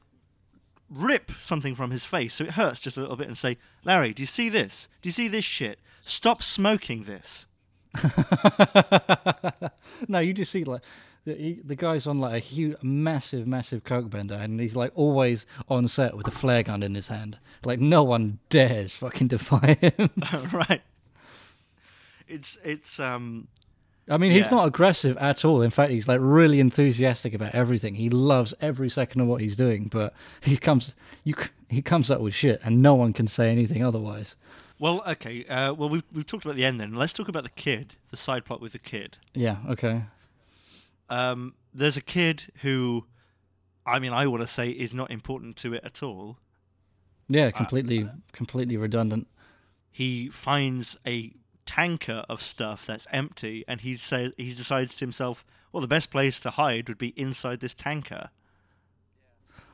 rip 0.89 1.31
something 1.31 1.75
from 1.75 1.91
his 1.91 2.05
face 2.05 2.33
so 2.33 2.43
it 2.43 2.51
hurts 2.51 2.81
just 2.81 2.97
a 2.97 2.99
little 2.99 3.15
bit, 3.15 3.27
and 3.27 3.37
say, 3.37 3.57
"Larry, 3.85 4.13
do 4.13 4.21
you 4.21 4.27
see 4.27 4.49
this? 4.49 4.89
Do 5.01 5.07
you 5.07 5.11
see 5.11 5.29
this 5.29 5.45
shit? 5.45 5.79
Stop 6.01 6.43
smoking 6.43 7.03
this." 7.03 7.47
No, 10.07 10.19
you 10.19 10.33
just 10.33 10.51
see 10.51 10.63
like 10.63 10.81
the, 11.25 11.59
the 11.63 11.75
guy's 11.75 12.07
on 12.07 12.17
like 12.17 12.35
a 12.35 12.39
huge, 12.39 12.75
massive, 12.81 13.47
massive 13.47 13.83
coke 13.83 14.09
bender, 14.09 14.35
and 14.35 14.59
he's 14.59 14.75
like 14.75 14.91
always 14.95 15.45
on 15.69 15.87
set 15.87 16.15
with 16.17 16.27
a 16.27 16.31
flare 16.31 16.63
gun 16.63 16.83
in 16.83 16.95
his 16.95 17.07
hand. 17.07 17.39
Like 17.63 17.79
no 17.79 18.03
one 18.03 18.39
dares 18.49 18.93
fucking 18.93 19.29
defy 19.29 19.77
him. 19.79 20.09
right. 20.51 20.81
It's 22.27 22.57
it's 22.63 22.99
um 22.99 23.47
I 24.09 24.17
mean, 24.17 24.31
he's 24.33 24.51
not 24.51 24.67
aggressive 24.67 25.15
at 25.17 25.45
all. 25.45 25.61
In 25.61 25.71
fact, 25.71 25.91
he's 25.91 26.09
like 26.09 26.19
really 26.21 26.59
enthusiastic 26.59 27.33
about 27.33 27.55
everything. 27.55 27.95
He 27.95 28.09
loves 28.09 28.53
every 28.59 28.89
second 28.89 29.21
of 29.21 29.27
what 29.27 29.39
he's 29.39 29.55
doing. 29.55 29.87
But 29.89 30.13
he 30.41 30.57
comes, 30.57 30.93
you, 31.23 31.35
he 31.69 31.81
comes 31.81 32.11
up 32.11 32.19
with 32.19 32.33
shit, 32.33 32.59
and 32.65 32.81
no 32.81 32.95
one 32.95 33.13
can 33.13 33.27
say 33.27 33.49
anything 33.49 33.81
otherwise. 33.81 34.35
Well 34.79 35.01
okay 35.07 35.45
uh, 35.45 35.73
well 35.73 35.89
we've 35.89 36.03
we've 36.11 36.25
talked 36.25 36.45
about 36.45 36.55
the 36.55 36.65
end 36.65 36.79
then. 36.79 36.93
Let's 36.93 37.13
talk 37.13 37.27
about 37.27 37.43
the 37.43 37.49
kid, 37.49 37.95
the 38.09 38.17
side 38.17 38.45
plot 38.45 38.61
with 38.61 38.73
the 38.73 38.79
kid. 38.79 39.17
Yeah. 39.33 39.57
Okay. 39.69 40.03
Um, 41.09 41.55
there's 41.73 41.97
a 41.97 42.01
kid 42.01 42.45
who, 42.61 43.05
I 43.85 43.99
mean, 43.99 44.13
I 44.13 44.25
want 44.27 44.41
to 44.41 44.47
say 44.47 44.69
is 44.69 44.93
not 44.93 45.11
important 45.11 45.55
to 45.57 45.73
it 45.73 45.83
at 45.83 46.01
all. 46.01 46.37
Yeah. 47.29 47.51
Completely, 47.51 48.09
completely 48.31 48.77
redundant. 48.77 49.27
he 49.91 50.29
finds 50.29 50.97
a 51.05 51.33
tanker 51.65 52.25
of 52.27 52.41
stuff 52.41 52.85
that's 52.85 53.07
empty 53.11 53.63
and 53.67 53.81
he 53.81 53.95
said 53.95 54.33
he 54.37 54.49
decides 54.49 54.95
to 54.95 55.05
himself 55.05 55.45
well 55.71 55.79
the 55.81 55.87
best 55.87 56.11
place 56.11 56.37
to 56.39 56.49
hide 56.49 56.89
would 56.89 56.97
be 56.97 57.13
inside 57.15 57.61
this 57.61 57.73
tanker 57.73 58.29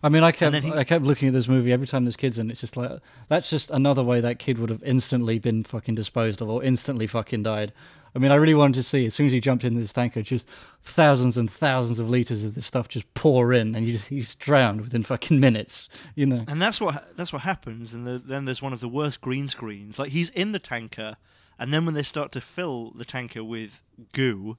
I 0.01 0.09
mean, 0.09 0.23
I 0.23 0.31
kept 0.31 0.55
he- 0.57 0.73
I 0.73 0.83
kept 0.83 1.05
looking 1.05 1.27
at 1.27 1.33
this 1.33 1.47
movie 1.47 1.71
every 1.71 1.87
time 1.87 2.05
there's 2.05 2.15
kids 2.15 2.39
in. 2.39 2.49
It's 2.51 2.61
just 2.61 2.77
like 2.77 2.99
that's 3.27 3.49
just 3.49 3.69
another 3.71 4.03
way 4.03 4.21
that 4.21 4.39
kid 4.39 4.57
would 4.59 4.69
have 4.69 4.83
instantly 4.83 5.39
been 5.39 5.63
fucking 5.63 5.95
disposed 5.95 6.41
of 6.41 6.49
or 6.49 6.63
instantly 6.63 7.07
fucking 7.07 7.43
died. 7.43 7.73
I 8.15 8.19
mean, 8.19 8.31
I 8.31 8.35
really 8.35 8.55
wanted 8.55 8.73
to 8.75 8.83
see 8.83 9.05
as 9.05 9.13
soon 9.13 9.27
as 9.27 9.31
he 9.31 9.39
jumped 9.39 9.63
into 9.63 9.79
this 9.79 9.93
tanker, 9.93 10.23
just 10.23 10.47
thousands 10.81 11.37
and 11.37 11.51
thousands 11.51 11.99
of 11.99 12.09
liters 12.09 12.43
of 12.43 12.55
this 12.55 12.65
stuff 12.65 12.87
just 12.87 13.13
pour 13.13 13.53
in, 13.53 13.75
and 13.75 13.85
you 13.85 13.93
just, 13.93 14.07
he's 14.07 14.33
drowned 14.33 14.81
within 14.81 15.03
fucking 15.03 15.39
minutes. 15.39 15.89
You 16.15 16.25
know? 16.25 16.43
and 16.47 16.59
that's 16.61 16.81
what 16.81 17.15
that's 17.15 17.31
what 17.31 17.43
happens 17.43 17.93
and 17.93 18.07
the, 18.07 18.17
then 18.17 18.45
there's 18.45 18.61
one 18.61 18.73
of 18.73 18.79
the 18.79 18.89
worst 18.89 19.21
green 19.21 19.47
screens 19.47 19.99
like 19.99 20.09
he's 20.11 20.29
in 20.31 20.51
the 20.53 20.59
tanker 20.59 21.17
and 21.57 21.73
then 21.73 21.85
when 21.85 21.93
they 21.93 22.03
start 22.03 22.31
to 22.31 22.41
fill 22.41 22.91
the 22.91 23.05
tanker 23.05 23.43
with 23.43 23.83
goo 24.13 24.57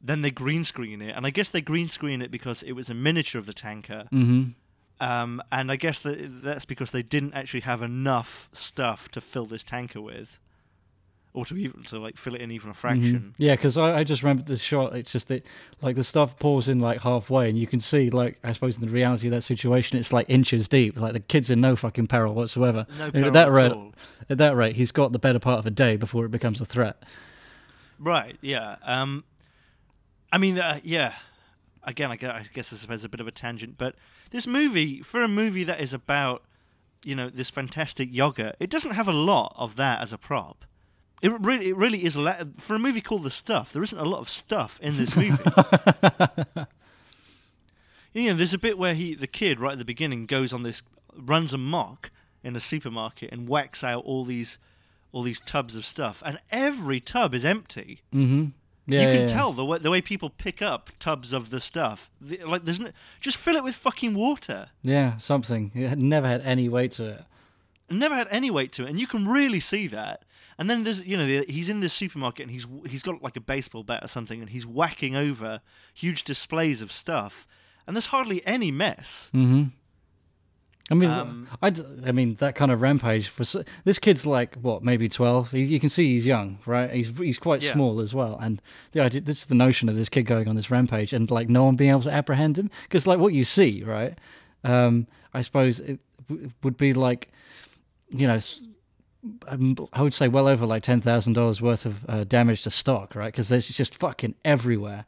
then 0.00 0.22
they 0.22 0.30
green 0.30 0.64
screen 0.64 1.02
it 1.02 1.14
and 1.16 1.26
i 1.26 1.30
guess 1.30 1.48
they 1.48 1.60
green 1.60 1.88
screen 1.88 2.22
it 2.22 2.30
because 2.30 2.62
it 2.62 2.72
was 2.72 2.88
a 2.90 2.94
miniature 2.94 3.38
of 3.38 3.46
the 3.46 3.52
tanker 3.54 4.04
Mm-hmm. 4.12 4.50
um, 5.06 5.42
and 5.50 5.70
i 5.72 5.76
guess 5.76 6.00
that 6.00 6.42
that's 6.42 6.64
because 6.64 6.92
they 6.92 7.02
didn't 7.02 7.34
actually 7.34 7.60
have 7.60 7.82
enough 7.82 8.48
stuff 8.52 9.08
to 9.10 9.20
fill 9.20 9.46
this 9.46 9.64
tanker 9.64 10.00
with 10.00 10.38
or 11.34 11.44
to 11.44 11.56
even 11.56 11.82
to 11.84 11.98
like 11.98 12.16
fill 12.16 12.34
it 12.34 12.40
in 12.40 12.50
even 12.50 12.70
a 12.70 12.74
fraction 12.74 13.34
Yeah, 13.38 13.54
because 13.54 13.76
I, 13.76 13.98
I 13.98 14.04
just 14.04 14.22
remember 14.22 14.42
the 14.44 14.56
shot. 14.56 14.96
It's 14.96 15.12
just 15.12 15.28
that, 15.28 15.44
like, 15.82 15.94
the 15.94 16.02
stuff 16.02 16.36
pours 16.38 16.68
in 16.68 16.80
like 16.80 17.00
halfway, 17.02 17.48
and 17.50 17.56
you 17.56 17.66
can 17.66 17.80
see, 17.80 18.08
like, 18.08 18.38
I 18.42 18.52
suppose 18.54 18.76
in 18.78 18.84
the 18.84 18.90
reality 18.90 19.26
of 19.28 19.32
that 19.32 19.42
situation, 19.42 19.98
it's 19.98 20.12
like 20.12 20.28
inches 20.30 20.68
deep. 20.68 20.98
Like 20.98 21.12
the 21.12 21.20
kid's 21.20 21.50
in 21.50 21.60
no 21.60 21.76
fucking 21.76 22.06
peril 22.08 22.34
whatsoever. 22.34 22.86
No 22.98 23.10
peril 23.12 23.26
at 23.26 23.32
that 23.34 23.48
at 23.48 23.52
rate, 23.52 23.72
all. 23.72 23.92
at 24.30 24.38
that 24.38 24.56
rate, 24.56 24.74
he's 24.76 24.90
got 24.90 25.12
the 25.12 25.18
better 25.18 25.38
part 25.38 25.58
of 25.60 25.66
a 25.66 25.70
day 25.70 25.96
before 25.96 26.24
it 26.24 26.30
becomes 26.30 26.60
a 26.62 26.64
threat. 26.66 27.02
Right. 27.98 28.36
Yeah. 28.40 28.76
Um, 28.82 29.22
I 30.32 30.38
mean, 30.38 30.58
uh, 30.58 30.80
yeah. 30.82 31.14
Again, 31.84 32.10
I 32.10 32.16
guess, 32.16 32.30
I 32.30 32.44
guess 32.52 32.72
is 32.72 33.04
a 33.04 33.08
bit 33.08 33.20
of 33.20 33.26
a 33.26 33.30
tangent, 33.30 33.78
but 33.78 33.94
this 34.30 34.46
movie, 34.46 35.00
for 35.00 35.22
a 35.22 35.28
movie 35.28 35.64
that 35.64 35.80
is 35.80 35.94
about, 35.94 36.42
you 37.04 37.14
know, 37.14 37.30
this 37.30 37.48
fantastic 37.48 38.08
yogurt, 38.12 38.56
it 38.60 38.68
doesn't 38.68 38.90
have 38.90 39.08
a 39.08 39.12
lot 39.12 39.54
of 39.56 39.76
that 39.76 40.00
as 40.02 40.12
a 40.12 40.18
prop. 40.18 40.66
It 41.22 41.32
really, 41.40 41.68
it 41.70 41.76
really 41.76 42.04
is 42.04 42.14
a 42.16 42.20
la- 42.20 42.44
for 42.58 42.74
a 42.74 42.78
movie 42.78 43.00
called 43.00 43.22
The 43.22 43.30
Stuff. 43.30 43.72
There 43.72 43.82
isn't 43.82 43.98
a 43.98 44.04
lot 44.04 44.20
of 44.20 44.28
stuff 44.28 44.78
in 44.82 44.96
this 44.96 45.16
movie. 45.16 45.42
you 48.12 48.28
know, 48.28 48.34
there's 48.34 48.54
a 48.54 48.58
bit 48.58 48.78
where 48.78 48.94
he, 48.94 49.14
the 49.14 49.26
kid, 49.26 49.58
right 49.58 49.72
at 49.72 49.78
the 49.78 49.84
beginning, 49.84 50.26
goes 50.26 50.52
on 50.52 50.62
this 50.62 50.82
runs 51.16 51.52
amok 51.52 52.10
in 52.44 52.54
a 52.54 52.60
supermarket 52.60 53.32
and 53.32 53.48
whacks 53.48 53.82
out 53.82 54.04
all 54.04 54.24
these 54.24 54.58
all 55.10 55.22
these 55.22 55.40
tubs 55.40 55.74
of 55.74 55.86
stuff, 55.86 56.22
and 56.26 56.36
every 56.50 57.00
tub 57.00 57.32
is 57.34 57.44
empty. 57.44 58.02
Yeah, 58.90 59.02
you 59.02 59.06
can 59.08 59.20
yeah. 59.20 59.26
tell 59.26 59.52
the 59.52 59.64
way 59.64 59.78
the 59.78 59.90
way 59.90 60.00
people 60.00 60.30
pick 60.30 60.62
up 60.62 60.90
tubs 60.98 61.32
of 61.32 61.50
the 61.50 61.60
stuff. 61.60 62.10
The- 62.20 62.40
like 62.44 62.64
there's 62.64 62.80
no, 62.80 62.90
just 63.20 63.36
fill 63.36 63.54
it 63.56 63.62
with 63.62 63.74
fucking 63.74 64.14
water. 64.14 64.70
Yeah, 64.82 65.18
something. 65.18 65.70
It 65.74 65.88
had 65.88 66.02
never 66.02 66.26
had 66.26 66.40
any 66.42 66.68
weight 66.68 66.92
to 66.92 67.04
it. 67.04 67.24
never 67.90 68.14
had 68.14 68.28
any 68.30 68.50
weight 68.50 68.72
to 68.72 68.84
it, 68.84 68.88
and 68.90 68.98
you 68.98 69.06
can 69.06 69.28
really 69.28 69.60
see 69.60 69.86
that. 69.88 70.22
And 70.58 70.68
then 70.68 70.82
there's, 70.84 71.06
you 71.06 71.16
know, 71.16 71.24
the- 71.26 71.44
he's 71.48 71.68
in 71.68 71.80
this 71.80 71.92
supermarket 71.92 72.42
and 72.44 72.50
he's 72.50 72.66
he's 72.88 73.02
got 73.02 73.22
like 73.22 73.36
a 73.36 73.40
baseball 73.40 73.84
bat 73.84 74.02
or 74.02 74.08
something, 74.08 74.40
and 74.40 74.50
he's 74.50 74.66
whacking 74.66 75.14
over 75.14 75.60
huge 75.94 76.24
displays 76.24 76.82
of 76.82 76.90
stuff, 76.90 77.46
and 77.86 77.94
there's 77.94 78.06
hardly 78.06 78.40
any 78.46 78.70
mess. 78.72 79.30
Mm-hmm. 79.34 79.64
I 80.90 80.94
mean, 80.94 81.10
Um, 81.10 81.48
I, 81.60 81.74
I 82.06 82.12
mean 82.12 82.36
that 82.36 82.54
kind 82.54 82.70
of 82.72 82.80
rampage 82.80 83.28
for 83.28 83.44
this 83.84 83.98
kid's 83.98 84.24
like 84.24 84.54
what, 84.56 84.82
maybe 84.82 85.08
twelve. 85.08 85.50
He, 85.50 85.62
you 85.64 85.78
can 85.80 85.90
see 85.90 86.14
he's 86.14 86.26
young, 86.26 86.58
right? 86.64 86.90
He's 86.90 87.08
he's 87.18 87.38
quite 87.38 87.62
Yeah. 87.62 87.72
small 87.74 88.00
as 88.00 88.14
well. 88.14 88.38
And 88.40 88.62
the 88.92 89.00
idea, 89.00 89.20
this 89.20 89.40
is 89.40 89.46
the 89.46 89.54
notion 89.54 89.88
of 89.90 89.96
this 89.96 90.08
kid 90.08 90.22
going 90.22 90.48
on 90.48 90.56
this 90.56 90.70
rampage 90.70 91.12
and 91.12 91.30
like 91.30 91.48
no 91.50 91.64
one 91.64 91.76
being 91.76 91.90
able 91.90 92.02
to 92.02 92.10
apprehend 92.12 92.58
him 92.58 92.70
because 92.84 93.06
like 93.06 93.18
what 93.18 93.34
you 93.34 93.44
see, 93.44 93.82
right? 93.84 94.16
Um, 94.64 95.06
I 95.34 95.42
suppose 95.42 95.78
it 95.80 96.00
w- 96.28 96.50
would 96.62 96.76
be 96.78 96.94
like, 96.94 97.28
you 98.08 98.26
know, 98.26 98.40
um, 99.48 99.76
I 99.92 100.00
would 100.02 100.14
say 100.14 100.28
well 100.28 100.48
over 100.48 100.64
like 100.64 100.82
ten 100.84 101.00
thousand 101.02 101.34
dollars 101.34 101.60
worth 101.60 101.84
of 101.84 102.04
uh, 102.08 102.24
damage 102.24 102.62
to 102.62 102.70
stock, 102.70 103.14
right? 103.14 103.30
Because 103.32 103.50
there's 103.50 103.68
just 103.68 103.94
fucking 103.96 104.36
everywhere. 104.44 105.04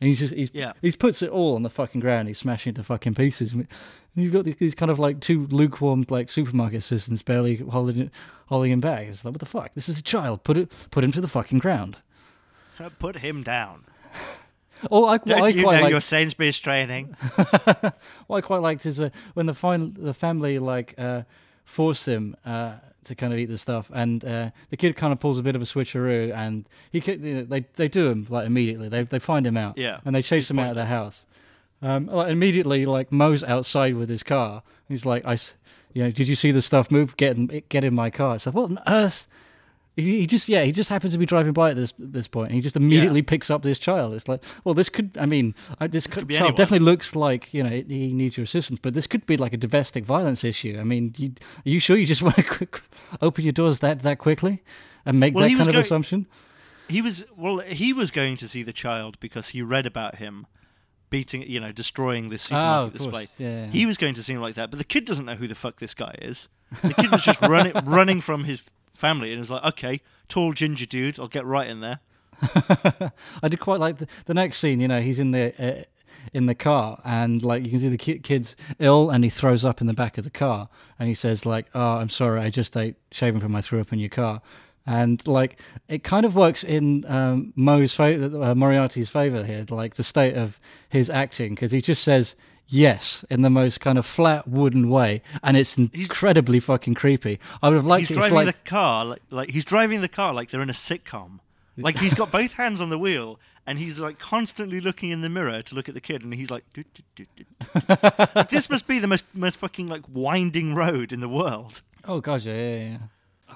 And 0.00 0.08
he's 0.08 0.18
just 0.18 0.32
he's, 0.34 0.50
Yeah. 0.54 0.72
he 0.80 0.90
puts 0.92 1.20
it 1.22 1.30
all 1.30 1.54
on 1.56 1.62
the 1.62 1.70
fucking 1.70 2.00
ground. 2.00 2.28
He's 2.28 2.38
smashing 2.38 2.70
it 2.72 2.76
to 2.76 2.82
fucking 2.82 3.14
pieces. 3.14 3.52
And 3.52 3.68
you've 4.14 4.32
got 4.32 4.44
these- 4.44 4.74
kind 4.74 4.90
of 4.90 4.98
like 4.98 5.20
two 5.20 5.46
lukewarm 5.48 6.06
like 6.08 6.30
supermarket 6.30 6.78
assistants 6.78 7.22
barely 7.22 7.56
holding 7.56 7.98
it, 8.00 8.10
holding 8.46 8.72
him 8.72 8.80
back. 8.80 9.06
It's 9.06 9.24
like 9.24 9.32
what 9.34 9.40
the 9.40 9.46
fuck? 9.46 9.74
This 9.74 9.88
is 9.88 9.98
a 9.98 10.02
child. 10.02 10.42
Put 10.42 10.56
it 10.56 10.72
put 10.90 11.04
him 11.04 11.12
to 11.12 11.20
the 11.20 11.28
fucking 11.28 11.58
ground. 11.58 11.98
Put 12.98 13.16
him 13.16 13.42
down. 13.42 13.84
Oh, 14.90 15.04
I, 15.04 15.18
Don't 15.18 15.42
I 15.42 15.48
you 15.48 15.62
quite 15.62 15.76
know 15.76 15.82
like, 15.82 15.90
your 15.90 16.00
Sainsbury's 16.00 16.58
training? 16.58 17.08
what 18.26 18.36
I 18.38 18.40
quite 18.40 18.62
liked 18.62 18.86
is 18.86 18.98
uh, 18.98 19.10
when 19.34 19.44
the 19.44 19.52
fin- 19.52 19.94
the 19.98 20.14
family 20.14 20.58
like 20.58 20.94
uh, 20.96 21.24
forced 21.70 22.06
him 22.06 22.36
uh, 22.44 22.74
to 23.04 23.14
kind 23.14 23.32
of 23.32 23.38
eat 23.38 23.46
the 23.46 23.56
stuff, 23.58 23.90
and 23.94 24.24
uh, 24.24 24.50
the 24.70 24.76
kid 24.76 24.96
kind 24.96 25.12
of 25.12 25.20
pulls 25.20 25.38
a 25.38 25.42
bit 25.42 25.54
of 25.56 25.62
a 25.62 25.64
switcheroo, 25.64 26.34
and 26.34 26.68
he 26.90 27.00
you 27.06 27.34
know, 27.34 27.44
they 27.44 27.60
they 27.74 27.88
do 27.88 28.08
him 28.08 28.26
like 28.28 28.46
immediately. 28.46 28.88
They 28.88 29.04
they 29.04 29.18
find 29.18 29.46
him 29.46 29.56
out, 29.56 29.78
Yeah, 29.78 30.00
and 30.04 30.14
they 30.14 30.22
chase 30.22 30.48
he's 30.48 30.50
him 30.50 30.58
out 30.58 30.70
of 30.70 30.76
the 30.76 30.86
house. 30.86 31.24
Um, 31.82 32.06
like, 32.06 32.30
immediately, 32.30 32.84
like 32.84 33.10
Mo's 33.10 33.42
outside 33.42 33.94
with 33.94 34.10
his 34.10 34.22
car. 34.22 34.62
He's 34.88 35.06
like, 35.06 35.24
I, 35.24 35.38
you 35.94 36.02
know, 36.02 36.10
did 36.10 36.28
you 36.28 36.34
see 36.34 36.50
the 36.50 36.60
stuff 36.60 36.90
move? 36.90 37.16
Get 37.16 37.36
in, 37.36 37.46
get 37.68 37.84
in 37.84 37.94
my 37.94 38.10
car. 38.10 38.34
It's 38.34 38.44
like, 38.44 38.54
what 38.54 38.70
on 38.70 38.78
earth? 38.86 39.26
He, 39.96 40.20
he 40.20 40.26
just, 40.26 40.48
yeah, 40.48 40.62
he 40.62 40.72
just 40.72 40.88
happens 40.88 41.12
to 41.12 41.18
be 41.18 41.26
driving 41.26 41.52
by 41.52 41.70
at 41.70 41.76
this 41.76 41.92
this 41.98 42.28
point, 42.28 42.48
and 42.48 42.54
he 42.54 42.60
just 42.60 42.76
immediately 42.76 43.22
picks 43.22 43.50
up 43.50 43.62
this 43.62 43.78
child. 43.78 44.14
It's 44.14 44.28
like, 44.28 44.42
well, 44.64 44.72
this 44.74 44.88
could, 44.88 45.10
I 45.20 45.26
mean, 45.26 45.54
I, 45.80 45.88
this, 45.88 46.06
could, 46.06 46.20
could 46.20 46.28
be 46.28 46.34
child 46.34 46.42
anyone. 46.50 46.56
definitely 46.56 46.84
looks 46.86 47.16
like 47.16 47.52
you 47.52 47.62
know 47.62 47.70
he 47.70 48.12
needs 48.12 48.36
your 48.36 48.44
assistance, 48.44 48.78
but 48.80 48.94
this 48.94 49.06
could 49.06 49.26
be 49.26 49.36
like 49.36 49.52
a 49.52 49.56
domestic 49.56 50.04
violence 50.04 50.44
issue. 50.44 50.78
I 50.80 50.84
mean, 50.84 51.12
you, 51.16 51.32
are 51.66 51.68
you 51.68 51.80
sure 51.80 51.96
you 51.96 52.06
just 52.06 52.22
want 52.28 52.36
to 52.36 52.44
quick, 52.44 52.80
open 53.20 53.44
your 53.44 53.52
doors 53.52 53.80
that 53.80 54.00
that 54.02 54.18
quickly 54.18 54.62
and 55.04 55.18
make 55.20 55.34
Well, 55.34 55.42
that 55.44 55.50
kind 55.50 55.60
of 55.60 55.66
going- 55.66 55.78
assumption? 55.84 56.26
He 56.88 57.02
was 57.02 57.24
well. 57.36 57.58
He 57.58 57.92
was 57.92 58.10
going 58.10 58.36
to 58.38 58.48
see 58.48 58.62
the 58.62 58.72
child 58.72 59.18
because 59.20 59.50
he 59.50 59.60
read 59.62 59.86
about 59.86 60.16
him 60.16 60.46
beating, 61.10 61.42
you 61.42 61.58
know, 61.60 61.72
destroying 61.72 62.28
this 62.30 62.50
Oh, 62.52 62.54
supermarket 62.90 62.92
course. 62.92 63.02
display. 63.02 63.28
Yeah, 63.44 63.64
yeah. 63.64 63.70
He 63.70 63.86
was 63.86 63.96
going 63.96 64.14
to 64.14 64.22
see 64.22 64.32
him 64.32 64.40
like 64.40 64.54
that, 64.54 64.70
but 64.70 64.78
the 64.78 64.84
kid 64.84 65.04
doesn't 65.04 65.24
know 65.26 65.34
who 65.34 65.46
the 65.48 65.54
fuck 65.56 65.78
this 65.80 65.94
guy 65.94 66.14
is. 66.22 66.48
The 66.82 66.94
kid 66.94 67.10
was 67.10 67.22
just 67.24 67.40
running, 67.42 67.72
running 67.84 68.20
from 68.20 68.44
his 68.44 68.68
family, 69.00 69.30
and 69.30 69.38
it 69.38 69.40
was 69.40 69.50
like, 69.50 69.64
"Okay, 69.64 70.00
tall 70.28 70.52
ginger 70.52 70.86
dude, 70.86 71.18
I'll 71.18 71.28
get 71.28 71.44
right 71.44 71.68
in 71.68 71.80
there." 71.80 72.00
I 73.42 73.48
did 73.48 73.60
quite 73.60 73.80
like 73.80 73.98
the, 73.98 74.06
the 74.26 74.34
next 74.34 74.58
scene. 74.58 74.80
You 74.80 74.88
know, 74.88 75.00
he's 75.00 75.18
in 75.18 75.32
the 75.32 75.52
uh, 75.58 75.84
in 76.32 76.46
the 76.46 76.54
car, 76.54 77.00
and 77.04 77.42
like 77.42 77.64
you 77.64 77.70
can 77.70 77.80
see 77.80 77.88
the 77.88 77.98
ki- 77.98 78.20
kid's 78.20 78.56
ill, 78.78 79.10
and 79.10 79.24
he 79.24 79.30
throws 79.30 79.64
up 79.64 79.80
in 79.80 79.86
the 79.86 79.94
back 79.94 80.18
of 80.18 80.24
the 80.24 80.30
car, 80.30 80.68
and 80.98 81.08
he 81.08 81.14
says 81.14 81.44
like, 81.44 81.66
"Oh, 81.74 81.96
I'm 81.96 82.08
sorry, 82.10 82.40
I 82.40 82.50
just 82.50 82.76
ate 82.76 82.96
shaving 83.10 83.40
from 83.40 83.56
I 83.56 83.60
threw 83.60 83.80
up 83.80 83.92
in 83.92 83.98
your 83.98 84.10
car." 84.10 84.42
And 84.86 85.26
like 85.28 85.60
it 85.88 86.02
kind 86.02 86.24
of 86.24 86.34
works 86.34 86.64
in 86.64 87.04
um, 87.06 87.52
Mo's 87.54 87.92
favor, 87.92 88.42
uh, 88.42 88.54
Moriarty's 88.54 89.08
favor 89.08 89.44
here, 89.44 89.66
like 89.68 89.94
the 89.94 90.04
state 90.04 90.34
of 90.34 90.58
his 90.88 91.10
acting, 91.10 91.54
because 91.54 91.72
he 91.72 91.80
just 91.80 92.02
says 92.02 92.36
yes 92.70 93.24
in 93.28 93.42
the 93.42 93.50
most 93.50 93.80
kind 93.80 93.98
of 93.98 94.06
flat 94.06 94.48
wooden 94.48 94.88
way, 94.88 95.22
and 95.42 95.56
it's 95.56 95.76
incredibly 95.76 96.60
fucking 96.60 96.94
creepy. 96.94 97.38
I 97.62 97.68
would 97.68 97.76
have 97.76 97.86
liked 97.86 98.08
He's 98.08 98.12
it 98.12 98.20
driving 98.20 98.34
like, 98.34 98.46
the 98.46 98.68
car 98.70 99.04
like, 99.04 99.22
like 99.30 99.50
he's 99.50 99.64
driving 99.64 100.00
the 100.00 100.08
car 100.08 100.32
like 100.32 100.50
they're 100.50 100.62
in 100.62 100.70
a 100.70 100.74
sitcom. 100.74 101.40
Like 101.76 101.98
he's 101.98 102.14
got 102.14 102.30
both 102.30 102.54
hands 102.54 102.80
on 102.80 102.90
the 102.90 102.98
wheel, 102.98 103.38
and 103.66 103.78
he's 103.78 103.98
like 103.98 104.18
constantly 104.18 104.80
looking 104.80 105.10
in 105.10 105.22
the 105.22 105.28
mirror 105.28 105.62
to 105.62 105.74
look 105.74 105.88
at 105.88 105.94
the 105.94 106.00
kid, 106.00 106.22
and 106.22 106.34
he's 106.34 106.50
like, 106.50 106.64
"Doot, 106.72 106.86
doot, 106.92 107.06
doot, 107.14 107.28
doot, 107.36 107.46
doot." 107.88 108.34
Like, 108.34 108.50
"This 108.50 108.68
must 108.68 108.86
be 108.86 108.98
the 108.98 109.06
most 109.06 109.24
most 109.34 109.58
fucking 109.58 109.88
like 109.88 110.02
winding 110.12 110.74
road 110.74 111.12
in 111.12 111.20
the 111.20 111.28
world." 111.28 111.82
oh 112.04 112.20
gosh, 112.20 112.46
yeah, 112.46 112.54
yeah, 112.54 112.76
yeah. 112.76 112.98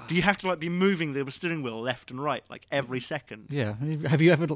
Do 0.06 0.14
you 0.14 0.22
have 0.22 0.36
to 0.38 0.48
like 0.48 0.58
be 0.58 0.68
moving 0.68 1.12
the 1.12 1.30
steering 1.30 1.62
wheel 1.62 1.80
left 1.80 2.10
and 2.10 2.22
right 2.22 2.44
like 2.50 2.66
every 2.70 3.00
second? 3.00 3.46
Yeah. 3.50 3.74
Have 4.06 4.20
you 4.20 4.32
ever, 4.32 4.46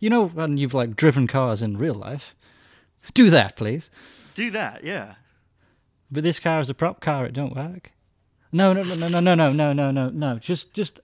you 0.00 0.10
know, 0.10 0.28
when 0.28 0.56
you've 0.56 0.74
like 0.74 0.96
driven 0.96 1.26
cars 1.26 1.62
in 1.62 1.76
real 1.76 1.94
life? 1.94 2.36
Do 3.14 3.30
that, 3.30 3.56
please. 3.56 3.90
Do 4.34 4.50
that, 4.50 4.84
yeah. 4.84 5.14
But 6.10 6.24
this 6.24 6.38
car 6.40 6.60
is 6.60 6.68
a 6.70 6.74
prop 6.74 7.00
car. 7.00 7.26
It 7.26 7.32
don't 7.32 7.54
work. 7.54 7.92
No, 8.52 8.72
no, 8.72 8.82
no, 8.82 8.94
no, 8.94 9.08
no, 9.08 9.20
no, 9.20 9.34
no, 9.34 9.52
no, 9.52 9.72
no, 9.72 9.90
no, 9.90 10.10
no. 10.10 10.38
Just, 10.38 10.74
just 10.74 11.00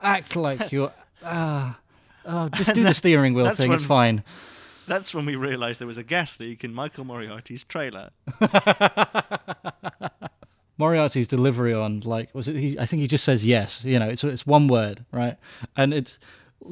act 0.00 0.36
like 0.36 0.72
you're. 0.72 0.92
Ah, 1.24 1.78
oh, 2.26 2.48
just 2.48 2.74
do 2.74 2.82
the 2.82 2.94
steering 2.94 3.32
wheel 3.32 3.48
thing. 3.50 3.72
It's 3.72 3.84
fine. 3.84 4.24
That's 4.88 5.14
when 5.14 5.24
we 5.24 5.36
realised 5.36 5.80
there 5.80 5.86
was 5.86 5.98
a 5.98 6.02
gas 6.02 6.40
leak 6.40 6.64
in 6.64 6.74
Michael 6.74 7.04
Moriarty's 7.04 7.62
trailer. 7.62 8.10
Moriarty's 10.78 11.28
delivery 11.28 11.72
on 11.72 12.00
like 12.00 12.34
was 12.34 12.48
it? 12.48 12.56
He, 12.56 12.76
I 12.78 12.86
think 12.86 13.02
he 13.02 13.06
just 13.06 13.24
says 13.24 13.46
yes. 13.46 13.84
You 13.84 14.00
know, 14.00 14.08
it's 14.08 14.24
it's 14.24 14.44
one 14.44 14.66
word, 14.66 15.04
right? 15.12 15.36
And 15.76 15.94
it's 15.94 16.18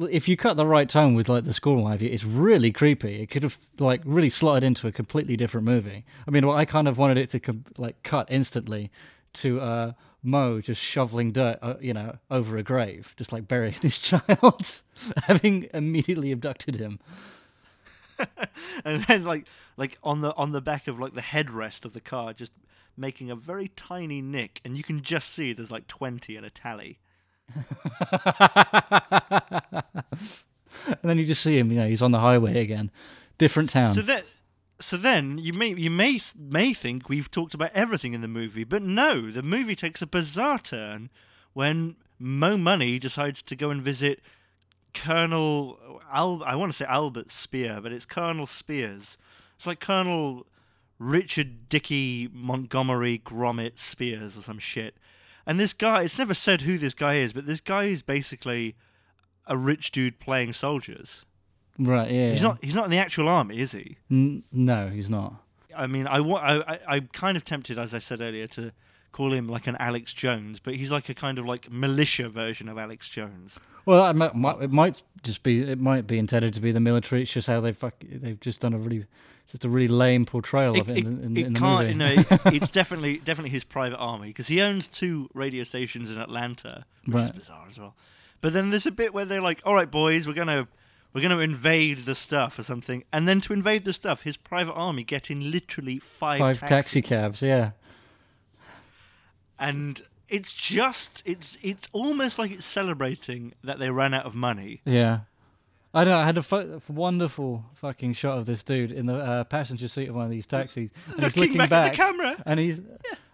if 0.09 0.27
you 0.27 0.37
cut 0.37 0.57
the 0.57 0.65
right 0.65 0.89
tone 0.89 1.15
with 1.15 1.29
like 1.29 1.43
the 1.43 1.53
score 1.53 1.77
and 1.77 2.01
it's 2.01 2.23
really 2.23 2.71
creepy. 2.71 3.21
It 3.21 3.29
could 3.29 3.43
have 3.43 3.57
like 3.79 4.01
really 4.05 4.29
slotted 4.29 4.63
into 4.63 4.87
a 4.87 4.91
completely 4.91 5.35
different 5.35 5.65
movie. 5.65 6.05
I 6.27 6.31
mean, 6.31 6.45
well, 6.45 6.57
I 6.57 6.65
kind 6.65 6.87
of 6.87 6.97
wanted 6.97 7.17
it 7.17 7.29
to 7.29 7.39
com- 7.39 7.65
like 7.77 8.01
cut 8.03 8.27
instantly 8.29 8.91
to 9.33 9.61
uh, 9.61 9.91
Mo 10.23 10.61
just 10.61 10.81
shoveling 10.81 11.31
dirt, 11.31 11.57
uh, 11.61 11.75
you 11.79 11.93
know, 11.93 12.17
over 12.29 12.57
a 12.57 12.63
grave, 12.63 13.13
just 13.17 13.31
like 13.31 13.47
burying 13.47 13.75
this 13.81 13.97
child, 13.97 14.81
having 15.23 15.67
immediately 15.73 16.31
abducted 16.31 16.75
him. 16.75 16.99
and 18.85 19.01
then 19.03 19.23
like 19.23 19.47
like 19.77 19.97
on 20.03 20.21
the 20.21 20.35
on 20.35 20.51
the 20.51 20.61
back 20.61 20.87
of 20.87 20.99
like 20.99 21.13
the 21.13 21.21
headrest 21.21 21.85
of 21.85 21.93
the 21.93 22.01
car 22.01 22.33
just 22.33 22.51
making 22.95 23.31
a 23.31 23.35
very 23.35 23.67
tiny 23.69 24.21
nick 24.21 24.61
and 24.63 24.77
you 24.77 24.83
can 24.83 25.01
just 25.01 25.29
see 25.29 25.53
there's 25.53 25.71
like 25.71 25.87
20 25.87 26.35
in 26.35 26.43
a 26.43 26.49
tally 26.49 26.99
And 30.87 30.97
then 31.03 31.19
you 31.19 31.25
just 31.25 31.43
see 31.43 31.57
him, 31.57 31.71
you 31.71 31.77
know, 31.77 31.87
he's 31.87 32.01
on 32.01 32.11
the 32.11 32.19
highway 32.19 32.59
again, 32.59 32.91
different 33.37 33.69
town. 33.69 33.89
so 33.89 34.01
then 34.01 34.23
so 34.79 34.97
then 34.97 35.37
you 35.37 35.53
may 35.53 35.75
you 35.75 35.91
may 35.91 36.17
may 36.39 36.73
think 36.73 37.07
we've 37.07 37.29
talked 37.29 37.53
about 37.53 37.69
everything 37.75 38.13
in 38.13 38.21
the 38.21 38.27
movie 38.27 38.63
but 38.63 38.81
no 38.81 39.29
the 39.29 39.43
movie 39.43 39.75
takes 39.75 40.01
a 40.01 40.07
bizarre 40.07 40.57
turn 40.57 41.11
when 41.53 41.95
Mo 42.17 42.57
Money 42.57 42.97
decides 42.97 43.43
to 43.43 43.55
go 43.55 43.69
and 43.69 43.79
visit 43.81 44.21
Colonel 44.95 46.01
Al 46.11 46.43
I 46.43 46.55
want 46.55 46.71
to 46.71 46.77
say 46.77 46.85
Albert 46.85 47.29
Spear 47.29 47.79
but 47.81 47.91
it's 47.91 48.07
Colonel 48.07 48.47
Spears 48.47 49.19
it's 49.55 49.67
like 49.67 49.79
Colonel 49.79 50.47
Richard 50.97 51.69
Dickey 51.69 52.27
Montgomery 52.33 53.21
Gromit 53.23 53.77
Spears 53.79 54.37
or 54.37 54.41
some 54.41 54.59
shit. 54.59 54.95
And 55.45 55.59
this 55.59 55.73
guy, 55.73 56.03
it's 56.03 56.17
never 56.19 56.33
said 56.33 56.61
who 56.61 56.77
this 56.77 56.93
guy 56.93 57.15
is, 57.15 57.33
but 57.33 57.45
this 57.45 57.61
guy 57.61 57.85
is 57.85 58.03
basically 58.03 58.75
a 59.47 59.57
rich 59.57 59.91
dude 59.91 60.19
playing 60.19 60.53
soldiers. 60.53 61.25
right? 61.79 62.09
Yeah. 62.11 62.29
He's 62.29 62.43
not. 62.43 62.59
He's 62.63 62.75
not 62.75 62.85
in 62.85 62.91
the 62.91 62.97
actual 62.99 63.27
army, 63.27 63.57
is 63.59 63.71
he? 63.71 63.97
N- 64.09 64.43
no, 64.51 64.87
he's 64.89 65.09
not. 65.09 65.35
I 65.75 65.87
mean, 65.87 66.05
I, 66.05 66.19
wa- 66.19 66.37
I, 66.41 66.73
I, 66.73 66.79
I'm 66.87 67.09
kind 67.13 67.37
of 67.37 67.45
tempted, 67.45 67.79
as 67.79 67.93
I 67.95 67.99
said 67.99 68.19
earlier, 68.21 68.45
to 68.47 68.71
call 69.13 69.33
him 69.33 69.47
like 69.47 69.67
an 69.67 69.77
Alex 69.79 70.13
Jones, 70.13 70.59
but 70.59 70.75
he's 70.75 70.91
like 70.91 71.09
a 71.09 71.13
kind 71.13 71.39
of 71.39 71.45
like 71.45 71.71
militia 71.71 72.29
version 72.29 72.67
of 72.69 72.77
Alex 72.77 73.09
Jones. 73.09 73.59
Well, 73.85 74.09
it 74.09 74.35
might, 74.35 74.61
it 74.61 74.71
might 74.71 75.01
just 75.23 75.43
be 75.43 75.61
it 75.61 75.79
might 75.79 76.07
be 76.07 76.17
intended 76.17 76.53
to 76.53 76.61
be 76.61 76.71
the 76.71 76.79
military. 76.79 77.23
It's 77.23 77.31
just 77.31 77.47
how 77.47 77.61
they 77.61 77.73
fuck. 77.73 77.95
They've 78.01 78.39
just 78.39 78.61
done 78.61 78.73
a 78.73 78.77
really, 78.77 79.05
it's 79.43 79.51
just 79.53 79.65
a 79.65 79.69
really 79.69 79.87
lame 79.87 80.25
portrayal 80.25 80.79
of 80.79 80.89
it, 80.89 80.97
in, 80.97 81.07
in, 81.19 81.37
in 81.37 81.53
the 81.53 81.59
can't, 81.59 81.97
movie. 81.97 82.15
no, 82.15 82.23
it's 82.45 82.69
definitely 82.69 83.17
definitely 83.17 83.49
his 83.51 83.63
private 83.63 83.97
army 83.97 84.27
because 84.27 84.47
he 84.47 84.61
owns 84.61 84.87
two 84.87 85.29
radio 85.33 85.63
stations 85.63 86.11
in 86.11 86.19
Atlanta, 86.19 86.85
which 87.05 87.23
is 87.23 87.31
bizarre 87.31 87.65
as 87.67 87.79
well. 87.79 87.95
But 88.39 88.53
then 88.53 88.69
there's 88.71 88.85
a 88.87 88.91
bit 88.91 89.13
where 89.13 89.25
they're 89.25 89.41
like, 89.41 89.61
"All 89.65 89.73
right, 89.73 89.89
boys, 89.89 90.27
we're 90.27 90.33
gonna 90.33 90.67
we're 91.13 91.21
gonna 91.21 91.39
invade 91.39 91.99
the 91.99 92.15
stuff 92.15 92.57
or 92.57 92.63
something," 92.63 93.03
and 93.11 93.27
then 93.27 93.41
to 93.41 93.53
invade 93.53 93.85
the 93.85 93.93
stuff, 93.93 94.23
his 94.23 94.37
private 94.37 94.73
army 94.73 95.03
get 95.03 95.29
in 95.29 95.51
literally 95.51 95.99
five, 95.99 96.39
Five 96.39 96.59
taxi 96.59 97.01
cabs, 97.01 97.41
yeah. 97.41 97.71
and 99.59 100.01
it's 100.31 100.53
just 100.53 101.21
it's 101.25 101.57
it's 101.61 101.87
almost 101.91 102.39
like 102.39 102.49
it's 102.51 102.65
celebrating 102.65 103.53
that 103.63 103.77
they 103.79 103.91
ran 103.91 104.13
out 104.13 104.25
of 104.25 104.33
money. 104.35 104.81
Yeah. 104.85 105.19
I 105.93 106.05
don't 106.05 106.13
know. 106.13 106.19
I 106.19 106.25
had 106.25 106.37
a 106.37 106.41
fu- 106.43 106.81
wonderful 106.87 107.65
fucking 107.75 108.13
shot 108.13 108.37
of 108.37 108.45
this 108.45 108.63
dude 108.63 108.93
in 108.93 109.07
the 109.07 109.15
uh, 109.15 109.43
passenger 109.43 109.89
seat 109.89 110.07
of 110.07 110.15
one 110.15 110.23
of 110.23 110.31
these 110.31 110.47
taxis. 110.47 110.89
And 111.17 111.23
he's 111.25 111.35
Looking 111.35 111.57
looking 111.57 111.69
back 111.69 111.71
at 111.87 111.91
the 111.91 111.97
camera. 111.97 112.43
And 112.45 112.59
he's, 112.61 112.79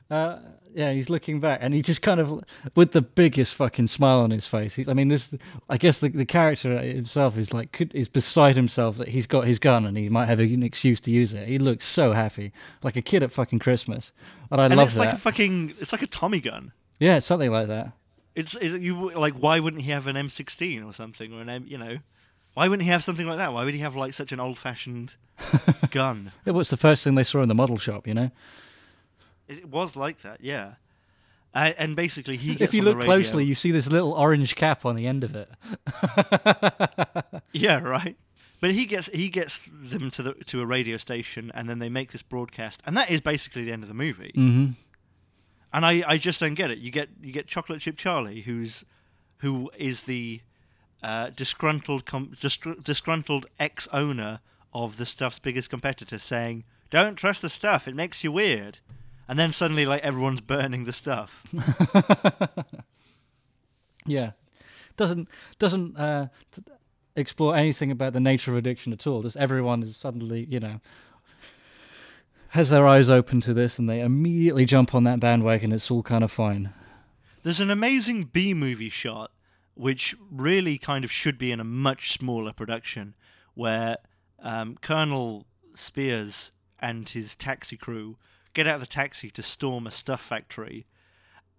uh, 0.10 0.40
yeah, 0.74 0.92
he's 0.92 1.08
looking 1.08 1.40
back, 1.40 1.60
and 1.62 1.72
he 1.74 1.84
just 1.84 2.02
kind 2.02 2.20
of, 2.20 2.44
with 2.76 2.94
the 2.94 3.02
biggest 3.04 3.54
fucking 3.54 3.86
smile 3.88 4.22
on 4.22 4.32
his 4.32 4.48
face. 4.48 4.74
He, 4.74 4.86
I 4.88 4.94
mean, 4.96 5.08
this. 5.10 5.36
I 5.70 5.78
guess 5.78 6.00
the, 6.00 6.10
the 6.10 6.26
character 6.26 6.80
himself 6.80 7.38
is 7.38 7.54
like 7.54 7.72
could, 7.74 7.94
is 7.94 8.08
beside 8.08 8.56
himself 8.56 8.98
that 8.98 9.10
he's 9.10 9.28
got 9.28 9.46
his 9.46 9.60
gun 9.60 9.86
and 9.86 9.96
he 9.96 10.10
might 10.10 10.26
have 10.26 10.40
an 10.40 10.64
excuse 10.64 11.00
to 11.02 11.12
use 11.12 11.36
it. 11.36 11.48
He 11.48 11.60
looks 11.60 11.86
so 11.86 12.14
happy, 12.14 12.54
like 12.82 12.96
a 12.96 13.04
kid 13.04 13.22
at 13.22 13.32
fucking 13.32 13.60
Christmas, 13.60 14.12
and 14.50 14.60
I 14.60 14.66
And 14.66 14.76
love 14.78 14.88
it's 14.88 14.96
that. 14.96 15.02
like 15.02 15.14
a 15.14 15.18
fucking 15.18 15.76
it's 15.80 15.92
like 15.92 16.02
a 16.02 16.08
Tommy 16.08 16.40
gun. 16.40 16.72
Yeah, 17.00 17.20
something 17.20 17.52
like 17.52 17.68
that. 17.68 17.92
It's, 18.36 18.56
it's 18.56 18.76
you 18.76 19.12
like 19.14 19.34
why 19.34 19.60
wouldn't 19.60 19.84
he 19.84 19.92
have 19.92 20.06
an 20.08 20.16
M16 20.16 20.88
or 20.88 20.94
something 20.94 21.34
or 21.34 21.42
an 21.42 21.50
M 21.50 21.66
you 21.68 21.78
know 21.78 21.98
why 22.58 22.68
wouldn't 22.68 22.86
he 22.86 22.90
have 22.90 23.04
something 23.04 23.28
like 23.28 23.38
that? 23.38 23.54
Why 23.54 23.66
would 23.66 23.76
he 23.76 23.82
have 23.82 23.96
like 23.96 24.14
such 24.14 24.32
an 24.32 24.40
old-fashioned 24.40 25.16
gun? 25.92 26.32
It 26.44 26.56
was 26.56 26.72
the 26.72 26.78
first 26.78 27.04
thing 27.04 27.14
they 27.14 27.24
saw 27.24 27.44
in 27.44 27.50
the 27.50 27.54
model 27.54 27.78
shop, 27.78 28.08
you 28.08 28.16
know. 28.16 28.32
It 29.48 29.68
was 29.68 29.96
like 29.96 30.24
that, 30.24 30.42
yeah. 30.42 30.74
Uh, 31.54 31.74
and 31.78 31.96
basically, 31.96 32.36
he 32.36 32.56
gets 32.56 32.74
If 32.74 32.74
you 32.74 32.82
look 32.82 33.00
closely, 33.00 33.46
you 33.46 33.54
see 33.54 33.70
this 33.70 33.86
little 33.88 34.12
orange 34.14 34.56
cap 34.56 34.86
on 34.86 34.96
the 34.96 35.06
end 35.06 35.24
of 35.24 35.36
it. 35.36 35.50
Yeah, 37.54 37.80
right. 37.80 38.18
But 38.60 38.72
he 38.72 38.86
gets 38.86 39.08
he 39.14 39.30
gets 39.30 39.70
them 39.72 40.10
to 40.12 40.24
the 40.24 40.34
to 40.46 40.62
a 40.62 40.66
radio 40.66 40.98
station, 40.98 41.52
and 41.54 41.70
then 41.70 41.78
they 41.80 41.90
make 41.90 42.12
this 42.12 42.24
broadcast, 42.24 42.82
and 42.86 42.98
that 42.98 43.10
is 43.12 43.22
basically 43.22 43.66
the 43.66 43.72
end 43.72 43.84
of 43.84 43.88
the 43.88 43.96
movie. 43.96 44.34
Mm-hmm. 44.36 44.72
And 45.78 45.86
I, 45.86 46.04
I 46.08 46.18
just 46.18 46.40
don't 46.40 46.56
get 46.56 46.72
it. 46.72 46.80
You 46.80 46.90
get 46.90 47.08
you 47.22 47.32
get 47.32 47.46
Chocolate 47.46 47.82
Chip 47.82 47.98
Charlie, 47.98 48.42
who's 48.42 48.84
who 49.42 49.70
is 49.78 50.04
the 50.04 50.42
uh, 51.04 51.30
disgruntled 51.36 52.04
com- 52.04 52.32
disgr- 52.36 52.84
disgruntled 52.84 53.46
ex 53.60 53.88
owner 53.94 54.40
of 54.74 54.98
the 54.98 55.06
stuff's 55.06 55.38
biggest 55.38 55.70
competitor, 55.70 56.18
saying, 56.18 56.64
"Don't 56.90 57.16
trust 57.16 57.44
the 57.44 57.50
stuff; 57.50 57.88
it 57.88 57.94
makes 57.94 58.24
you 58.24 58.32
weird." 58.32 58.80
And 59.28 59.38
then 59.38 59.52
suddenly, 59.52 59.86
like 59.86 60.02
everyone's 60.02 60.42
burning 60.42 60.86
the 60.86 60.94
stuff. 60.94 61.46
Yeah, 64.08 64.32
doesn't 64.96 65.28
doesn't 65.60 65.98
uh, 65.98 66.28
explore 67.16 67.56
anything 67.56 67.92
about 67.92 68.14
the 68.14 68.20
nature 68.20 68.52
of 68.52 68.58
addiction 68.58 68.94
at 68.94 69.06
all. 69.06 69.22
Just 69.22 69.38
everyone 69.38 69.84
is 69.84 69.96
suddenly, 69.96 70.48
you 70.50 70.60
know, 70.60 70.80
has 72.50 72.70
their 72.70 72.88
eyes 72.88 73.10
open 73.10 73.42
to 73.42 73.54
this, 73.54 73.78
and 73.78 73.90
they 73.90 74.02
immediately 74.02 74.66
jump 74.66 74.96
on 74.96 75.04
that 75.04 75.20
bandwagon. 75.20 75.72
It's 75.72 75.92
all 75.92 76.04
kind 76.04 76.24
of 76.24 76.32
fine. 76.32 76.74
There's 77.44 77.60
an 77.60 77.72
amazing 77.72 78.26
B 78.26 78.54
movie 78.54 78.90
shot, 78.90 79.32
which 79.76 80.16
really 80.32 80.78
kind 80.78 81.04
of 81.04 81.12
should 81.12 81.38
be 81.38 81.52
in 81.52 81.60
a 81.60 81.64
much 81.64 82.12
smaller 82.12 82.54
production, 82.54 83.16
where 83.54 83.98
um, 84.40 84.78
Colonel 84.82 85.46
Spears 85.74 86.52
and 86.80 87.08
his 87.08 87.36
taxi 87.36 87.78
crew 87.78 88.18
get 88.54 88.68
out 88.68 88.76
of 88.76 88.82
the 88.82 88.88
taxi 88.88 89.30
to 89.32 89.44
storm 89.44 89.86
a 89.86 89.92
stuff 89.92 90.22
factory, 90.22 90.86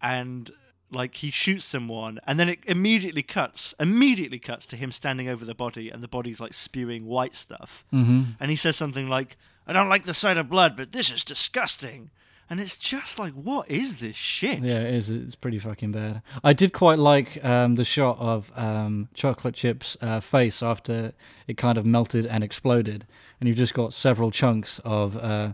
and 0.03 0.51
like 0.91 1.17
he 1.17 1.31
shoots 1.31 1.65
someone, 1.65 2.19
and 2.27 2.41
then 2.41 2.49
it 2.49 2.59
immediately 2.67 3.23
cuts, 3.23 3.75
immediately 3.79 4.39
cuts 4.39 4.67
to 4.67 4.77
him 4.77 4.91
standing 4.91 5.29
over 5.29 5.45
the 5.45 5.55
body, 5.55 5.91
and 5.91 6.03
the 6.03 6.09
body's 6.09 6.41
like 6.41 6.55
spewing 6.55 7.05
white 7.05 7.35
stuff, 7.35 7.85
mm-hmm. 7.93 8.23
and 8.41 8.51
he 8.51 8.57
says 8.57 8.75
something 8.75 9.09
like, 9.09 9.37
"I 9.69 9.73
don't 9.73 9.89
like 9.89 10.03
the 10.03 10.15
sight 10.15 10.37
of 10.39 10.49
blood, 10.49 10.77
but 10.77 10.91
this 10.91 11.11
is 11.13 11.23
disgusting." 11.23 12.11
And 12.51 12.61
it's 12.61 12.79
just 12.79 13.19
like, 13.19 13.35
what 13.35 13.71
is 13.71 13.99
this 13.99 14.17
shit? 14.17 14.61
Yeah, 14.61 14.79
it 14.79 14.95
is. 14.95 15.11
It's 15.11 15.35
pretty 15.35 15.59
fucking 15.59 15.93
bad. 15.93 16.23
I 16.43 16.55
did 16.55 16.73
quite 16.73 16.99
like 16.99 17.45
um, 17.45 17.75
the 17.75 17.85
shot 17.85 18.19
of 18.19 18.51
um, 18.57 19.09
Chocolate 19.13 19.55
Chip's 19.55 19.99
uh, 20.01 20.21
face 20.21 20.63
after 20.63 21.13
it 21.47 21.59
kind 21.59 21.77
of 21.77 21.85
melted 21.85 22.25
and 22.25 22.43
exploded, 22.43 23.07
and 23.39 23.49
you've 23.49 23.59
just 23.59 23.75
got 23.75 23.93
several 23.93 24.31
chunks 24.31 24.81
of 24.83 25.19
uh, 25.19 25.53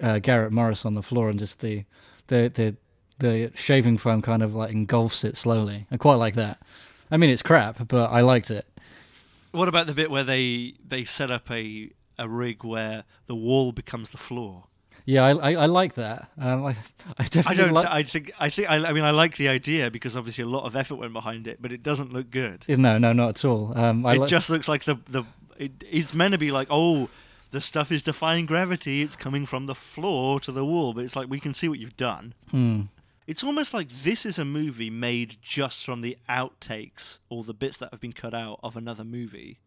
uh, 0.00 0.20
Garrett 0.20 0.52
Morris 0.52 0.84
on 0.84 0.94
the 0.94 1.02
floor, 1.02 1.28
and 1.28 1.40
just 1.40 1.58
the 1.58 1.84
the 2.28 2.52
the 2.54 2.76
the 3.18 3.50
shaving 3.56 3.98
foam 3.98 4.22
kind 4.22 4.44
of 4.44 4.54
like 4.54 4.70
engulfs 4.70 5.24
it 5.24 5.36
slowly. 5.36 5.86
I 5.90 5.96
quite 5.96 6.16
like 6.16 6.34
that. 6.36 6.62
I 7.10 7.16
mean, 7.16 7.30
it's 7.30 7.42
crap, 7.42 7.88
but 7.88 8.10
I 8.10 8.20
liked 8.20 8.50
it. 8.50 8.66
What 9.50 9.66
about 9.68 9.88
the 9.88 9.94
bit 9.94 10.08
where 10.08 10.24
they 10.24 10.74
they 10.86 11.02
set 11.02 11.32
up 11.32 11.50
a 11.50 11.90
a 12.18 12.28
rig 12.28 12.64
where 12.64 13.04
the 13.26 13.34
wall 13.34 13.72
becomes 13.72 14.10
the 14.10 14.18
floor? 14.18 14.64
Yeah, 15.04 15.24
I 15.24 15.30
I, 15.32 15.52
I 15.62 15.66
like 15.66 15.94
that. 15.94 16.28
Um, 16.38 16.64
I, 16.66 16.76
I 17.18 17.26
I 17.46 17.54
don't. 17.54 17.74
th- 17.74 17.86
I 17.86 18.02
think. 18.02 18.30
I 18.38 18.48
think. 18.50 18.70
I, 18.70 18.76
I 18.84 18.92
mean, 18.92 19.04
I 19.04 19.10
like 19.10 19.36
the 19.36 19.48
idea 19.48 19.90
because 19.90 20.16
obviously 20.16 20.44
a 20.44 20.48
lot 20.48 20.64
of 20.64 20.76
effort 20.76 20.96
went 20.96 21.12
behind 21.12 21.46
it, 21.46 21.60
but 21.60 21.72
it 21.72 21.82
doesn't 21.82 22.12
look 22.12 22.30
good. 22.30 22.64
no, 22.68 22.98
no, 22.98 23.12
not 23.12 23.30
at 23.30 23.44
all. 23.44 23.76
Um, 23.76 24.06
I 24.06 24.14
it 24.14 24.20
li- 24.20 24.26
just 24.26 24.50
looks 24.50 24.68
like 24.68 24.84
the 24.84 24.96
the. 25.08 25.24
It, 25.58 25.72
it's 25.90 26.14
meant 26.14 26.32
to 26.32 26.38
be 26.38 26.50
like, 26.50 26.68
oh, 26.70 27.08
the 27.50 27.60
stuff 27.60 27.92
is 27.92 28.02
defying 28.02 28.46
gravity. 28.46 29.02
It's 29.02 29.16
coming 29.16 29.46
from 29.46 29.66
the 29.66 29.74
floor 29.74 30.40
to 30.40 30.52
the 30.52 30.64
wall, 30.64 30.92
but 30.94 31.04
it's 31.04 31.14
like 31.16 31.28
we 31.28 31.40
can 31.40 31.54
see 31.54 31.68
what 31.68 31.78
you've 31.78 31.96
done. 31.96 32.34
Hmm. 32.50 32.82
It's 33.26 33.44
almost 33.44 33.72
like 33.72 33.88
this 33.88 34.26
is 34.26 34.38
a 34.38 34.44
movie 34.44 34.90
made 34.90 35.36
just 35.40 35.84
from 35.84 36.00
the 36.00 36.16
outtakes 36.28 37.18
or 37.28 37.44
the 37.44 37.54
bits 37.54 37.76
that 37.78 37.90
have 37.92 38.00
been 38.00 38.12
cut 38.12 38.34
out 38.34 38.58
of 38.62 38.76
another 38.76 39.04
movie. 39.04 39.58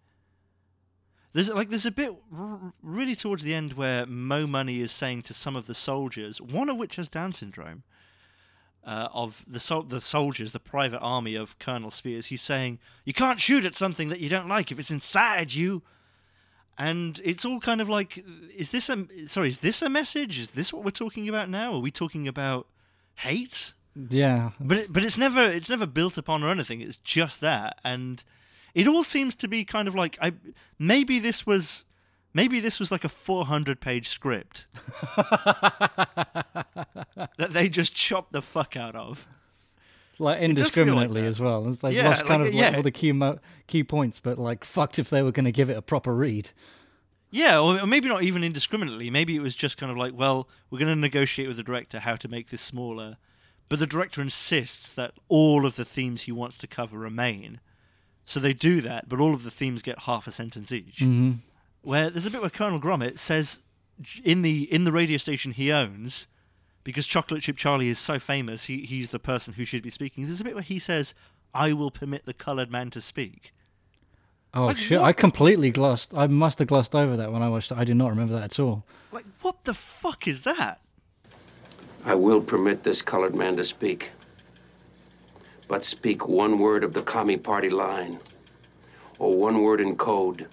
There's 1.35 1.49
like 1.49 1.67
there's 1.69 1.85
a 1.85 1.91
bit 1.91 2.15
r- 2.33 2.71
really 2.81 3.13
towards 3.13 3.43
the 3.43 3.53
end 3.53 3.73
where 3.73 4.05
Mo 4.05 4.47
Money 4.47 4.79
is 4.79 4.93
saying 4.93 5.23
to 5.23 5.33
some 5.33 5.57
of 5.57 5.67
the 5.67 5.75
soldiers, 5.75 6.39
one 6.41 6.69
of 6.69 6.77
which 6.77 6.95
has 6.95 7.09
Down 7.09 7.33
syndrome, 7.33 7.83
uh, 8.85 9.09
of 9.13 9.43
the 9.45 9.59
sol- 9.59 9.83
the 9.83 9.99
soldiers, 9.99 10.53
the 10.53 10.61
private 10.61 11.01
army 11.01 11.35
of 11.35 11.59
Colonel 11.59 11.91
Spears. 11.91 12.27
He's 12.27 12.41
saying, 12.41 12.79
"You 13.03 13.11
can't 13.13 13.41
shoot 13.41 13.65
at 13.65 13.75
something 13.75 14.07
that 14.07 14.21
you 14.21 14.29
don't 14.29 14.47
like 14.47 14.71
if 14.71 14.79
it's 14.79 14.91
inside 14.91 15.53
you." 15.53 15.83
And 16.77 17.19
it's 17.21 17.43
all 17.43 17.59
kind 17.59 17.81
of 17.81 17.89
like, 17.89 18.23
is 18.57 18.71
this 18.71 18.89
a 18.89 19.05
sorry? 19.27 19.49
Is 19.49 19.59
this 19.59 19.81
a 19.81 19.89
message? 19.89 20.39
Is 20.39 20.51
this 20.51 20.71
what 20.71 20.85
we're 20.85 20.91
talking 20.91 21.27
about 21.27 21.49
now? 21.49 21.73
Are 21.73 21.79
we 21.79 21.91
talking 21.91 22.29
about 22.29 22.67
hate? 23.15 23.73
yeah, 24.09 24.51
But 24.59 24.77
it, 24.77 24.87
but 24.93 25.03
it's 25.03 25.17
never 25.17 25.43
it's 25.43 25.69
never 25.69 25.85
built 25.85 26.17
upon 26.17 26.43
or 26.43 26.49
anything. 26.49 26.79
It's 26.79 26.97
just 26.97 27.41
that, 27.41 27.79
and 27.83 28.23
it 28.75 28.87
all 28.87 29.03
seems 29.03 29.35
to 29.37 29.47
be 29.47 29.65
kind 29.65 29.87
of 29.87 29.95
like 29.95 30.17
I 30.21 30.33
maybe 30.77 31.17
this 31.17 31.47
was 31.47 31.85
maybe 32.33 32.59
this 32.59 32.79
was 32.79 32.91
like 32.91 33.03
a 33.03 33.09
400 33.09 33.79
page 33.81 34.07
script 34.07 34.67
that 37.37 37.49
they 37.51 37.69
just 37.69 37.95
chopped 37.95 38.31
the 38.33 38.41
fuck 38.41 38.75
out 38.77 38.95
of. 38.95 39.27
like 40.17 40.17
feel 40.17 40.25
like 40.25 40.39
indiscriminately 40.41 41.25
as 41.25 41.39
well. 41.39 41.67
It's 41.67 41.83
like 41.83 41.95
Yeah, 41.95 42.09
lost 42.09 42.25
kind 42.25 42.41
like, 42.43 42.49
of 42.49 42.55
like 42.55 42.71
yeah. 42.71 42.77
all 42.77 42.83
the 42.83 42.91
key 42.91 43.11
mo- 43.11 43.39
key 43.67 43.83
points, 43.83 44.19
but 44.19 44.37
like 44.37 44.63
fucked 44.63 44.99
if 44.99 45.09
they 45.09 45.21
were 45.23 45.31
going 45.31 45.45
to 45.45 45.51
give 45.51 45.69
it 45.69 45.77
a 45.77 45.81
proper 45.81 46.13
read. 46.13 46.51
Yeah, 47.31 47.59
or 47.59 47.85
maybe 47.85 48.07
not 48.07 48.23
even 48.23 48.43
indiscriminately. 48.45 49.09
Maybe 49.09 49.35
it 49.35 49.41
was 49.41 49.55
just 49.57 49.77
kind 49.77 49.91
of 49.91 49.97
like, 49.97 50.13
well, 50.15 50.47
we're 50.69 50.79
going 50.79 50.93
to 50.93 50.99
negotiate 50.99 51.47
with 51.49 51.57
the 51.57 51.63
director 51.63 51.99
how 51.99 52.15
to 52.15 52.29
make 52.29 52.49
this 52.49 52.61
smaller, 52.61 53.17
but 53.67 53.79
the 53.79 53.87
director 53.87 54.21
insists 54.21 54.93
that 54.93 55.13
all 55.27 55.65
of 55.65 55.75
the 55.75 55.83
themes 55.83 56.21
he 56.23 56.31
wants 56.31 56.57
to 56.59 56.67
cover 56.67 56.97
remain. 56.97 57.59
So 58.25 58.39
they 58.39 58.53
do 58.53 58.81
that, 58.81 59.07
but 59.07 59.19
all 59.19 59.33
of 59.33 59.43
the 59.43 59.51
themes 59.51 59.83
get 59.83 59.99
half 60.01 60.25
a 60.27 60.31
sentence 60.31 60.71
each. 60.71 60.97
Mm-hmm. 60.97 61.33
Where 61.83 62.09
there's 62.09 62.25
a 62.25 62.31
bit 62.31 62.41
where 62.41 62.49
Colonel 62.49 62.79
Gromit 62.81 63.19
says 63.19 63.61
in 64.23 64.41
the 64.41 64.63
in 64.73 64.83
the 64.83 64.91
radio 64.91 65.17
station 65.17 65.51
he 65.51 65.71
owns, 65.71 66.27
because 66.83 67.05
Chocolate 67.05 67.43
Chip 67.43 67.55
Charlie 67.55 67.89
is 67.89 67.99
so 67.99 68.17
famous, 68.17 68.65
he 68.65 68.79
he's 68.79 69.09
the 69.09 69.19
person 69.19 69.53
who 69.53 69.63
should 69.65 69.83
be 69.83 69.91
speaking. 69.91 70.25
There's 70.25 70.41
a 70.41 70.43
bit 70.43 70.55
where 70.55 70.63
he 70.63 70.79
says, 70.79 71.13
"I 71.53 71.73
will 71.73 71.91
permit 71.91 72.25
the 72.25 72.33
coloured 72.33 72.71
man 72.71 72.89
to 72.91 73.01
speak." 73.01 73.53
Oh 74.55 74.67
Like, 74.67 74.77
shit! 74.77 74.99
what 74.99 75.05
I 75.07 75.13
completely 75.13 75.69
glossed. 75.69 76.13
I 76.15 76.25
must 76.25 76.57
have 76.59 76.67
glossed 76.67 76.95
over 76.95 77.15
that 77.17 77.31
when 77.31 77.43
I 77.43 77.49
watched 77.49 77.71
it. 77.71 77.77
I 77.77 77.83
do 77.83 77.93
not 77.93 78.09
remember 78.09 78.33
that 78.33 78.43
at 78.43 78.59
all. 78.59 78.85
Like, 79.11 79.25
what 79.41 79.65
the 79.65 79.73
fuck 79.75 80.27
is 80.27 80.41
that? 80.41 80.81
I 82.03 82.15
will 82.15 82.41
permit 82.41 82.83
this 82.83 83.01
colored 83.01 83.35
man 83.35 83.57
to 83.57 83.63
speak. 83.63 84.11
But 85.67 85.83
speak 85.83 86.27
one 86.27 86.59
word 86.59 86.83
of 86.83 86.93
the 86.93 87.01
commie 87.01 87.37
party 87.37 87.69
line, 87.69 88.19
or 89.17 89.35
one 89.35 89.61
word 89.61 89.81
in 89.81 89.95
code, 89.95 90.47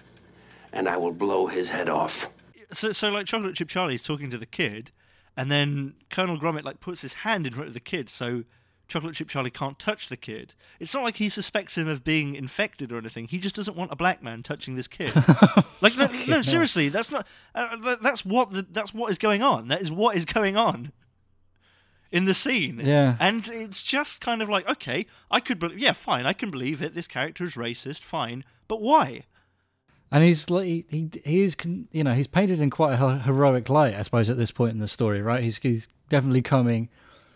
and 0.71 0.89
I 0.89 0.97
will 0.97 1.13
blow 1.13 1.47
his 1.47 1.69
head 1.69 1.87
off. 1.89 2.29
so 2.71 2.91
so 2.91 3.09
like 3.11 3.27
chocolate 3.27 3.55
chip 3.55 3.69
charlie 3.69 3.93
is 3.95 4.03
talking 4.03 4.31
to 4.31 4.37
the 4.37 4.47
kid 4.47 4.89
and 5.37 5.51
then 5.51 5.93
colonel 6.09 6.37
gromit 6.37 6.63
like 6.63 6.79
puts 6.79 7.03
his 7.03 7.13
hand 7.25 7.45
in 7.45 7.53
front 7.53 7.67
of 7.67 7.75
the 7.75 7.79
kid 7.79 8.09
so 8.09 8.43
chocolate 8.87 9.13
chip 9.15 9.27
charlie 9.29 9.51
can't 9.51 9.77
touch 9.77 10.09
the 10.09 10.17
kid. 10.17 10.55
It's 10.79 10.93
not 10.93 11.03
like 11.03 11.15
he 11.17 11.29
suspects 11.29 11.77
him 11.77 11.87
of 11.87 12.03
being 12.03 12.35
infected 12.35 12.91
or 12.91 12.97
anything. 12.97 13.27
He 13.27 13.37
just 13.37 13.55
doesn't 13.55 13.77
want 13.77 13.91
a 13.91 13.95
black 13.95 14.21
man 14.23 14.41
touching 14.43 14.75
this 14.75 14.87
kid. 14.87 15.13
Like 15.81 15.97
no, 15.97 16.07
no 16.27 16.41
seriously 16.41 16.87
that's 16.87 17.11
not 17.11 17.27
uh, 17.53 17.97
that's 18.01 18.25
what 18.25 18.51
the, 18.53 18.61
that's 18.71 18.93
what 18.93 19.11
is 19.11 19.17
going 19.17 19.43
on. 19.43 19.67
That 19.67 19.81
is 19.81 19.91
what 19.91 20.15
is 20.15 20.23
going 20.23 20.55
on 20.55 20.93
in 22.13 22.23
the 22.25 22.33
scene 22.33 22.79
Yeah. 22.79 23.17
and 23.19 23.45
it's 23.51 23.83
just 23.83 24.21
kind 24.21 24.41
of 24.41 24.47
like 24.47 24.69
okay 24.69 25.05
i 25.29 25.39
could 25.41 25.59
bel 25.59 25.73
yeah 25.73 25.91
fine 25.93 26.25
i 26.25 26.33
can 26.33 26.49
believe 26.51 26.81
it 26.81 26.93
this 26.95 27.07
character 27.07 27.43
is 27.43 27.55
racist 27.55 28.03
fine 28.03 28.45
but 28.69 28.79
why 28.81 29.23
And 30.11 30.23
he's 30.23 30.49
like 30.49 30.65
he 30.67 30.85
he, 30.89 31.09
he 31.25 31.41
is 31.41 31.57
you 31.91 32.03
know 32.03 32.13
he's 32.13 32.27
painted 32.27 32.61
in 32.61 32.69
quite 32.69 32.93
a 32.93 33.19
heroic 33.19 33.67
light, 33.67 33.95
I 33.95 34.03
suppose, 34.03 34.29
at 34.29 34.37
this 34.37 34.51
point 34.51 34.73
in 34.73 34.79
the 34.79 34.87
story, 34.87 35.21
right? 35.23 35.41
He's 35.43 35.57
he's 35.57 35.89
definitely 36.09 36.43
coming 36.43 36.89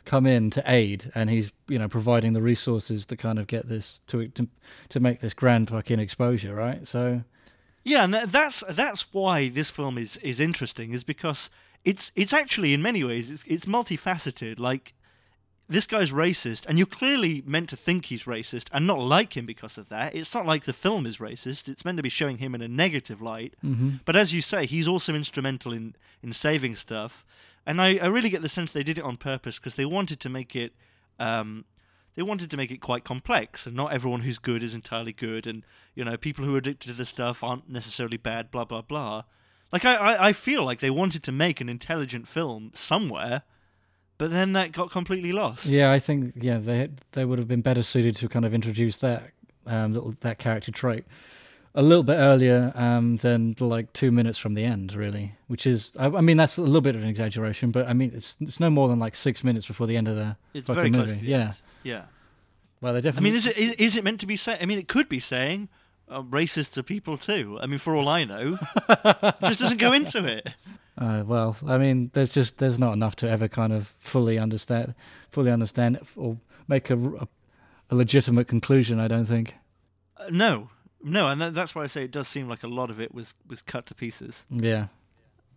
come 0.05 0.28
in 0.28 0.49
to 0.51 0.61
aid, 0.67 1.11
and 1.15 1.30
he's 1.30 1.51
you 1.67 1.80
know 1.80 1.88
providing 1.89 2.34
the 2.34 2.41
resources 2.41 3.05
to 3.07 3.17
kind 3.17 3.39
of 3.39 3.47
get 3.47 3.67
this 3.67 3.99
to 4.07 4.28
to 4.38 4.47
to 4.89 4.99
make 4.99 5.19
this 5.21 5.34
grand 5.34 5.69
fucking 5.69 5.99
exposure, 5.99 6.53
right? 6.53 6.88
So 6.88 7.23
Yeah, 7.84 8.03
and 8.03 8.13
that's 8.13 8.63
that's 8.69 9.11
why 9.11 9.49
this 9.49 9.71
film 9.71 9.97
is 9.97 10.17
is 10.17 10.39
interesting, 10.39 10.93
is 10.93 11.03
because 11.03 11.49
it's 11.86 12.11
it's 12.15 12.34
actually 12.34 12.73
in 12.73 12.82
many 12.82 13.03
ways 13.03 13.32
it's 13.32 13.43
it's 13.45 13.65
multifaceted. 13.65 14.59
Like 14.59 14.93
this 15.69 15.86
guy's 15.86 16.13
racist, 16.13 16.65
and 16.65 16.78
you're 16.78 16.88
clearly 16.88 17.43
meant 17.45 17.67
to 17.69 17.75
think 17.75 18.05
he's 18.05 18.23
racist 18.23 18.69
and 18.71 18.88
not 18.88 18.99
like 18.99 19.36
him 19.36 19.45
because 19.45 19.78
of 19.78 19.89
that. 19.89 20.15
It's 20.15 20.34
not 20.34 20.45
like 20.45 20.63
the 20.63 20.73
film 20.73 21.05
is 21.05 21.17
racist; 21.17 21.67
it's 21.67 21.84
meant 21.84 21.97
to 21.97 22.03
be 22.03 22.09
showing 22.09 22.38
him 22.38 22.55
in 22.55 22.61
a 22.61 22.67
negative 22.67 23.21
light. 23.21 23.53
But 24.05 24.15
as 24.15 24.34
you 24.34 24.41
say, 24.41 24.65
he's 24.65 24.88
also 24.88 25.13
instrumental 25.13 25.73
in 25.73 25.95
in 26.23 26.34
saving 26.34 26.75
stuff, 26.78 27.25
and 27.65 27.82
I, 27.82 27.97
I 27.97 28.07
really 28.07 28.30
get 28.30 28.41
the 28.41 28.49
sense 28.49 28.71
they 28.71 28.84
did 28.84 28.97
it 28.97 29.03
on 29.03 29.17
purpose 29.17 29.59
because 29.59 29.75
they 29.75 29.86
wanted 29.86 30.19
to 30.21 30.30
make 30.30 30.55
it. 30.55 30.73
Um, 31.19 31.65
they 32.15 32.23
wanted 32.23 32.49
to 32.49 32.57
make 32.57 32.71
it 32.71 32.82
quite 32.82 33.03
complex, 33.03 33.67
and 33.67 33.75
not 33.75 33.93
everyone 33.93 34.21
who's 34.21 34.39
good 34.39 34.63
is 34.63 34.73
entirely 34.73 35.13
good, 35.13 35.45
and 35.45 35.63
you 35.95 36.03
know 36.03 36.17
people 36.17 36.45
who 36.45 36.55
are 36.55 36.59
addicted 36.59 36.88
to 36.88 36.93
this 36.93 37.09
stuff 37.09 37.43
aren't 37.43 37.69
necessarily 37.69 38.17
bad. 38.17 38.51
Blah 38.51 38.65
blah 38.65 38.82
blah. 38.82 39.23
Like 39.72 39.86
I, 39.86 39.95
I, 39.95 40.28
I 40.30 40.34
feel 40.34 40.63
like 40.63 40.80
they 40.80 40.89
wanted 40.89 41.24
to 41.24 41.32
make 41.32 41.59
an 41.61 41.70
intelligent 41.70 42.28
film 42.28 42.72
somewhere, 42.74 43.43
but 44.18 44.32
then 44.32 44.53
that 44.53 44.72
got 44.72 44.91
completely 44.91 45.32
lost. 45.32 45.68
yeah, 45.68 45.91
I 45.91 45.99
think 45.99 46.34
yeah 46.36 46.57
they 46.57 46.89
they 47.11 47.26
would 47.26 47.39
have 47.39 47.47
been 47.47 47.61
better 47.61 47.84
suited 47.84 48.15
to 48.18 48.30
kind 48.30 48.45
of 48.45 48.53
introduce 48.53 48.97
that 48.97 49.32
um 49.65 49.93
little 49.93 50.13
that 50.22 50.39
character 50.39 50.72
trait 50.72 51.03
a 51.76 51.82
little 51.82 52.03
bit 52.03 52.15
earlier 52.15 52.72
um 52.76 53.18
than 53.18 53.55
like 53.59 53.91
two 53.93 54.11
minutes 54.11 54.38
from 54.38 54.53
the 54.53 54.63
end, 54.63 54.93
really. 54.93 55.36
Which 55.47 55.68
is 55.68 55.95
I, 55.99 56.05
I 56.05 56.22
mean 56.22 56.38
that's 56.38 56.57
a 56.57 56.61
little 56.61 56.82
bit 56.82 56.95
of 56.95 57.03
an 57.03 57.09
exaggeration, 57.09 57.72
but 57.72 57.88
I 57.88 57.93
mean 57.93 58.11
it's 58.15 58.38
it's 58.39 58.59
no 58.59 58.70
more 58.70 58.88
than 58.88 58.99
like 58.99 59.15
six 59.15 59.43
minutes 59.43 59.65
before 59.65 59.86
the 59.86 59.97
end 59.97 60.07
of 60.07 60.15
the 60.15 60.38
it's 60.53 60.70
very 60.70 60.89
movie. 60.89 61.03
close 61.03 61.18
to 61.18 61.24
the 61.24 61.32
yeah. 61.32 61.39
end. 61.39 61.61
Yeah. 61.84 62.01
Well, 62.80 62.93
they 62.93 63.01
definitely. 63.01 63.30
I 63.30 63.32
mean, 63.32 63.36
is 63.38 63.47
it 63.47 63.57
is, 63.57 63.74
is 63.74 63.97
it 63.97 64.03
meant 64.03 64.20
to 64.20 64.28
be 64.28 64.36
saying? 64.36 64.59
I 64.61 64.65
mean, 64.65 64.78
it 64.78 64.88
could 64.88 65.09
be 65.09 65.20
saying 65.20 65.70
uh, 66.09 66.21
racists 66.21 66.77
are 66.77 66.83
people 66.83 67.17
too. 67.17 67.57
I 67.61 67.65
mean, 67.65 67.79
for 67.79 67.95
all 67.95 68.07
I 68.07 68.23
know, 68.23 68.57
just 69.45 69.59
doesn't 69.59 69.79
go 69.79 69.93
into 69.93 70.25
it. 70.25 70.53
Uh, 70.97 71.23
well, 71.25 71.55
I 71.67 71.77
mean, 71.77 72.09
there's 72.13 72.29
just 72.29 72.57
there's 72.57 72.79
not 72.79 72.93
enough 72.93 73.15
to 73.17 73.29
ever 73.29 73.47
kind 73.47 73.71
of 73.71 73.93
fully 73.99 74.39
understand, 74.39 74.95
fully 75.31 75.51
understand 75.51 75.99
or 76.15 76.37
make 76.67 76.89
a, 76.89 76.97
a, 76.97 77.27
a 77.91 77.95
legitimate 77.95 78.47
conclusion. 78.47 78.99
I 78.99 79.07
don't 79.07 79.25
think. 79.25 79.53
Uh, 80.17 80.25
no, 80.31 80.69
no, 81.03 81.29
and 81.29 81.39
that, 81.39 81.53
that's 81.53 81.75
why 81.75 81.83
I 81.83 81.87
say 81.87 82.03
it 82.03 82.11
does 82.11 82.27
seem 82.27 82.47
like 82.47 82.63
a 82.63 82.67
lot 82.67 82.89
of 82.89 82.99
it 82.99 83.13
was 83.13 83.35
was 83.47 83.61
cut 83.61 83.85
to 83.87 83.95
pieces. 83.95 84.45
Yeah, 84.49 84.87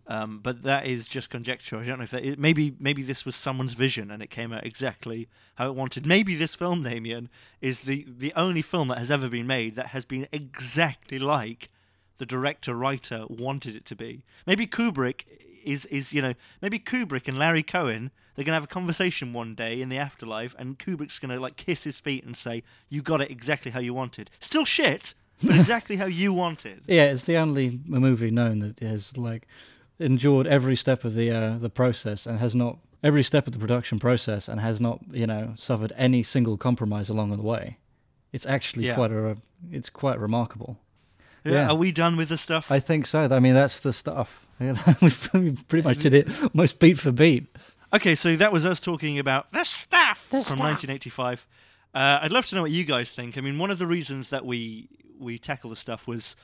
Um, 0.07 0.39
but 0.39 0.63
that 0.63 0.87
is 0.87 1.07
just 1.07 1.29
conjecture. 1.29 1.77
I 1.77 1.85
don't 1.85 1.99
know 1.99 2.03
if 2.03 2.11
that 2.11 2.25
it, 2.25 2.39
maybe 2.39 2.73
maybe 2.79 3.03
this 3.03 3.25
was 3.25 3.35
someone's 3.35 3.73
vision 3.73 4.11
and 4.11 4.21
it 4.21 4.29
came 4.29 4.51
out 4.51 4.65
exactly 4.65 5.29
how 5.55 5.67
it 5.67 5.75
wanted. 5.75 6.05
Maybe 6.05 6.35
this 6.35 6.55
film, 6.55 6.83
Damien, 6.83 7.29
is 7.61 7.81
the 7.81 8.05
the 8.07 8.33
only 8.35 8.61
film 8.61 8.87
that 8.89 8.97
has 8.97 9.11
ever 9.11 9.29
been 9.29 9.47
made 9.47 9.75
that 9.75 9.87
has 9.87 10.03
been 10.05 10.27
exactly 10.31 11.19
like 11.19 11.69
the 12.17 12.25
director 12.25 12.75
writer 12.75 13.25
wanted 13.29 13.75
it 13.75 13.85
to 13.85 13.95
be. 13.95 14.23
Maybe 14.45 14.67
Kubrick 14.67 15.25
is 15.63 15.85
is 15.87 16.11
you 16.13 16.21
know 16.21 16.33
maybe 16.61 16.79
Kubrick 16.79 17.27
and 17.27 17.37
Larry 17.37 17.63
Cohen 17.63 18.11
they're 18.35 18.45
gonna 18.45 18.55
have 18.55 18.63
a 18.63 18.67
conversation 18.67 19.33
one 19.33 19.53
day 19.53 19.81
in 19.81 19.89
the 19.89 19.97
afterlife 19.97 20.55
and 20.57 20.79
Kubrick's 20.79 21.19
gonna 21.19 21.39
like 21.39 21.55
kiss 21.55 21.83
his 21.83 21.99
feet 21.99 22.23
and 22.23 22.35
say 22.35 22.63
you 22.89 23.01
got 23.01 23.21
it 23.21 23.29
exactly 23.29 23.71
how 23.71 23.79
you 23.79 23.93
wanted. 23.93 24.29
Still 24.39 24.65
shit, 24.65 25.13
but 25.43 25.55
exactly 25.59 25.97
how 25.97 26.05
you 26.05 26.33
wanted. 26.33 26.83
yeah. 26.87 27.05
It's 27.05 27.25
the 27.25 27.37
only 27.37 27.79
movie 27.85 28.31
known 28.31 28.59
that 28.59 28.79
has 28.79 29.17
like 29.17 29.47
endured 30.01 30.47
every 30.47 30.75
step 30.75 31.03
of 31.05 31.13
the 31.15 31.31
uh, 31.31 31.57
the 31.57 31.69
process 31.69 32.25
and 32.25 32.39
has 32.39 32.53
not 32.55 32.77
every 33.03 33.23
step 33.23 33.47
of 33.47 33.53
the 33.53 33.59
production 33.59 33.99
process 33.99 34.47
and 34.47 34.59
has 34.59 34.79
not 34.81 34.99
you 35.11 35.27
know 35.27 35.53
suffered 35.55 35.93
any 35.95 36.23
single 36.23 36.57
compromise 36.57 37.09
along 37.09 37.35
the 37.35 37.41
way. 37.43 37.77
It's 38.31 38.45
actually 38.45 38.85
Yeah. 38.87 38.95
quite 38.95 39.11
a 39.11 39.37
it's 39.71 39.89
quite 39.89 40.19
remarkable. 40.19 40.77
Yeah. 41.43 41.53
Yeah. 41.53 41.69
Are 41.69 41.75
we 41.75 41.91
done 41.91 42.17
with 42.17 42.29
the 42.29 42.37
stuff? 42.37 42.71
I 42.71 42.79
think 42.79 43.05
so. 43.05 43.23
I 43.31 43.39
mean, 43.39 43.53
that's 43.53 43.79
the 43.79 43.93
stuff. 43.93 44.45
we 44.59 45.51
pretty 45.67 45.81
much 45.87 45.97
did 45.99 46.13
it 46.13 46.27
almost 46.43 46.79
beat 46.79 46.99
for 46.99 47.11
beat. 47.11 47.47
Okay, 47.93 48.13
so 48.15 48.35
that 48.35 48.53
was 48.53 48.65
us 48.65 48.79
talking 48.79 49.17
about 49.19 49.51
the 49.51 49.63
stuff 49.63 50.29
The 50.29 50.37
from 50.37 50.57
stuff. 50.57 50.59
1985. 50.59 51.47
Uh, 51.93 52.19
I'd 52.21 52.31
love 52.31 52.45
to 52.45 52.55
know 52.55 52.61
what 52.61 52.71
you 52.71 52.85
guys 52.85 53.11
think. 53.11 53.37
I 53.37 53.41
mean, 53.41 53.57
one 53.57 53.71
of 53.71 53.79
the 53.79 53.87
reasons 53.87 54.29
that 54.29 54.45
we 54.45 54.87
we 55.19 55.37
tackle 55.37 55.69
the 55.71 55.75
stuff 55.75 56.07
was 56.07 56.35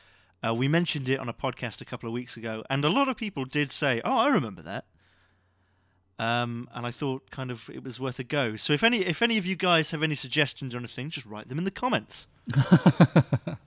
uh, 0.45 0.53
we 0.53 0.67
mentioned 0.67 1.09
it 1.09 1.19
on 1.19 1.27
a 1.29 1.33
podcast 1.33 1.81
a 1.81 1.85
couple 1.85 2.07
of 2.07 2.13
weeks 2.13 2.37
ago, 2.37 2.63
and 2.69 2.83
a 2.85 2.89
lot 2.89 3.07
of 3.07 3.17
people 3.17 3.45
did 3.45 3.71
say, 3.71 4.01
"Oh, 4.03 4.17
I 4.19 4.27
remember 4.29 4.61
that." 4.61 4.85
Um, 6.19 6.67
and 6.73 6.85
I 6.85 6.91
thought 6.91 7.29
kind 7.29 7.51
of 7.51 7.69
it 7.71 7.83
was 7.83 7.99
worth 7.99 8.17
a 8.19 8.23
go. 8.23 8.55
So 8.55 8.73
if 8.73 8.83
any 8.83 8.99
if 8.99 9.21
any 9.21 9.37
of 9.37 9.45
you 9.45 9.55
guys 9.55 9.91
have 9.91 10.01
any 10.01 10.15
suggestions 10.15 10.73
or 10.73 10.79
anything, 10.79 11.09
just 11.09 11.25
write 11.27 11.47
them 11.49 11.57
in 11.57 11.63
the 11.63 11.71
comments. 11.71 12.27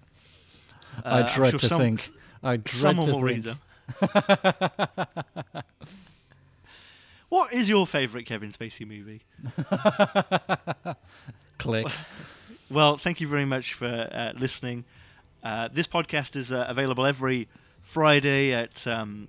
Uh, 1.03 1.25
I 1.25 1.35
dread 1.35 1.51
sure 1.53 1.61
to 1.61 1.67
some- 1.67 1.81
think. 1.81 2.01
I 2.43 2.57
dread 2.57 2.69
Someone 2.69 3.07
to 3.07 3.13
will 3.15 3.23
read 3.23 3.43
them. 3.43 3.59
what 7.31 7.53
is 7.53 7.69
your 7.69 7.87
favourite 7.87 8.27
Kevin 8.27 8.51
Spacey 8.51 8.87
movie? 8.87 9.23
Click. 11.59 11.87
Well, 12.71 12.97
thank 12.99 13.21
you 13.21 13.29
very 13.29 13.45
much 13.47 13.73
for 13.73 13.87
uh, 14.13 14.33
listening. 14.39 14.85
Uh, 15.43 15.69
this 15.69 15.87
podcast 15.87 16.37
is 16.37 16.53
uh, 16.53 16.67
available 16.69 17.07
every 17.07 17.49
Friday 17.83 18.53
at 18.53 18.87
um, 18.87 19.29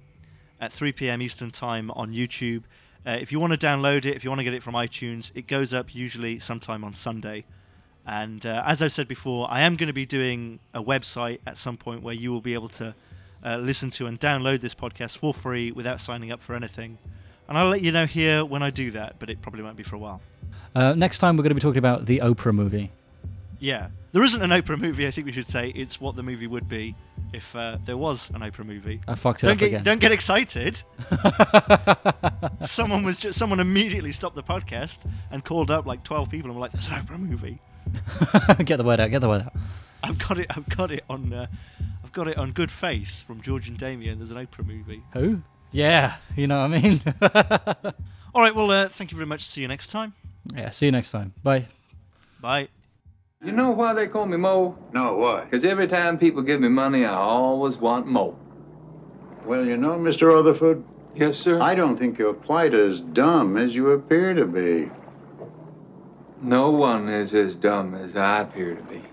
at 0.60 0.72
3 0.72 0.92
p.m. 0.92 1.22
Eastern 1.22 1.52
Time 1.52 1.90
on 1.92 2.12
YouTube. 2.12 2.64
Uh, 3.06 3.18
if 3.20 3.32
you 3.32 3.40
want 3.40 3.58
to 3.60 3.66
download 3.66 4.06
it, 4.06 4.16
if 4.16 4.24
you 4.24 4.30
want 4.30 4.40
to 4.40 4.44
get 4.44 4.54
it 4.54 4.62
from 4.62 4.76
iTunes, 4.76 5.32
it 5.34 5.48
goes 5.48 5.74
up 5.74 5.96
usually 5.96 6.38
sometime 6.38 6.84
on 6.84 6.94
Sunday. 6.94 7.46
And 8.06 8.46
uh, 8.46 8.64
as 8.66 8.82
I've 8.82 8.92
said 8.92 9.08
before, 9.08 9.48
I 9.50 9.62
am 9.62 9.76
going 9.76 9.88
to 9.88 9.94
be 9.94 10.06
doing 10.06 10.60
a 10.74 10.84
website 10.84 11.40
at 11.48 11.58
some 11.58 11.78
point 11.78 12.04
where 12.04 12.14
you 12.14 12.32
will 12.32 12.42
be 12.42 12.54
able 12.54 12.70
to 12.70 12.94
uh, 13.44 13.58
listen 13.58 13.90
to 13.92 14.06
and 14.06 14.20
download 14.20 14.60
this 14.60 14.76
podcast 14.76 15.18
for 15.18 15.34
free 15.34 15.72
without 15.72 16.00
signing 16.00 16.32
up 16.32 16.42
for 16.42 16.56
anything. 16.56 16.98
And 17.48 17.58
I'll 17.58 17.70
let 17.70 17.82
you 17.82 17.92
know 17.92 18.06
here 18.06 18.46
when 18.46 18.62
I 18.62 18.70
do 18.70 18.92
that, 18.92 19.16
but 19.18 19.30
it 19.30 19.42
probably 19.42 19.64
won't 19.64 19.78
be 19.78 19.84
for 19.84 19.96
a 19.96 20.00
while. 20.00 20.22
Next 20.76 21.18
time 21.18 21.38
we're 21.38 21.44
going 21.44 21.50
to 21.50 21.56
be 21.56 21.62
talking 21.62 21.80
about 21.80 22.06
the 22.06 22.20
Oprah 22.20 22.54
movie. 22.54 22.92
Yeah. 23.62 23.90
There 24.12 24.24
isn't 24.24 24.42
an 24.42 24.50
Oprah 24.50 24.78
movie, 24.78 25.08
I 25.08 25.12
think 25.12 25.28
we 25.28 25.32
should 25.32 25.48
say. 25.48 25.70
It's 25.70 26.02
what 26.02 26.16
the 26.16 26.24
movie 26.24 26.48
would 26.48 26.68
be 26.68 26.96
if 27.32 27.56
uh, 27.56 27.78
there 27.86 27.96
was 27.96 28.30
an 28.32 28.42
Oprah 28.42 28.66
movie. 28.66 29.00
I 29.08 29.16
fucked 29.16 29.44
it 29.44 29.46
Don't 29.46 29.54
up 29.54 29.60
get 29.60 29.68
again. 29.68 29.84
don't 29.84 30.00
get 30.00 30.12
excited. 30.12 30.82
someone 32.62 33.04
was 33.04 33.20
just 33.20 33.38
someone 33.40 33.60
immediately 33.60 34.12
stopped 34.12 34.36
the 34.36 34.44
podcast 34.44 35.08
and 35.32 35.46
called 35.46 35.72
up 35.72 35.86
like 35.86 36.04
twelve 36.04 36.30
people 36.30 36.50
and 36.50 36.56
were 36.60 36.62
like, 36.62 36.72
"There's 36.74 36.88
an 36.90 36.96
Oprah 36.96 37.20
movie." 37.20 37.60
get 38.66 38.78
the 38.78 38.84
word 38.84 39.00
out. 39.00 39.12
Get 39.12 39.20
the 39.20 39.30
word 39.30 39.44
out. 39.44 39.54
I've 40.04 40.18
got 40.18 40.40
it. 40.40 40.48
I've 40.50 40.68
got 40.68 40.92
it 40.92 41.04
on. 41.10 41.32
Uh, 41.32 41.48
I've 42.04 42.12
got 42.12 42.28
it 42.28 42.38
on 42.38 42.52
good 42.52 42.72
faith 42.72 43.24
from 43.24 43.42
George 43.42 43.70
and 43.70 43.78
Damien. 43.78 44.18
There's 44.18 44.32
an 44.32 44.38
Oprah 44.46 44.66
movie. 44.66 45.04
Who? 45.14 45.42
Yeah, 45.72 46.16
you 46.36 46.48
know 46.48 46.68
what 46.68 46.74
I 46.74 46.82
mean. 46.82 47.02
All 48.36 48.42
right. 48.42 48.54
Well, 48.54 48.72
uh, 48.72 48.90
thank 48.90 49.12
you 49.12 49.18
very 49.18 49.28
much. 49.28 49.42
See 49.44 49.62
you 49.62 49.68
next 49.70 49.88
time. 49.88 50.14
yeah. 50.54 50.72
See 50.72 50.88
you 50.88 50.92
next 50.92 51.12
time. 51.12 51.34
Bye. 51.44 51.68
Bye. 52.42 52.68
You 53.44 53.52
know 53.52 53.72
why 53.72 53.94
they 53.94 54.08
call 54.08 54.28
me 54.28 54.38
Mo? 54.38 54.76
No, 54.94 55.16
why? 55.16 55.46
Because 55.46 55.66
every 55.66 55.88
time 55.88 56.20
people 56.20 56.44
give 56.44 56.62
me 56.62 56.68
money, 56.68 57.06
I 57.06 57.16
always 57.16 57.78
want 57.78 58.06
more. 58.06 58.36
Well, 59.46 59.66
you 59.66 59.78
know, 59.78 59.98
Mr. 59.98 60.28
Rutherford, 60.28 60.84
Yes, 61.16 61.38
sir. 61.38 61.60
I 61.60 61.76
don't 61.76 61.98
think 61.98 62.18
you're 62.18 62.34
quite 62.34 62.74
as 62.74 63.02
dumb 63.02 63.58
as 63.58 63.76
you 63.76 63.90
appear 63.90 64.34
to 64.34 64.46
be. 64.46 64.90
No 66.42 66.72
one 66.72 67.10
is 67.10 67.34
as 67.34 67.54
dumb 67.54 67.96
as 67.96 68.16
I 68.16 68.42
appear 68.42 68.76
to 68.76 68.84
be. 68.84 69.11